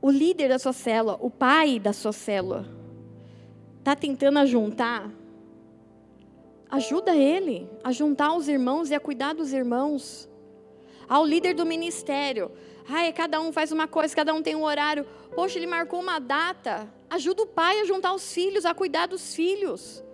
O 0.02 0.10
líder 0.10 0.48
da 0.48 0.58
sua 0.58 0.72
célula, 0.72 1.16
o 1.20 1.30
pai 1.30 1.78
da 1.78 1.92
sua 1.92 2.12
célula, 2.12 2.66
está 3.78 3.94
tentando 3.94 4.44
juntar. 4.46 5.08
Ajuda 6.68 7.14
ele 7.14 7.68
a 7.84 7.92
juntar 7.92 8.34
os 8.34 8.48
irmãos 8.48 8.90
e 8.90 8.96
a 8.96 9.00
cuidar 9.00 9.32
dos 9.32 9.52
irmãos 9.52 10.28
ao 11.10 11.26
líder 11.26 11.54
do 11.54 11.66
ministério. 11.66 12.52
Ai, 12.88 13.12
cada 13.12 13.40
um 13.40 13.52
faz 13.52 13.72
uma 13.72 13.88
coisa, 13.88 14.14
cada 14.14 14.32
um 14.32 14.40
tem 14.40 14.54
um 14.54 14.62
horário. 14.62 15.04
Poxa, 15.34 15.58
ele 15.58 15.66
marcou 15.66 16.00
uma 16.00 16.20
data. 16.20 16.88
Ajuda 17.10 17.42
o 17.42 17.46
pai 17.46 17.80
a 17.80 17.84
juntar 17.84 18.14
os 18.14 18.32
filhos, 18.32 18.64
a 18.64 18.72
cuidar 18.72 19.06
dos 19.06 19.34
filhos. 19.34 20.04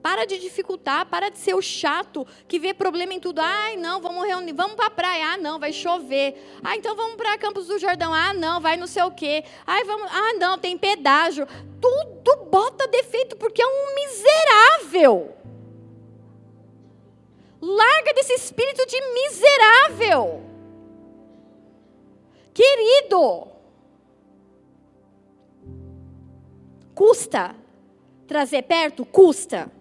Para 0.00 0.24
de 0.26 0.38
dificultar, 0.38 1.06
para 1.06 1.28
de 1.30 1.38
ser 1.38 1.54
o 1.54 1.62
chato 1.62 2.26
que 2.46 2.58
vê 2.58 2.72
problema 2.72 3.14
em 3.14 3.18
tudo. 3.18 3.40
Ai, 3.40 3.76
não, 3.76 4.00
vamos 4.00 4.24
reunir, 4.26 4.52
vamos 4.52 4.76
para 4.76 4.86
a 4.86 4.90
praia. 4.90 5.32
Ah, 5.32 5.36
não, 5.36 5.58
vai 5.58 5.72
chover. 5.72 6.40
Ah, 6.62 6.76
então 6.76 6.94
vamos 6.94 7.16
para 7.16 7.36
Campos 7.38 7.66
do 7.66 7.78
Jordão. 7.78 8.14
Ah, 8.14 8.32
não, 8.32 8.60
vai 8.60 8.76
não 8.76 8.86
sei 8.86 9.02
o 9.02 9.10
quê. 9.10 9.42
Ai, 9.66 9.82
vamos. 9.84 10.08
Ah, 10.12 10.34
não, 10.38 10.56
tem 10.58 10.78
pedágio. 10.78 11.48
Tudo 11.80 12.44
bota 12.50 12.86
defeito 12.86 13.34
porque 13.36 13.62
é 13.62 13.66
um 13.66 13.94
miserável. 13.94 15.34
Larga 17.66 18.12
desse 18.12 18.34
espírito 18.34 18.84
de 18.86 19.00
miserável. 19.14 20.42
Querido, 22.52 23.48
custa 26.94 27.56
trazer 28.26 28.62
perto? 28.62 29.06
Custa. 29.06 29.72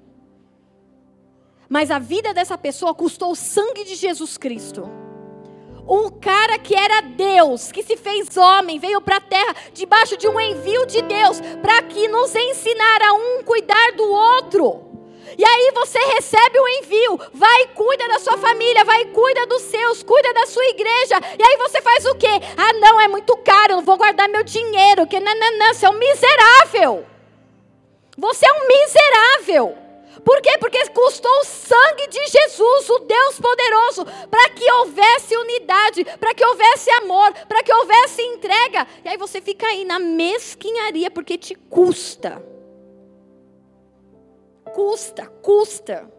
Mas 1.67 1.91
a 1.91 1.99
vida 1.99 2.33
dessa 2.33 2.57
pessoa 2.57 2.93
custou 2.93 3.31
o 3.31 3.35
sangue 3.35 3.83
de 3.83 3.95
Jesus 3.95 4.37
Cristo. 4.37 4.89
Um 5.85 6.09
cara 6.09 6.57
que 6.57 6.73
era 6.73 7.01
Deus, 7.01 7.69
que 7.69 7.83
se 7.83 7.97
fez 7.97 8.37
homem, 8.37 8.79
veio 8.79 9.01
para 9.01 9.17
a 9.17 9.21
terra 9.21 9.55
debaixo 9.73 10.15
de 10.15 10.29
um 10.29 10.39
envio 10.39 10.85
de 10.85 11.01
Deus, 11.01 11.41
para 11.61 11.83
que 11.83 12.07
nos 12.07 12.33
ensinar 12.33 13.01
a 13.01 13.13
um 13.13 13.43
cuidar 13.43 13.91
do 13.97 14.09
outro. 14.09 14.92
E 15.37 15.45
aí 15.45 15.71
você 15.73 15.99
recebe 15.99 16.59
o 16.59 16.67
envio, 16.67 17.19
vai 17.33 17.61
e 17.63 17.67
cuida 17.69 18.07
da 18.07 18.19
sua 18.19 18.37
família, 18.37 18.83
vai 18.83 19.01
e 19.01 19.05
cuida 19.05 19.45
dos 19.47 19.61
seus, 19.63 20.03
cuida 20.03 20.33
da 20.33 20.45
sua 20.45 20.65
igreja. 20.65 21.19
E 21.37 21.43
aí 21.43 21.57
você 21.57 21.81
faz 21.81 22.05
o 22.05 22.15
quê? 22.15 22.27
Ah, 22.57 22.73
não, 22.73 23.01
é 23.01 23.07
muito 23.07 23.35
caro, 23.37 23.75
não 23.75 23.83
vou 23.83 23.97
guardar 23.97 24.29
meu 24.29 24.43
dinheiro, 24.43 25.07
que 25.07 25.19
não, 25.19 25.33
você 25.73 25.85
é 25.85 25.89
um 25.89 25.97
miserável. 25.99 27.05
Você 28.17 28.45
é 28.45 28.53
um 28.53 28.67
miserável. 28.67 29.77
Por 30.23 30.41
quê? 30.41 30.57
Porque 30.59 30.87
custou 30.89 31.31
o 31.39 31.43
sangue 31.43 32.07
de 32.07 32.25
Jesus, 32.27 32.89
o 32.89 32.99
Deus 32.99 33.39
poderoso, 33.39 34.05
para 34.29 34.49
que 34.51 34.71
houvesse 34.71 35.35
unidade, 35.35 36.05
para 36.19 36.33
que 36.33 36.45
houvesse 36.45 36.89
amor, 36.91 37.33
para 37.47 37.63
que 37.63 37.73
houvesse 37.73 38.21
entrega. 38.21 38.87
E 39.03 39.09
aí 39.09 39.17
você 39.17 39.41
fica 39.41 39.67
aí 39.67 39.83
na 39.83 39.99
mesquinharia 39.99 41.11
porque 41.11 41.37
te 41.37 41.55
custa. 41.55 42.52
Custa, 44.73 45.27
custa. 45.41 46.11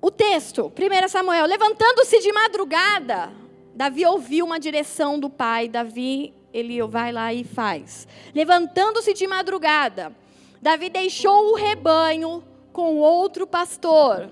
O 0.00 0.10
texto, 0.10 0.70
1 0.70 1.08
Samuel, 1.08 1.46
levantando-se 1.46 2.18
de 2.20 2.32
madrugada, 2.32 3.32
Davi 3.74 4.04
ouviu 4.06 4.44
uma 4.44 4.60
direção 4.60 5.18
do 5.18 5.30
pai, 5.30 5.68
Davi, 5.68 6.34
ele 6.52 6.82
vai 6.82 7.12
lá 7.12 7.32
e 7.32 7.42
faz. 7.42 8.06
Levantando-se 8.34 9.12
de 9.12 9.26
madrugada, 9.26 10.14
Davi 10.60 10.88
deixou 10.88 11.52
o 11.52 11.54
rebanho 11.54 12.42
com 12.72 12.98
outro 12.98 13.46
pastor. 13.46 14.30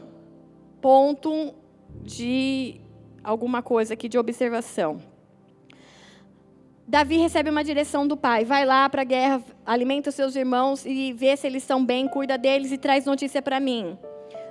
Ponto 0.80 1.54
de 2.02 2.80
alguma 3.22 3.62
coisa 3.62 3.94
aqui 3.94 4.08
de 4.08 4.18
observação. 4.18 5.11
Davi 6.92 7.16
recebe 7.16 7.48
uma 7.48 7.64
direção 7.64 8.06
do 8.06 8.18
pai: 8.18 8.44
vai 8.44 8.66
lá 8.66 8.86
para 8.86 9.00
a 9.00 9.04
guerra, 9.04 9.42
alimenta 9.64 10.10
os 10.10 10.14
seus 10.14 10.36
irmãos 10.36 10.84
e 10.84 11.10
vê 11.14 11.34
se 11.38 11.46
eles 11.46 11.62
estão 11.62 11.82
bem, 11.82 12.06
cuida 12.06 12.36
deles 12.36 12.70
e 12.70 12.76
traz 12.76 13.06
notícia 13.06 13.40
para 13.40 13.58
mim. 13.58 13.96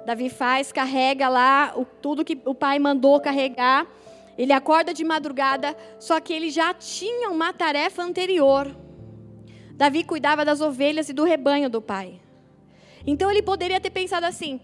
Davi 0.07 0.27
faz, 0.27 0.71
carrega 0.71 1.29
lá 1.29 1.71
o, 1.75 1.85
tudo 1.85 2.25
que 2.25 2.41
o 2.43 2.55
pai 2.55 2.79
mandou 2.79 3.21
carregar. 3.21 3.85
Ele 4.39 4.51
acorda 4.51 4.91
de 4.91 5.03
madrugada, 5.03 5.77
só 5.99 6.19
que 6.19 6.33
ele 6.33 6.49
já 6.49 6.73
tinha 6.73 7.29
uma 7.29 7.53
tarefa 7.53 8.01
anterior. 8.01 8.75
Davi 9.75 10.03
cuidava 10.03 10.43
das 10.43 10.61
ovelhas 10.61 11.09
e 11.09 11.13
do 11.13 11.23
rebanho 11.23 11.69
do 11.69 11.79
pai. 11.79 12.19
Então 13.05 13.29
ele 13.29 13.43
poderia 13.43 13.79
ter 13.79 13.91
pensado 13.91 14.25
assim: 14.25 14.59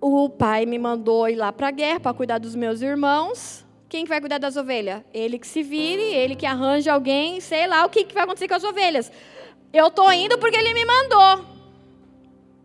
o 0.00 0.28
pai 0.28 0.66
me 0.66 0.80
mandou 0.80 1.28
ir 1.28 1.36
lá 1.36 1.52
para 1.52 1.68
a 1.68 1.70
guerra 1.70 2.00
para 2.00 2.12
cuidar 2.12 2.38
dos 2.38 2.56
meus 2.56 2.82
irmãos. 2.82 3.63
Quem 3.94 4.04
vai 4.06 4.18
cuidar 4.18 4.38
das 4.38 4.56
ovelhas? 4.56 5.02
Ele 5.14 5.38
que 5.38 5.46
se 5.46 5.62
vire, 5.62 6.02
ele 6.02 6.34
que 6.34 6.44
arranja 6.44 6.92
alguém, 6.92 7.40
sei 7.40 7.64
lá 7.68 7.86
o 7.86 7.88
que, 7.88 8.02
que 8.02 8.12
vai 8.12 8.24
acontecer 8.24 8.48
com 8.48 8.54
as 8.56 8.64
ovelhas. 8.64 9.08
Eu 9.72 9.86
estou 9.86 10.12
indo 10.12 10.36
porque 10.36 10.56
ele 10.56 10.74
me 10.74 10.84
mandou. 10.84 11.46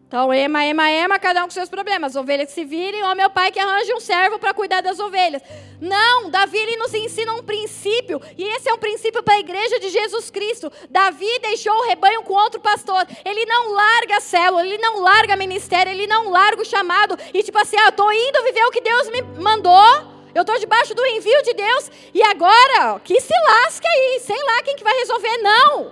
Então, 0.07 0.33
ema, 0.33 0.65
ema, 0.65 0.89
ema, 0.89 1.19
cada 1.19 1.41
um 1.41 1.43
com 1.43 1.51
seus 1.51 1.69
problemas. 1.69 2.15
Ovelhas 2.15 2.47
que 2.47 2.53
se 2.53 2.65
virem, 2.65 3.03
ou 3.03 3.13
meu 3.13 3.29
pai 3.29 3.51
que 3.51 3.59
arranje 3.59 3.93
um 3.93 3.99
servo 3.99 4.39
para 4.39 4.55
cuidar 4.55 4.81
das 4.81 4.99
ovelhas. 4.99 5.43
Não, 5.79 6.31
Davi 6.31 6.57
ele 6.57 6.77
nos 6.77 6.95
ensina 6.95 7.31
um 7.35 7.43
princípio, 7.43 8.19
e 8.35 8.43
esse 8.43 8.67
é 8.67 8.73
um 8.73 8.79
princípio 8.79 9.21
para 9.21 9.35
a 9.35 9.39
igreja 9.39 9.79
de 9.79 9.89
Jesus 9.89 10.31
Cristo. 10.31 10.71
Davi 10.89 11.29
deixou 11.43 11.75
o 11.75 11.85
rebanho 11.85 12.23
com 12.23 12.33
outro 12.33 12.59
pastor. 12.59 13.05
Ele 13.23 13.45
não 13.45 13.71
larga 13.71 14.17
a 14.17 14.19
célula, 14.19 14.65
ele 14.65 14.79
não 14.79 14.99
larga 14.99 15.35
ministério, 15.35 15.91
ele 15.91 16.07
não 16.07 16.31
larga 16.31 16.63
o 16.63 16.65
chamado. 16.65 17.15
E 17.31 17.43
tipo 17.43 17.59
assim, 17.59 17.77
ah, 17.77 17.89
estou 17.89 18.11
indo 18.11 18.43
viver 18.45 18.63
o 18.63 18.71
que 18.71 18.81
Deus 18.81 19.11
me 19.11 19.21
mandou. 19.39 20.08
Eu 20.39 20.43
estou 20.43 20.57
debaixo 20.57 20.95
do 20.95 21.05
envio 21.05 21.43
de 21.43 21.53
Deus 21.53 21.91
e 22.13 22.23
agora, 22.23 22.93
ó, 22.93 22.99
que 22.99 23.19
se 23.19 23.33
lasque 23.45 23.85
aí, 23.85 24.21
sei 24.21 24.41
lá 24.41 24.63
quem 24.63 24.73
que 24.73 24.85
vai 24.85 24.95
resolver, 24.95 25.37
não. 25.39 25.91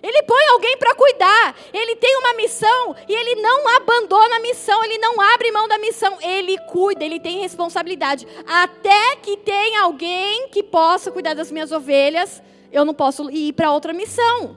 Ele 0.00 0.22
põe 0.22 0.46
alguém 0.52 0.76
para 0.76 0.94
cuidar, 0.94 1.56
ele 1.72 1.96
tem 1.96 2.16
uma 2.16 2.34
missão 2.34 2.94
e 3.08 3.12
ele 3.12 3.42
não 3.42 3.66
abandona 3.76 4.36
a 4.36 4.38
missão, 4.38 4.84
ele 4.84 4.98
não 4.98 5.20
abre 5.20 5.50
mão 5.50 5.66
da 5.66 5.78
missão, 5.78 6.16
ele 6.22 6.56
cuida, 6.68 7.04
ele 7.04 7.18
tem 7.18 7.40
responsabilidade. 7.40 8.24
Até 8.46 9.16
que 9.16 9.36
tenha 9.38 9.82
alguém 9.82 10.48
que 10.50 10.62
possa 10.62 11.10
cuidar 11.10 11.34
das 11.34 11.50
minhas 11.50 11.72
ovelhas, 11.72 12.40
eu 12.70 12.84
não 12.84 12.94
posso 12.94 13.28
ir 13.32 13.52
para 13.54 13.72
outra 13.72 13.92
missão. 13.92 14.56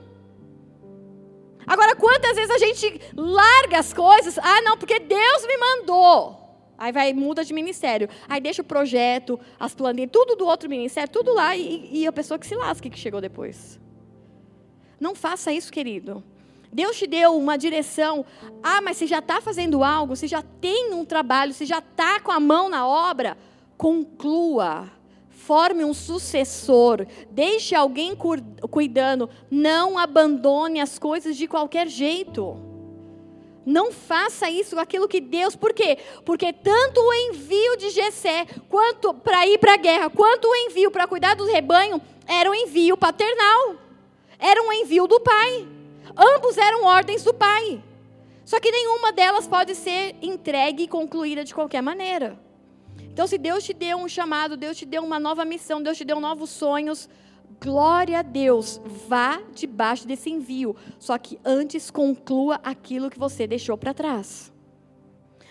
Agora, 1.66 1.96
quantas 1.96 2.36
vezes 2.36 2.50
a 2.52 2.58
gente 2.58 3.00
larga 3.16 3.80
as 3.80 3.92
coisas? 3.92 4.38
Ah, 4.38 4.62
não, 4.62 4.76
porque 4.78 5.00
Deus 5.00 5.46
me 5.48 5.56
mandou. 5.56 6.39
Aí 6.80 6.92
vai, 6.92 7.12
muda 7.12 7.44
de 7.44 7.52
ministério. 7.52 8.08
Aí 8.26 8.40
deixa 8.40 8.62
o 8.62 8.64
projeto, 8.64 9.38
as 9.58 9.74
planilhas, 9.74 10.08
tudo 10.10 10.34
do 10.34 10.46
outro 10.46 10.66
ministério, 10.66 11.12
tudo 11.12 11.34
lá, 11.34 11.54
e, 11.54 11.90
e 11.92 12.06
a 12.06 12.12
pessoa 12.12 12.38
que 12.38 12.46
se 12.46 12.56
lasca 12.56 12.88
que 12.88 12.98
chegou 12.98 13.20
depois. 13.20 13.78
Não 14.98 15.14
faça 15.14 15.52
isso, 15.52 15.70
querido. 15.70 16.24
Deus 16.72 16.96
te 16.96 17.06
deu 17.06 17.36
uma 17.36 17.58
direção. 17.58 18.24
Ah, 18.62 18.80
mas 18.80 18.96
você 18.96 19.06
já 19.06 19.18
está 19.18 19.42
fazendo 19.42 19.84
algo, 19.84 20.16
você 20.16 20.26
já 20.26 20.40
tem 20.40 20.94
um 20.94 21.04
trabalho, 21.04 21.52
você 21.52 21.66
já 21.66 21.80
está 21.80 22.18
com 22.18 22.32
a 22.32 22.40
mão 22.40 22.70
na 22.70 22.86
obra. 22.86 23.36
Conclua. 23.76 24.90
Forme 25.28 25.84
um 25.84 25.92
sucessor. 25.92 27.06
Deixe 27.30 27.74
alguém 27.74 28.16
cuidando. 28.70 29.28
Não 29.50 29.98
abandone 29.98 30.80
as 30.80 30.98
coisas 30.98 31.36
de 31.36 31.46
qualquer 31.46 31.88
jeito. 31.88 32.69
Não 33.64 33.92
faça 33.92 34.48
isso, 34.48 34.78
aquilo 34.78 35.06
que 35.06 35.20
Deus, 35.20 35.54
por 35.54 35.72
quê? 35.74 35.98
Porque 36.24 36.52
tanto 36.52 37.00
o 37.00 37.14
envio 37.14 37.76
de 37.76 37.90
Jessé, 37.90 38.46
quanto 38.68 39.12
para 39.12 39.46
ir 39.46 39.58
para 39.58 39.74
a 39.74 39.76
guerra, 39.76 40.10
quanto 40.10 40.46
o 40.46 40.56
envio 40.56 40.90
para 40.90 41.06
cuidar 41.06 41.34
do 41.34 41.44
rebanho, 41.44 42.00
era 42.26 42.50
um 42.50 42.54
envio 42.54 42.96
paternal. 42.96 43.76
Era 44.38 44.62
um 44.62 44.72
envio 44.72 45.06
do 45.06 45.20
pai. 45.20 45.68
Ambos 46.16 46.56
eram 46.56 46.84
ordens 46.84 47.22
do 47.22 47.34
pai. 47.34 47.82
Só 48.44 48.58
que 48.58 48.70
nenhuma 48.70 49.12
delas 49.12 49.46
pode 49.46 49.74
ser 49.74 50.16
entregue 50.22 50.84
e 50.84 50.88
concluída 50.88 51.44
de 51.44 51.54
qualquer 51.54 51.82
maneira. 51.82 52.38
Então, 53.12 53.26
se 53.26 53.36
Deus 53.36 53.62
te 53.62 53.74
deu 53.74 53.98
um 53.98 54.08
chamado, 54.08 54.56
Deus 54.56 54.76
te 54.76 54.86
deu 54.86 55.02
uma 55.02 55.20
nova 55.20 55.44
missão, 55.44 55.82
Deus 55.82 55.98
te 55.98 56.04
deu 56.04 56.18
novos 56.18 56.50
sonhos, 56.50 57.08
glória 57.60 58.18
a 58.18 58.22
Deus, 58.22 58.80
vá 59.08 59.40
debaixo 59.54 60.06
desse 60.06 60.30
envio. 60.30 60.76
Só 60.98 61.16
que 61.18 61.38
antes 61.44 61.90
conclua 61.90 62.60
aquilo 62.62 63.10
que 63.10 63.18
você 63.18 63.46
deixou 63.46 63.76
para 63.76 63.94
trás. 63.94 64.52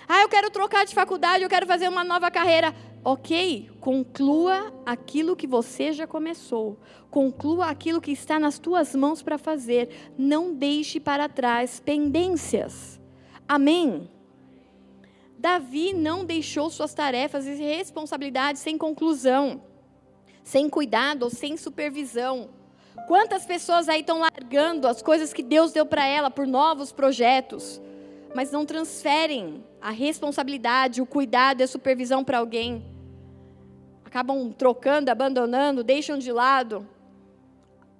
Ah, 0.08 0.22
eu 0.22 0.30
quero 0.30 0.50
trocar 0.50 0.86
de 0.86 0.96
faculdade, 0.96 1.44
eu 1.44 1.50
quero 1.50 1.68
fazer 1.68 1.88
uma 1.88 2.04
nova 2.04 2.32
carreira. 2.32 2.74
Ok, 3.04 3.70
conclua 3.80 4.74
aquilo 4.86 5.36
que 5.36 5.46
você 5.46 5.94
já 5.94 6.08
começou. 6.08 6.80
Conclua 7.10 7.68
aquilo 7.68 8.02
que 8.02 8.12
está 8.12 8.40
nas 8.40 8.58
tuas 8.60 8.96
mãos 8.96 9.22
para 9.22 9.38
fazer. 9.38 10.12
Não 10.18 10.54
deixe 10.54 11.00
para 11.00 11.30
trás 11.30 11.80
pendências. 11.80 13.00
Amém? 13.48 14.10
Davi 15.38 15.94
não 15.94 16.26
deixou 16.26 16.70
suas 16.70 16.94
tarefas 16.94 17.46
e 17.46 17.54
responsabilidades 17.54 18.62
sem 18.62 18.78
conclusão, 18.78 19.62
sem 20.50 20.68
cuidado 20.68 21.24
ou 21.24 21.30
sem 21.30 21.56
supervisão. 21.56 22.50
Quantas 23.08 23.46
pessoas 23.46 23.88
aí 23.88 24.00
estão 24.00 24.20
largando 24.20 24.88
as 24.88 25.02
coisas 25.02 25.32
que 25.32 25.44
Deus 25.44 25.72
deu 25.72 25.86
para 25.86 26.06
ela 26.06 26.32
por 26.32 26.48
novos 26.48 26.92
projetos, 26.92 27.80
mas 28.34 28.52
não 28.52 28.66
transferem 28.66 29.64
a 29.80 29.92
responsabilidade, 29.92 31.02
o 31.02 31.06
cuidado 31.06 31.62
e 31.62 31.64
a 31.64 31.68
supervisão 31.68 32.24
para 32.24 32.40
alguém? 32.40 32.84
acabam 34.10 34.52
trocando, 34.52 35.10
abandonando, 35.10 35.84
deixam 35.84 36.18
de 36.18 36.32
lado. 36.32 36.88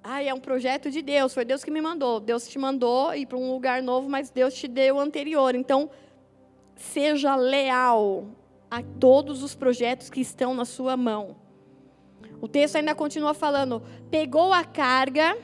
Ah, 0.02 0.20
é 0.20 0.34
um 0.34 0.40
projeto 0.40 0.90
de 0.90 1.02
Deus, 1.02 1.32
foi 1.32 1.44
Deus 1.44 1.62
que 1.62 1.70
me 1.70 1.80
mandou. 1.80 2.18
Deus 2.18 2.48
te 2.48 2.58
mandou 2.58 3.14
ir 3.14 3.26
para 3.26 3.38
um 3.38 3.52
lugar 3.52 3.80
novo, 3.80 4.08
mas 4.08 4.28
Deus 4.28 4.54
te 4.54 4.66
deu 4.66 4.96
o 4.96 5.00
anterior. 5.00 5.54
Então, 5.54 5.88
seja 6.74 7.36
leal 7.36 8.26
a 8.68 8.82
todos 8.82 9.44
os 9.44 9.54
projetos 9.54 10.10
que 10.10 10.20
estão 10.20 10.52
na 10.52 10.64
sua 10.64 10.96
mão. 10.96 11.36
O 12.40 12.48
texto 12.48 12.76
ainda 12.76 12.94
continua 12.94 13.34
falando: 13.34 13.82
pegou 14.10 14.52
a 14.52 14.64
carga. 14.64 15.36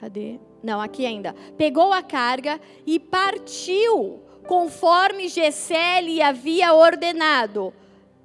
Cadê? 0.00 0.38
Não, 0.62 0.80
aqui 0.80 1.06
ainda. 1.06 1.34
Pegou 1.56 1.92
a 1.92 2.02
carga 2.02 2.60
e 2.86 2.98
partiu, 2.98 4.22
conforme 4.46 5.28
Gessé 5.28 6.00
lhe 6.00 6.20
havia 6.20 6.72
ordenado. 6.72 7.72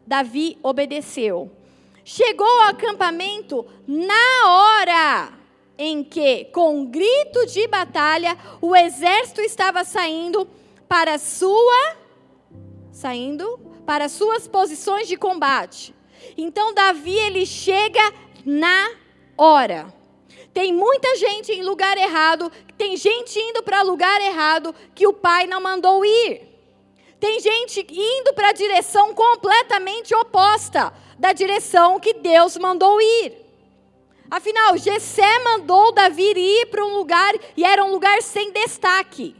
Davi 0.05 0.57
obedeceu. 0.61 1.51
Chegou 2.03 2.45
ao 2.45 2.69
acampamento 2.69 3.65
na 3.87 4.47
hora 4.47 5.33
em 5.77 6.03
que, 6.03 6.45
com 6.45 6.85
grito 6.85 7.45
de 7.45 7.67
batalha, 7.67 8.37
o 8.61 8.75
exército 8.75 9.41
estava 9.41 9.83
saindo 9.83 10.47
para 10.87 11.17
sua 11.17 12.03
saindo 12.91 13.59
para 13.85 14.07
suas 14.07 14.47
posições 14.47 15.07
de 15.07 15.17
combate. 15.17 15.93
Então 16.37 16.73
Davi 16.73 17.17
ele 17.17 17.45
chega 17.45 18.13
na 18.45 18.91
hora. 19.37 19.93
Tem 20.53 20.71
muita 20.71 21.15
gente 21.15 21.51
em 21.51 21.63
lugar 21.63 21.97
errado, 21.97 22.51
tem 22.77 22.95
gente 22.95 23.39
indo 23.39 23.63
para 23.63 23.81
lugar 23.81 24.21
errado 24.21 24.73
que 24.93 25.07
o 25.07 25.13
pai 25.13 25.47
não 25.47 25.61
mandou 25.61 26.05
ir. 26.05 26.41
Tem 27.19 27.39
gente 27.39 27.85
indo 27.89 28.33
para 28.33 28.49
a 28.49 28.53
direção 28.53 29.13
completamente 29.13 30.13
oposta 30.13 30.93
da 31.17 31.33
direção 31.33 31.99
que 31.99 32.13
Deus 32.13 32.57
mandou 32.57 32.99
ir. 33.01 33.33
Afinal, 34.29 34.77
Jessé 34.77 35.39
mandou 35.43 35.91
Davi 35.91 36.33
ir 36.35 36.65
para 36.67 36.83
um 36.83 36.97
lugar 36.97 37.33
e 37.55 37.63
era 37.63 37.83
um 37.83 37.91
lugar 37.91 38.21
sem 38.21 38.51
destaque. 38.51 39.35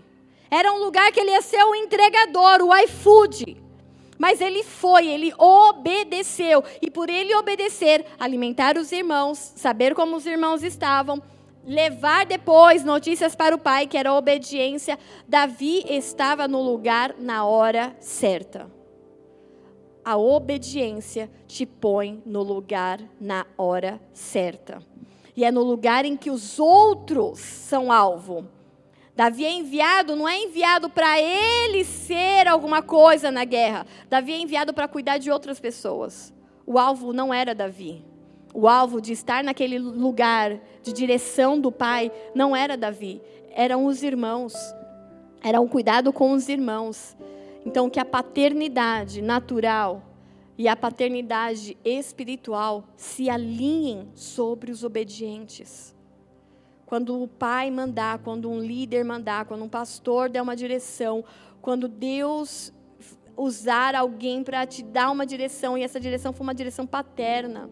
Era 0.50 0.72
um 0.72 0.78
lugar 0.84 1.12
que 1.12 1.20
ele 1.20 1.32
ia 1.32 1.42
ser 1.42 1.64
o 1.64 1.76
entregador, 1.76 2.62
o 2.62 2.76
iFood. 2.78 3.63
Mas 4.18 4.42
ele 4.42 4.64
foi, 4.64 5.08
ele 5.08 5.34
obedeceu. 5.38 6.64
E 6.82 6.90
por 6.90 7.10
ele 7.10 7.36
obedecer, 7.36 8.06
alimentar 8.20 8.78
os 8.78 8.92
irmãos, 8.92 9.54
saber 9.56 9.96
como 9.96 10.16
os 10.16 10.26
irmãos 10.26 10.64
estavam, 10.64 11.22
levar 11.66 12.26
depois 12.26 12.84
notícias 12.84 13.36
para 13.36 13.56
o 13.56 13.60
pai, 13.60 13.88
que 13.88 13.98
era 13.98 14.14
obediência, 14.14 15.00
Davi 15.28 15.84
estava 15.88 16.48
no 16.48 16.62
lugar 16.62 17.16
na 17.18 17.46
hora 17.46 17.96
certa. 18.00 18.70
A 20.04 20.18
obediência 20.18 21.30
te 21.48 21.66
põe 21.66 22.22
no 22.26 22.44
lugar 22.44 23.00
na 23.20 23.46
hora 23.58 24.02
certa. 24.12 24.84
E 25.36 25.46
é 25.46 25.52
no 25.52 25.64
lugar 25.64 26.04
em 26.04 26.18
que 26.18 26.30
os 26.30 26.60
outros 26.60 27.40
são 27.40 27.92
alvo. 27.92 28.46
Davi 29.16 29.46
é 29.46 29.52
enviado, 29.52 30.16
não 30.16 30.28
é 30.28 30.40
enviado 30.40 30.90
para 30.90 31.20
ele 31.22 31.84
ser 31.84 32.48
alguma 32.48 32.82
coisa 32.82 33.30
na 33.30 33.46
guerra. 33.46 33.86
Davi 34.10 34.34
é 34.34 34.40
enviado 34.40 34.74
para 34.74 34.88
cuidar 34.88 35.20
de 35.20 35.30
outras 35.30 35.60
pessoas. 35.60 36.34
O 36.66 36.80
alvo 36.80 37.14
não 37.14 37.32
era 37.32 37.54
Davi. 37.54 38.04
O 38.54 38.68
alvo 38.68 39.00
de 39.00 39.14
estar 39.14 39.44
naquele 39.44 39.78
lugar 39.78 40.60
de 40.82 40.92
direção 40.92 41.60
do 41.60 41.72
pai 41.72 42.12
não 42.34 42.56
era 42.56 42.76
Davi, 42.76 43.22
eram 43.52 43.86
os 43.86 44.02
irmãos. 44.02 44.54
Era 45.44 45.62
um 45.62 45.68
cuidado 45.68 46.12
com 46.12 46.32
os 46.32 46.50
irmãos. 46.50 47.16
Então, 47.66 47.90
que 47.90 48.00
a 48.00 48.06
paternidade 48.06 49.22
natural 49.22 50.02
e 50.58 50.68
a 50.68 50.76
paternidade 50.76 51.78
espiritual 51.84 52.84
se 52.96 53.30
alinhem 53.30 54.08
sobre 54.14 54.72
os 54.72 54.84
obedientes. 54.84 55.93
Quando 56.94 57.24
o 57.24 57.28
pai 57.28 57.72
mandar, 57.72 58.20
quando 58.20 58.48
um 58.48 58.60
líder 58.60 59.04
mandar, 59.04 59.46
quando 59.46 59.64
um 59.64 59.68
pastor 59.68 60.30
der 60.30 60.44
uma 60.44 60.56
direção, 60.56 61.26
quando 61.60 61.88
Deus 61.88 62.72
usar 63.36 63.96
alguém 63.96 64.44
para 64.44 64.64
te 64.68 64.84
dar 64.84 65.10
uma 65.10 65.26
direção 65.26 65.76
e 65.76 65.82
essa 65.82 66.00
direção 66.00 66.32
for 66.32 66.44
uma 66.44 66.54
direção 66.54 66.86
paterna 66.86 67.68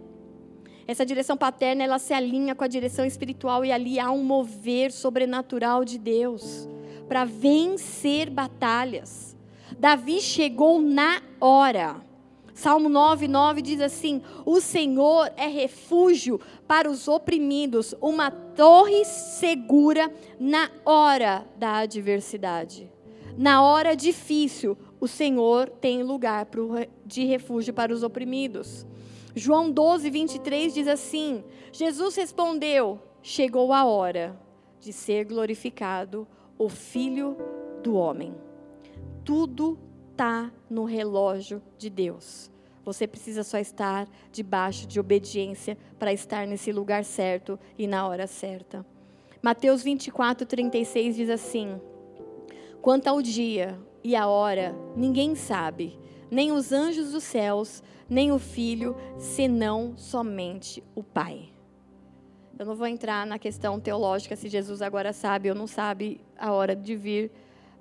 essa 0.87 1.05
direção 1.05 1.37
paterna, 1.37 1.83
ela 1.83 1.99
se 1.99 2.15
alinha 2.15 2.55
com 2.55 2.63
a 2.63 2.67
direção 2.67 3.05
espiritual 3.05 3.63
e 3.63 3.71
ali 3.71 3.99
há 3.99 4.09
um 4.09 4.23
mover 4.23 4.91
sobrenatural 4.91 5.85
de 5.85 5.99
Deus 5.99 6.67
para 7.07 7.23
vencer 7.23 8.27
batalhas. 8.27 9.37
Davi 9.77 10.19
chegou 10.19 10.81
na 10.81 11.21
hora. 11.39 12.01
Salmo 12.53 12.89
9, 12.89 13.27
9 13.27 13.61
diz 13.61 13.81
assim: 13.81 14.21
O 14.45 14.59
Senhor 14.59 15.31
é 15.37 15.47
refúgio 15.47 16.39
para 16.67 16.89
os 16.89 17.07
oprimidos, 17.07 17.95
uma 18.01 18.29
torre 18.55 19.05
segura 19.05 20.11
na 20.39 20.69
hora 20.85 21.45
da 21.57 21.77
adversidade. 21.77 22.91
Na 23.37 23.63
hora 23.63 23.95
difícil, 23.95 24.77
o 24.99 25.07
Senhor 25.07 25.69
tem 25.69 26.03
lugar 26.03 26.47
de 27.05 27.25
refúgio 27.25 27.73
para 27.73 27.93
os 27.93 28.03
oprimidos. 28.03 28.85
João 29.35 29.71
12, 29.71 30.09
23 30.09 30.73
diz 30.73 30.87
assim: 30.87 31.43
Jesus 31.71 32.15
respondeu: 32.15 32.99
Chegou 33.23 33.71
a 33.71 33.85
hora 33.85 34.39
de 34.79 34.91
ser 34.91 35.25
glorificado 35.25 36.27
o 36.57 36.67
Filho 36.67 37.37
do 37.81 37.95
Homem. 37.95 38.35
Tudo 39.23 39.79
está 40.11 40.51
no 40.69 40.83
relógio 40.83 41.61
de 41.77 41.89
Deus. 41.89 42.50
Você 42.83 43.07
precisa 43.07 43.43
só 43.43 43.57
estar 43.57 44.07
debaixo 44.31 44.87
de 44.87 44.99
obediência 44.99 45.77
para 45.99 46.11
estar 46.11 46.47
nesse 46.47 46.71
lugar 46.71 47.03
certo 47.03 47.59
e 47.77 47.85
na 47.85 48.07
hora 48.07 48.25
certa. 48.25 48.85
Mateus 49.41 49.83
24, 49.83 50.45
36 50.45 51.15
diz 51.15 51.29
assim: 51.29 51.79
Quanto 52.81 53.07
ao 53.07 53.21
dia 53.21 53.77
e 54.03 54.15
a 54.15 54.27
hora, 54.27 54.75
ninguém 54.95 55.35
sabe, 55.35 55.97
nem 56.29 56.51
os 56.51 56.71
anjos 56.71 57.11
dos 57.11 57.23
céus, 57.23 57.83
nem 58.09 58.31
o 58.31 58.39
filho, 58.39 58.95
senão 59.17 59.93
somente 59.95 60.83
o 60.95 61.03
Pai. 61.03 61.49
Eu 62.57 62.65
não 62.65 62.75
vou 62.75 62.87
entrar 62.87 63.25
na 63.25 63.39
questão 63.39 63.79
teológica 63.79 64.35
se 64.35 64.47
Jesus 64.47 64.81
agora 64.81 65.13
sabe 65.13 65.49
ou 65.49 65.55
não 65.55 65.65
sabe 65.65 66.21
a 66.37 66.51
hora 66.51 66.75
de 66.75 66.95
vir, 66.95 67.31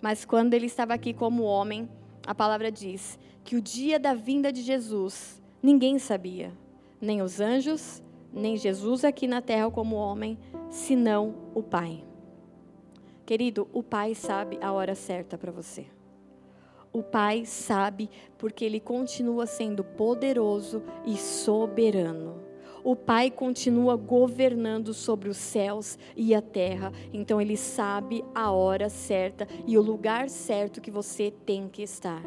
mas 0.01 0.25
quando 0.25 0.55
ele 0.55 0.67
estava 0.67 0.95
aqui 0.95 1.13
como 1.13 1.43
homem, 1.43 1.89
a 2.27 2.35
palavra 2.35 2.71
diz 2.71 3.19
que 3.51 3.57
o 3.57 3.61
dia 3.61 3.99
da 3.99 4.15
vinda 4.15 4.53
de 4.53 4.63
Jesus 4.63 5.43
ninguém 5.61 5.99
sabia, 5.99 6.53
nem 7.01 7.21
os 7.21 7.41
anjos, 7.41 8.01
nem 8.33 8.57
Jesus 8.57 9.05
aqui 9.05 9.27
na 9.27 9.43
terra 9.43 9.69
como 9.69 9.97
homem, 9.97 10.39
senão 10.69 11.35
o 11.53 11.61
Pai. 11.61 12.05
Querido, 13.27 13.67
o 13.73 13.83
Pai 13.83 14.15
sabe 14.15 14.57
a 14.63 14.71
hora 14.71 14.95
certa 14.95 15.37
para 15.37 15.51
você 15.51 15.89
o 16.93 17.03
Pai 17.03 17.45
sabe 17.45 18.09
porque 18.37 18.65
Ele 18.65 18.81
continua 18.81 19.47
sendo 19.47 19.85
poderoso 19.85 20.83
e 21.05 21.17
soberano. 21.17 22.50
O 22.83 22.97
Pai 22.97 23.31
continua 23.31 23.95
governando 23.97 24.95
sobre 24.95 25.29
os 25.29 25.37
céus 25.37 25.99
e 26.17 26.35
a 26.35 26.41
terra, 26.41 26.93
então 27.13 27.41
Ele 27.41 27.57
sabe 27.57 28.25
a 28.35 28.51
hora 28.51 28.89
certa 28.89 29.47
e 29.67 29.77
o 29.77 29.83
lugar 29.83 30.29
certo 30.31 30.81
que 30.81 30.91
você 30.91 31.33
tem 31.45 31.69
que 31.69 31.83
estar. 31.83 32.23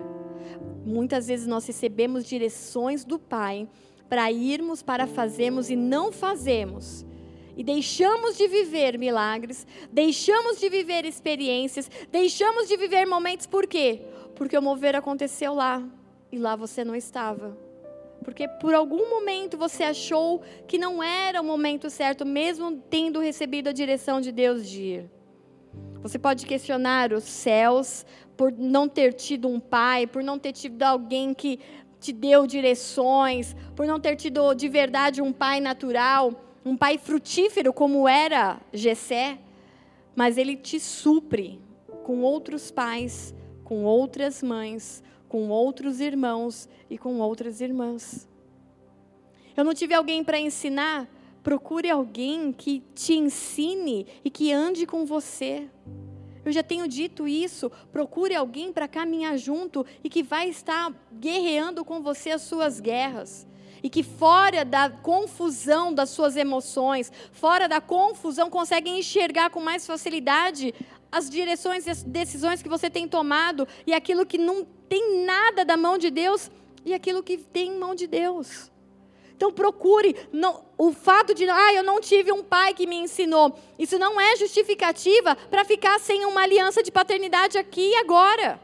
Muitas 0.85 1.27
vezes 1.27 1.47
nós 1.47 1.65
recebemos 1.65 2.25
direções 2.25 3.03
do 3.03 3.17
Pai 3.17 3.67
para 4.07 4.31
irmos, 4.31 4.83
para 4.83 5.07
fazermos 5.07 5.69
e 5.69 5.75
não 5.75 6.11
fazemos. 6.11 7.05
e 7.55 7.63
deixamos 7.63 8.35
de 8.35 8.47
viver 8.47 8.97
milagres, 8.97 9.67
deixamos 9.91 10.59
de 10.59 10.69
viver 10.69 11.05
experiências, 11.05 11.89
deixamos 12.11 12.67
de 12.67 12.75
viver 12.75 13.05
momentos, 13.05 13.45
por 13.45 13.67
quê? 13.67 14.01
Porque 14.35 14.57
o 14.57 14.61
mover 14.61 14.95
aconteceu 14.95 15.53
lá 15.53 15.83
e 16.31 16.37
lá 16.39 16.55
você 16.55 16.83
não 16.83 16.95
estava. 16.95 17.55
Porque 18.23 18.47
por 18.47 18.73
algum 18.73 19.09
momento 19.09 19.57
você 19.57 19.83
achou 19.83 20.41
que 20.67 20.77
não 20.77 21.03
era 21.03 21.41
o 21.41 21.43
momento 21.43 21.89
certo, 21.89 22.25
mesmo 22.25 22.81
tendo 22.89 23.19
recebido 23.19 23.69
a 23.69 23.73
direção 23.73 24.21
de 24.21 24.31
Deus 24.31 24.67
de 24.67 24.81
ir. 24.81 25.11
Você 26.01 26.17
pode 26.17 26.45
questionar 26.45 27.13
os 27.13 27.23
céus 27.23 28.05
por 28.35 28.51
não 28.51 28.89
ter 28.89 29.13
tido 29.13 29.47
um 29.47 29.59
pai, 29.59 30.07
por 30.07 30.23
não 30.23 30.39
ter 30.39 30.53
tido 30.53 30.81
alguém 30.83 31.33
que 31.33 31.59
te 31.99 32.11
deu 32.11 32.45
direções, 32.45 33.55
por 33.75 33.85
não 33.85 33.99
ter 33.99 34.15
tido 34.15 34.53
de 34.53 34.67
verdade 34.67 35.21
um 35.21 35.31
pai 35.31 35.61
natural 35.61 36.43
um 36.65 36.77
pai 36.77 36.97
frutífero 36.97 37.73
como 37.73 38.07
era 38.07 38.61
Jessé, 38.71 39.37
mas 40.15 40.37
ele 40.37 40.55
te 40.55 40.79
supre 40.79 41.59
com 42.03 42.21
outros 42.21 42.71
pais, 42.71 43.35
com 43.63 43.83
outras 43.83 44.41
mães, 44.41 45.03
com 45.33 45.49
outros 45.49 45.99
irmãos 45.99 46.69
e 46.87 46.95
com 46.95 47.19
outras 47.19 47.59
irmãs. 47.59 48.29
Eu 49.57 49.63
não 49.63 49.73
tive 49.73 49.91
alguém 49.91 50.23
para 50.23 50.39
ensinar, 50.39 51.09
procure 51.41 51.89
alguém 51.89 52.53
que 52.53 52.83
te 52.93 53.15
ensine 53.15 54.05
e 54.23 54.29
que 54.29 54.53
ande 54.53 54.85
com 54.85 55.07
você. 55.07 55.67
Eu 56.45 56.51
já 56.51 56.61
tenho 56.61 56.87
dito 56.87 57.27
isso. 57.27 57.71
Procure 57.91 58.35
alguém 58.35 58.71
para 58.71 58.87
caminhar 58.87 59.35
junto 59.35 59.83
e 60.03 60.07
que 60.07 60.21
vai 60.21 60.49
estar 60.49 60.93
guerreando 61.11 61.83
com 61.83 61.99
você 61.99 62.29
as 62.29 62.43
suas 62.43 62.79
guerras 62.79 63.47
e 63.81 63.89
que 63.89 64.03
fora 64.03 64.63
da 64.63 64.87
confusão 64.87 65.91
das 65.91 66.11
suas 66.11 66.37
emoções, 66.37 67.11
fora 67.31 67.67
da 67.67 67.81
confusão, 67.81 68.51
conseguem 68.51 68.99
enxergar 68.99 69.49
com 69.49 69.59
mais 69.59 69.87
facilidade 69.87 70.75
as 71.11 71.29
direções 71.29 71.85
e 71.85 71.89
as 71.89 72.01
decisões 72.01 72.61
que 72.61 72.69
você 72.69 72.89
tem 72.89 73.07
tomado 73.07 73.67
e 73.85 73.93
aquilo 73.93 74.25
que 74.25 74.37
não 74.37 74.65
tem 74.93 75.25
nada 75.25 75.65
da 75.65 75.75
mão 75.75 75.97
de 75.97 76.11
Deus 76.11 76.51
e 76.85 76.93
aquilo 76.93 77.23
que 77.23 77.35
tem 77.35 77.71
mão 77.71 77.95
de 77.95 78.05
Deus. 78.05 78.71
Então 79.35 79.51
procure, 79.51 80.15
não, 80.31 80.63
o 80.77 80.93
fato 80.93 81.33
de, 81.33 81.49
ah, 81.49 81.73
eu 81.73 81.81
não 81.81 81.99
tive 81.99 82.31
um 82.31 82.43
pai 82.43 82.75
que 82.75 82.85
me 82.85 82.97
ensinou, 82.97 83.57
isso 83.79 83.97
não 83.97 84.21
é 84.21 84.35
justificativa 84.35 85.35
para 85.49 85.65
ficar 85.65 85.99
sem 85.99 86.25
uma 86.25 86.43
aliança 86.43 86.83
de 86.83 86.91
paternidade 86.91 87.57
aqui 87.57 87.89
e 87.89 87.95
agora. 87.95 88.61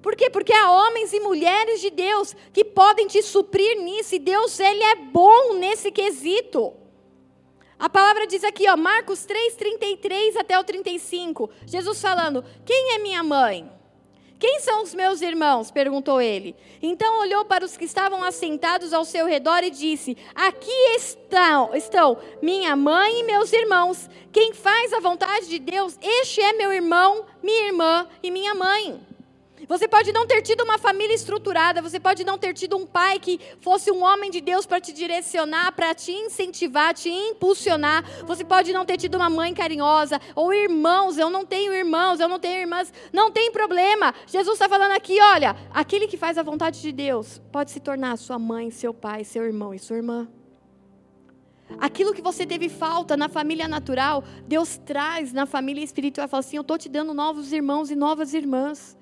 Por 0.00 0.14
quê? 0.14 0.30
Porque 0.30 0.52
há 0.52 0.70
homens 0.70 1.12
e 1.12 1.18
mulheres 1.18 1.80
de 1.80 1.90
Deus 1.90 2.36
que 2.52 2.64
podem 2.64 3.08
te 3.08 3.20
suprir 3.20 3.82
nisso, 3.82 4.14
e 4.14 4.18
Deus 4.20 4.60
ele 4.60 4.84
é 4.84 4.94
bom 4.94 5.54
nesse 5.54 5.90
quesito. 5.90 6.72
A 7.76 7.88
palavra 7.88 8.28
diz 8.28 8.44
aqui, 8.44 8.70
ó, 8.70 8.76
Marcos 8.76 9.24
3, 9.24 9.56
33 9.56 10.36
até 10.36 10.56
o 10.56 10.62
35, 10.62 11.50
Jesus 11.66 12.00
falando: 12.00 12.44
Quem 12.64 12.94
é 12.94 12.98
minha 12.98 13.24
mãe? 13.24 13.79
Quem 14.40 14.58
são 14.60 14.82
os 14.82 14.94
meus 14.94 15.20
irmãos? 15.20 15.70
perguntou 15.70 16.18
ele. 16.18 16.56
Então 16.80 17.20
olhou 17.20 17.44
para 17.44 17.62
os 17.62 17.76
que 17.76 17.84
estavam 17.84 18.24
assentados 18.24 18.94
ao 18.94 19.04
seu 19.04 19.26
redor 19.26 19.62
e 19.62 19.70
disse: 19.70 20.16
Aqui 20.34 20.96
estão, 20.96 21.74
estão 21.74 22.16
minha 22.40 22.74
mãe 22.74 23.20
e 23.20 23.24
meus 23.24 23.52
irmãos. 23.52 24.08
Quem 24.32 24.54
faz 24.54 24.94
a 24.94 25.00
vontade 25.00 25.46
de 25.46 25.58
Deus, 25.58 25.98
este 26.00 26.40
é 26.40 26.54
meu 26.54 26.72
irmão, 26.72 27.26
minha 27.42 27.66
irmã 27.66 28.08
e 28.22 28.30
minha 28.30 28.54
mãe. 28.54 28.98
Você 29.70 29.86
pode 29.86 30.10
não 30.10 30.26
ter 30.26 30.42
tido 30.42 30.64
uma 30.64 30.78
família 30.78 31.14
estruturada, 31.14 31.80
você 31.80 32.00
pode 32.00 32.24
não 32.24 32.36
ter 32.36 32.52
tido 32.52 32.76
um 32.76 32.84
pai 32.84 33.20
que 33.20 33.38
fosse 33.60 33.88
um 33.88 34.02
homem 34.02 34.28
de 34.28 34.40
Deus 34.40 34.66
para 34.66 34.80
te 34.80 34.92
direcionar, 34.92 35.70
para 35.70 35.94
te 35.94 36.10
incentivar, 36.10 36.92
te 36.92 37.08
impulsionar. 37.08 38.04
Você 38.26 38.44
pode 38.44 38.72
não 38.72 38.84
ter 38.84 38.96
tido 38.96 39.14
uma 39.14 39.30
mãe 39.30 39.54
carinhosa, 39.54 40.20
ou 40.34 40.52
irmãos, 40.52 41.18
eu 41.18 41.30
não 41.30 41.46
tenho 41.46 41.72
irmãos, 41.72 42.18
eu 42.18 42.28
não 42.28 42.40
tenho 42.40 42.58
irmãs. 42.58 42.92
Não 43.12 43.30
tem 43.30 43.52
problema. 43.52 44.12
Jesus 44.26 44.54
está 44.54 44.68
falando 44.68 44.90
aqui, 44.90 45.20
olha, 45.20 45.54
aquele 45.72 46.08
que 46.08 46.16
faz 46.16 46.36
a 46.36 46.42
vontade 46.42 46.82
de 46.82 46.90
Deus 46.90 47.40
pode 47.52 47.70
se 47.70 47.78
tornar 47.78 48.18
sua 48.18 48.40
mãe, 48.40 48.72
seu 48.72 48.92
pai, 48.92 49.22
seu 49.22 49.44
irmão 49.44 49.72
e 49.72 49.78
sua 49.78 49.98
irmã. 49.98 50.26
Aquilo 51.78 52.12
que 52.12 52.20
você 52.20 52.44
teve 52.44 52.68
falta 52.68 53.16
na 53.16 53.28
família 53.28 53.68
natural, 53.68 54.24
Deus 54.48 54.78
traz 54.78 55.32
na 55.32 55.46
família 55.46 55.84
espiritual 55.84 56.26
fala 56.26 56.40
assim: 56.40 56.56
Eu 56.56 56.62
estou 56.62 56.76
te 56.76 56.88
dando 56.88 57.14
novos 57.14 57.52
irmãos 57.52 57.88
e 57.88 57.94
novas 57.94 58.34
irmãs. 58.34 58.98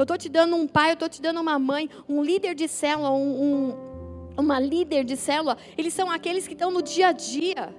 Eu 0.00 0.04
estou 0.04 0.16
te 0.16 0.30
dando 0.30 0.56
um 0.56 0.66
pai, 0.66 0.92
eu 0.92 0.94
estou 0.94 1.10
te 1.10 1.20
dando 1.20 1.42
uma 1.42 1.58
mãe, 1.58 1.90
um 2.08 2.22
líder 2.22 2.54
de 2.54 2.66
célula, 2.66 3.10
um, 3.10 3.42
um, 3.44 4.34
uma 4.34 4.58
líder 4.58 5.04
de 5.04 5.14
célula. 5.14 5.58
Eles 5.76 5.92
são 5.92 6.10
aqueles 6.10 6.48
que 6.48 6.54
estão 6.54 6.70
no 6.70 6.80
dia 6.80 7.08
a 7.08 7.12
dia, 7.12 7.76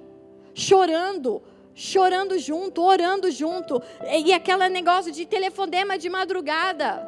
chorando, 0.54 1.42
chorando 1.74 2.38
junto, 2.38 2.80
orando 2.80 3.28
junto. 3.28 3.82
E 4.08 4.32
aquele 4.32 4.68
negócio 4.68 5.10
de 5.10 5.26
telefonema 5.26 5.98
de 5.98 6.08
madrugada. 6.08 7.04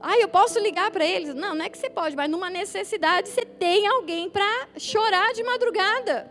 Ah, 0.00 0.18
eu 0.18 0.28
posso 0.28 0.58
ligar 0.58 0.90
para 0.90 1.06
eles? 1.06 1.32
Não, 1.32 1.54
não 1.54 1.64
é 1.64 1.68
que 1.68 1.78
você 1.78 1.88
pode, 1.88 2.16
mas 2.16 2.28
numa 2.28 2.50
necessidade 2.50 3.28
você 3.28 3.46
tem 3.46 3.86
alguém 3.86 4.28
para 4.28 4.70
chorar 4.76 5.32
de 5.34 5.44
madrugada. 5.44 6.28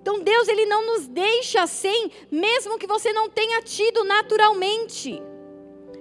Então 0.00 0.22
Deus 0.22 0.48
ele 0.48 0.64
não 0.64 0.86
nos 0.86 1.06
deixa 1.06 1.66
sem, 1.66 2.10
mesmo 2.30 2.78
que 2.78 2.86
você 2.86 3.12
não 3.12 3.28
tenha 3.28 3.60
tido 3.60 4.04
naturalmente. 4.04 5.22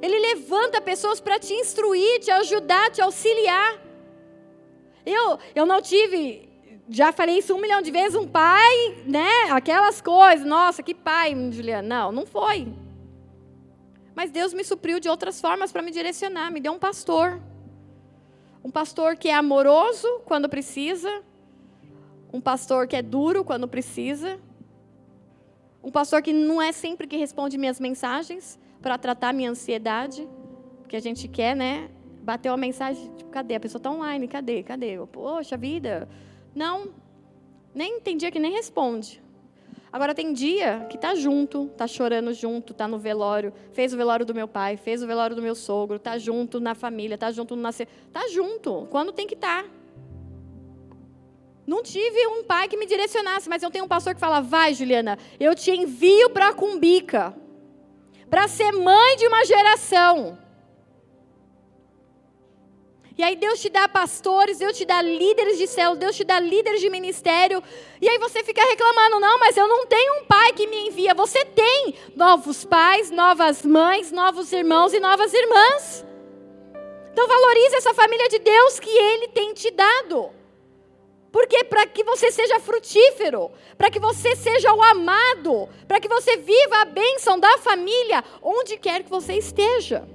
Ele 0.02 0.20
levanta 0.20 0.82
pessoas 0.82 1.20
para 1.20 1.40
te 1.40 1.54
instruir, 1.54 2.20
te 2.20 2.32
ajudar, 2.32 2.92
te 2.92 3.02
auxiliar. 3.02 3.80
Eu, 5.06 5.40
eu 5.54 5.66
não 5.66 5.82
tive, 5.82 6.50
já 6.90 7.12
falei 7.12 7.38
isso 7.40 7.54
um 7.54 7.62
milhão 7.62 7.82
de 7.82 7.92
vezes, 7.92 8.16
um 8.16 8.28
pai, 8.28 9.04
né? 9.06 9.52
Aquelas 9.52 10.02
coisas, 10.02 10.46
nossa, 10.46 10.84
que 10.84 10.94
pai, 10.94 11.36
Juliana. 11.52 11.88
Não, 11.88 12.12
não 12.12 12.26
foi. 12.26 12.68
Mas 14.16 14.32
Deus 14.32 14.54
me 14.54 14.64
supriu 14.64 15.00
de 15.00 15.10
outras 15.10 15.42
formas 15.42 15.72
para 15.72 15.82
me 15.82 15.92
direcionar. 15.92 16.52
Me 16.52 16.60
deu 16.60 16.72
um 16.72 16.80
pastor. 16.80 17.42
Um 18.64 18.72
pastor 18.72 19.16
que 19.16 19.28
é 19.28 19.34
amoroso 19.34 20.08
quando 20.26 20.48
precisa. 20.48 21.22
Um 22.32 22.42
pastor 22.42 22.88
que 22.88 22.96
é 22.96 23.02
duro 23.02 23.44
quando 23.44 23.68
precisa. 23.68 24.40
Um 25.84 25.92
pastor 25.92 26.22
que 26.22 26.34
não 26.34 26.62
é 26.62 26.72
sempre 26.72 27.06
que 27.06 27.16
responde 27.16 27.58
minhas 27.60 27.80
mensagens, 27.80 28.58
para 28.86 29.00
tratar 29.00 29.34
minha 29.34 29.50
ansiedade, 29.50 30.30
porque 30.78 30.96
a 30.96 31.00
gente 31.00 31.28
quer, 31.28 31.56
né? 31.56 31.90
Bater 32.22 32.52
uma 32.52 32.58
mensagem, 32.58 33.12
tipo, 33.16 33.32
cadê? 33.32 33.56
A 33.56 33.60
pessoa 33.60 33.80
está 33.80 33.90
online, 33.90 34.28
cadê? 34.28 34.62
Cadê? 34.62 35.00
Poxa 35.12 35.58
vida. 35.58 36.08
Não, 36.54 36.90
nem 37.74 38.00
tem 38.00 38.16
dia 38.16 38.30
que 38.30 38.38
nem 38.38 38.52
responde. 38.52 39.24
Agora 39.92 40.14
tem 40.14 40.32
dia 40.34 40.86
que 40.88 41.00
tá 41.00 41.16
junto, 41.16 41.66
tá 41.76 41.88
chorando 41.88 42.32
junto, 42.32 42.76
tá 42.76 42.88
no 42.88 43.00
velório, 43.00 43.52
fez 43.74 43.92
o 43.92 43.98
velório 43.98 44.24
do 44.24 44.36
meu 44.36 44.48
pai, 44.48 44.78
fez 44.78 45.02
o 45.02 45.08
velório 45.08 45.36
do 45.36 45.42
meu 45.42 45.56
sogro, 45.56 45.98
tá 45.98 46.20
junto 46.20 46.60
na 46.60 46.76
família, 46.76 47.18
tá 47.18 47.32
junto 47.32 47.56
no 47.56 47.64
nascer, 47.64 47.88
tá 48.14 48.28
junto, 48.28 48.88
quando 48.92 49.12
tem 49.12 49.26
que 49.26 49.34
estar. 49.34 49.64
Tá. 49.64 49.70
Não 51.66 51.82
tive 51.82 52.28
um 52.28 52.44
pai 52.44 52.68
que 52.68 52.78
me 52.78 52.86
direcionasse, 52.86 53.50
mas 53.50 53.64
eu 53.64 53.72
tenho 53.72 53.86
um 53.86 53.88
pastor 53.88 54.14
que 54.14 54.20
fala: 54.20 54.42
"Vai, 54.42 54.76
Juliana, 54.76 55.18
eu 55.40 55.56
te 55.56 55.72
envio 55.72 56.30
para 56.30 56.50
a 56.50 56.54
Cumbica" 56.54 57.36
para 58.30 58.48
ser 58.48 58.72
mãe 58.72 59.16
de 59.18 59.28
uma 59.28 59.46
geração. 59.46 60.38
E 63.18 63.24
aí 63.24 63.36
Deus 63.38 63.62
te 63.62 63.70
dá 63.70 63.88
pastores, 63.88 64.58
Deus 64.58 64.78
te 64.78 64.84
dá 64.84 65.02
líderes 65.02 65.58
de 65.58 65.68
céu, 65.68 65.96
Deus 65.96 66.18
te 66.18 66.26
dá 66.26 66.38
líderes 66.38 66.82
de 66.82 66.90
ministério. 66.90 67.64
E 68.02 68.10
aí 68.10 68.18
você 68.18 68.44
fica 68.44 68.62
reclamando, 68.62 69.22
não, 69.22 69.40
mas 69.40 69.56
eu 69.56 69.68
não 69.68 69.86
tenho 69.86 70.22
um 70.22 70.26
pai 70.26 70.52
que 70.52 70.68
me 70.68 70.90
envia. 70.90 71.14
Você 71.14 71.46
tem 71.46 71.96
novos 72.14 72.66
pais, 72.66 73.12
novas 73.12 73.64
mães, 73.64 74.12
novos 74.12 74.52
irmãos 74.52 74.94
e 74.94 75.00
novas 75.00 75.34
irmãs. 75.34 76.06
Então 77.14 77.26
valorize 77.26 77.76
essa 77.78 77.94
família 77.94 78.28
de 78.28 78.40
Deus 78.40 78.80
que 78.82 78.90
Ele 78.90 79.30
tem 79.30 79.54
te 79.54 79.72
dado. 79.72 80.35
Porque 81.36 81.66
para 81.66 81.86
que 81.86 82.02
você 82.02 82.32
seja 82.32 82.62
frutífero, 82.62 83.52
para 83.78 83.92
que 83.92 84.00
você 84.00 84.38
seja 84.38 84.74
o 84.74 84.82
amado, 84.82 85.68
para 85.86 86.00
que 86.00 86.08
você 86.08 86.38
viva 86.38 86.78
a 86.78 86.86
bênção 86.86 87.38
da 87.38 87.58
família 87.58 88.24
onde 88.42 88.78
quer 88.78 89.04
que 89.04 89.10
você 89.10 89.34
esteja. 89.34 90.08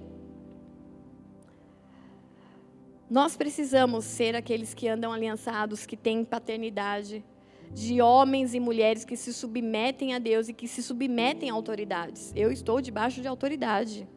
Nós 3.11 3.37
precisamos 3.37 4.07
ser 4.07 4.35
aqueles 4.35 4.73
que 4.73 4.89
andam 4.89 5.13
aliançados, 5.13 5.85
que 5.85 5.95
têm 5.95 6.25
paternidade, 6.25 7.23
de 7.71 8.01
homens 8.01 8.55
e 8.55 8.59
mulheres 8.59 9.05
que 9.05 9.15
se 9.15 9.35
submetem 9.35 10.15
a 10.15 10.19
Deus 10.19 10.49
e 10.49 10.55
que 10.55 10.67
se 10.67 10.83
submetem 10.83 11.51
a 11.51 11.53
autoridades. 11.53 12.33
Eu 12.35 12.51
estou 12.51 12.81
debaixo 12.81 13.21
de 13.21 13.29
autoridade. 13.29 14.09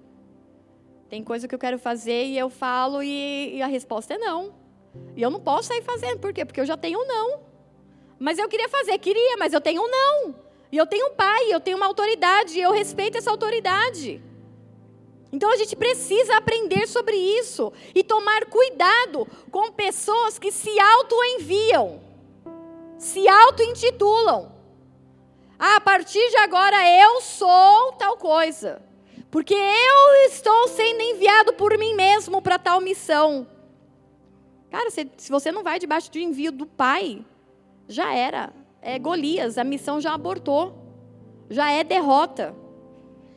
Tem 1.10 1.22
coisa 1.22 1.50
que 1.50 1.54
eu 1.54 1.60
quero 1.60 1.78
fazer 1.78 2.28
e 2.28 2.38
eu 2.38 2.50
falo 2.50 3.04
e, 3.04 3.58
e 3.58 3.62
a 3.62 3.68
resposta 3.68 4.14
é 4.14 4.18
não. 4.18 4.63
E 5.16 5.22
eu 5.22 5.30
não 5.30 5.40
posso 5.40 5.70
sair 5.70 5.82
fazendo, 5.82 6.20
por 6.20 6.34
quê? 6.34 6.46
Porque 6.46 6.62
eu 6.62 6.66
já 6.66 6.78
tenho 6.78 7.00
um 7.00 7.06
não. 7.06 7.40
Mas 8.20 8.38
eu 8.38 8.48
queria 8.48 8.70
fazer, 8.70 8.98
queria, 9.00 9.38
mas 9.38 9.54
eu 9.54 9.62
tenho 9.62 9.82
um 9.82 9.90
não. 9.90 10.36
E 10.72 10.78
eu 10.78 10.88
tenho 10.88 11.08
um 11.08 11.14
pai, 11.14 11.54
eu 11.54 11.60
tenho 11.60 11.78
uma 11.78 11.86
autoridade, 11.86 12.58
e 12.58 12.62
eu 12.62 12.72
respeito 12.72 13.18
essa 13.18 13.30
autoridade. 13.30 14.22
Então 15.32 15.52
a 15.52 15.56
gente 15.56 15.76
precisa 15.76 16.38
aprender 16.38 16.88
sobre 16.88 17.16
isso 17.16 17.74
e 17.96 18.04
tomar 18.04 18.46
cuidado 18.46 19.28
com 19.52 19.72
pessoas 19.72 20.38
que 20.38 20.52
se 20.52 20.80
auto-enviam. 20.80 22.02
se 23.00 23.28
auto-intitulam. 23.28 24.52
Ah, 25.60 25.78
a 25.78 25.82
partir 25.82 26.30
de 26.30 26.38
agora 26.38 26.78
eu 26.88 27.20
sou 27.22 27.94
tal 27.94 28.16
coisa. 28.18 28.82
Porque 29.30 29.56
eu 29.56 30.28
estou 30.28 30.68
sendo 30.68 31.02
enviado 31.02 31.54
por 31.54 31.78
mim 31.78 31.96
mesmo 31.96 32.42
para 32.42 32.60
tal 32.60 32.80
missão. 32.80 33.48
Cara, 34.74 34.90
se, 34.90 35.08
se, 35.18 35.30
você 35.30 35.52
não 35.52 35.62
vai 35.62 35.78
debaixo 35.78 36.12
do 36.12 36.18
envio 36.18 36.52
do 36.52 36.66
Pai, 36.66 37.24
já 37.88 38.12
era. 38.12 38.52
É 38.82 38.98
Golias, 38.98 39.60
a 39.60 39.64
missão 39.64 40.02
já 40.02 40.16
abortou. 40.16 40.74
Já 41.48 41.70
é 41.70 41.84
derrota. 41.84 42.56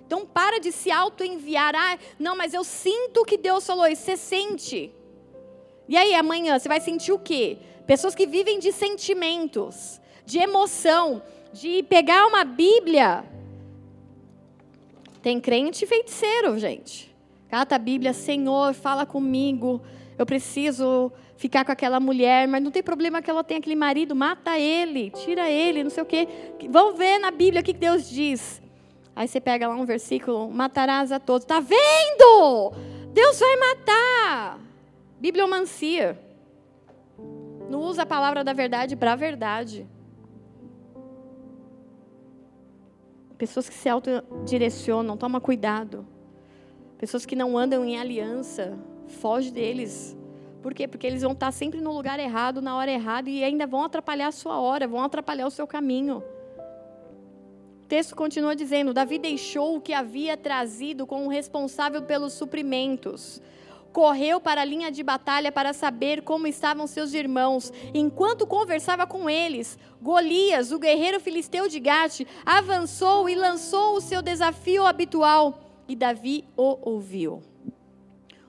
Então 0.07 0.25
para 0.25 0.59
de 0.59 0.73
se 0.73 0.91
auto-enviar. 0.91 1.75
Ah, 1.77 1.99
não, 2.19 2.35
mas 2.35 2.55
eu 2.55 2.65
sinto 2.65 3.23
que 3.23 3.37
Deus 3.37 3.67
falou 3.67 3.87
isso. 3.87 4.01
Você 4.01 4.17
sente. 4.17 4.91
E 5.87 5.95
aí, 5.95 6.15
amanhã, 6.15 6.59
você 6.59 6.71
vai 6.71 6.81
sentir 6.81 7.13
o 7.13 7.19
quê? 7.19 7.59
Pessoas 7.87 8.15
que 8.15 8.27
vivem 8.27 8.59
de 8.59 8.73
sentimentos, 8.73 10.01
de 10.25 10.39
emoção, 10.39 11.23
de 11.53 11.83
pegar 11.83 12.27
uma 12.27 12.45
Bíblia 12.45 13.25
tem 15.21 15.39
crente 15.39 15.85
feiticeiro, 15.85 16.59
gente. 16.59 17.15
Cata 17.51 17.75
a 17.75 17.79
Bíblia, 17.79 18.15
Senhor, 18.15 18.73
fala 18.73 19.05
comigo. 19.05 19.83
Eu 20.17 20.25
preciso 20.25 21.13
ficar 21.37 21.65
com 21.65 21.73
aquela 21.73 22.01
mulher, 22.01 22.49
mas 22.49 22.63
não 22.63 22.71
tem 22.71 22.83
problema 22.83 23.21
que 23.21 23.31
ela 23.31 23.45
tenha 23.45 23.59
aquele 23.59 23.77
marido, 23.77 24.15
mata 24.15 24.59
ele, 24.59 25.11
tira 25.11 25.51
ele, 25.51 25.85
não 25.85 25.91
sei 25.91 26.03
o 26.03 26.07
quê. 26.07 26.27
Vamos 26.71 26.99
ver 26.99 27.19
na 27.19 27.31
Bíblia 27.31 27.61
o 27.61 27.65
que 27.65 27.73
Deus 27.73 28.09
diz. 28.09 28.63
Aí 29.15 29.27
você 29.27 29.41
pega 29.41 29.69
lá 29.69 29.75
um 29.75 29.87
versículo, 29.87 30.51
matarás 30.51 31.13
a 31.13 31.19
todos. 31.19 31.47
Tá 31.47 31.61
vendo? 31.61 32.73
Deus 33.13 33.39
vai 33.39 33.57
matar. 33.57 34.61
Bibliomancia. 35.19 36.21
Não 37.69 37.81
usa 37.81 38.03
a 38.03 38.07
palavra 38.07 38.45
da 38.45 38.53
verdade 38.53 38.95
para 38.95 39.13
a 39.13 39.17
verdade. 39.17 39.87
Pessoas 43.39 43.69
que 43.69 43.75
se 43.75 43.89
autodirecionam, 43.89 45.17
toma 45.17 45.41
cuidado. 45.41 46.07
Pessoas 46.99 47.27
que 47.27 47.37
não 47.37 47.57
andam 47.59 47.85
em 47.85 47.99
aliança, 47.99 48.79
foge 49.07 49.51
deles. 49.51 50.17
Por 50.67 50.75
quê? 50.75 50.89
Porque 50.89 51.07
eles 51.07 51.23
vão 51.23 51.31
estar 51.31 51.53
sempre 51.53 51.81
no 51.81 51.93
lugar 51.93 52.19
errado, 52.19 52.61
na 52.61 52.77
hora 52.77 52.91
errada 52.91 53.31
e 53.31 53.45
ainda 53.45 53.69
vão 53.69 53.85
atrapalhar 53.85 54.27
a 54.27 54.33
sua 54.33 54.59
hora, 54.59 54.89
vão 54.89 55.01
atrapalhar 55.01 55.47
o 55.47 55.51
seu 55.51 55.65
caminho. 55.65 56.25
O 57.85 57.87
texto 57.87 58.17
continua 58.17 58.57
dizendo: 58.57 58.93
Davi 58.93 59.17
deixou 59.17 59.77
o 59.77 59.81
que 59.81 59.93
havia 59.93 60.37
trazido 60.37 61.07
como 61.07 61.29
responsável 61.29 62.03
pelos 62.03 62.33
suprimentos 62.33 63.41
correu 63.93 64.41
para 64.41 64.61
a 64.61 64.65
linha 64.65 64.91
de 64.91 65.03
batalha 65.05 65.53
para 65.53 65.73
saber 65.73 66.23
como 66.23 66.49
estavam 66.49 66.87
seus 66.87 67.15
irmãos. 67.15 67.73
Enquanto 67.95 68.47
conversava 68.47 69.07
com 69.07 69.31
eles, 69.31 69.79
Golias, 70.03 70.73
o 70.73 70.79
guerreiro 70.81 71.21
filisteu 71.21 71.69
de 71.69 71.79
Gate, 71.79 72.27
avançou 72.45 73.29
e 73.29 73.37
lançou 73.37 73.95
o 73.95 74.01
seu 74.01 74.21
desafio 74.21 74.85
habitual, 74.85 75.61
e 75.89 75.95
Davi 75.97 76.45
o 76.57 76.77
ouviu. 76.83 77.56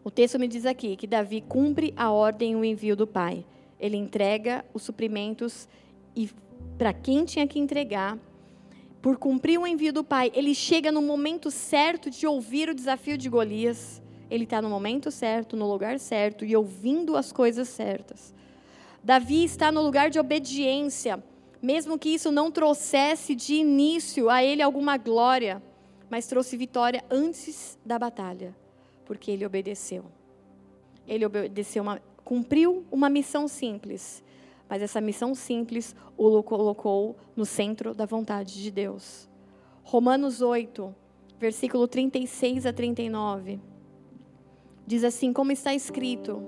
O 0.07 0.09
texto 0.09 0.39
me 0.39 0.47
diz 0.47 0.65
aqui 0.65 0.95
que 0.95 1.05
Davi 1.05 1.41
cumpre 1.41 1.93
a 1.97 2.09
ordem 2.09 2.53
e 2.53 2.55
o 2.55 2.63
envio 2.63 2.95
do 2.95 3.05
pai. 3.05 3.43
Ele 3.77 3.97
entrega 3.97 4.63
os 4.73 4.81
suprimentos 4.81 5.67
e 6.15 6.29
para 6.77 6.93
quem 6.93 7.25
tinha 7.25 7.45
que 7.45 7.59
entregar, 7.59 8.17
por 9.01 9.17
cumprir 9.17 9.59
o 9.59 9.67
envio 9.67 9.91
do 9.91 10.05
pai, 10.05 10.31
ele 10.33 10.55
chega 10.55 10.93
no 10.93 11.01
momento 11.01 11.51
certo 11.51 12.09
de 12.09 12.25
ouvir 12.25 12.69
o 12.69 12.73
desafio 12.73 13.17
de 13.17 13.27
Golias 13.27 14.01
ele 14.29 14.45
está 14.45 14.61
no 14.61 14.69
momento 14.69 15.11
certo, 15.11 15.57
no 15.57 15.69
lugar 15.69 15.99
certo 15.99 16.45
e 16.45 16.55
ouvindo 16.55 17.17
as 17.17 17.33
coisas 17.33 17.67
certas. 17.67 18.33
Davi 19.03 19.43
está 19.43 19.73
no 19.73 19.81
lugar 19.81 20.09
de 20.09 20.19
obediência, 20.19 21.21
mesmo 21.61 21.99
que 21.99 22.09
isso 22.09 22.31
não 22.31 22.49
trouxesse 22.49 23.35
de 23.35 23.55
início 23.55 24.29
a 24.29 24.41
ele 24.41 24.61
alguma 24.61 24.95
glória, 24.95 25.61
mas 26.09 26.27
trouxe 26.27 26.55
vitória 26.55 27.03
antes 27.09 27.77
da 27.85 27.99
batalha, 27.99 28.55
porque 29.07 29.31
ele 29.31 29.45
obedeceu. 29.45 30.03
Ele 31.07 31.25
obedeceu, 31.25 31.81
uma, 31.81 32.01
cumpriu 32.25 32.85
uma 32.91 33.09
missão 33.09 33.47
simples, 33.47 34.21
mas 34.69 34.81
essa 34.81 34.99
missão 34.99 35.33
simples 35.33 35.95
o 36.17 36.43
colocou 36.43 37.15
no 37.33 37.45
centro 37.45 37.95
da 37.95 38.05
vontade 38.05 38.61
de 38.61 38.69
Deus. 38.69 39.29
Romanos 39.81 40.41
8, 40.41 40.93
versículo 41.39 41.87
36 41.87 42.65
a 42.65 42.73
39. 42.73 43.61
Diz 44.85 45.05
assim: 45.05 45.31
como 45.31 45.53
está 45.53 45.73
escrito, 45.73 46.41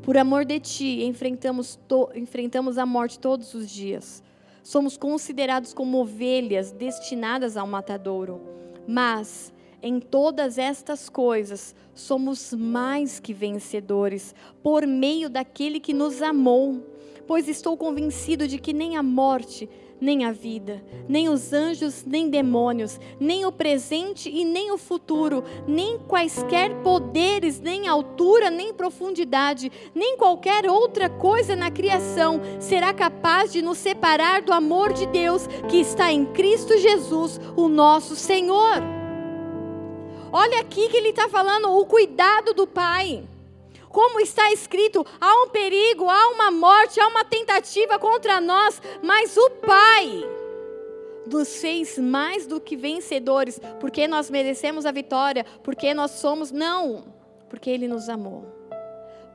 por 0.00 0.16
amor 0.16 0.44
de 0.44 0.60
ti 0.60 1.02
enfrentamos, 1.02 1.74
to, 1.88 2.08
enfrentamos 2.14 2.78
a 2.78 2.86
morte 2.86 3.18
todos 3.18 3.52
os 3.52 3.68
dias. 3.68 4.22
Somos 4.62 4.96
considerados 4.96 5.74
como 5.74 5.98
ovelhas 5.98 6.70
destinadas 6.70 7.56
ao 7.56 7.66
matadouro. 7.66 8.40
Mas 8.86 9.52
em 9.82 10.00
todas 10.00 10.58
estas 10.58 11.08
coisas 11.08 11.74
somos 11.94 12.52
mais 12.52 13.18
que 13.18 13.32
vencedores 13.32 14.34
por 14.62 14.86
meio 14.86 15.28
daquele 15.28 15.80
que 15.80 15.92
nos 15.92 16.22
amou. 16.22 16.86
Pois 17.26 17.48
estou 17.48 17.76
convencido 17.76 18.48
de 18.48 18.58
que 18.58 18.72
nem 18.72 18.96
a 18.96 19.02
morte, 19.02 19.68
nem 20.00 20.24
a 20.24 20.32
vida, 20.32 20.82
nem 21.08 21.28
os 21.28 21.52
anjos, 21.52 22.04
nem 22.04 22.28
demônios, 22.28 22.98
nem 23.20 23.44
o 23.44 23.52
presente 23.52 24.28
e 24.28 24.44
nem 24.44 24.72
o 24.72 24.78
futuro, 24.78 25.44
nem 25.68 25.98
quaisquer 25.98 26.74
poderes, 26.82 27.60
nem 27.60 27.86
altura, 27.86 28.50
nem 28.50 28.72
profundidade, 28.72 29.70
nem 29.94 30.16
qualquer 30.16 30.68
outra 30.68 31.08
coisa 31.08 31.54
na 31.54 31.70
criação 31.70 32.40
será 32.58 32.92
capaz 32.94 33.52
de 33.52 33.62
nos 33.62 33.78
separar 33.78 34.42
do 34.42 34.52
amor 34.52 34.92
de 34.92 35.06
Deus 35.06 35.46
que 35.68 35.76
está 35.76 36.10
em 36.10 36.24
Cristo 36.24 36.76
Jesus, 36.78 37.40
o 37.56 37.68
nosso 37.68 38.16
Senhor. 38.16 38.99
Olha 40.32 40.60
aqui 40.60 40.88
que 40.88 40.96
ele 40.96 41.08
está 41.08 41.28
falando 41.28 41.76
o 41.76 41.84
cuidado 41.86 42.54
do 42.54 42.66
Pai. 42.66 43.24
Como 43.88 44.20
está 44.20 44.52
escrito, 44.52 45.04
há 45.20 45.42
um 45.42 45.48
perigo, 45.48 46.08
há 46.08 46.28
uma 46.28 46.50
morte, 46.52 47.00
há 47.00 47.08
uma 47.08 47.24
tentativa 47.24 47.98
contra 47.98 48.40
nós, 48.40 48.80
mas 49.02 49.36
o 49.36 49.50
Pai 49.50 50.24
nos 51.26 51.56
fez 51.56 51.98
mais 51.98 52.46
do 52.46 52.60
que 52.60 52.76
vencedores, 52.76 53.60
porque 53.80 54.06
nós 54.06 54.30
merecemos 54.30 54.86
a 54.86 54.92
vitória, 54.92 55.44
porque 55.64 55.92
nós 55.92 56.12
somos, 56.12 56.52
não, 56.52 57.04
porque 57.48 57.68
Ele 57.68 57.88
nos 57.88 58.08
amou, 58.08 58.46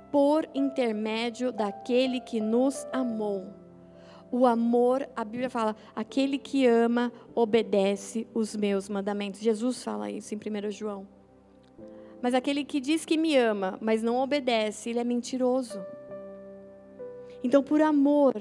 por 0.09 0.47
intermédio 0.55 1.51
daquele 1.51 2.21
que 2.21 2.39
nos 2.39 2.87
amou. 2.93 3.64
O 4.37 4.45
amor, 4.45 5.07
a 5.15 5.23
Bíblia 5.23 5.49
fala, 5.49 5.77
aquele 5.95 6.37
que 6.37 6.67
ama 6.67 7.09
obedece 7.33 8.27
os 8.33 8.53
meus 8.53 8.89
mandamentos. 8.89 9.39
Jesus 9.39 9.81
fala 9.81 10.11
isso 10.11 10.35
em 10.35 10.37
1 10.37 10.71
João. 10.71 11.07
Mas 12.21 12.33
aquele 12.33 12.65
que 12.65 12.81
diz 12.81 13.05
que 13.05 13.15
me 13.15 13.37
ama, 13.37 13.77
mas 13.79 14.03
não 14.03 14.17
obedece, 14.17 14.89
ele 14.89 14.99
é 14.99 15.05
mentiroso. 15.05 15.79
Então, 17.41 17.63
por 17.63 17.81
amor, 17.81 18.33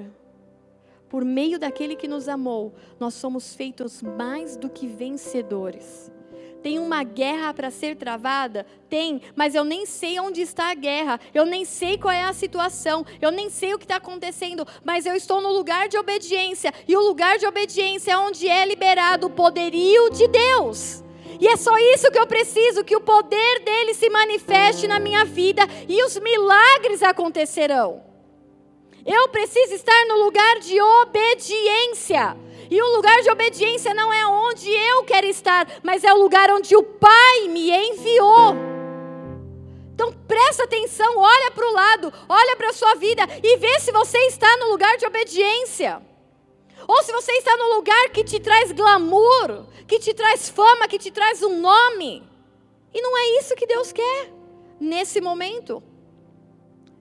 por 1.08 1.24
meio 1.24 1.60
daquele 1.60 1.94
que 1.94 2.08
nos 2.08 2.28
amou, 2.28 2.74
nós 2.98 3.14
somos 3.14 3.54
feitos 3.54 4.02
mais 4.02 4.56
do 4.56 4.68
que 4.68 4.88
vencedores. 4.88 6.10
Tem 6.64 6.78
uma 6.78 7.04
guerra 7.04 7.52
para 7.52 7.70
ser 7.70 7.94
travada? 7.94 8.64
Tem, 8.88 9.20
mas 9.36 9.54
eu 9.54 9.64
nem 9.64 9.84
sei 9.84 10.18
onde 10.18 10.40
está 10.40 10.70
a 10.70 10.74
guerra, 10.74 11.20
eu 11.34 11.44
nem 11.44 11.62
sei 11.62 11.98
qual 11.98 12.10
é 12.10 12.22
a 12.22 12.32
situação, 12.32 13.04
eu 13.20 13.30
nem 13.30 13.50
sei 13.50 13.74
o 13.74 13.78
que 13.78 13.84
está 13.84 13.96
acontecendo, 13.96 14.66
mas 14.82 15.04
eu 15.04 15.14
estou 15.14 15.42
no 15.42 15.52
lugar 15.52 15.90
de 15.90 15.98
obediência, 15.98 16.72
e 16.88 16.96
o 16.96 17.02
lugar 17.02 17.36
de 17.36 17.46
obediência 17.46 18.12
é 18.12 18.16
onde 18.16 18.48
é 18.48 18.64
liberado 18.64 19.26
o 19.26 19.30
poderio 19.30 20.08
de 20.08 20.26
Deus. 20.26 21.04
E 21.38 21.46
é 21.46 21.54
só 21.54 21.76
isso 21.76 22.10
que 22.10 22.18
eu 22.18 22.26
preciso: 22.26 22.82
que 22.82 22.96
o 22.96 23.00
poder 23.02 23.60
dele 23.60 23.92
se 23.92 24.08
manifeste 24.08 24.88
na 24.88 24.98
minha 24.98 25.22
vida 25.22 25.68
e 25.86 26.02
os 26.02 26.18
milagres 26.18 27.02
acontecerão. 27.02 28.02
Eu 29.04 29.28
preciso 29.28 29.74
estar 29.74 30.06
no 30.08 30.24
lugar 30.24 30.60
de 30.60 30.80
obediência. 30.80 32.34
E 32.70 32.80
o 32.80 32.96
lugar 32.96 33.20
de 33.22 33.30
obediência 33.30 33.94
não 33.94 34.12
é 34.12 34.26
onde 34.26 34.70
eu 34.70 35.04
quero 35.04 35.26
estar, 35.26 35.66
mas 35.82 36.04
é 36.04 36.12
o 36.12 36.18
lugar 36.18 36.50
onde 36.50 36.74
o 36.76 36.82
Pai 36.82 37.48
me 37.48 37.70
enviou. 37.70 38.54
Então 39.94 40.12
presta 40.26 40.64
atenção, 40.64 41.18
olha 41.18 41.50
para 41.52 41.68
o 41.68 41.72
lado, 41.72 42.12
olha 42.28 42.56
para 42.56 42.70
a 42.70 42.72
sua 42.72 42.94
vida 42.96 43.22
e 43.42 43.56
vê 43.58 43.78
se 43.78 43.92
você 43.92 44.18
está 44.26 44.56
no 44.56 44.70
lugar 44.70 44.96
de 44.96 45.06
obediência. 45.06 46.02
Ou 46.86 47.02
se 47.02 47.12
você 47.12 47.32
está 47.32 47.56
no 47.56 47.76
lugar 47.76 48.10
que 48.10 48.24
te 48.24 48.40
traz 48.40 48.72
glamour, 48.72 49.66
que 49.86 49.98
te 49.98 50.12
traz 50.12 50.48
fama, 50.48 50.88
que 50.88 50.98
te 50.98 51.10
traz 51.10 51.42
um 51.42 51.60
nome. 51.60 52.22
E 52.92 53.00
não 53.00 53.16
é 53.16 53.40
isso 53.40 53.54
que 53.54 53.66
Deus 53.66 53.92
quer 53.92 54.32
nesse 54.80 55.20
momento. 55.20 55.82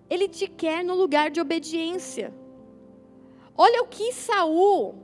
Ele 0.10 0.28
te 0.28 0.48
quer 0.48 0.84
no 0.84 0.96
lugar 0.96 1.32
de 1.32 1.42
obediência. 1.42 2.34
Olha 3.58 3.82
o 3.82 3.88
que 3.88 4.14
Saul 4.14 5.03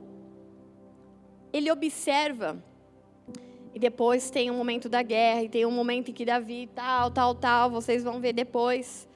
ele 1.52 1.70
observa. 1.70 2.62
E 3.74 3.78
depois 3.78 4.30
tem 4.30 4.50
um 4.50 4.56
momento 4.56 4.88
da 4.88 5.02
guerra, 5.02 5.44
e 5.44 5.48
tem 5.48 5.64
um 5.64 5.70
momento 5.70 6.10
em 6.10 6.14
que 6.14 6.24
Davi, 6.24 6.68
tal, 6.74 7.10
tal, 7.10 7.34
tal, 7.34 7.70
vocês 7.70 8.02
vão 8.02 8.20
ver 8.20 8.32
depois. 8.32 9.08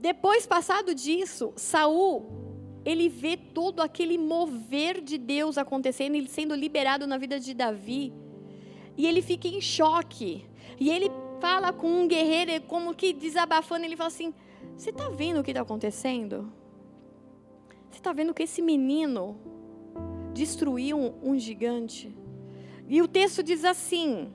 Depois, 0.00 0.46
passado 0.46 0.94
disso, 0.94 1.52
Saul 1.56 2.42
ele 2.84 3.08
vê 3.08 3.36
todo 3.36 3.80
aquele 3.80 4.18
mover 4.18 5.00
de 5.00 5.16
Deus 5.16 5.56
acontecendo, 5.56 6.16
ele 6.16 6.28
sendo 6.28 6.54
liberado 6.54 7.06
na 7.06 7.16
vida 7.16 7.38
de 7.38 7.54
Davi. 7.54 8.12
E 8.96 9.06
ele 9.06 9.22
fica 9.22 9.46
em 9.48 9.60
choque. 9.60 10.44
E 10.78 10.90
ele 10.90 11.10
fala 11.40 11.72
com 11.72 11.86
um 11.86 12.08
guerreiro, 12.08 12.60
como 12.66 12.94
que 12.94 13.12
desabafando, 13.12 13.84
ele 13.84 13.96
fala 13.96 14.08
assim: 14.08 14.34
Você 14.76 14.90
está 14.90 15.08
vendo 15.08 15.40
o 15.40 15.44
que 15.44 15.52
está 15.52 15.62
acontecendo? 15.62 16.52
Você 17.90 17.98
está 17.98 18.12
vendo 18.12 18.34
que 18.34 18.42
esse 18.42 18.60
menino 18.60 19.38
destruiu 20.32 20.98
um, 20.98 21.32
um 21.32 21.38
gigante? 21.38 22.14
E 22.88 23.00
o 23.00 23.08
texto 23.08 23.42
diz 23.42 23.64
assim, 23.64 24.32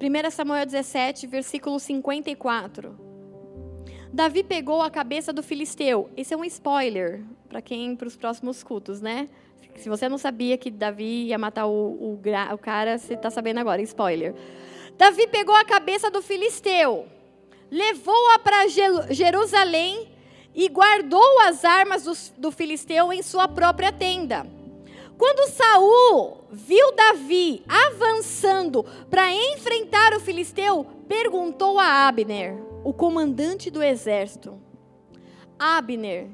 1 0.00 0.30
Samuel 0.30 0.66
17, 0.66 1.26
versículo 1.26 1.80
54. 1.80 2.98
Davi 4.12 4.44
pegou 4.44 4.82
a 4.82 4.90
cabeça 4.90 5.32
do 5.32 5.42
filisteu. 5.42 6.10
Esse 6.16 6.34
é 6.34 6.36
um 6.36 6.44
spoiler 6.44 7.22
para 7.48 7.60
quem 7.60 7.96
para 7.96 8.06
os 8.06 8.16
próximos 8.16 8.62
cultos, 8.62 9.00
né? 9.00 9.28
Se 9.76 9.88
você 9.88 10.08
não 10.08 10.18
sabia 10.18 10.56
que 10.56 10.70
Davi 10.70 11.26
ia 11.26 11.38
matar 11.38 11.66
o, 11.66 11.70
o, 11.70 12.20
o 12.52 12.58
cara, 12.58 12.98
você 12.98 13.14
está 13.14 13.30
sabendo 13.30 13.58
agora. 13.58 13.82
Spoiler. 13.82 14.34
Davi 14.96 15.26
pegou 15.26 15.54
a 15.54 15.64
cabeça 15.64 16.10
do 16.10 16.22
filisteu, 16.22 17.08
levou-a 17.70 18.38
para 18.38 18.68
Jerusalém 19.10 20.08
e 20.54 20.68
guardou 20.68 21.40
as 21.40 21.64
armas 21.64 22.04
do, 22.04 22.40
do 22.40 22.52
filisteu 22.52 23.12
em 23.12 23.22
sua 23.22 23.48
própria 23.48 23.90
tenda. 23.90 24.46
Quando 25.16 25.48
Saul 25.50 26.38
viu 26.50 26.94
Davi 26.94 27.62
avançando 27.68 28.84
para 29.08 29.32
enfrentar 29.32 30.12
o 30.14 30.20
filisteu, 30.20 30.84
perguntou 31.08 31.78
a 31.78 32.08
Abner, 32.08 32.60
o 32.82 32.92
comandante 32.92 33.70
do 33.70 33.82
exército: 33.82 34.58
Abner, 35.58 36.28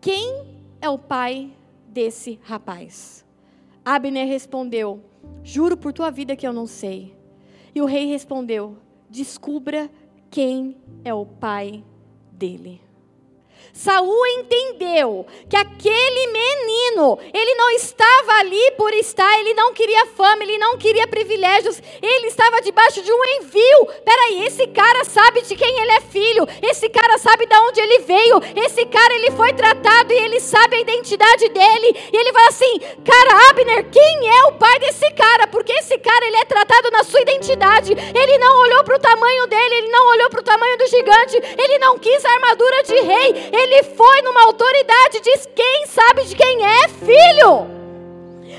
quem 0.00 0.58
é 0.80 0.88
o 0.88 0.98
pai 0.98 1.52
desse 1.86 2.40
rapaz? 2.42 3.24
Abner 3.84 4.26
respondeu: 4.26 5.02
Juro 5.42 5.76
por 5.76 5.92
tua 5.92 6.10
vida 6.10 6.36
que 6.36 6.46
eu 6.46 6.52
não 6.52 6.66
sei. 6.66 7.16
E 7.74 7.80
o 7.80 7.86
rei 7.86 8.06
respondeu: 8.06 8.76
Descubra 9.08 9.90
quem 10.30 10.76
é 11.04 11.14
o 11.14 11.24
pai 11.24 11.84
dele. 12.32 12.87
Saul 13.72 14.26
entendeu 14.38 15.26
que 15.48 15.56
aquele 15.56 16.26
menino, 16.26 17.18
ele 17.32 17.54
não 17.54 17.70
estava 17.70 18.32
ali 18.40 18.70
por 18.76 18.92
estar, 18.94 19.38
ele 19.40 19.54
não 19.54 19.72
queria 19.72 20.06
fama, 20.06 20.42
ele 20.42 20.58
não 20.58 20.76
queria 20.76 21.06
privilégios, 21.06 21.80
ele 22.02 22.26
estava 22.26 22.60
debaixo 22.60 23.02
de 23.02 23.12
um 23.12 23.24
envio. 23.40 23.86
Peraí, 24.04 24.44
esse 24.44 24.66
cara 24.68 25.04
sabe 25.04 25.42
de 25.42 25.54
quem 25.54 25.80
ele 25.80 25.92
é 25.92 26.00
filho, 26.00 26.46
esse 26.62 26.88
cara 26.88 27.18
sabe 27.18 27.46
de 27.46 27.56
onde 27.56 27.80
ele 27.80 27.98
veio, 28.00 28.40
esse 28.64 28.84
cara 28.86 29.14
ele 29.14 29.30
foi 29.32 29.52
tratado 29.52 30.12
e 30.12 30.18
ele 30.18 30.40
sabe 30.40 30.76
a 30.76 30.80
identidade 30.80 31.48
dele. 31.48 31.96
E 32.12 32.16
ele 32.16 32.32
fala 32.32 32.48
assim: 32.48 32.78
Cara, 33.04 33.50
Abner, 33.50 33.90
quem 33.90 34.28
é 34.28 34.42
o 34.48 34.52
pai 34.52 34.78
desse 34.80 35.10
cara? 35.12 35.46
Porque 35.46 35.72
esse 35.72 35.98
cara 35.98 36.26
ele 36.26 36.36
é 36.36 36.44
tratado 36.44 36.90
na 36.90 37.04
sua 37.04 37.20
identidade. 37.20 37.92
Ele 37.92 38.38
não 38.38 38.60
olhou 38.60 38.84
para 38.84 38.96
o 38.96 39.00
tamanho 39.00 39.46
dele, 39.46 39.74
ele 39.76 39.88
não 39.88 40.08
olhou 40.08 40.30
para 40.30 40.40
o 40.40 40.44
tamanho 40.44 40.78
do 40.78 40.86
gigante, 40.86 41.36
ele 41.36 41.78
não 41.78 41.98
quis 41.98 42.24
a 42.24 42.30
armadura 42.30 42.82
de 42.82 43.00
rei, 43.00 43.50
ele 43.58 43.82
foi 43.82 44.22
numa 44.22 44.44
autoridade, 44.44 45.20
diz 45.20 45.48
quem 45.54 45.86
sabe 45.86 46.24
de 46.24 46.36
quem 46.36 46.64
é 46.64 46.88
filho. 46.88 47.66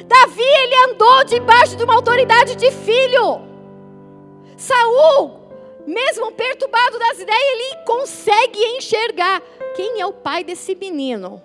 Davi, 0.06 0.43
ele 0.43 0.76
andou 0.91 1.24
debaixo 1.24 1.76
de 1.76 1.84
uma 1.84 1.95
autoridade 1.95 2.56
de 2.56 2.72
filho. 2.72 3.41
Saul, 4.58 5.39
mesmo 5.88 6.32
perturbado 6.32 7.00
das 7.00 7.20
ideias, 7.20 7.52
ele 7.52 7.86
consegue 7.86 8.60
enxergar 8.78 9.41
quem 9.76 10.02
é 10.02 10.06
o 10.06 10.14
pai 10.14 10.43
desse 10.43 10.76
menino. 10.76 11.41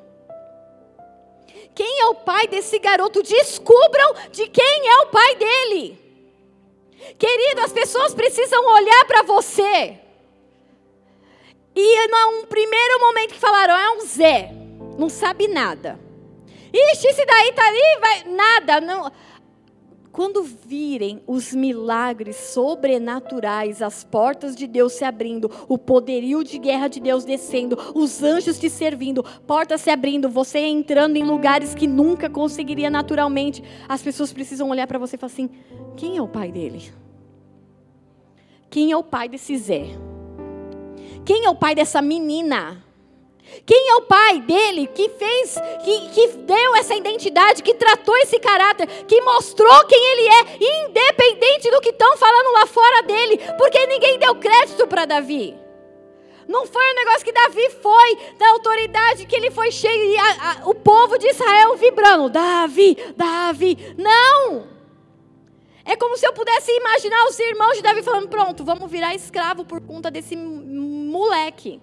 Quem 1.74 2.00
é 2.00 2.06
o 2.06 2.14
pai 2.14 2.46
desse 2.46 2.78
garoto? 2.78 3.22
Descubram 3.22 4.14
de 4.30 4.48
quem 4.48 4.88
é 4.88 4.96
o 5.02 5.06
pai 5.06 5.34
dele. 5.36 5.98
Querido, 7.18 7.60
as 7.60 7.72
pessoas 7.72 8.14
precisam 8.14 8.64
olhar 8.74 9.04
para 9.06 9.22
você 9.22 10.03
e 11.74 12.08
num 12.08 12.46
primeiro 12.46 13.00
momento 13.00 13.34
que 13.34 13.40
falaram, 13.40 13.74
é 13.74 13.90
um 13.96 14.06
Zé, 14.06 14.52
não 14.98 15.08
sabe 15.08 15.48
nada. 15.48 15.98
Ixi, 16.72 17.06
esse 17.06 17.24
daí 17.24 17.52
tá 17.52 17.66
ali, 17.66 18.00
vai, 18.00 18.24
nada, 18.34 18.80
não. 18.80 19.10
Quando 20.14 20.44
virem 20.44 21.20
os 21.26 21.52
milagres 21.52 22.36
sobrenaturais, 22.36 23.82
as 23.82 24.04
portas 24.04 24.54
de 24.54 24.64
Deus 24.68 24.92
se 24.92 25.04
abrindo, 25.04 25.50
o 25.68 25.76
poderio 25.76 26.44
de 26.44 26.56
guerra 26.56 26.86
de 26.86 27.00
Deus 27.00 27.24
descendo, 27.24 27.76
os 27.96 28.22
anjos 28.22 28.56
te 28.56 28.70
servindo, 28.70 29.24
portas 29.44 29.80
se 29.80 29.90
abrindo, 29.90 30.28
você 30.28 30.60
entrando 30.60 31.16
em 31.16 31.24
lugares 31.24 31.74
que 31.74 31.88
nunca 31.88 32.30
conseguiria 32.30 32.88
naturalmente, 32.88 33.62
as 33.88 34.02
pessoas 34.02 34.32
precisam 34.32 34.70
olhar 34.70 34.86
para 34.86 35.00
você 35.00 35.16
e 35.16 35.18
falar 35.18 35.32
assim: 35.32 35.50
quem 35.96 36.16
é 36.16 36.22
o 36.22 36.28
pai 36.28 36.52
dele? 36.52 36.92
Quem 38.70 38.92
é 38.92 38.96
o 38.96 39.02
pai 39.02 39.28
desse 39.28 39.56
Zé? 39.58 40.13
Quem 41.24 41.44
é 41.44 41.50
o 41.50 41.54
pai 41.54 41.74
dessa 41.74 42.02
menina? 42.02 42.82
Quem 43.66 43.88
é 43.88 43.94
o 43.96 44.02
pai 44.02 44.40
dele 44.40 44.86
que 44.88 45.08
fez, 45.10 45.54
que, 45.84 46.08
que 46.10 46.28
deu 46.38 46.74
essa 46.76 46.94
identidade, 46.94 47.62
que 47.62 47.74
tratou 47.74 48.16
esse 48.18 48.38
caráter, 48.38 48.86
que 49.06 49.20
mostrou 49.20 49.86
quem 49.86 49.98
ele 49.98 50.28
é, 50.28 50.86
independente 50.86 51.70
do 51.70 51.80
que 51.80 51.90
estão 51.90 52.16
falando 52.16 52.52
lá 52.52 52.66
fora 52.66 53.02
dele, 53.02 53.38
porque 53.56 53.86
ninguém 53.86 54.18
deu 54.18 54.34
crédito 54.34 54.86
para 54.86 55.04
Davi. 55.04 55.56
Não 56.48 56.66
foi 56.66 56.90
um 56.90 56.94
negócio 56.96 57.24
que 57.24 57.32
Davi 57.32 57.70
foi 57.80 58.18
da 58.38 58.50
autoridade 58.50 59.26
que 59.26 59.36
ele 59.36 59.50
foi 59.50 59.70
cheio 59.70 60.04
e 60.04 60.16
a, 60.18 60.24
a, 60.24 60.68
o 60.68 60.74
povo 60.74 61.18
de 61.18 61.28
Israel 61.28 61.76
vibrando: 61.76 62.28
Davi, 62.28 62.96
Davi. 63.16 63.94
Não! 63.96 64.74
É 65.86 65.96
como 65.96 66.16
se 66.16 66.26
eu 66.26 66.32
pudesse 66.32 66.70
imaginar 66.70 67.26
os 67.26 67.38
irmãos 67.38 67.76
de 67.76 67.82
Davi 67.82 68.02
falando: 68.02 68.28
pronto, 68.28 68.64
vamos 68.64 68.90
virar 68.90 69.14
escravo 69.14 69.64
por 69.64 69.80
conta 69.80 70.10
desse 70.10 70.36
moleque. 71.14 71.80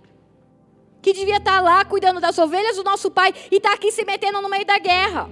Que 1.01 1.13
devia 1.13 1.37
estar 1.37 1.61
lá 1.61 1.83
cuidando 1.85 2.19
das 2.19 2.37
ovelhas 2.37 2.75
do 2.75 2.83
nosso 2.83 3.09
pai 3.09 3.33
e 3.49 3.55
está 3.55 3.73
aqui 3.73 3.91
se 3.91 4.03
metendo 4.03 4.41
no 4.41 4.49
meio 4.49 4.65
da 4.65 4.77
guerra. 4.77 5.29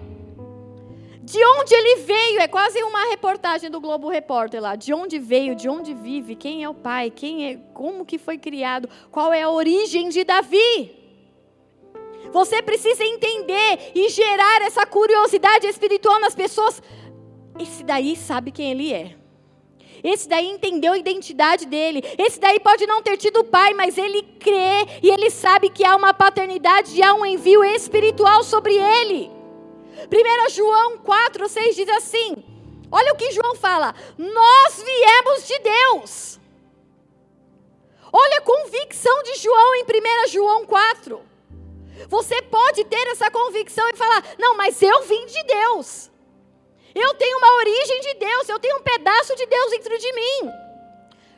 De 1.21 1.43
onde 1.45 1.75
ele 1.75 2.01
veio? 2.01 2.39
É 2.39 2.47
quase 2.47 2.81
uma 2.81 3.09
reportagem 3.09 3.69
do 3.69 3.79
Globo 3.79 4.09
Repórter 4.09 4.61
lá. 4.61 4.75
De 4.75 4.93
onde 4.93 5.19
veio? 5.19 5.53
De 5.55 5.69
onde 5.69 5.93
vive? 5.93 6.35
Quem 6.35 6.63
é 6.63 6.69
o 6.69 6.73
pai? 6.73 7.11
Quem 7.11 7.47
é? 7.47 7.57
Como 7.73 8.05
que 8.05 8.17
foi 8.17 8.37
criado? 8.37 8.89
Qual 9.11 9.31
é 9.31 9.43
a 9.43 9.51
origem 9.51 10.09
de 10.09 10.23
Davi? 10.23 10.97
Você 12.31 12.61
precisa 12.61 13.03
entender 13.03 13.91
e 13.93 14.09
gerar 14.09 14.61
essa 14.63 14.85
curiosidade 14.85 15.67
espiritual 15.67 16.19
nas 16.19 16.33
pessoas 16.33 16.81
esse 17.59 17.83
daí 17.83 18.15
sabe 18.15 18.51
quem 18.51 18.71
ele 18.71 18.93
é. 18.93 19.18
Esse 20.03 20.27
daí 20.27 20.47
entendeu 20.47 20.93
a 20.93 20.97
identidade 20.97 21.65
dele. 21.65 22.03
Esse 22.17 22.39
daí 22.39 22.59
pode 22.59 22.85
não 22.85 23.01
ter 23.01 23.17
tido 23.17 23.43
pai, 23.43 23.73
mas 23.73 23.97
ele 23.97 24.23
crê 24.39 24.87
e 25.01 25.09
ele 25.09 25.29
sabe 25.29 25.69
que 25.69 25.85
há 25.85 25.95
uma 25.95 26.13
paternidade 26.13 26.95
e 26.95 27.03
há 27.03 27.13
um 27.13 27.25
envio 27.25 27.63
espiritual 27.63 28.43
sobre 28.43 28.73
ele. 28.76 29.30
1 30.07 30.49
João 30.51 30.97
4, 30.99 31.49
6 31.49 31.76
diz 31.76 31.89
assim: 31.89 32.35
Olha 32.91 33.13
o 33.13 33.15
que 33.15 33.31
João 33.31 33.55
fala. 33.55 33.93
Nós 34.17 34.84
viemos 34.84 35.47
de 35.47 35.59
Deus. 35.59 36.39
Olha 38.11 38.38
a 38.39 38.41
convicção 38.41 39.23
de 39.23 39.35
João 39.35 39.76
em 39.76 39.84
1 39.84 40.27
João 40.30 40.65
4. 40.65 41.21
Você 42.07 42.41
pode 42.43 42.84
ter 42.85 43.07
essa 43.09 43.30
convicção 43.30 43.88
e 43.89 43.95
falar: 43.95 44.23
Não, 44.38 44.55
mas 44.55 44.81
eu 44.81 45.03
vim 45.03 45.26
de 45.26 45.43
Deus. 45.43 46.09
Eu 46.94 47.14
tenho 47.16 47.38
uma 47.38 47.56
origem 47.56 48.02
de 48.02 48.14
Deus, 48.16 48.49
eu 48.49 48.60
tenho 48.60 48.78
um 48.78 48.82
pedaço 48.82 49.36
de 49.36 49.45
Deus 49.45 49.72
dentro 49.72 49.98
de 49.98 50.14
mim. 50.14 50.52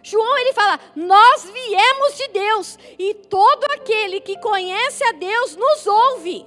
João 0.04 0.38
ele 0.38 0.54
fala: 0.54 0.80
Nós 0.96 1.50
viemos 1.50 2.18
de 2.18 2.28
Deus, 2.30 2.80
e 2.98 3.14
todo 3.14 3.64
aquele 3.72 4.20
que 4.20 4.40
conhece 4.40 5.04
a 5.04 5.12
Deus 5.12 5.56
nos 5.56 5.86
ouve. 5.86 6.46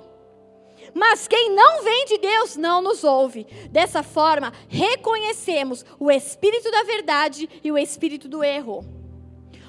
Mas 0.95 1.27
quem 1.27 1.51
não 1.51 1.83
vem 1.83 2.05
de 2.07 2.19
Deus 2.19 2.57
não 2.57 2.81
nos 2.81 3.03
ouve. 3.03 3.45
Dessa 3.71 4.03
forma, 4.03 4.53
reconhecemos 4.69 5.85
o 5.99 6.11
espírito 6.11 6.71
da 6.71 6.85
verdade 6.85 7.49
e 7.65 7.73
o 7.73 7.79
espírito 7.79 8.29
do 8.29 8.45
erro. 8.45 8.85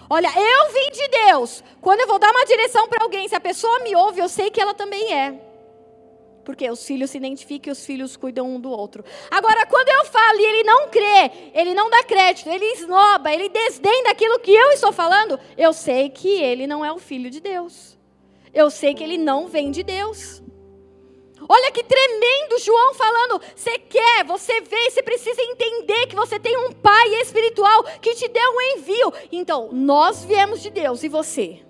Olha, 0.07 0.27
eu 0.27 0.71
vim 0.71 0.91
de 0.91 1.07
Deus. 1.07 1.63
Quando 1.81 2.01
eu 2.01 2.07
vou 2.07 2.19
dar 2.19 2.29
uma 2.29 2.45
direção 2.45 2.87
para 2.87 3.03
alguém, 3.03 3.27
se 3.27 3.35
a 3.35 3.39
pessoa 3.39 3.79
me 3.79 3.95
ouve, 3.95 4.21
eu 4.21 4.29
sei 4.29 4.51
que 4.51 4.61
ela 4.61 4.73
também 4.75 5.13
é. 5.13 5.44
Porque 6.45 6.69
os 6.69 6.85
filhos 6.85 7.09
se 7.09 7.17
identificam 7.17 7.71
e 7.71 7.73
os 7.73 7.83
filhos 7.83 8.15
cuidam 8.15 8.47
um 8.47 8.59
do 8.59 8.69
outro. 8.69 9.03
Agora, 9.31 9.65
quando 9.65 9.89
eu 9.89 10.05
falo 10.05 10.39
e 10.39 10.45
ele 10.45 10.63
não 10.63 10.87
crê, 10.89 11.31
ele 11.53 11.73
não 11.73 11.89
dá 11.89 12.03
crédito, 12.03 12.49
ele 12.49 12.65
esnoba, 12.73 13.33
ele 13.33 13.49
desdém 13.49 14.03
daquilo 14.03 14.39
que 14.39 14.53
eu 14.53 14.71
estou 14.71 14.93
falando, 14.93 15.39
eu 15.57 15.73
sei 15.73 16.09
que 16.09 16.29
ele 16.29 16.67
não 16.67 16.85
é 16.85 16.93
o 16.93 16.99
filho 16.99 17.29
de 17.31 17.39
Deus. 17.39 17.97
Eu 18.53 18.69
sei 18.69 18.93
que 18.93 19.03
ele 19.03 19.17
não 19.17 19.47
vem 19.47 19.71
de 19.71 19.83
Deus. 19.83 20.41
Olha 21.49 21.71
que 21.71 21.83
tremendo 21.83 22.59
João 22.59 22.93
falando. 22.93 23.41
Você 23.55 23.77
quer, 23.79 24.23
você 24.23 24.61
vê, 24.61 24.89
você 24.89 25.03
precisa 25.03 25.41
entender 25.41 26.07
que 26.07 26.15
você 26.15 26.39
tem 26.39 26.55
um 26.57 26.71
pai 26.71 27.07
espiritual 27.21 27.83
que 28.01 28.15
te 28.15 28.27
deu 28.27 28.51
um 28.51 28.61
envio. 28.77 29.13
Então, 29.31 29.69
nós 29.71 30.23
viemos 30.23 30.61
de 30.61 30.69
Deus 30.69 31.03
e 31.03 31.09
você? 31.09 31.61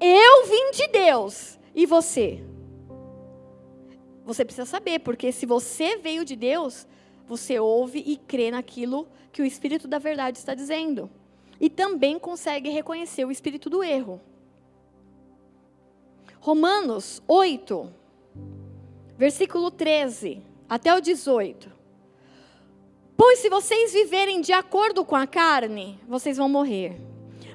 Eu 0.00 0.46
vim 0.46 0.70
de 0.72 0.88
Deus 0.88 1.58
E 1.74 1.84
você? 1.84 2.40
Você 4.26 4.44
precisa 4.44 4.66
saber, 4.66 4.98
porque 4.98 5.30
se 5.30 5.46
você 5.46 5.98
veio 5.98 6.24
de 6.24 6.34
Deus, 6.34 6.84
você 7.28 7.60
ouve 7.60 8.02
e 8.04 8.16
crê 8.16 8.50
naquilo 8.50 9.06
que 9.32 9.40
o 9.40 9.44
Espírito 9.44 9.86
da 9.86 10.00
Verdade 10.00 10.36
está 10.36 10.52
dizendo. 10.52 11.08
E 11.60 11.70
também 11.70 12.18
consegue 12.18 12.68
reconhecer 12.68 13.24
o 13.24 13.30
espírito 13.30 13.70
do 13.70 13.82
erro. 13.82 14.20
Romanos 16.40 17.22
8, 17.26 17.90
versículo 19.16 19.70
13 19.70 20.42
até 20.68 20.94
o 20.94 21.00
18. 21.00 21.72
Pois 23.16 23.38
se 23.38 23.48
vocês 23.48 23.92
viverem 23.92 24.42
de 24.42 24.52
acordo 24.52 25.04
com 25.04 25.16
a 25.16 25.26
carne, 25.26 25.98
vocês 26.06 26.36
vão 26.36 26.48
morrer. 26.48 27.00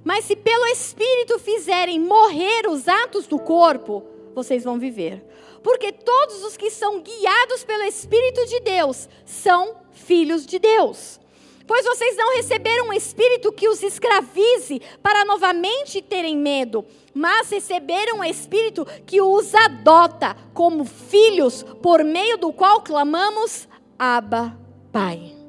Mas 0.03 0.25
se 0.25 0.35
pelo 0.35 0.65
Espírito 0.65 1.37
fizerem 1.37 1.99
morrer 1.99 2.67
os 2.67 2.87
atos 2.87 3.27
do 3.27 3.37
corpo, 3.37 4.03
vocês 4.33 4.63
vão 4.63 4.79
viver. 4.79 5.23
Porque 5.63 5.91
todos 5.91 6.43
os 6.43 6.57
que 6.57 6.69
são 6.69 7.01
guiados 7.01 7.63
pelo 7.63 7.83
Espírito 7.83 8.45
de 8.47 8.59
Deus 8.61 9.07
são 9.25 9.77
filhos 9.91 10.45
de 10.45 10.59
Deus. 10.59 11.19
Pois 11.67 11.85
vocês 11.85 12.17
não 12.17 12.35
receberam 12.35 12.89
um 12.89 12.93
espírito 12.93 13.51
que 13.51 13.69
os 13.69 13.81
escravize 13.81 14.81
para 15.01 15.23
novamente 15.23 16.01
terem 16.01 16.35
medo, 16.35 16.85
mas 17.13 17.49
receberam 17.49 18.17
um 18.17 18.23
espírito 18.23 18.85
que 19.05 19.21
os 19.21 19.55
adota 19.55 20.35
como 20.53 20.83
filhos, 20.83 21.63
por 21.81 22.03
meio 22.03 22.37
do 22.37 22.51
qual 22.51 22.81
clamamos: 22.81 23.69
Abba, 23.97 24.57
Pai. 24.91 25.40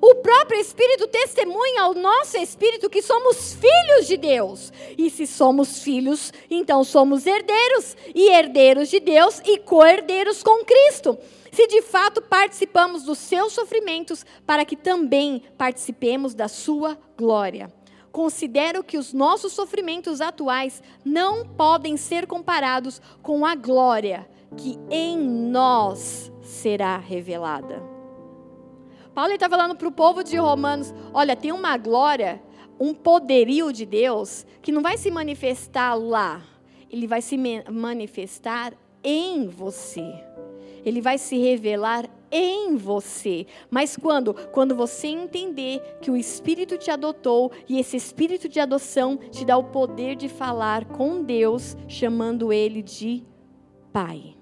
O 0.00 0.14
próprio 0.16 0.60
Espírito 0.60 1.06
testemunha 1.06 1.82
ao 1.82 1.94
nosso 1.94 2.36
espírito 2.38 2.88
que 2.88 3.02
somos 3.02 3.54
filhos 3.54 4.06
de 4.06 4.16
Deus. 4.16 4.72
E 4.96 5.10
se 5.10 5.26
somos 5.26 5.82
filhos, 5.82 6.32
então 6.50 6.82
somos 6.84 7.26
herdeiros, 7.26 7.96
e 8.14 8.30
herdeiros 8.30 8.88
de 8.88 9.00
Deus 9.00 9.40
e 9.44 9.58
co-herdeiros 9.58 10.42
com 10.42 10.64
Cristo. 10.64 11.18
Se 11.50 11.66
de 11.66 11.82
fato 11.82 12.22
participamos 12.22 13.02
dos 13.02 13.18
seus 13.18 13.52
sofrimentos, 13.52 14.24
para 14.46 14.64
que 14.64 14.76
também 14.76 15.42
participemos 15.58 16.34
da 16.34 16.48
sua 16.48 16.98
glória. 17.16 17.72
Considero 18.10 18.84
que 18.84 18.98
os 18.98 19.12
nossos 19.12 19.52
sofrimentos 19.52 20.20
atuais 20.20 20.82
não 21.04 21.46
podem 21.46 21.96
ser 21.96 22.26
comparados 22.26 23.00
com 23.22 23.44
a 23.44 23.54
glória 23.54 24.28
que 24.56 24.78
em 24.90 25.18
nós 25.18 26.30
será 26.42 26.98
revelada. 26.98 27.91
Paulo 29.14 29.32
está 29.32 29.48
falando 29.48 29.76
para 29.76 29.88
o 29.88 29.92
povo 29.92 30.22
de 30.22 30.36
Romanos: 30.36 30.92
olha, 31.12 31.36
tem 31.36 31.52
uma 31.52 31.76
glória, 31.76 32.42
um 32.78 32.94
poderio 32.94 33.72
de 33.72 33.84
Deus 33.84 34.46
que 34.60 34.72
não 34.72 34.82
vai 34.82 34.96
se 34.96 35.10
manifestar 35.10 35.94
lá, 35.94 36.42
ele 36.90 37.06
vai 37.06 37.22
se 37.22 37.36
manifestar 37.70 38.74
em 39.02 39.48
você. 39.48 40.12
Ele 40.84 41.00
vai 41.00 41.16
se 41.16 41.38
revelar 41.38 42.08
em 42.30 42.76
você. 42.76 43.46
Mas 43.70 43.96
quando? 43.96 44.34
Quando 44.34 44.74
você 44.74 45.06
entender 45.06 45.98
que 46.00 46.10
o 46.10 46.16
Espírito 46.16 46.76
te 46.76 46.90
adotou 46.90 47.52
e 47.68 47.78
esse 47.78 47.96
Espírito 47.96 48.48
de 48.48 48.58
adoção 48.58 49.16
te 49.16 49.44
dá 49.44 49.56
o 49.56 49.64
poder 49.64 50.16
de 50.16 50.28
falar 50.28 50.84
com 50.86 51.22
Deus, 51.22 51.76
chamando 51.86 52.52
Ele 52.52 52.82
de 52.82 53.24
Pai. 53.92 54.34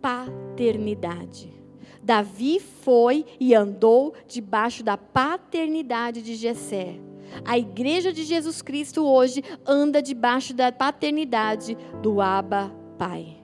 Paternidade. 0.00 1.59
Davi 2.02 2.60
foi 2.60 3.24
e 3.38 3.54
andou 3.54 4.14
debaixo 4.26 4.82
da 4.82 4.96
paternidade 4.96 6.22
de 6.22 6.34
Jessé. 6.34 6.98
A 7.44 7.58
igreja 7.58 8.12
de 8.12 8.24
Jesus 8.24 8.60
Cristo 8.62 9.06
hoje 9.06 9.42
anda 9.66 10.02
debaixo 10.02 10.52
da 10.52 10.72
paternidade 10.72 11.76
do 12.02 12.20
Abba 12.20 12.74
Pai, 12.98 13.36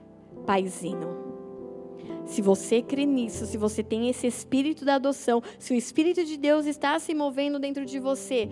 Paizinho. 0.45 1.25
Se 2.25 2.41
você 2.41 2.81
crê 2.81 3.05
nisso, 3.05 3.45
se 3.45 3.57
você 3.57 3.81
tem 3.81 4.09
esse 4.09 4.27
espírito 4.27 4.83
da 4.83 4.95
adoção, 4.95 5.41
se 5.57 5.73
o 5.73 5.77
espírito 5.77 6.25
de 6.25 6.35
Deus 6.35 6.65
está 6.65 6.99
se 6.99 7.13
movendo 7.13 7.57
dentro 7.57 7.85
de 7.85 7.99
você, 7.99 8.49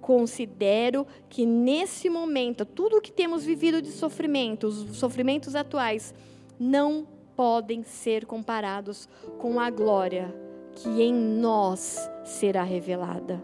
considero 0.00 1.06
que 1.28 1.46
nesse 1.46 2.10
momento, 2.10 2.66
tudo 2.66 2.98
o 2.98 3.00
que 3.00 3.10
temos 3.10 3.44
vivido 3.44 3.80
de 3.80 3.90
sofrimento, 3.90 4.66
os 4.66 4.98
sofrimentos 4.98 5.54
atuais, 5.54 6.14
não 6.60 7.08
podem 7.36 7.82
ser 7.82 8.24
comparados 8.24 9.08
com 9.38 9.60
a 9.60 9.68
glória 9.70 10.34
que 10.74 11.02
em 11.02 11.12
nós 11.12 12.10
será 12.24 12.62
revelada. 12.62 13.42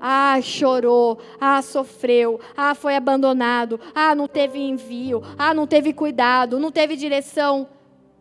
Ah, 0.00 0.40
chorou, 0.40 1.18
ah, 1.40 1.60
sofreu, 1.60 2.40
ah, 2.56 2.74
foi 2.74 2.96
abandonado, 2.96 3.78
ah, 3.94 4.14
não 4.14 4.26
teve 4.26 4.58
envio, 4.58 5.22
ah, 5.38 5.52
não 5.52 5.66
teve 5.66 5.92
cuidado, 5.92 6.58
não 6.58 6.72
teve 6.72 6.96
direção 6.96 7.68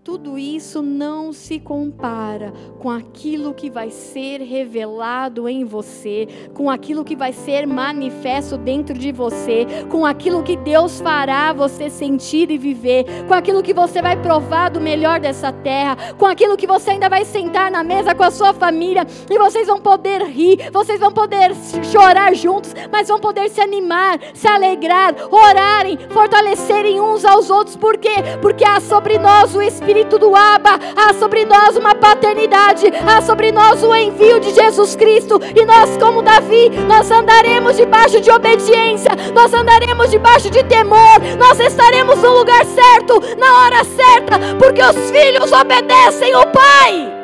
tudo 0.02 0.38
isso 0.38 0.82
não 0.82 1.34
se 1.34 1.60
compara 1.60 2.54
com 2.80 2.90
aquilo 2.90 3.54
que 3.54 3.70
vai 3.70 3.92
ser 3.92 4.40
revelado 4.42 5.48
em 5.48 5.66
você, 5.66 6.26
com 6.54 6.70
aquilo 6.70 7.04
que 7.04 7.18
vai 7.18 7.34
ser 7.34 7.68
manifesto 7.68 8.58
dentro 8.58 8.98
de 8.98 9.12
você, 9.12 9.68
com 9.90 10.06
aquilo 10.06 10.42
que 10.42 10.56
Deus 10.56 11.02
fará 11.02 11.52
você 11.52 11.90
sentir 11.90 12.50
e 12.50 12.58
viver, 12.58 13.06
com 13.28 13.34
aquilo 13.34 13.62
que 13.62 13.74
você 13.74 14.02
vai 14.02 14.16
provar 14.16 14.70
do 14.70 14.80
melhor 14.80 15.20
dessa 15.20 15.52
terra, 15.52 15.98
com 16.18 16.26
aquilo 16.26 16.56
que 16.56 16.66
você 16.66 16.92
ainda 16.92 17.10
vai 17.10 17.26
sentar 17.26 17.70
na 17.70 17.84
mesa 17.84 18.16
com 18.16 18.24
a 18.24 18.32
sua 18.32 18.54
família 18.54 19.06
e 19.30 19.38
vocês 19.38 19.68
vão 19.68 19.82
poder 19.82 20.24
rir, 20.24 20.72
vocês 20.72 21.00
vão 21.00 21.12
poder 21.12 21.52
chorar 21.92 22.34
juntos, 22.34 22.74
mas 22.90 23.10
vão 23.10 23.20
poder 23.20 23.50
se 23.50 23.60
animar, 23.60 24.18
se 24.34 24.48
alegrar, 24.48 25.14
orarem, 25.30 25.98
fortalecerem 26.10 27.02
uns 27.02 27.26
aos 27.26 27.50
outros, 27.50 27.76
por 27.76 27.98
quê? 27.98 28.16
Porque 28.42 28.64
há 28.64 28.80
sobre 28.80 29.20
nós 29.20 29.54
o 29.54 29.62
Espírito 29.62 29.89
Espírito 29.90 30.20
do 30.20 30.36
Abba, 30.36 30.80
há 30.96 31.12
sobre 31.16 31.46
nós 31.46 31.76
uma 31.76 31.96
paternidade, 31.96 32.86
há 33.08 33.24
sobre 33.24 33.52
nós 33.52 33.82
o 33.84 33.96
envio 33.96 34.40
de 34.40 34.54
Jesus 34.54 34.96
Cristo, 34.96 35.42
e 35.56 35.66
nós, 35.66 35.98
como 35.98 36.22
Davi, 36.22 36.70
nós 36.88 37.10
andaremos 37.10 37.76
debaixo 37.76 38.22
de 38.22 38.30
obediência, 38.30 39.10
nós 39.34 39.52
andaremos 39.52 40.12
debaixo 40.12 40.48
de 40.52 40.64
temor, 40.66 41.20
nós 41.40 41.60
estaremos 41.60 42.20
no 42.20 42.38
lugar 42.38 42.64
certo, 42.66 43.20
na 43.36 43.64
hora 43.64 43.84
certa, 43.84 44.38
porque 44.60 44.80
os 44.80 45.10
filhos 45.10 45.52
obedecem 45.52 46.36
o 46.36 46.46
Pai. 46.46 47.19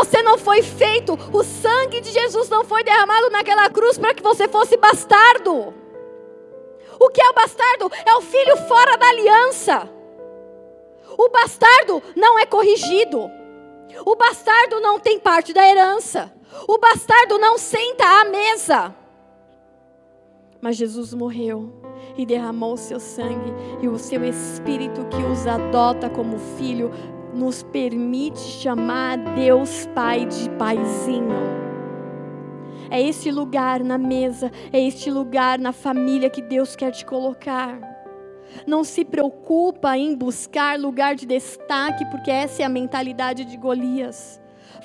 Você 0.00 0.22
não 0.22 0.38
foi 0.38 0.62
feito, 0.62 1.12
o 1.30 1.44
sangue 1.44 2.00
de 2.00 2.10
Jesus 2.10 2.48
não 2.48 2.64
foi 2.64 2.82
derramado 2.82 3.28
naquela 3.28 3.68
cruz 3.68 3.98
para 3.98 4.14
que 4.14 4.22
você 4.22 4.48
fosse 4.48 4.78
bastardo. 4.78 5.74
O 6.98 7.10
que 7.10 7.20
é 7.20 7.28
o 7.28 7.34
bastardo? 7.34 7.92
É 8.06 8.14
o 8.14 8.22
filho 8.22 8.56
fora 8.66 8.96
da 8.96 9.06
aliança. 9.06 9.90
O 11.18 11.28
bastardo 11.28 12.02
não 12.16 12.38
é 12.38 12.46
corrigido. 12.46 13.30
O 14.06 14.16
bastardo 14.16 14.80
não 14.80 14.98
tem 14.98 15.20
parte 15.20 15.52
da 15.52 15.68
herança. 15.68 16.32
O 16.66 16.78
bastardo 16.78 17.38
não 17.38 17.58
senta 17.58 18.02
à 18.02 18.24
mesa. 18.24 18.94
Mas 20.62 20.76
Jesus 20.76 21.12
morreu 21.12 21.74
e 22.16 22.24
derramou 22.24 22.72
o 22.72 22.78
seu 22.78 22.98
sangue 22.98 23.52
e 23.82 23.88
o 23.88 23.98
seu 23.98 24.24
espírito 24.24 25.04
que 25.10 25.22
os 25.22 25.46
adota 25.46 26.08
como 26.08 26.38
filho 26.56 26.90
nos 27.34 27.62
permite 27.62 28.38
chamar 28.38 29.18
Deus 29.34 29.86
Pai 29.94 30.26
de 30.26 30.50
Paizinho. 30.50 31.60
É 32.90 33.00
este 33.00 33.30
lugar 33.30 33.84
na 33.84 33.96
mesa, 33.96 34.50
é 34.72 34.80
este 34.80 35.10
lugar 35.10 35.58
na 35.58 35.72
família 35.72 36.28
que 36.28 36.42
Deus 36.42 36.74
quer 36.74 36.90
te 36.90 37.06
colocar. 37.06 37.78
Não 38.66 38.82
se 38.82 39.04
preocupa 39.04 39.96
em 39.96 40.16
buscar 40.16 40.78
lugar 40.78 41.14
de 41.14 41.24
destaque, 41.24 42.04
porque 42.06 42.30
essa 42.30 42.62
é 42.62 42.64
a 42.64 42.68
mentalidade 42.68 43.44
de 43.44 43.56
Golias. 43.56 44.39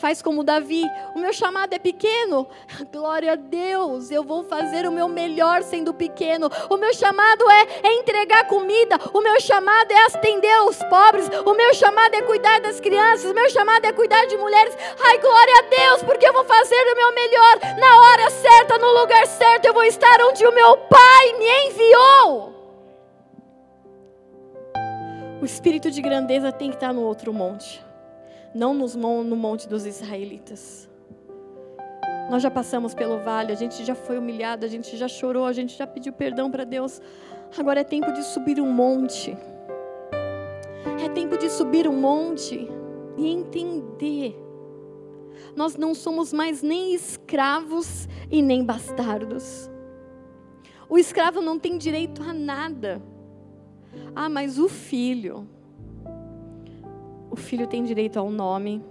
Faz 0.05 0.21
como 0.21 0.43
Davi, 0.43 0.83
o 1.15 1.19
meu 1.19 1.33
chamado 1.33 1.73
é 1.73 1.79
pequeno. 1.79 2.47
Glória 2.93 3.33
a 3.33 3.35
Deus, 3.35 4.11
eu 4.11 4.23
vou 4.23 4.43
fazer 4.43 4.85
o 4.85 4.91
meu 4.91 5.07
melhor 5.07 5.63
sendo 5.63 5.95
pequeno. 5.95 6.47
O 6.69 6.77
meu 6.77 6.93
chamado 6.93 7.43
é, 7.49 7.87
é 7.87 7.93
entregar 7.95 8.45
comida. 8.45 8.99
O 9.11 9.19
meu 9.19 9.41
chamado 9.41 9.91
é 9.91 10.05
atender 10.05 10.61
os 10.69 10.77
pobres. 10.83 11.27
O 11.43 11.55
meu 11.55 11.73
chamado 11.73 12.13
é 12.13 12.21
cuidar 12.21 12.59
das 12.59 12.79
crianças. 12.79 13.31
O 13.31 13.33
meu 13.33 13.49
chamado 13.49 13.83
é 13.83 13.91
cuidar 13.93 14.27
de 14.27 14.37
mulheres. 14.37 14.77
Ai, 15.03 15.17
glória 15.17 15.53
a 15.57 15.61
Deus, 15.63 16.03
porque 16.03 16.27
eu 16.27 16.33
vou 16.33 16.45
fazer 16.45 16.75
o 16.75 16.95
meu 16.95 17.11
melhor 17.11 17.59
na 17.79 18.01
hora 18.01 18.29
certa, 18.29 18.77
no 18.77 18.99
lugar 18.99 19.25
certo. 19.25 19.65
Eu 19.65 19.73
vou 19.73 19.85
estar 19.85 20.21
onde 20.21 20.45
o 20.45 20.53
meu 20.53 20.77
Pai 20.77 21.33
me 21.39 21.65
enviou. 21.65 22.53
O 25.41 25.45
espírito 25.45 25.89
de 25.89 25.99
grandeza 25.99 26.51
tem 26.51 26.69
que 26.69 26.75
estar 26.75 26.93
no 26.93 27.01
outro 27.01 27.33
monte 27.33 27.83
não 28.55 28.73
nos, 28.73 28.95
no 28.95 29.35
monte 29.35 29.67
dos 29.67 29.85
israelitas. 29.85 30.89
Nós 32.29 32.41
já 32.41 32.49
passamos 32.49 32.95
pelo 32.95 33.19
vale, 33.19 33.51
a 33.51 33.55
gente 33.55 33.83
já 33.83 33.93
foi 33.93 34.17
humilhado, 34.17 34.65
a 34.65 34.69
gente 34.69 34.95
já 34.95 35.07
chorou, 35.07 35.45
a 35.45 35.53
gente 35.53 35.77
já 35.77 35.85
pediu 35.85 36.13
perdão 36.13 36.49
para 36.49 36.63
Deus. 36.63 37.01
Agora 37.57 37.81
é 37.81 37.83
tempo 37.83 38.11
de 38.13 38.23
subir 38.23 38.59
um 38.61 38.71
monte. 38.71 39.37
É 41.03 41.09
tempo 41.09 41.37
de 41.37 41.49
subir 41.49 41.87
um 41.87 41.99
monte 41.99 42.67
e 43.17 43.27
entender 43.27 44.35
Nós 45.55 45.75
não 45.75 45.93
somos 45.93 46.33
mais 46.33 46.61
nem 46.61 46.93
escravos 46.95 48.07
e 48.31 48.41
nem 48.41 48.63
bastardos. 48.63 49.69
O 50.89 50.97
escravo 50.97 51.41
não 51.41 51.59
tem 51.59 51.77
direito 51.77 52.23
a 52.23 52.33
nada. 52.33 53.01
Ah, 54.15 54.29
mas 54.29 54.57
o 54.57 54.67
filho. 54.69 55.47
O 57.35 57.37
filho 57.37 57.67
tem 57.67 57.83
direito 57.83 58.17
ao 58.17 58.31
nome, 58.31 58.81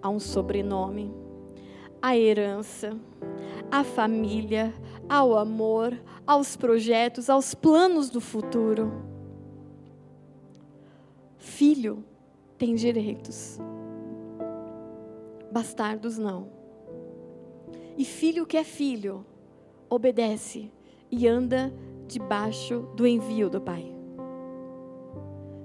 a 0.00 0.08
um 0.08 0.20
sobrenome, 0.20 1.12
à 2.00 2.16
herança, 2.16 2.96
à 3.68 3.82
família, 3.82 4.72
ao 5.08 5.36
amor, 5.36 6.00
aos 6.24 6.56
projetos, 6.56 7.28
aos 7.28 7.52
planos 7.52 8.08
do 8.08 8.20
futuro. 8.20 9.02
Filho 11.38 12.04
tem 12.56 12.76
direitos, 12.76 13.58
bastardos 15.50 16.16
não. 16.16 16.46
E 17.98 18.04
filho 18.04 18.46
que 18.46 18.58
é 18.58 18.62
filho, 18.62 19.26
obedece 19.88 20.70
e 21.10 21.26
anda 21.26 21.74
debaixo 22.06 22.88
do 22.94 23.04
envio 23.04 23.50
do 23.50 23.60
Pai. 23.60 23.92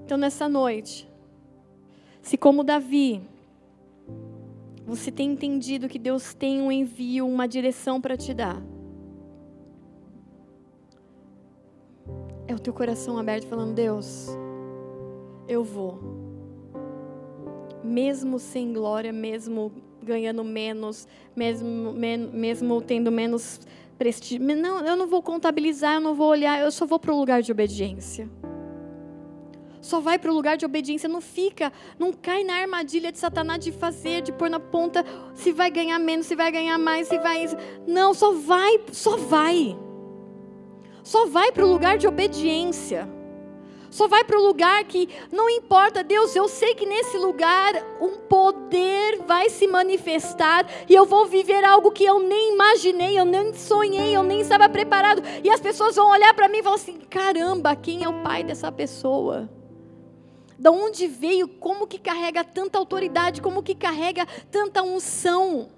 Então, 0.04 0.18
nessa 0.18 0.48
noite, 0.48 1.08
se 2.26 2.36
como 2.36 2.64
Davi, 2.64 3.22
você 4.84 5.12
tem 5.12 5.30
entendido 5.30 5.88
que 5.88 5.96
Deus 5.96 6.34
tem 6.34 6.60
um 6.60 6.72
envio, 6.72 7.24
uma 7.24 7.46
direção 7.46 8.00
para 8.00 8.16
te 8.16 8.34
dar, 8.34 8.60
é 12.48 12.52
o 12.52 12.58
teu 12.58 12.72
coração 12.72 13.16
aberto 13.16 13.46
falando: 13.46 13.74
Deus, 13.74 14.26
eu 15.46 15.62
vou. 15.62 16.00
Mesmo 17.84 18.40
sem 18.40 18.72
glória, 18.72 19.12
mesmo 19.12 19.70
ganhando 20.02 20.42
menos, 20.42 21.06
mesmo, 21.36 21.92
mesmo 21.92 22.82
tendo 22.82 23.12
menos 23.12 23.60
prestígio. 23.96 24.44
Não, 24.44 24.84
eu 24.84 24.96
não 24.96 25.06
vou 25.06 25.22
contabilizar, 25.22 25.94
eu 25.94 26.00
não 26.00 26.14
vou 26.16 26.30
olhar, 26.30 26.60
eu 26.60 26.72
só 26.72 26.86
vou 26.86 26.98
para 26.98 27.14
o 27.14 27.16
lugar 27.16 27.40
de 27.40 27.52
obediência. 27.52 28.28
Só 29.86 30.00
vai 30.00 30.18
para 30.18 30.32
o 30.32 30.34
lugar 30.34 30.56
de 30.56 30.66
obediência, 30.66 31.08
não 31.08 31.20
fica, 31.20 31.72
não 31.96 32.12
cai 32.12 32.42
na 32.42 32.54
armadilha 32.54 33.12
de 33.12 33.20
Satanás 33.20 33.62
de 33.62 33.70
fazer, 33.70 34.20
de 34.20 34.32
pôr 34.32 34.50
na 34.50 34.58
ponta 34.58 35.04
se 35.32 35.52
vai 35.52 35.70
ganhar 35.70 36.00
menos, 36.00 36.26
se 36.26 36.34
vai 36.34 36.50
ganhar 36.50 36.76
mais, 36.76 37.06
se 37.06 37.16
vai. 37.20 37.46
Não, 37.86 38.12
só 38.12 38.32
vai, 38.32 38.80
só 38.90 39.16
vai. 39.16 39.78
Só 41.04 41.26
vai 41.26 41.52
para 41.52 41.64
o 41.64 41.68
lugar 41.68 41.98
de 41.98 42.08
obediência. 42.08 43.08
Só 43.88 44.08
vai 44.08 44.24
para 44.24 44.36
o 44.36 44.42
lugar 44.42 44.82
que 44.82 45.08
não 45.30 45.48
importa, 45.48 46.02
Deus, 46.02 46.34
eu 46.34 46.48
sei 46.48 46.74
que 46.74 46.84
nesse 46.84 47.16
lugar 47.16 47.72
um 48.00 48.18
poder 48.28 49.22
vai 49.24 49.48
se 49.48 49.68
manifestar 49.68 50.66
e 50.88 50.96
eu 50.96 51.06
vou 51.06 51.26
viver 51.26 51.64
algo 51.64 51.92
que 51.92 52.04
eu 52.04 52.18
nem 52.18 52.54
imaginei, 52.54 53.16
eu 53.16 53.24
nem 53.24 53.54
sonhei, 53.54 54.16
eu 54.16 54.24
nem 54.24 54.40
estava 54.40 54.68
preparado. 54.68 55.22
E 55.44 55.48
as 55.48 55.60
pessoas 55.60 55.94
vão 55.94 56.10
olhar 56.10 56.34
para 56.34 56.48
mim 56.48 56.58
e 56.58 56.62
falar 56.64 56.74
assim: 56.74 56.98
caramba, 57.08 57.76
quem 57.76 58.02
é 58.02 58.08
o 58.08 58.24
pai 58.24 58.42
dessa 58.42 58.72
pessoa? 58.72 59.48
Da 60.58 60.70
onde 60.70 61.06
veio? 61.06 61.48
Como 61.48 61.86
que 61.86 61.98
carrega 61.98 62.42
tanta 62.42 62.78
autoridade? 62.78 63.42
Como 63.42 63.62
que 63.62 63.74
carrega 63.74 64.26
tanta 64.50 64.82
unção? 64.82 65.68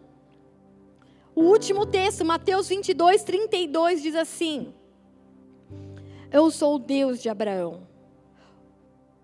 O 1.35 1.43
último 1.43 1.87
texto, 1.87 2.25
Mateus 2.25 2.69
22, 2.69 3.23
32, 3.23 4.03
diz 4.03 4.15
assim: 4.15 4.75
Eu 6.31 6.51
sou 6.51 6.77
o 6.77 6.79
Deus 6.79 7.21
de 7.21 7.29
Abraão, 7.29 7.87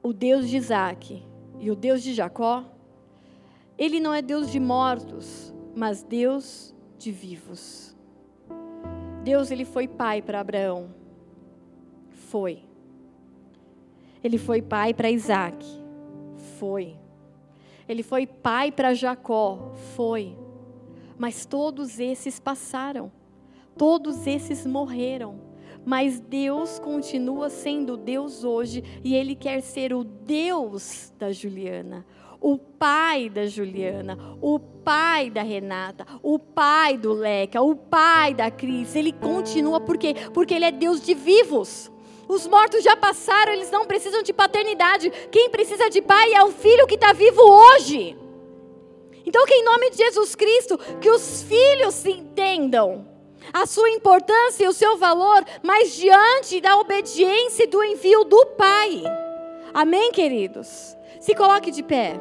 o 0.02 0.12
Deus 0.12 0.48
de 0.48 0.56
Isaac 0.56 1.22
e 1.58 1.70
o 1.70 1.74
Deus 1.74 2.02
de 2.02 2.14
Jacó, 2.14 2.64
ele 3.76 3.98
não 3.98 4.14
é 4.14 4.22
Deus 4.22 4.50
de 4.50 4.60
mortos, 4.60 5.52
mas 5.74 6.02
Deus 6.02 6.74
de 6.98 7.10
vivos. 7.10 7.96
Deus, 9.24 9.50
ele 9.50 9.64
foi 9.64 9.88
pai 9.88 10.20
para 10.20 10.40
Abraão. 10.40 10.94
Foi. 12.10 12.62
Ele 14.24 14.38
foi 14.38 14.62
pai 14.62 14.94
para 14.94 15.10
Isaac. 15.10 15.64
Foi. 16.58 16.96
Ele 17.86 18.02
foi 18.02 18.26
pai 18.26 18.72
para 18.72 18.94
Jacó. 18.94 19.72
Foi. 19.94 20.36
Mas 21.16 21.46
todos 21.46 22.00
esses 22.00 22.40
passaram. 22.40 23.12
Todos 23.76 24.26
esses 24.26 24.64
morreram 24.64 25.54
mas 25.84 26.18
Deus 26.18 26.78
continua 26.78 27.50
sendo 27.50 27.96
Deus 27.96 28.42
hoje 28.42 28.82
e 29.04 29.14
Ele 29.14 29.34
quer 29.34 29.60
ser 29.60 29.92
o 29.92 30.02
Deus 30.02 31.12
da 31.18 31.30
Juliana, 31.30 32.06
o 32.40 32.56
pai 32.56 33.28
da 33.28 33.46
Juliana, 33.46 34.18
o 34.40 34.58
pai 34.58 35.30
da 35.30 35.42
Renata, 35.42 36.06
o 36.22 36.38
pai 36.38 36.96
do 36.96 37.12
Leca, 37.12 37.60
o 37.60 37.76
pai 37.76 38.34
da 38.34 38.50
Cris. 38.50 38.96
Ele 38.96 39.12
continua 39.12 39.80
por 39.80 39.98
quê? 39.98 40.14
Porque 40.32 40.54
Ele 40.54 40.64
é 40.64 40.72
Deus 40.72 41.00
de 41.02 41.14
vivos. 41.14 41.90
Os 42.28 42.46
mortos 42.46 42.82
já 42.82 42.96
passaram, 42.96 43.52
eles 43.52 43.70
não 43.70 43.84
precisam 43.84 44.22
de 44.22 44.32
paternidade. 44.32 45.10
Quem 45.30 45.50
precisa 45.50 45.90
de 45.90 46.00
pai 46.00 46.34
é 46.34 46.42
o 46.42 46.52
filho 46.52 46.86
que 46.86 46.94
está 46.94 47.12
vivo 47.12 47.42
hoje. 47.42 48.16
Então, 49.26 49.44
que 49.46 49.54
em 49.54 49.64
nome 49.64 49.90
de 49.90 49.96
Jesus 49.96 50.34
Cristo, 50.34 50.78
que 51.00 51.10
os 51.10 51.42
filhos 51.42 52.04
entendam 52.04 53.06
a 53.52 53.66
sua 53.66 53.90
importância 53.90 54.64
e 54.64 54.68
o 54.68 54.72
seu 54.72 54.96
valor, 54.96 55.44
mas 55.62 55.94
diante 55.94 56.60
da 56.60 56.76
obediência 56.78 57.64
e 57.64 57.66
do 57.66 57.82
envio 57.82 58.24
do 58.24 58.46
Pai. 58.56 59.02
Amém, 59.72 60.12
queridos? 60.12 60.96
Se 61.20 61.34
coloque 61.34 61.70
de 61.70 61.82
pé. 61.82 62.18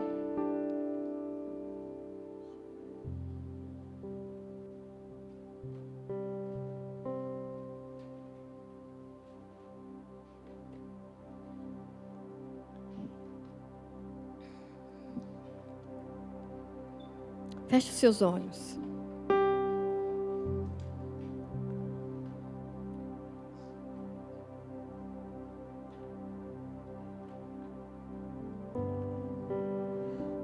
Feche 17.74 17.90
os 17.90 17.96
seus 17.96 18.22
olhos. 18.22 18.80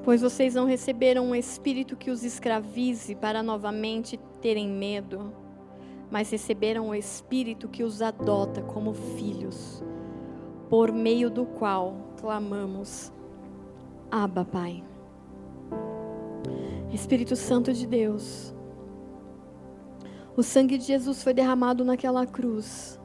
Pois 0.03 0.23
vocês 0.23 0.55
não 0.55 0.65
receberam 0.65 1.27
um 1.27 1.35
espírito 1.35 1.95
que 1.95 2.09
os 2.09 2.23
escravize 2.23 3.13
para 3.13 3.43
novamente 3.43 4.19
terem 4.41 4.67
medo, 4.67 5.31
mas 6.09 6.31
receberam 6.31 6.87
o 6.87 6.89
um 6.89 6.95
espírito 6.95 7.69
que 7.69 7.83
os 7.83 8.01
adota 8.01 8.63
como 8.63 8.95
filhos, 8.95 9.83
por 10.67 10.91
meio 10.91 11.29
do 11.29 11.45
qual 11.45 11.95
clamamos: 12.17 13.13
Abba, 14.09 14.43
Pai. 14.43 14.88
Espírito 16.91 17.35
Santo 17.35 17.71
de 17.73 17.85
Deus, 17.85 18.53
o 20.35 20.43
sangue 20.43 20.77
de 20.77 20.85
Jesus 20.85 21.23
foi 21.23 21.33
derramado 21.33 21.83
naquela 21.83 22.25
cruz, 22.25 22.99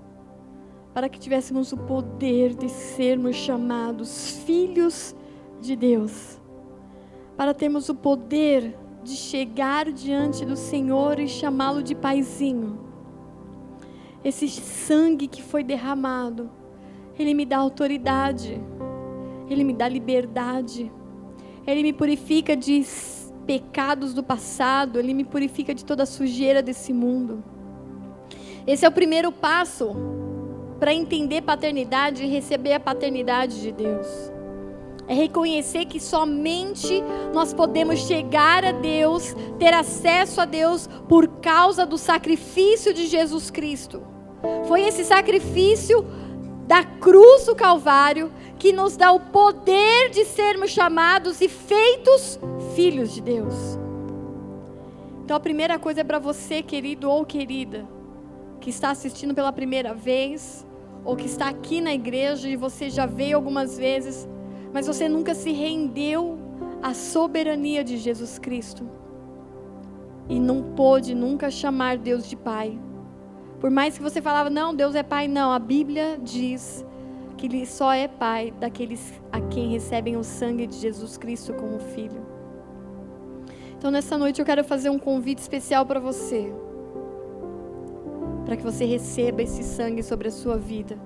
para 0.92 1.08
que 1.08 1.18
tivéssemos 1.18 1.72
o 1.72 1.76
poder 1.76 2.54
de 2.54 2.68
sermos 2.68 3.36
chamados 3.36 4.42
filhos 4.44 5.14
de 5.60 5.74
Deus 5.74 6.38
para 7.36 7.54
termos 7.54 7.88
o 7.88 7.94
poder 7.94 8.76
de 9.02 9.16
chegar 9.16 9.90
diante 9.92 10.44
do 10.44 10.56
Senhor 10.56 11.18
e 11.18 11.28
chamá-lo 11.28 11.82
de 11.82 11.94
paizinho. 11.94 12.78
Esse 14.22 14.48
sangue 14.48 15.26
que 15.26 15.42
foi 15.42 15.62
derramado, 15.62 16.50
ele 17.18 17.34
me 17.34 17.44
dá 17.44 17.58
autoridade, 17.58 18.60
ele 19.48 19.64
me 19.64 19.74
dá 19.74 19.88
liberdade, 19.88 20.90
ele 21.66 21.82
me 21.82 21.92
purifica 21.92 22.56
de 22.56 22.72
pecados 23.46 24.14
do 24.14 24.22
passado, 24.22 24.98
ele 24.98 25.14
me 25.14 25.24
purifica 25.24 25.74
de 25.74 25.84
toda 25.84 26.02
a 26.02 26.06
sujeira 26.06 26.62
desse 26.62 26.92
mundo. 26.92 27.42
Esse 28.66 28.84
é 28.84 28.88
o 28.88 28.92
primeiro 28.92 29.30
passo 29.30 29.94
para 30.80 30.92
entender 30.92 31.42
paternidade 31.42 32.24
e 32.24 32.28
receber 32.28 32.72
a 32.72 32.80
paternidade 32.80 33.60
de 33.60 33.72
Deus. 33.72 34.06
É 35.06 35.12
reconhecer 35.12 35.84
que 35.84 36.00
somente 36.00 37.02
nós 37.34 37.52
podemos 37.52 38.00
chegar 38.00 38.64
a 38.64 38.72
Deus, 38.72 39.34
ter 39.58 39.74
acesso 39.74 40.40
a 40.40 40.46
Deus 40.46 40.88
por 41.08 41.28
causa 41.40 41.84
do 41.84 41.98
sacrifício 41.98 42.94
de 42.94 43.06
Jesus 43.06 43.50
Cristo. 43.50 44.02
Foi 44.66 44.82
esse 44.82 45.04
sacrifício 45.04 46.04
da 46.66 46.82
cruz 46.82 47.44
do 47.44 47.54
Calvário 47.54 48.32
que 48.58 48.72
nos 48.72 48.96
dá 48.96 49.12
o 49.12 49.20
poder 49.20 50.08
de 50.08 50.24
sermos 50.24 50.70
chamados 50.70 51.40
e 51.42 51.48
feitos 51.48 52.38
filhos 52.74 53.12
de 53.14 53.20
Deus. 53.20 53.78
Então 55.24 55.36
a 55.36 55.40
primeira 55.40 55.78
coisa 55.78 56.02
é 56.02 56.04
para 56.04 56.18
você, 56.18 56.62
querido 56.62 57.10
ou 57.10 57.24
querida, 57.24 57.86
que 58.60 58.70
está 58.70 58.90
assistindo 58.90 59.34
pela 59.34 59.52
primeira 59.52 59.94
vez, 59.94 60.66
ou 61.04 61.16
que 61.16 61.26
está 61.26 61.48
aqui 61.48 61.80
na 61.80 61.92
igreja 61.94 62.48
e 62.48 62.56
você 62.56 62.90
já 62.90 63.06
veio 63.06 63.36
algumas 63.36 63.76
vezes 63.76 64.28
mas 64.74 64.88
você 64.88 65.08
nunca 65.08 65.36
se 65.36 65.52
rendeu 65.52 66.36
à 66.82 66.92
soberania 66.92 67.84
de 67.84 67.96
Jesus 67.96 68.40
Cristo. 68.40 68.84
e 70.26 70.40
não 70.40 70.74
pôde 70.74 71.14
nunca 71.14 71.50
chamar 71.50 71.98
Deus 71.98 72.26
de 72.26 72.34
pai. 72.34 72.80
Por 73.60 73.70
mais 73.70 73.98
que 73.98 74.02
você 74.02 74.22
falava, 74.22 74.48
não, 74.48 74.74
Deus 74.74 74.94
é 74.94 75.02
pai, 75.02 75.28
não, 75.28 75.52
a 75.52 75.58
Bíblia 75.58 76.18
diz 76.18 76.82
que 77.36 77.44
ele 77.46 77.66
só 77.66 77.92
é 77.92 78.08
pai 78.08 78.50
daqueles 78.58 79.20
a 79.30 79.38
quem 79.42 79.72
recebem 79.72 80.16
o 80.16 80.24
sangue 80.24 80.66
de 80.66 80.76
Jesus 80.78 81.18
Cristo 81.18 81.52
como 81.52 81.78
filho. 81.78 82.33
Então 83.84 83.92
nessa 83.92 84.16
noite 84.16 84.40
eu 84.40 84.46
quero 84.46 84.64
fazer 84.64 84.88
um 84.88 84.98
convite 84.98 85.40
especial 85.40 85.84
para 85.84 86.00
você. 86.00 86.50
Para 88.46 88.56
que 88.56 88.62
você 88.62 88.86
receba 88.86 89.42
esse 89.42 89.62
sangue 89.62 90.02
sobre 90.02 90.28
a 90.28 90.30
sua 90.30 90.56
vida. 90.56 90.98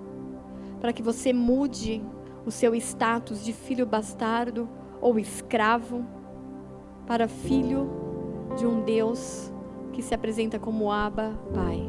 Para 0.81 0.93
que 0.93 1.03
você 1.03 1.33
mude 1.33 2.01
o 2.47 2.53
seu 2.53 2.77
status 2.77 3.45
de 3.45 3.53
filho 3.53 3.85
bastardo 3.85 4.69
ou 5.01 5.19
escravo 5.19 6.07
para 7.05 7.27
filho 7.27 7.91
de 8.57 8.65
um 8.65 8.85
Deus 8.85 9.53
que 9.93 10.01
se 10.01 10.15
apresenta 10.15 10.57
como 10.57 10.93
Abba, 10.93 11.37
Pai. 11.53 11.83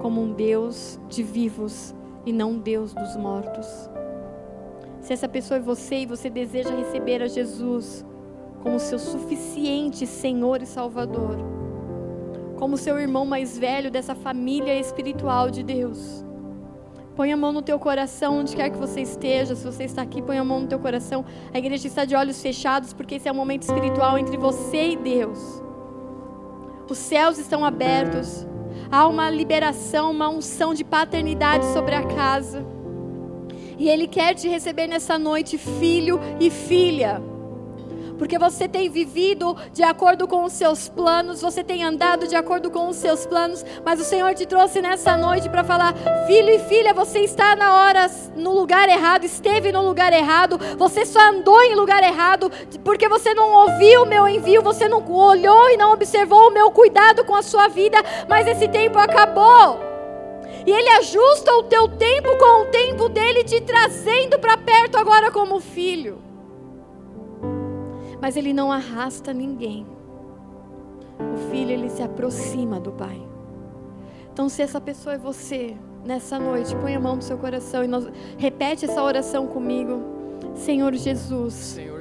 Como 0.00 0.22
um 0.22 0.32
Deus 0.32 0.98
de 1.10 1.22
vivos 1.22 1.94
e 2.24 2.32
não 2.32 2.56
Deus 2.56 2.94
dos 2.94 3.16
mortos. 3.16 3.66
Se 5.02 5.12
essa 5.12 5.28
pessoa 5.28 5.58
é 5.58 5.60
você 5.60 5.96
e 5.96 6.06
você 6.06 6.30
deseja 6.30 6.74
receber 6.74 7.20
a 7.20 7.28
Jesus 7.28 8.02
como 8.64 8.80
seu 8.80 8.98
suficiente 8.98 10.06
Senhor 10.06 10.62
e 10.62 10.66
Salvador, 10.66 11.36
como 12.56 12.78
seu 12.78 12.98
irmão 12.98 13.26
mais 13.26 13.58
velho 13.58 13.90
dessa 13.90 14.14
família 14.14 14.74
espiritual 14.80 15.50
de 15.50 15.62
Deus, 15.62 16.24
Põe 17.14 17.32
a 17.32 17.36
mão 17.36 17.52
no 17.52 17.62
teu 17.62 17.78
coração, 17.78 18.40
onde 18.40 18.56
quer 18.56 18.70
que 18.70 18.76
você 18.76 19.00
esteja. 19.00 19.54
Se 19.54 19.64
você 19.64 19.84
está 19.84 20.02
aqui, 20.02 20.20
põe 20.20 20.36
a 20.36 20.42
mão 20.42 20.58
no 20.58 20.66
teu 20.66 20.80
coração. 20.80 21.24
A 21.52 21.58
igreja 21.58 21.86
está 21.86 22.04
de 22.04 22.16
olhos 22.16 22.42
fechados, 22.42 22.92
porque 22.92 23.14
esse 23.14 23.28
é 23.28 23.30
um 23.30 23.36
momento 23.36 23.62
espiritual 23.62 24.18
entre 24.18 24.36
você 24.36 24.88
e 24.88 24.96
Deus. 24.96 25.38
Os 26.90 26.98
céus 26.98 27.38
estão 27.38 27.64
abertos. 27.64 28.44
Há 28.90 29.06
uma 29.06 29.30
liberação, 29.30 30.10
uma 30.10 30.28
unção 30.28 30.74
de 30.74 30.82
paternidade 30.82 31.64
sobre 31.66 31.94
a 31.94 32.02
casa. 32.02 32.66
E 33.78 33.88
Ele 33.88 34.08
quer 34.08 34.34
te 34.34 34.48
receber 34.48 34.88
nessa 34.88 35.16
noite, 35.16 35.56
filho 35.56 36.18
e 36.40 36.50
filha 36.50 37.22
porque 38.24 38.38
você 38.38 38.66
tem 38.66 38.88
vivido 38.88 39.54
de 39.70 39.82
acordo 39.82 40.26
com 40.26 40.44
os 40.44 40.54
seus 40.54 40.88
planos, 40.88 41.42
você 41.42 41.62
tem 41.62 41.84
andado 41.84 42.26
de 42.26 42.34
acordo 42.34 42.70
com 42.70 42.88
os 42.88 42.96
seus 42.96 43.26
planos, 43.26 43.62
mas 43.84 44.00
o 44.00 44.04
Senhor 44.04 44.32
te 44.32 44.46
trouxe 44.46 44.80
nessa 44.80 45.14
noite 45.14 45.50
para 45.50 45.62
falar: 45.62 45.94
filho 46.26 46.48
e 46.48 46.58
filha, 46.60 46.94
você 46.94 47.18
está 47.18 47.54
na 47.54 47.74
hora 47.74 48.10
no 48.34 48.54
lugar 48.54 48.88
errado, 48.88 49.24
esteve 49.24 49.70
no 49.70 49.82
lugar 49.82 50.10
errado, 50.10 50.58
você 50.78 51.04
só 51.04 51.20
andou 51.20 51.62
em 51.64 51.74
lugar 51.74 52.02
errado, 52.02 52.50
porque 52.82 53.10
você 53.10 53.34
não 53.34 53.52
ouviu 53.52 54.04
o 54.04 54.06
meu 54.06 54.26
envio, 54.26 54.62
você 54.62 54.88
não 54.88 55.04
olhou 55.06 55.68
e 55.68 55.76
não 55.76 55.92
observou 55.92 56.48
o 56.48 56.54
meu 56.54 56.70
cuidado 56.70 57.26
com 57.26 57.36
a 57.36 57.42
sua 57.42 57.68
vida, 57.68 57.98
mas 58.26 58.46
esse 58.46 58.66
tempo 58.68 58.98
acabou. 58.98 59.78
E 60.64 60.70
Ele 60.70 60.88
ajusta 60.92 61.52
o 61.56 61.64
teu 61.64 61.88
tempo 61.88 62.38
com 62.38 62.62
o 62.62 62.70
tempo 62.70 63.06
dele, 63.10 63.44
te 63.44 63.60
trazendo 63.60 64.38
para 64.38 64.56
perto 64.56 64.96
agora 64.96 65.30
como 65.30 65.60
filho 65.60 66.23
mas 68.24 68.38
ele 68.38 68.54
não 68.54 68.72
arrasta 68.72 69.34
ninguém. 69.34 69.86
O 71.20 71.50
filho, 71.50 71.72
ele 71.72 71.90
se 71.90 72.02
aproxima 72.02 72.80
do 72.80 72.90
pai. 72.90 73.20
Então, 74.32 74.48
se 74.48 74.62
essa 74.62 74.80
pessoa 74.80 75.16
é 75.16 75.18
você, 75.18 75.76
nessa 76.02 76.38
noite, 76.38 76.74
põe 76.76 76.94
a 76.94 76.98
mão 76.98 77.16
no 77.16 77.22
seu 77.22 77.36
coração 77.36 77.84
e 77.84 77.86
nós, 77.86 78.08
repete 78.38 78.86
essa 78.86 79.02
oração 79.02 79.46
comigo. 79.46 80.00
Senhor 80.54 80.94
Jesus. 80.94 81.52
Senhor 81.52 81.93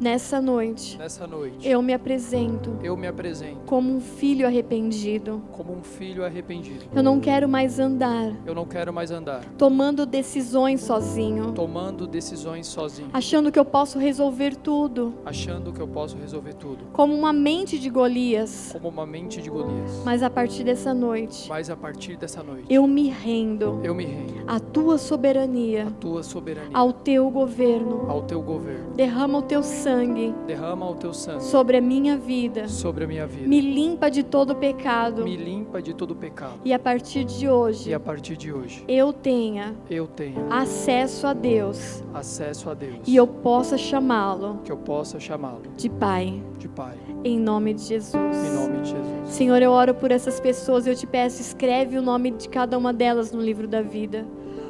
Nessa 0.00 0.40
noite, 0.40 0.98
nessa 0.98 1.26
noite, 1.26 1.68
eu 1.68 1.80
me 1.80 1.94
apresento, 1.94 2.76
eu 2.82 2.96
me 2.96 3.06
apresento 3.06 3.60
como 3.64 3.94
um 3.94 4.00
filho 4.00 4.44
arrependido. 4.46 5.40
Como 5.52 5.72
um 5.72 5.82
filho 5.82 6.24
arrependido. 6.24 6.84
Eu 6.94 7.02
não 7.02 7.20
quero 7.20 7.48
mais 7.48 7.78
andar. 7.78 8.32
Eu 8.44 8.54
não 8.54 8.64
quero 8.64 8.92
mais 8.92 9.10
andar. 9.12 9.44
Tomando 9.56 10.04
decisões 10.04 10.80
sozinho. 10.80 11.52
Tomando 11.52 12.06
decisões 12.06 12.66
sozinho. 12.66 13.08
Achando 13.12 13.52
que 13.52 13.58
eu 13.58 13.64
posso 13.64 13.98
resolver 13.98 14.56
tudo. 14.56 15.14
Achando 15.24 15.72
que 15.72 15.80
eu 15.80 15.86
posso 15.88 16.16
resolver 16.16 16.54
tudo. 16.54 16.86
Como 16.92 17.14
uma 17.14 17.32
mente 17.32 17.78
de 17.78 17.88
Golias. 17.88 18.70
Como 18.72 18.88
uma 18.88 19.06
mente 19.06 19.40
de 19.40 19.48
Golias. 19.48 20.02
Mas 20.04 20.22
a 20.22 20.30
partir 20.30 20.64
dessa 20.64 20.92
noite, 20.92 21.48
mas 21.48 21.70
a 21.70 21.76
partir 21.76 22.16
dessa 22.16 22.42
noite, 22.42 22.66
eu 22.68 22.86
me 22.86 23.08
rendo. 23.08 23.80
Eu 23.84 23.94
me 23.94 24.04
rendo. 24.04 24.44
A 24.46 24.58
tua 24.58 24.98
soberania. 24.98 25.86
A 25.86 25.90
tua 25.92 26.22
soberania. 26.22 26.70
Ao 26.74 26.92
teu 26.92 27.30
governo. 27.30 28.10
Ao 28.10 28.22
teu 28.22 28.42
governo. 28.42 28.92
Derrama 28.94 29.38
o 29.38 29.42
teu 29.42 29.62
sangue. 29.62 29.83
Derrama 30.46 30.88
o 30.88 30.94
teu 30.94 31.12
sangue 31.12 31.44
sobre 31.44 31.76
a 31.76 31.80
minha 31.80 32.16
vida. 32.16 32.68
Sobre 32.68 33.04
a 33.04 33.06
minha 33.06 33.26
vida. 33.26 33.46
Me 33.46 33.60
limpa 33.60 34.10
de 34.10 34.22
todo 34.22 34.56
pecado. 34.56 35.24
Me 35.24 35.36
limpa 35.36 35.82
de 35.82 35.92
todo 35.92 36.16
pecado. 36.16 36.54
E 36.64 36.72
a 36.72 36.78
partir 36.78 37.24
de 37.24 37.48
hoje. 37.48 37.90
E 37.90 37.94
a 37.94 38.00
partir 38.00 38.34
de 38.34 38.50
hoje. 38.50 38.82
Eu 38.88 39.12
tenha. 39.12 39.74
Eu 39.90 40.06
tenha 40.06 40.46
acesso 40.48 41.26
a 41.26 41.34
Deus. 41.34 42.02
Acesso 42.14 42.70
a 42.70 42.74
Deus. 42.74 42.96
E 43.06 43.14
eu 43.14 43.26
possa 43.26 43.76
chamá-lo. 43.76 44.60
Que 44.64 44.72
eu 44.72 44.76
possa 44.78 45.20
chamá-lo 45.20 45.60
de 45.76 45.90
pai. 45.90 46.42
De 46.58 46.66
pai. 46.66 46.96
Em 47.22 47.38
nome 47.38 47.74
de 47.74 47.82
Jesus. 47.82 48.14
Em 48.14 48.54
nome 48.54 48.80
de 48.80 48.90
Jesus. 48.90 49.28
Senhor, 49.28 49.60
eu 49.60 49.70
oro 49.70 49.94
por 49.94 50.10
essas 50.10 50.40
pessoas. 50.40 50.86
Eu 50.86 50.94
te 50.94 51.06
peço, 51.06 51.42
escreve 51.42 51.98
o 51.98 52.02
nome 52.02 52.30
de 52.30 52.48
cada 52.48 52.78
uma 52.78 52.92
delas 52.92 53.32
no 53.32 53.42
livro 53.42 53.68
da 53.68 53.82
vida. 53.82 54.24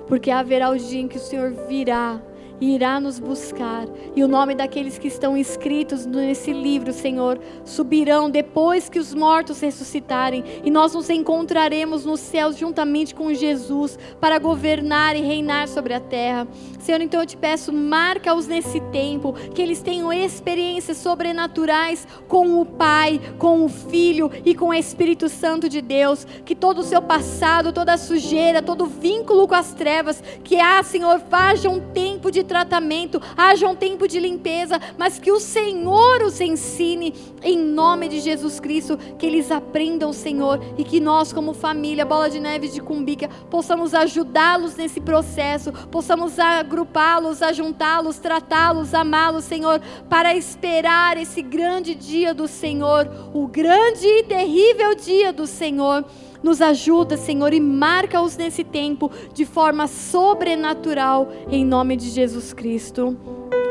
Porque 0.08 0.30
haverá 0.30 0.70
o 0.70 0.76
dia 0.76 1.00
em 1.00 1.06
que 1.06 1.16
o 1.16 1.20
Senhor 1.20 1.52
virá 1.68 2.20
e 2.60 2.74
irá 2.74 3.00
nos 3.00 3.18
buscar. 3.18 3.86
E 4.14 4.22
o 4.22 4.28
nome 4.28 4.54
daqueles 4.54 4.98
que 4.98 5.08
estão 5.08 5.36
escritos 5.36 6.06
nesse 6.06 6.52
livro, 6.52 6.92
Senhor, 6.92 7.38
subirão 7.64 8.30
depois 8.30 8.88
que 8.88 8.98
os 8.98 9.14
mortos 9.14 9.60
ressuscitarem, 9.60 10.44
e 10.64 10.70
nós 10.70 10.94
nos 10.94 11.10
encontraremos 11.10 12.04
nos 12.04 12.20
céus 12.20 12.56
juntamente 12.56 13.14
com 13.14 13.32
Jesus 13.32 13.98
para 14.20 14.38
governar 14.38 15.16
e 15.16 15.20
reinar 15.20 15.68
sobre 15.68 15.94
a 15.94 16.00
terra. 16.00 16.46
Senhor, 16.78 17.00
então 17.00 17.20
eu 17.20 17.26
te 17.26 17.36
peço, 17.36 17.72
marca-os 17.72 18.46
nesse 18.46 18.80
tempo, 18.80 19.32
que 19.54 19.62
eles 19.62 19.82
tenham 19.82 20.12
experiências 20.12 20.98
sobrenaturais 20.98 22.06
com 22.28 22.60
o 22.60 22.66
Pai, 22.66 23.20
com 23.38 23.64
o 23.64 23.68
Filho 23.68 24.30
e 24.44 24.54
com 24.54 24.68
o 24.68 24.74
Espírito 24.74 25.28
Santo 25.28 25.68
de 25.68 25.80
Deus, 25.80 26.26
que 26.44 26.54
todo 26.54 26.78
o 26.78 26.84
seu 26.84 27.02
passado, 27.02 27.72
toda 27.72 27.94
a 27.94 27.98
sujeira, 27.98 28.62
todo 28.62 28.84
o 28.84 28.86
vínculo 28.86 29.48
com 29.48 29.54
as 29.54 29.72
trevas, 29.74 30.22
que 30.42 30.60
há, 30.60 30.82
Senhor, 30.82 31.22
haja 31.30 31.68
um 31.68 31.80
tempo 31.80 32.30
de 32.30 32.43
tratamento, 32.44 33.20
haja 33.36 33.68
um 33.68 33.74
tempo 33.74 34.06
de 34.06 34.20
limpeza, 34.20 34.80
mas 34.96 35.18
que 35.18 35.32
o 35.32 35.40
Senhor 35.40 36.22
os 36.22 36.40
ensine 36.40 37.14
em 37.42 37.58
nome 37.58 38.08
de 38.08 38.20
Jesus 38.20 38.60
Cristo, 38.60 38.96
que 39.18 39.26
eles 39.26 39.50
aprendam, 39.50 40.12
Senhor, 40.12 40.60
e 40.78 40.84
que 40.84 41.00
nós, 41.00 41.32
como 41.32 41.52
família, 41.52 42.04
Bola 42.04 42.30
de 42.30 42.40
Neve 42.40 42.68
de 42.68 42.80
Cumbica, 42.80 43.28
possamos 43.50 43.94
ajudá-los 43.94 44.76
nesse 44.76 45.00
processo, 45.00 45.72
possamos 45.90 46.38
agrupá-los, 46.38 47.42
ajuntá-los, 47.42 48.18
tratá-los, 48.18 48.94
amá-los, 48.94 49.44
Senhor, 49.44 49.80
para 50.08 50.36
esperar 50.36 51.16
esse 51.16 51.42
grande 51.42 51.94
dia 51.94 52.32
do 52.32 52.46
Senhor, 52.46 53.08
o 53.32 53.46
grande 53.46 54.06
e 54.06 54.22
terrível 54.24 54.94
dia 54.94 55.32
do 55.32 55.46
Senhor. 55.46 56.04
Nos 56.44 56.60
ajuda, 56.60 57.16
Senhor, 57.16 57.54
e 57.54 57.58
marca-os 57.58 58.36
nesse 58.36 58.62
tempo 58.62 59.10
de 59.32 59.46
forma 59.46 59.86
sobrenatural, 59.86 61.32
em 61.50 61.64
nome 61.64 61.96
de 61.96 62.10
Jesus 62.10 62.52
Cristo. 62.52 63.16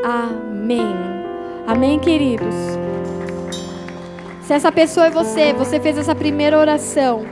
Amém. 0.04 0.82
Amém, 1.68 2.00
queridos. 2.00 2.52
Se 4.42 4.54
essa 4.54 4.72
pessoa 4.72 5.06
é 5.06 5.10
você, 5.10 5.52
você 5.52 5.78
fez 5.78 5.96
essa 5.96 6.16
primeira 6.16 6.58
oração, 6.58 7.24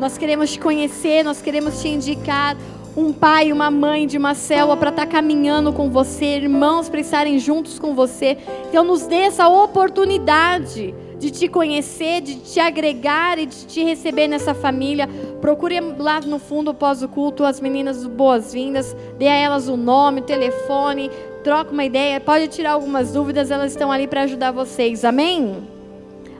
nós 0.00 0.18
queremos 0.18 0.50
te 0.50 0.58
conhecer, 0.58 1.22
nós 1.22 1.40
queremos 1.40 1.80
te 1.80 1.86
indicar 1.86 2.56
um 2.96 3.12
pai, 3.12 3.52
uma 3.52 3.70
mãe 3.70 4.04
de 4.04 4.18
uma 4.18 4.34
célula 4.34 4.76
para 4.76 4.90
estar 4.90 5.06
tá 5.06 5.12
caminhando 5.12 5.72
com 5.72 5.88
você, 5.88 6.38
irmãos 6.38 6.88
para 6.88 6.98
estarem 6.98 7.38
juntos 7.38 7.78
com 7.78 7.94
você. 7.94 8.36
Então, 8.68 8.82
nos 8.82 9.06
dê 9.06 9.18
essa 9.18 9.48
oportunidade 9.48 10.92
de 11.18 11.30
te 11.30 11.48
conhecer, 11.48 12.20
de 12.20 12.36
te 12.36 12.60
agregar 12.60 13.38
e 13.38 13.46
de 13.46 13.66
te 13.66 13.82
receber 13.82 14.28
nessa 14.28 14.54
família. 14.54 15.08
Procure 15.40 15.80
lá 15.98 16.20
no 16.20 16.38
fundo, 16.38 16.70
após 16.70 17.02
o 17.02 17.08
culto, 17.08 17.44
as 17.44 17.60
meninas 17.60 18.06
boas-vindas, 18.06 18.96
dê 19.18 19.26
a 19.26 19.34
elas 19.34 19.68
o 19.68 19.76
nome, 19.76 20.20
o 20.20 20.24
telefone, 20.24 21.10
troca 21.42 21.72
uma 21.72 21.84
ideia, 21.84 22.20
pode 22.20 22.48
tirar 22.48 22.72
algumas 22.72 23.12
dúvidas, 23.12 23.50
elas 23.50 23.72
estão 23.72 23.90
ali 23.90 24.06
para 24.06 24.22
ajudar 24.22 24.52
vocês. 24.52 25.04
Amém? 25.04 25.66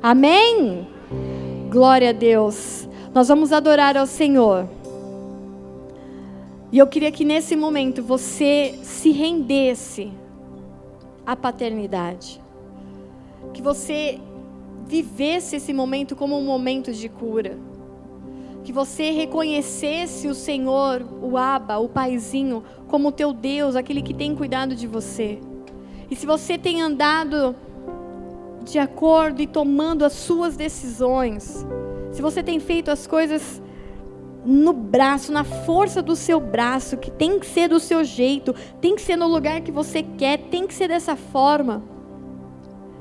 Amém? 0.02 0.86
Glória 1.70 2.10
a 2.10 2.12
Deus. 2.12 2.88
Nós 3.12 3.28
vamos 3.28 3.52
adorar 3.52 3.96
ao 3.96 4.06
Senhor. 4.06 4.68
E 6.70 6.78
eu 6.78 6.86
queria 6.86 7.10
que 7.10 7.24
nesse 7.24 7.56
momento 7.56 8.02
você 8.02 8.78
se 8.82 9.10
rendesse 9.10 10.12
à 11.26 11.34
paternidade. 11.34 12.40
Que 13.54 13.62
você 13.62 14.20
vivesse 14.88 15.56
esse 15.56 15.72
momento 15.72 16.16
como 16.16 16.36
um 16.38 16.44
momento 16.44 16.92
de 16.92 17.08
cura. 17.08 17.58
Que 18.64 18.72
você 18.72 19.10
reconhecesse 19.10 20.26
o 20.26 20.34
Senhor, 20.34 21.06
o 21.22 21.36
Abba, 21.36 21.78
o 21.78 21.88
Paizinho, 21.88 22.64
como 22.88 23.12
teu 23.12 23.32
Deus, 23.32 23.76
aquele 23.76 24.02
que 24.02 24.14
tem 24.14 24.34
cuidado 24.34 24.74
de 24.74 24.86
você. 24.86 25.38
E 26.10 26.16
se 26.16 26.26
você 26.26 26.56
tem 26.56 26.80
andado 26.80 27.54
de 28.64 28.78
acordo 28.78 29.42
e 29.42 29.46
tomando 29.46 30.04
as 30.04 30.14
suas 30.14 30.56
decisões, 30.56 31.66
se 32.10 32.22
você 32.22 32.42
tem 32.42 32.58
feito 32.58 32.90
as 32.90 33.06
coisas 33.06 33.62
no 34.44 34.72
braço, 34.72 35.30
na 35.30 35.44
força 35.44 36.00
do 36.00 36.16
seu 36.16 36.40
braço, 36.40 36.96
que 36.96 37.10
tem 37.10 37.38
que 37.38 37.46
ser 37.46 37.68
do 37.68 37.78
seu 37.78 38.02
jeito, 38.02 38.54
tem 38.80 38.94
que 38.94 39.02
ser 39.02 39.16
no 39.16 39.26
lugar 39.26 39.60
que 39.60 39.70
você 39.70 40.02
quer, 40.02 40.38
tem 40.38 40.66
que 40.66 40.72
ser 40.72 40.88
dessa 40.88 41.14
forma, 41.14 41.82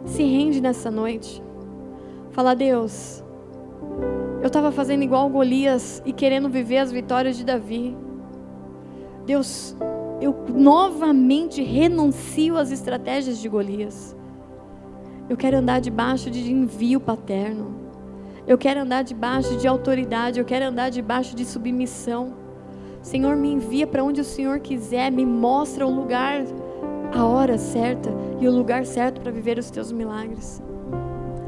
se 0.06 0.24
rende 0.24 0.60
nessa 0.60 0.92
noite. 0.92 1.47
Fala, 2.38 2.56
Deus, 2.56 3.24
eu 4.42 4.46
estava 4.46 4.72
fazendo 4.72 5.02
igual 5.02 5.28
Golias 5.28 6.04
e 6.06 6.14
querendo 6.14 6.48
viver 6.48 6.78
as 6.78 6.92
vitórias 6.92 7.36
de 7.36 7.44
Davi. 7.44 7.98
Deus, 9.26 9.76
eu 10.22 10.36
novamente 10.54 11.64
renuncio 11.64 12.56
às 12.56 12.72
estratégias 12.72 13.40
de 13.40 13.50
Golias. 13.50 14.16
Eu 15.28 15.36
quero 15.36 15.58
andar 15.58 15.82
debaixo 15.82 16.30
de 16.30 16.52
envio 16.52 17.00
paterno. 17.00 17.74
Eu 18.46 18.56
quero 18.56 18.82
andar 18.82 19.02
debaixo 19.02 19.58
de 19.58 19.68
autoridade. 19.68 20.40
Eu 20.40 20.46
quero 20.46 20.66
andar 20.66 20.92
debaixo 20.92 21.36
de 21.36 21.44
submissão. 21.44 22.36
Senhor, 23.02 23.36
me 23.36 23.52
envia 23.52 23.88
para 23.88 24.04
onde 24.04 24.22
o 24.22 24.24
Senhor 24.24 24.60
quiser. 24.60 25.12
Me 25.12 25.26
mostra 25.26 25.88
o 25.88 25.92
lugar, 25.92 26.44
a 27.12 27.26
hora 27.26 27.58
certa 27.58 28.12
e 28.40 28.48
o 28.48 28.52
lugar 28.52 28.86
certo 28.86 29.22
para 29.22 29.32
viver 29.32 29.58
os 29.58 29.72
teus 29.72 29.92
milagres. 29.92 30.62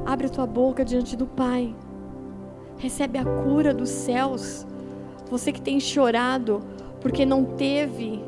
Abre 0.10 0.26
a 0.26 0.30
tua 0.30 0.48
boca 0.48 0.84
diante 0.84 1.16
do 1.16 1.28
Pai. 1.28 1.76
Recebe 2.80 3.20
a 3.20 3.24
cura 3.24 3.76
dos 3.76 3.90
céus. 3.90 4.66
Você 5.30 5.52
que 5.52 5.62
tem 5.62 5.80
chorado 5.80 6.64
porque 7.00 7.28
não 7.28 7.46
teve 7.46 8.24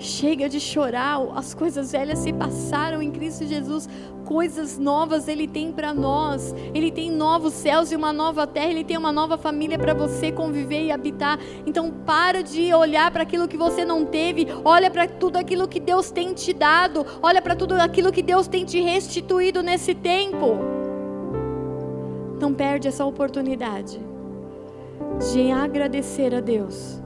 Chega 0.00 0.48
de 0.48 0.60
chorar, 0.60 1.18
as 1.34 1.52
coisas 1.54 1.90
velhas 1.90 2.20
se 2.20 2.32
passaram 2.32 3.02
em 3.02 3.10
Cristo 3.10 3.44
Jesus, 3.44 3.88
coisas 4.24 4.78
novas 4.78 5.26
Ele 5.26 5.48
tem 5.48 5.72
para 5.72 5.92
nós. 5.92 6.54
Ele 6.72 6.92
tem 6.92 7.10
novos 7.10 7.52
céus 7.52 7.90
e 7.90 7.96
uma 7.96 8.12
nova 8.12 8.46
terra, 8.46 8.70
Ele 8.70 8.84
tem 8.84 8.96
uma 8.96 9.10
nova 9.10 9.36
família 9.36 9.76
para 9.76 9.94
você 9.94 10.30
conviver 10.30 10.84
e 10.84 10.92
habitar. 10.92 11.40
Então, 11.66 11.90
para 12.06 12.44
de 12.44 12.72
olhar 12.72 13.10
para 13.10 13.24
aquilo 13.24 13.48
que 13.48 13.56
você 13.56 13.84
não 13.84 14.04
teve, 14.04 14.46
olha 14.64 14.88
para 14.88 15.08
tudo 15.08 15.36
aquilo 15.36 15.66
que 15.66 15.80
Deus 15.80 16.12
tem 16.12 16.32
te 16.32 16.52
dado, 16.52 17.04
olha 17.20 17.42
para 17.42 17.56
tudo 17.56 17.72
aquilo 17.72 18.12
que 18.12 18.22
Deus 18.22 18.46
tem 18.46 18.64
te 18.64 18.80
restituído 18.80 19.64
nesse 19.64 19.96
tempo. 19.96 20.77
Não 22.40 22.54
perde 22.54 22.88
essa 22.88 23.04
oportunidade 23.04 24.00
de 25.32 25.50
agradecer 25.50 26.34
a 26.34 26.40
Deus 26.40 27.02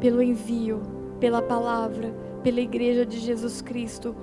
pelo 0.00 0.22
envio 0.22 0.80
pela 1.20 1.42
palavra, 1.42 2.12
pela 2.42 2.60
igreja 2.60 3.04
de 3.04 3.18
Jesus 3.18 3.60
Cristo, 3.60 4.16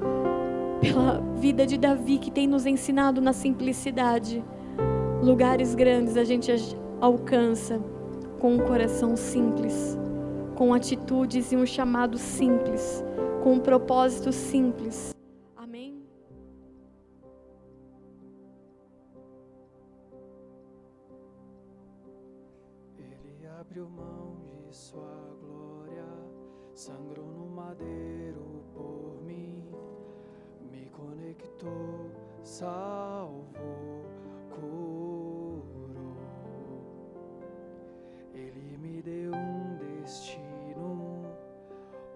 pela 0.81 1.21
vida 1.39 1.65
de 1.65 1.77
Davi 1.77 2.17
que 2.17 2.31
tem 2.31 2.47
nos 2.47 2.65
ensinado 2.65 3.21
na 3.21 3.31
simplicidade. 3.31 4.43
Lugares 5.21 5.75
grandes 5.75 6.17
a 6.17 6.23
gente 6.23 6.51
alcança 6.99 7.79
com 8.39 8.55
um 8.55 8.59
coração 8.59 9.15
simples, 9.15 9.97
com 10.55 10.73
atitudes 10.73 11.51
e 11.51 11.55
um 11.55 11.65
chamado 11.65 12.17
simples, 12.17 13.03
com 13.43 13.53
um 13.53 13.59
propósito 13.59 14.31
simples. 14.31 15.16
Salvou, 32.57 34.03
curou. 34.49 35.63
Ele 38.33 38.75
me 38.79 38.99
deu 39.03 39.31
um 39.31 39.77
destino, 39.77 41.23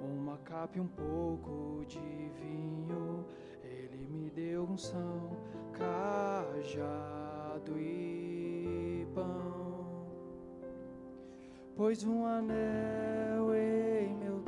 uma 0.02 0.38
capa 0.38 0.80
e 0.80 0.82
um 0.82 0.88
pouco 0.88 1.86
de 1.86 2.00
vinho. 2.00 3.24
Ele 3.64 4.08
me 4.10 4.32
deu 4.32 4.64
um 4.64 4.76
são, 4.76 5.30
cajado 5.74 7.78
e 7.78 9.06
pão, 9.14 9.86
pôs 11.76 12.04
um 12.04 12.26
anel 12.26 13.54
em 13.54 14.16
meu 14.16 14.42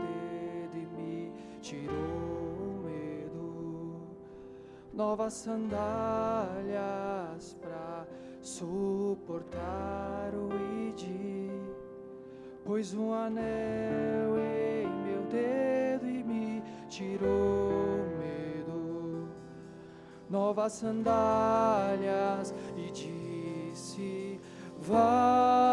tirou 1.61 1.95
o 1.95 1.95
medo, 1.95 2.22
novas 4.93 5.33
sandálias 5.33 5.81
para 7.59 8.05
suportar 8.41 10.31
o 10.35 10.49
id, 10.87 11.49
pôs 12.63 12.93
um 12.93 13.11
anel 13.11 14.37
em 14.37 14.87
meu 15.03 15.23
dedo 15.23 16.07
e 16.07 16.23
me 16.23 16.63
tirou 16.87 18.05
medo, 18.19 19.27
novas 20.29 20.73
sandálias 20.73 22.53
e 22.77 22.91
disse: 22.91 24.39
Vai. 24.79 25.72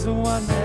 Pôs 0.00 0.06
um 0.06 0.26
anel 0.26 0.59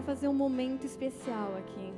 quero 0.00 0.02
fazer 0.02 0.28
um 0.28 0.34
momento 0.34 0.86
especial 0.86 1.54
aqui. 1.58 1.92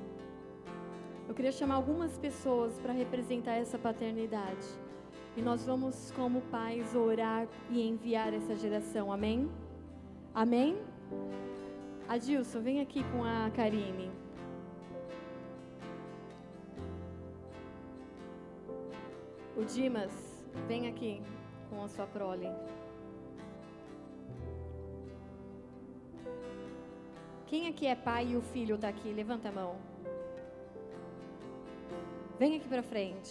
Eu 1.29 1.35
queria 1.35 1.53
chamar 1.53 1.77
algumas 1.77 2.19
pessoas 2.19 2.77
para 2.81 2.93
representar 2.93 3.53
essa 3.53 3.79
paternidade. 3.79 4.67
E 5.37 5.41
nós 5.41 5.65
vamos, 5.65 6.11
como 6.17 6.41
pais, 6.43 6.95
orar 6.97 7.47
e 7.71 7.81
enviar 7.81 8.35
essa 8.35 8.57
geração. 8.57 9.13
Amém? 9.13 9.49
Amém? 10.35 10.77
Adilson, 12.09 12.61
vem 12.61 12.81
aqui 12.81 13.05
com 13.05 13.25
a 13.25 13.51
Karine. 13.51 14.11
O 19.57 19.65
Dimas, 19.65 20.13
vem 20.67 20.89
aqui 20.89 21.23
com 21.71 21.85
a 21.85 21.89
sua 21.89 22.07
prole. 22.07 22.49
Quem 27.53 27.69
aqui 27.69 27.87
é 27.87 27.95
pai 27.95 28.29
e 28.29 28.37
o 28.37 28.41
filho 28.41 28.77
está 28.77 28.89
aqui? 28.89 29.13
Levanta 29.13 29.51
a 29.51 29.53
mão. 29.53 29.77
Vem 32.39 32.57
aqui 32.57 32.67
para 32.67 32.83
frente. 32.83 33.31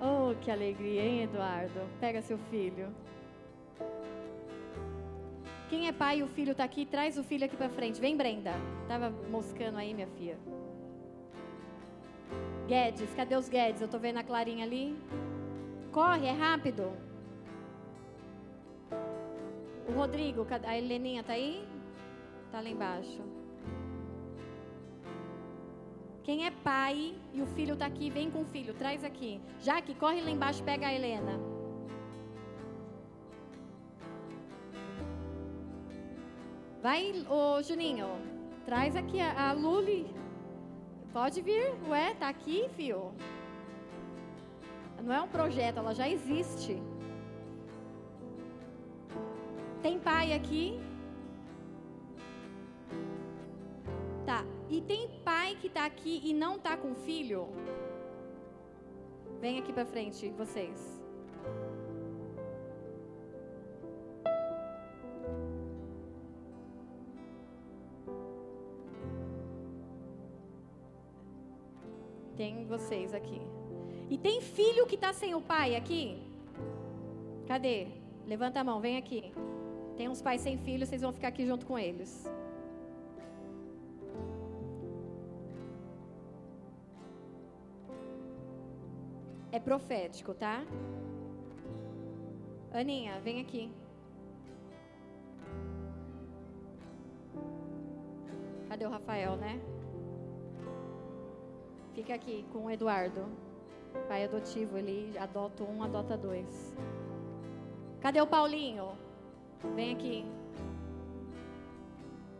Oh, 0.00 0.34
que 0.40 0.50
alegria, 0.50 1.00
hein, 1.00 1.22
Eduardo? 1.22 1.78
Pega 2.00 2.20
seu 2.22 2.36
filho. 2.50 2.92
Quem 5.70 5.86
é 5.86 5.92
pai 5.92 6.18
e 6.18 6.22
o 6.24 6.26
filho 6.26 6.50
está 6.50 6.64
aqui? 6.64 6.84
Traz 6.84 7.16
o 7.16 7.22
filho 7.22 7.44
aqui 7.44 7.56
para 7.56 7.68
frente. 7.68 8.00
Vem, 8.00 8.16
Brenda. 8.16 8.54
Tava 8.88 9.10
moscando 9.30 9.78
aí, 9.78 9.94
minha 9.94 10.08
filha. 10.08 10.36
Guedes, 12.66 13.14
cadê 13.14 13.36
os 13.36 13.48
Guedes? 13.48 13.80
Eu 13.80 13.86
tô 13.86 14.00
vendo 14.00 14.18
a 14.18 14.24
Clarinha 14.24 14.64
ali. 14.64 14.98
Corre, 15.92 16.26
é 16.26 16.32
rápido. 16.32 16.92
O 19.88 19.92
Rodrigo, 19.92 20.44
a 20.50 20.76
Heleninha 20.76 21.22
tá 21.22 21.34
aí? 21.34 21.64
Tá 22.52 22.60
lá 22.60 22.68
embaixo. 22.68 23.22
Quem 26.22 26.46
é 26.46 26.50
pai 26.50 27.14
e 27.32 27.40
o 27.40 27.46
filho 27.46 27.76
tá 27.76 27.86
aqui, 27.86 28.10
vem 28.10 28.30
com 28.30 28.42
o 28.42 28.44
filho, 28.44 28.74
traz 28.74 29.02
aqui. 29.02 29.40
Jaque, 29.60 29.94
corre 29.94 30.20
lá 30.20 30.30
embaixo, 30.30 30.62
pega 30.62 30.86
a 30.86 30.94
Helena. 30.94 31.40
Vai, 36.82 37.24
ô 37.28 37.62
Juninho, 37.62 38.08
traz 38.66 38.94
aqui 38.96 39.18
a, 39.18 39.48
a 39.48 39.52
Luli. 39.52 40.14
Pode 41.12 41.40
vir, 41.40 41.72
ué, 41.88 42.14
tá 42.14 42.28
aqui, 42.28 42.68
fio. 42.76 43.12
Não 45.02 45.12
é 45.12 45.20
um 45.22 45.28
projeto, 45.28 45.78
ela 45.78 45.94
já 45.94 46.08
existe. 46.08 46.80
Tem 49.80 49.98
pai 49.98 50.32
aqui? 50.34 50.80
Tá. 54.24 54.44
E 54.68 54.80
tem 54.80 55.08
pai 55.24 55.56
que 55.60 55.68
tá 55.68 55.84
aqui 55.84 56.20
e 56.24 56.32
não 56.32 56.58
tá 56.58 56.76
com 56.76 56.94
filho? 56.94 57.48
Vem 59.40 59.58
aqui 59.58 59.72
pra 59.72 59.84
frente, 59.84 60.30
vocês. 60.30 61.02
Tem 72.36 72.64
vocês 72.66 73.12
aqui. 73.14 73.40
E 74.08 74.18
tem 74.18 74.40
filho 74.40 74.86
que 74.86 74.96
tá 74.96 75.12
sem 75.12 75.34
o 75.34 75.40
pai 75.40 75.76
aqui? 75.76 76.22
Cadê? 77.46 77.88
Levanta 78.26 78.60
a 78.60 78.64
mão, 78.64 78.80
vem 78.80 78.96
aqui. 78.96 79.32
Tem 79.96 80.08
uns 80.08 80.22
pais 80.22 80.40
sem 80.40 80.56
filho, 80.58 80.86
vocês 80.86 81.02
vão 81.02 81.12
ficar 81.12 81.28
aqui 81.28 81.44
junto 81.44 81.66
com 81.66 81.78
eles. 81.78 82.30
É 89.52 89.60
profético, 89.60 90.32
tá? 90.32 90.64
Aninha, 92.72 93.20
vem 93.20 93.38
aqui. 93.42 93.70
Cadê 98.66 98.86
o 98.86 98.90
Rafael, 98.90 99.36
né? 99.36 99.60
Fica 101.94 102.14
aqui 102.14 102.46
com 102.50 102.64
o 102.64 102.70
Eduardo. 102.70 103.26
Pai 104.08 104.24
adotivo, 104.24 104.78
ele 104.78 105.18
adota 105.18 105.62
um, 105.64 105.82
adota 105.82 106.16
dois. 106.16 106.74
Cadê 108.00 108.22
o 108.22 108.26
Paulinho? 108.26 108.96
Vem 109.74 109.92
aqui. 109.92 110.24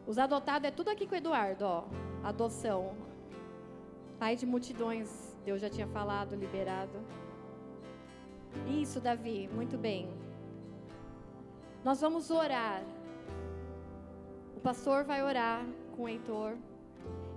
Os 0.07 0.19
adotados 0.19 0.67
é 0.67 0.71
tudo 0.71 0.89
aqui 0.89 1.07
com 1.07 1.15
o 1.15 1.19
Eduardo, 1.19 1.67
ó. 1.67 1.85
Adoção. 2.25 2.97
Pai 4.19 4.35
de 4.35 4.47
multidões, 4.47 5.32
Deus 5.45 5.61
já 5.61 5.69
tinha 5.69 5.87
falado, 5.87 6.35
liberado. 6.35 6.99
Isso, 8.69 9.01
Davi, 9.01 9.49
muito 9.53 9.77
bem. 9.77 10.09
Nós 11.85 12.01
vamos 12.01 12.31
orar. 12.31 12.83
O 14.57 14.61
pastor 14.61 15.05
vai 15.05 15.23
orar 15.23 15.65
com 15.97 16.05
o 16.05 16.09
Heitor. 16.09 16.57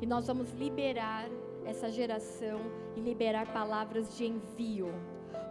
E 0.01 0.05
nós 0.05 0.27
vamos 0.27 0.51
liberar 0.53 1.27
essa 1.65 1.89
geração 1.89 2.59
e 2.95 2.99
liberar 2.99 3.51
palavras 3.51 4.15
de 4.15 4.25
envio. 4.25 4.93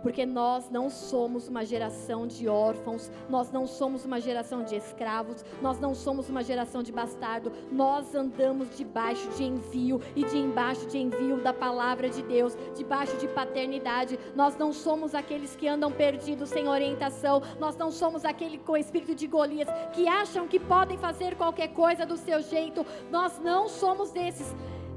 Porque 0.04 0.26
nós 0.26 0.68
não 0.70 0.90
somos 0.90 1.48
uma 1.48 1.64
geração 1.64 2.26
de 2.26 2.46
órfãos, 2.46 3.10
nós 3.26 3.50
não 3.50 3.66
somos 3.66 4.04
uma 4.04 4.20
geração 4.20 4.62
de 4.62 4.76
escravos, 4.76 5.42
nós 5.62 5.80
não 5.80 5.94
somos 5.94 6.28
uma 6.28 6.44
geração 6.44 6.82
de 6.82 6.92
bastardo, 6.92 7.50
nós 7.72 8.14
andamos 8.14 8.76
debaixo 8.76 9.26
de 9.30 9.44
envio 9.44 10.02
e 10.14 10.22
de 10.22 10.36
embaixo 10.36 10.86
de 10.88 10.98
envio 10.98 11.42
da 11.42 11.54
palavra 11.54 12.10
de 12.10 12.22
Deus, 12.22 12.54
debaixo 12.76 13.16
de 13.16 13.26
paternidade. 13.28 14.18
Nós 14.36 14.58
não 14.58 14.74
somos 14.74 15.14
aqueles 15.14 15.56
que 15.56 15.66
andam 15.66 15.90
perdidos 15.90 16.50
sem 16.50 16.68
orientação, 16.68 17.42
nós 17.58 17.74
não 17.74 17.90
somos 17.90 18.26
aquele 18.26 18.58
com 18.58 18.76
espírito 18.76 19.14
de 19.14 19.26
Golias 19.26 19.68
que 19.94 20.06
acham 20.06 20.46
que 20.46 20.60
podem 20.60 20.98
fazer 20.98 21.34
qualquer 21.34 21.68
coisa 21.68 22.04
do 22.04 22.18
seu 22.18 22.42
jeito. 22.42 22.84
Nós 23.10 23.40
não 23.42 23.70
somos 23.70 24.10
desses. 24.10 24.54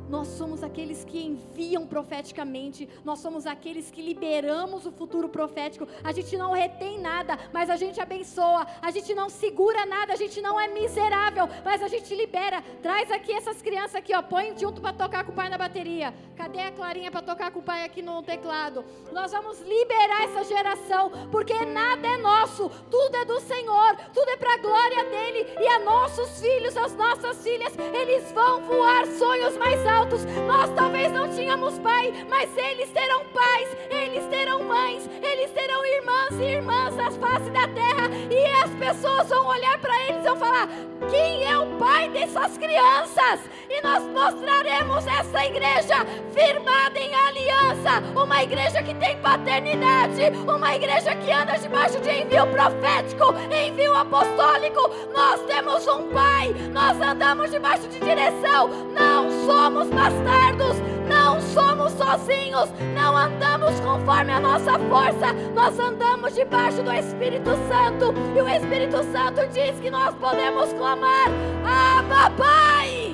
Nós 0.09 0.27
somos 0.29 0.63
aqueles 0.63 1.03
que 1.03 1.21
enviam 1.21 1.85
profeticamente, 1.85 2.87
nós 3.03 3.19
somos 3.19 3.45
aqueles 3.45 3.91
que 3.91 4.01
liberamos 4.01 4.85
o 4.85 4.91
futuro 4.91 5.27
profético. 5.27 5.87
A 6.03 6.11
gente 6.11 6.37
não 6.37 6.53
retém 6.53 6.99
nada, 6.99 7.37
mas 7.51 7.69
a 7.69 7.75
gente 7.75 7.99
abençoa. 7.99 8.65
A 8.81 8.89
gente 8.91 9.13
não 9.13 9.29
segura 9.29 9.85
nada, 9.85 10.13
a 10.13 10.15
gente 10.15 10.41
não 10.41 10.59
é 10.59 10.67
miserável, 10.67 11.47
mas 11.63 11.81
a 11.83 11.87
gente 11.87 12.15
libera. 12.15 12.63
Traz 12.81 13.11
aqui 13.11 13.33
essas 13.33 13.61
crianças 13.61 13.95
aqui, 13.95 14.15
ó, 14.15 14.21
põe 14.21 14.57
junto 14.57 14.81
para 14.81 14.93
tocar 14.93 15.25
com 15.25 15.31
o 15.31 15.35
pai 15.35 15.49
na 15.49 15.57
bateria. 15.57 16.13
Cadê 16.35 16.59
a 16.59 16.71
Clarinha 16.71 17.11
para 17.11 17.21
tocar 17.21 17.51
com 17.51 17.59
o 17.59 17.63
pai 17.63 17.83
aqui 17.83 18.01
no 18.01 18.23
teclado? 18.23 18.85
Nós 19.11 19.31
vamos 19.31 19.59
liberar 19.61 20.23
essa 20.23 20.43
geração, 20.43 21.11
porque 21.31 21.53
nada 21.65 22.07
é 22.07 22.17
nosso, 22.17 22.69
tudo 22.89 23.17
é 23.17 23.25
do 23.25 23.39
Senhor, 23.41 23.97
tudo 24.13 24.29
é 24.29 24.37
para 24.37 24.53
a 24.53 24.57
glória 24.57 25.03
dele 25.05 25.47
e 25.59 25.67
a 25.67 25.79
nossos 25.79 26.39
filhos, 26.39 26.77
as 26.77 26.95
nossas 26.95 27.43
filhas, 27.43 27.73
eles 27.93 28.31
vão 28.31 28.61
voar 28.61 29.05
sonhos 29.07 29.57
mais 29.57 29.85
altos. 29.85 29.96
Nós 30.45 30.69
talvez 30.75 31.11
não 31.11 31.27
tínhamos 31.27 31.79
pai, 31.79 32.13
mas 32.29 32.49
eles 32.55 32.89
terão 32.91 33.25
pais, 33.33 33.75
eles 33.89 34.25
terão 34.27 34.63
mães, 34.63 35.09
eles 35.21 35.51
terão 35.51 35.85
irmãs 35.85 36.39
e 36.39 36.43
irmãs 36.43 36.95
nas 36.95 37.17
faces 37.17 37.49
da 37.49 37.67
terra, 37.67 38.09
e 38.29 38.45
as 38.63 38.69
pessoas 38.75 39.27
vão 39.27 39.47
olhar 39.47 39.79
para 39.79 39.95
eles 40.03 40.21
e 40.21 40.27
vão 40.27 40.37
falar: 40.37 40.69
quem 41.09 41.45
é 41.45 41.57
o 41.57 41.65
pai 41.77 42.09
dessas 42.09 42.57
crianças? 42.57 43.39
E 43.69 43.81
nós 43.81 44.03
mostraremos 44.03 45.05
essa 45.05 45.45
igreja 45.45 46.05
firmada 46.31 46.99
em 46.99 47.13
aliança, 47.13 48.03
uma 48.15 48.43
igreja 48.43 48.81
que 48.81 48.93
tem 48.95 49.17
paternidade, 49.17 50.21
uma 50.47 50.75
igreja 50.75 51.15
que 51.15 51.31
anda 51.31 51.57
debaixo 51.57 51.99
de 51.99 52.09
envio 52.09 52.47
profético, 52.47 53.33
envio 53.51 53.93
apostólico. 53.95 54.89
Nós 55.13 55.41
temos 55.41 55.87
um 55.87 56.09
pai, 56.13 56.53
nós 56.71 56.99
andamos 57.01 57.51
debaixo 57.51 57.87
de 57.87 57.99
direção, 57.99 58.69
não 58.93 59.29
somos 59.45 59.86
somos 59.87 59.89
bastardos, 59.89 60.77
não 61.07 61.39
somos 61.41 61.93
sozinhos, 61.93 62.69
não 62.93 63.15
andamos 63.15 63.79
conforme 63.79 64.33
a 64.33 64.39
nossa 64.39 64.77
força, 64.79 65.33
nós 65.55 65.79
andamos 65.79 66.35
debaixo 66.35 66.83
do 66.83 66.91
Espírito 66.91 67.51
Santo 67.67 68.13
e 68.35 68.41
o 68.41 68.47
Espírito 68.47 69.03
Santo 69.11 69.47
diz 69.53 69.79
que 69.79 69.89
nós 69.89 70.13
podemos 70.15 70.71
clamar: 70.73 71.27
Abba, 71.65 72.31
Pai! 72.31 73.11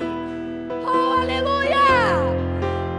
Oh, 0.84 1.20
aleluia! 1.20 1.74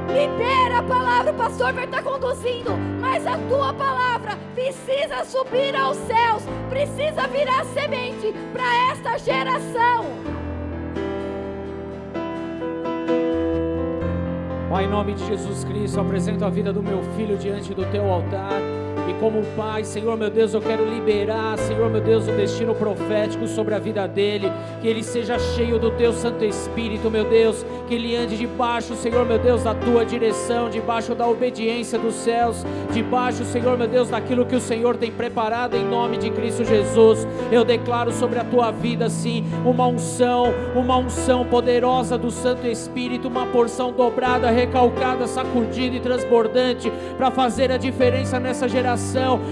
Libera 0.08 0.80
a 0.80 0.84
palavra, 0.84 1.32
o 1.32 1.36
pastor 1.36 1.74
vai 1.74 1.86
estar 1.86 2.02
conduzindo, 2.02 2.72
mas 3.02 3.28
a 3.28 3.38
tua 3.50 3.74
palavra 3.74 4.38
precisa 4.54 5.26
subir 5.26 5.76
aos 5.76 5.98
céus, 5.98 6.44
precisa 6.70 7.28
virar 7.28 7.66
semente 7.66 8.34
para 8.54 8.92
esta 8.92 9.18
geração. 9.18 10.45
Pai, 14.70 14.86
em 14.86 14.90
nome 14.90 15.14
de 15.14 15.26
Jesus 15.28 15.64
Cristo, 15.64 16.00
apresento 16.00 16.44
a 16.44 16.50
vida 16.50 16.74
do 16.74 16.82
meu 16.82 17.02
filho 17.16 17.38
diante 17.38 17.74
do 17.74 17.86
teu 17.92 18.12
altar. 18.12 18.52
E 19.10 19.14
como 19.20 19.44
Pai, 19.56 19.84
Senhor 19.84 20.18
meu 20.18 20.30
Deus, 20.30 20.54
eu 20.54 20.62
quero 20.62 20.84
liberar, 20.84 21.58
Senhor 21.60 21.90
meu 21.92 22.02
Deus, 22.02 22.28
um 22.28 22.36
destino 22.36 22.74
profético 22.74 23.48
sobre 23.48 23.76
a 23.76 23.80
vida 23.80 24.08
dele. 24.08 24.52
Que 24.82 24.88
ele 24.88 25.04
seja 25.04 25.38
cheio 25.38 25.78
do 25.78 25.92
teu 25.92 26.14
Santo 26.14 26.44
Espírito, 26.44 27.12
meu 27.12 27.26
Deus. 27.26 27.66
Que 27.88 27.96
ele 27.96 28.16
ande 28.16 28.38
debaixo, 28.38 28.96
Senhor 28.96 29.26
meu 29.26 29.38
Deus, 29.38 29.64
da 29.64 29.76
tua 29.76 30.04
direção, 30.06 30.70
debaixo 30.70 31.14
da 31.14 31.28
obediência 31.28 32.00
dos 32.00 32.16
céus, 32.16 32.66
debaixo, 32.92 33.46
Senhor 33.46 33.78
meu 33.78 33.88
Deus, 33.88 34.10
daquilo 34.10 34.46
que 34.46 34.56
o 34.56 34.62
Senhor 34.62 34.98
tem 34.98 35.12
preparado 35.12 35.76
em 35.76 35.86
nome 35.86 36.18
de 36.18 36.32
Cristo 36.32 36.64
Jesus. 36.64 37.28
Eu 37.52 37.64
declaro 37.64 38.12
sobre 38.12 38.40
a 38.40 38.44
tua 38.44 38.72
vida, 38.72 39.10
sim, 39.10 39.46
uma 39.64 39.86
unção, 39.86 40.54
uma 40.76 40.98
unção 40.98 41.46
poderosa 41.46 42.18
do 42.18 42.32
Santo 42.32 42.66
Espírito, 42.66 43.28
uma 43.28 43.46
porção 43.46 43.92
dobrada, 43.92 44.50
recalcada, 44.50 45.28
sacudida 45.28 45.96
e 45.96 46.00
transbordante 46.00 46.92
para 47.18 47.30
fazer 47.30 47.72
a 47.72 47.78
diferença 47.78 48.40
nessa 48.40 48.68
geração 48.68 48.85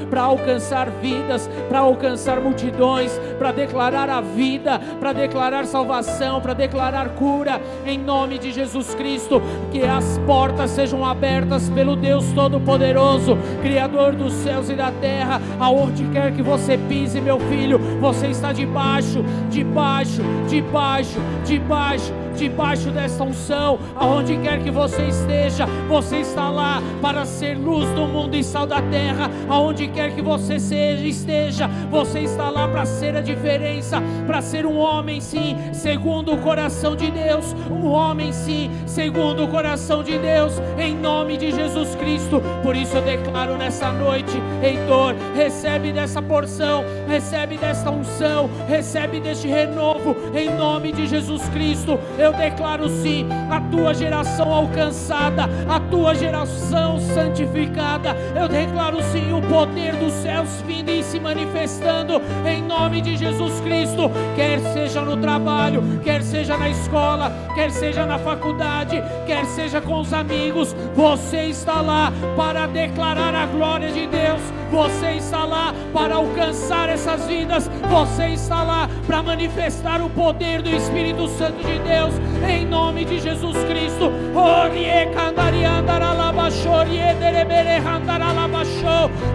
para 0.09 0.21
alcançar 0.21 0.89
vidas, 0.89 1.49
para 1.67 1.79
alcançar 1.79 2.39
multidões, 2.39 3.11
para 3.37 3.51
declarar 3.51 4.09
a 4.09 4.21
vida, 4.21 4.79
para 4.99 5.13
declarar 5.13 5.65
salvação, 5.65 6.39
para 6.39 6.53
declarar 6.53 7.09
cura, 7.09 7.59
em 7.85 7.97
nome 7.97 8.37
de 8.37 8.51
Jesus 8.51 8.93
Cristo. 8.95 9.41
Que 9.71 9.83
as 9.83 10.19
portas 10.25 10.71
sejam 10.71 11.05
abertas 11.05 11.69
pelo 11.69 11.95
Deus 11.95 12.31
Todo-Poderoso, 12.33 13.37
Criador 13.61 14.13
dos 14.13 14.33
céus 14.33 14.69
e 14.69 14.75
da 14.75 14.91
terra, 14.91 15.41
aonde 15.59 16.03
quer 16.05 16.31
que 16.31 16.41
você 16.41 16.77
pise, 16.77 17.19
meu 17.19 17.39
filho, 17.39 17.79
você 17.99 18.27
está 18.27 18.51
debaixo, 18.53 19.23
debaixo, 19.49 20.21
debaixo, 20.47 21.19
debaixo 21.45 22.22
debaixo 22.35 22.89
desta 22.91 23.23
unção, 23.23 23.79
aonde 23.95 24.37
quer 24.37 24.61
que 24.61 24.71
você 24.71 25.03
esteja, 25.03 25.65
você 25.87 26.17
está 26.17 26.49
lá 26.49 26.81
para 27.01 27.25
ser 27.25 27.57
luz 27.57 27.87
do 27.89 28.07
mundo 28.07 28.35
e 28.35 28.43
sal 28.43 28.65
da 28.65 28.81
terra, 28.81 29.29
aonde 29.49 29.87
quer 29.87 30.13
que 30.13 30.21
você 30.21 30.59
seja, 30.59 31.05
esteja, 31.05 31.67
você 31.89 32.19
está 32.19 32.49
lá 32.49 32.67
para 32.67 32.85
ser 32.85 33.15
a 33.15 33.21
diferença, 33.21 34.01
para 34.25 34.41
ser 34.41 34.65
um 34.65 34.77
homem 34.77 35.21
sim, 35.21 35.57
segundo 35.71 36.33
o 36.33 36.37
coração 36.37 36.95
de 36.95 37.09
Deus, 37.11 37.55
um 37.69 37.87
homem 37.87 38.31
sim, 38.31 38.69
segundo 38.85 39.43
o 39.43 39.47
coração 39.47 40.03
de 40.03 40.17
Deus, 40.17 40.53
em 40.77 40.95
nome 40.95 41.37
de 41.37 41.51
Jesus 41.51 41.95
Cristo. 41.95 42.41
Por 42.61 42.75
isso 42.75 42.97
eu 42.97 43.01
declaro 43.01 43.57
nessa 43.57 43.91
noite, 43.91 44.33
Heitor, 44.61 45.15
recebe 45.35 45.91
dessa 45.91 46.21
porção, 46.21 46.83
recebe 47.07 47.57
desta 47.57 47.91
unção, 47.91 48.49
recebe 48.67 49.19
deste 49.19 49.47
renovo, 49.47 49.92
em 50.33 50.49
nome 50.55 50.91
de 50.91 51.07
Jesus 51.07 51.47
Cristo. 51.49 51.99
Eu 52.17 52.33
declaro 52.33 52.89
sim 52.89 53.27
a 53.49 53.59
tua 53.61 53.93
geração 53.93 54.51
alcançada, 54.51 55.49
a 55.67 55.79
tua 55.79 56.13
geração 56.15 56.99
santificada. 56.99 58.15
Eu 58.35 58.47
declaro 58.47 59.01
sim 59.11 59.31
o 59.33 59.41
poder 59.41 59.95
dos 59.95 60.13
céus 60.13 60.61
vindo 60.67 60.89
e 60.89 61.03
se 61.03 61.19
manifestando 61.19 62.21
em 62.45 62.61
nome 62.61 63.01
de 63.01 63.15
Jesus 63.17 63.59
Cristo, 63.61 64.11
quer 64.35 64.59
seja 64.73 65.01
no 65.01 65.17
trabalho, 65.17 65.81
quer 66.03 66.21
seja 66.21 66.57
na 66.57 66.69
escola, 66.69 67.31
quer 67.55 67.71
seja 67.71 68.05
na 68.05 68.19
faculdade, 68.19 69.01
quer 69.25 69.45
seja 69.45 69.79
com 69.81 69.99
os 69.99 70.13
amigos. 70.13 70.75
Você 70.95 71.45
está 71.45 71.81
lá 71.81 72.11
para 72.35 72.67
declarar 72.67 73.33
a 73.35 73.45
glória 73.45 73.91
de 73.91 74.07
Deus. 74.07 74.62
Você 74.73 75.11
está 75.11 75.45
lá 75.45 75.71
para 75.93 76.15
alcançar 76.15 76.89
essas 76.89 77.27
vidas. 77.27 77.69
Você 77.91 78.29
está 78.29 78.63
lá 78.63 78.89
para 79.05 79.21
manifestar 79.21 80.01
o 80.01 80.09
poder 80.09 80.63
do 80.63 80.69
Espírito 80.69 81.27
Santo 81.27 81.63
de 81.63 81.77
Deus 81.77 82.15
em 82.49 82.65
nome 82.65 83.05
de 83.05 83.19
Jesus 83.19 83.55
Cristo. 83.65 84.11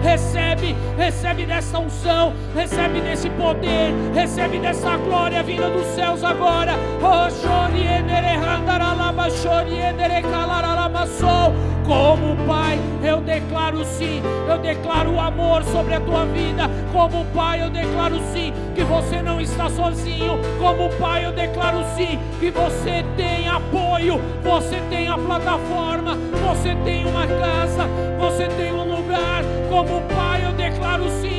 Recebe, 0.03 0.75
recebe 0.97 1.45
dessa 1.45 1.79
unção, 1.79 2.33
recebe 2.53 2.99
desse 2.99 3.29
poder, 3.29 3.93
recebe 4.13 4.59
dessa 4.59 4.97
glória 4.97 5.41
vinda 5.41 5.69
dos 5.69 5.87
céus 5.95 6.21
agora. 6.21 6.73
Como 11.89 12.35
Pai, 12.45 12.79
eu 13.03 13.19
declaro 13.19 13.83
sim, 13.83 14.21
eu 14.47 14.59
declaro 14.59 15.13
o 15.13 15.19
amor 15.19 15.63
sobre 15.63 15.95
a 15.95 15.99
tua 15.99 16.23
vida. 16.25 16.69
Como 16.93 17.25
Pai, 17.33 17.63
eu 17.63 17.69
declaro 17.71 18.19
sim 18.31 18.53
que 18.75 18.83
você 18.83 19.23
não 19.23 19.41
está 19.41 19.67
sozinho. 19.71 20.39
Como 20.59 20.89
Pai, 20.99 21.25
eu 21.25 21.31
declaro 21.31 21.83
sim 21.95 22.19
que 22.39 22.51
você 22.51 23.03
tem 23.17 23.49
apoio, 23.49 24.21
você 24.43 24.79
tem 24.89 25.07
a 25.07 25.17
plataforma, 25.17 26.15
você 26.47 26.75
tem 26.85 27.05
uma 27.07 27.25
casa, 27.25 27.87
você 28.19 28.47
tem 28.49 28.71
um 28.71 28.95
lugar. 28.95 29.43
Como 29.67 30.01
Pai, 30.13 30.45
eu 30.45 30.53
declaro 30.53 31.09
sim. 31.21 31.29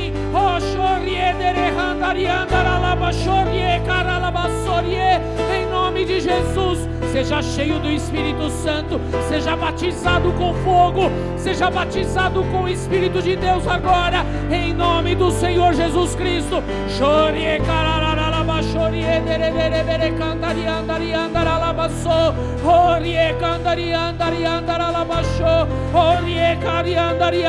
Em 4.91 5.50
nome 5.91 6.05
de 6.05 6.21
Jesus, 6.21 6.87
seja 7.11 7.41
cheio 7.41 7.77
do 7.79 7.91
Espírito 7.91 8.49
Santo, 8.49 8.97
seja 9.27 9.57
batizado 9.57 10.31
com 10.31 10.53
fogo, 10.63 11.11
seja 11.35 11.69
batizado 11.69 12.45
com 12.45 12.63
o 12.63 12.69
Espírito 12.69 13.21
de 13.21 13.35
Deus 13.35 13.67
agora, 13.67 14.25
em 14.49 14.73
nome 14.73 15.15
do 15.15 15.29
Senhor 15.31 15.73
Jesus 15.73 16.15
Cristo. 16.15 16.63
Chorie 16.97 17.59
carararaba, 17.59 18.63
chorie 18.63 19.19
derebere 19.19 20.11
cantari 20.17 20.65
andari 20.65 21.13
andaralabaso, 21.13 22.33
orie 22.63 23.33
cantari 23.37 23.91
andari 23.91 24.45
andaralabaso, 24.45 25.67
orie 25.93 26.57
cari 26.61 26.95
andari 26.95 27.43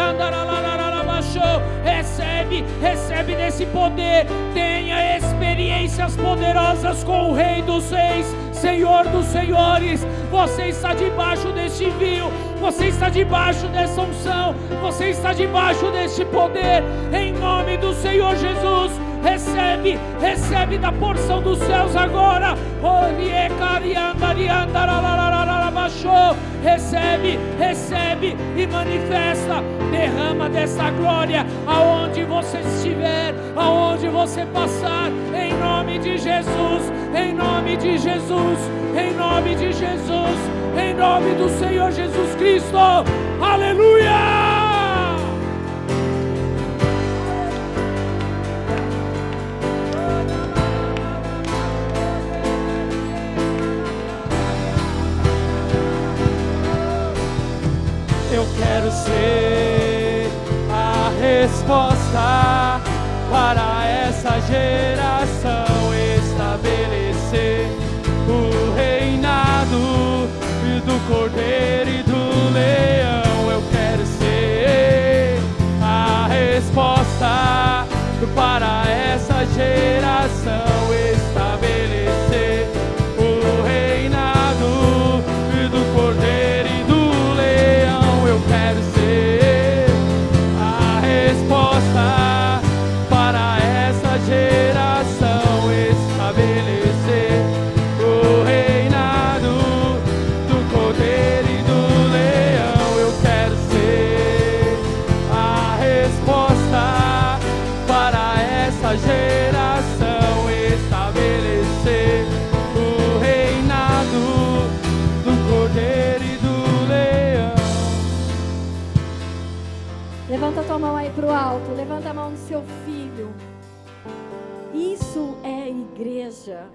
Recebe, 1.84 2.64
recebe 2.80 3.34
desse 3.34 3.66
poder, 3.66 4.26
tenha 4.54 5.16
experiências 5.16 6.16
poderosas 6.16 7.02
com 7.04 7.30
o 7.30 7.34
Rei 7.34 7.62
dos 7.62 7.90
Reis 7.90 8.26
Senhor 8.62 9.09
dos 9.09 9.26
Senhores, 9.26 10.06
você 10.30 10.68
está 10.68 10.94
debaixo 10.94 11.48
deste 11.48 11.90
vinho, 11.90 12.30
você 12.60 12.86
está 12.86 13.09
debaixo 13.09 13.66
dessa 13.66 14.00
unção, 14.00 14.54
você 14.80 15.10
está 15.10 15.32
debaixo 15.32 15.90
deste 15.90 16.24
poder, 16.26 16.84
em 17.12 17.32
nome 17.32 17.76
do 17.78 17.92
Senhor 17.92 18.36
Jesus. 18.36 18.92
Recebe, 19.20 19.98
recebe 20.20 20.78
da 20.78 20.92
porção 20.92 21.42
dos 21.42 21.59
céus 21.59 21.96
agora. 21.96 22.56
Recebe, 26.62 27.39
recebe 27.59 28.36
e 28.56 28.66
manifesta. 28.66 29.62
Derrama 29.90 30.48
dessa 30.48 30.90
glória 30.90 31.44
aonde 31.66 32.24
você 32.24 32.59
estiver, 32.59 33.34
aonde 33.56 34.09
você 34.09 34.47
passar, 34.47 35.10
em 35.34 35.52
nome 35.55 35.98
de 35.98 36.16
Jesus, 36.18 36.93
em 37.14 37.34
nome 37.34 37.76
de 37.76 37.98
Jesus, 37.98 38.59
em 38.97 39.12
nome 39.14 39.55
de 39.56 39.72
Jesus, 39.72 40.39
em 40.80 40.94
nome 40.94 41.34
do 41.34 41.48
Senhor 41.59 41.90
Jesus 41.90 42.34
Cristo. 42.36 42.78
Aleluia! 43.40 44.51
Ser 59.04 60.28
a 60.70 61.10
resposta 61.20 62.80
para 63.30 63.86
essa 63.86 64.40
geração 64.40 65.64
estabelecer 66.16 67.66
o 68.28 68.74
reinado 68.76 70.28
do 70.84 71.08
cordeiro 71.08 71.51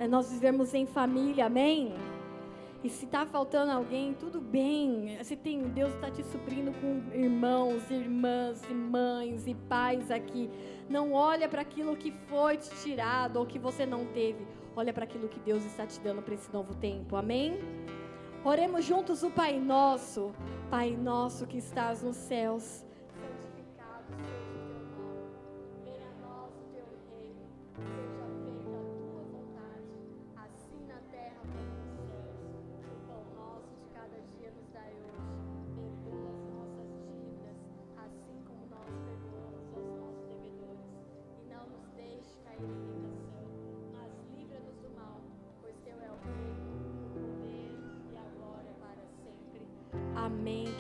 nós 0.08 0.32
vivemos 0.32 0.74
em 0.74 0.86
família, 0.86 1.46
amém? 1.46 1.94
E 2.84 2.90
se 2.90 3.06
está 3.06 3.26
faltando 3.26 3.72
alguém, 3.72 4.14
tudo 4.14 4.40
bem. 4.40 5.18
Se 5.24 5.36
tem 5.36 5.62
Deus 5.64 5.94
está 5.96 6.10
te 6.10 6.24
suprindo 6.24 6.72
com 6.74 7.02
irmãos, 7.14 7.90
irmãs 7.90 8.62
e 8.70 8.74
mães 8.74 9.48
e 9.48 9.54
pais 9.54 10.12
aqui. 10.12 10.50
Não 10.88 11.12
olha 11.12 11.50
para 11.50 11.62
aquilo 11.62 11.96
que 11.98 12.12
foi 12.28 12.58
te 12.58 12.70
tirado 12.82 13.38
ou 13.38 13.46
que 13.46 13.60
você 13.60 13.86
não 13.86 14.06
teve. 14.06 14.46
Olha 14.76 14.94
para 14.94 15.04
aquilo 15.04 15.28
que 15.28 15.40
Deus 15.40 15.66
está 15.66 15.86
te 15.86 16.00
dando 16.00 16.22
para 16.22 16.36
esse 16.36 16.52
novo 16.54 16.74
tempo. 16.76 17.16
Amém? 17.16 17.60
Oremos 18.46 18.86
juntos 18.86 19.24
o 19.24 19.32
Pai 19.32 19.60
Nosso. 19.60 20.32
Pai 20.70 20.96
Nosso 20.96 21.48
que 21.48 21.58
estás 21.58 22.02
nos 22.04 22.16
céus 22.16 22.87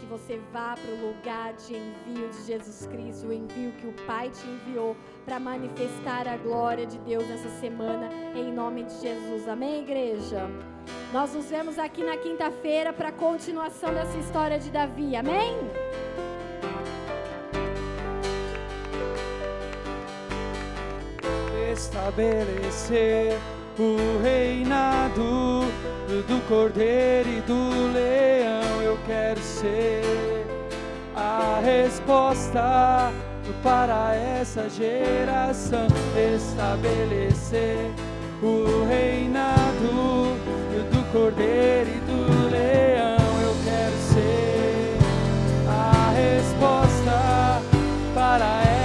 você 0.10 0.40
vá 0.54 0.76
para 0.76 0.92
o 0.92 1.08
lugar 1.08 1.54
de 1.54 1.76
envio 1.76 2.30
de 2.30 2.44
Jesus 2.46 2.88
Cristo, 2.88 3.28
o 3.28 3.34
envio 3.34 3.72
que 3.74 3.88
o 3.88 3.94
Pai 4.06 4.30
te 4.30 4.46
enviou 4.48 4.96
para 5.26 5.40
manifestar 5.40 6.28
a 6.28 6.38
glória 6.38 6.86
de 6.86 6.98
Deus 7.00 7.28
nessa 7.28 7.50
semana, 7.60 8.10
em 8.36 8.52
nome 8.52 8.84
de 8.84 9.00
Jesus. 9.00 9.48
Amém, 9.48 9.82
igreja? 9.82 10.50
Nós 11.12 11.34
nos 11.34 11.46
vemos 11.46 11.78
aqui 11.78 12.04
na 12.04 12.18
quinta-feira 12.18 12.94
para 12.94 13.10
a 13.10 13.12
continuação 13.12 13.94
dessa 13.94 14.18
história 14.18 14.60
de 14.60 14.70
Davi. 14.72 15.16
Amém? 15.16 15.56
Estabelecer 21.74 23.38
o 23.78 24.22
reinado 24.24 25.62
do 26.28 26.48
cordeiro 26.48 27.30
e 27.30 27.42
do 27.42 27.94
leão 27.94 28.67
eu 28.98 29.06
quero 29.06 29.40
ser 29.42 30.46
a 31.16 31.62
resposta 31.64 33.12
para 33.64 34.16
essa 34.16 34.70
geração 34.70 35.88
estabelecer 36.36 37.92
o 38.42 38.86
reinado 38.88 40.38
do 40.92 41.12
cordeiro 41.12 41.90
e 41.90 42.00
do 42.02 42.50
leão. 42.50 43.42
Eu 43.42 43.56
quero 43.64 43.98
ser 44.14 44.98
a 45.68 46.12
resposta 46.12 47.62
para 48.14 48.62
essa 48.62 48.77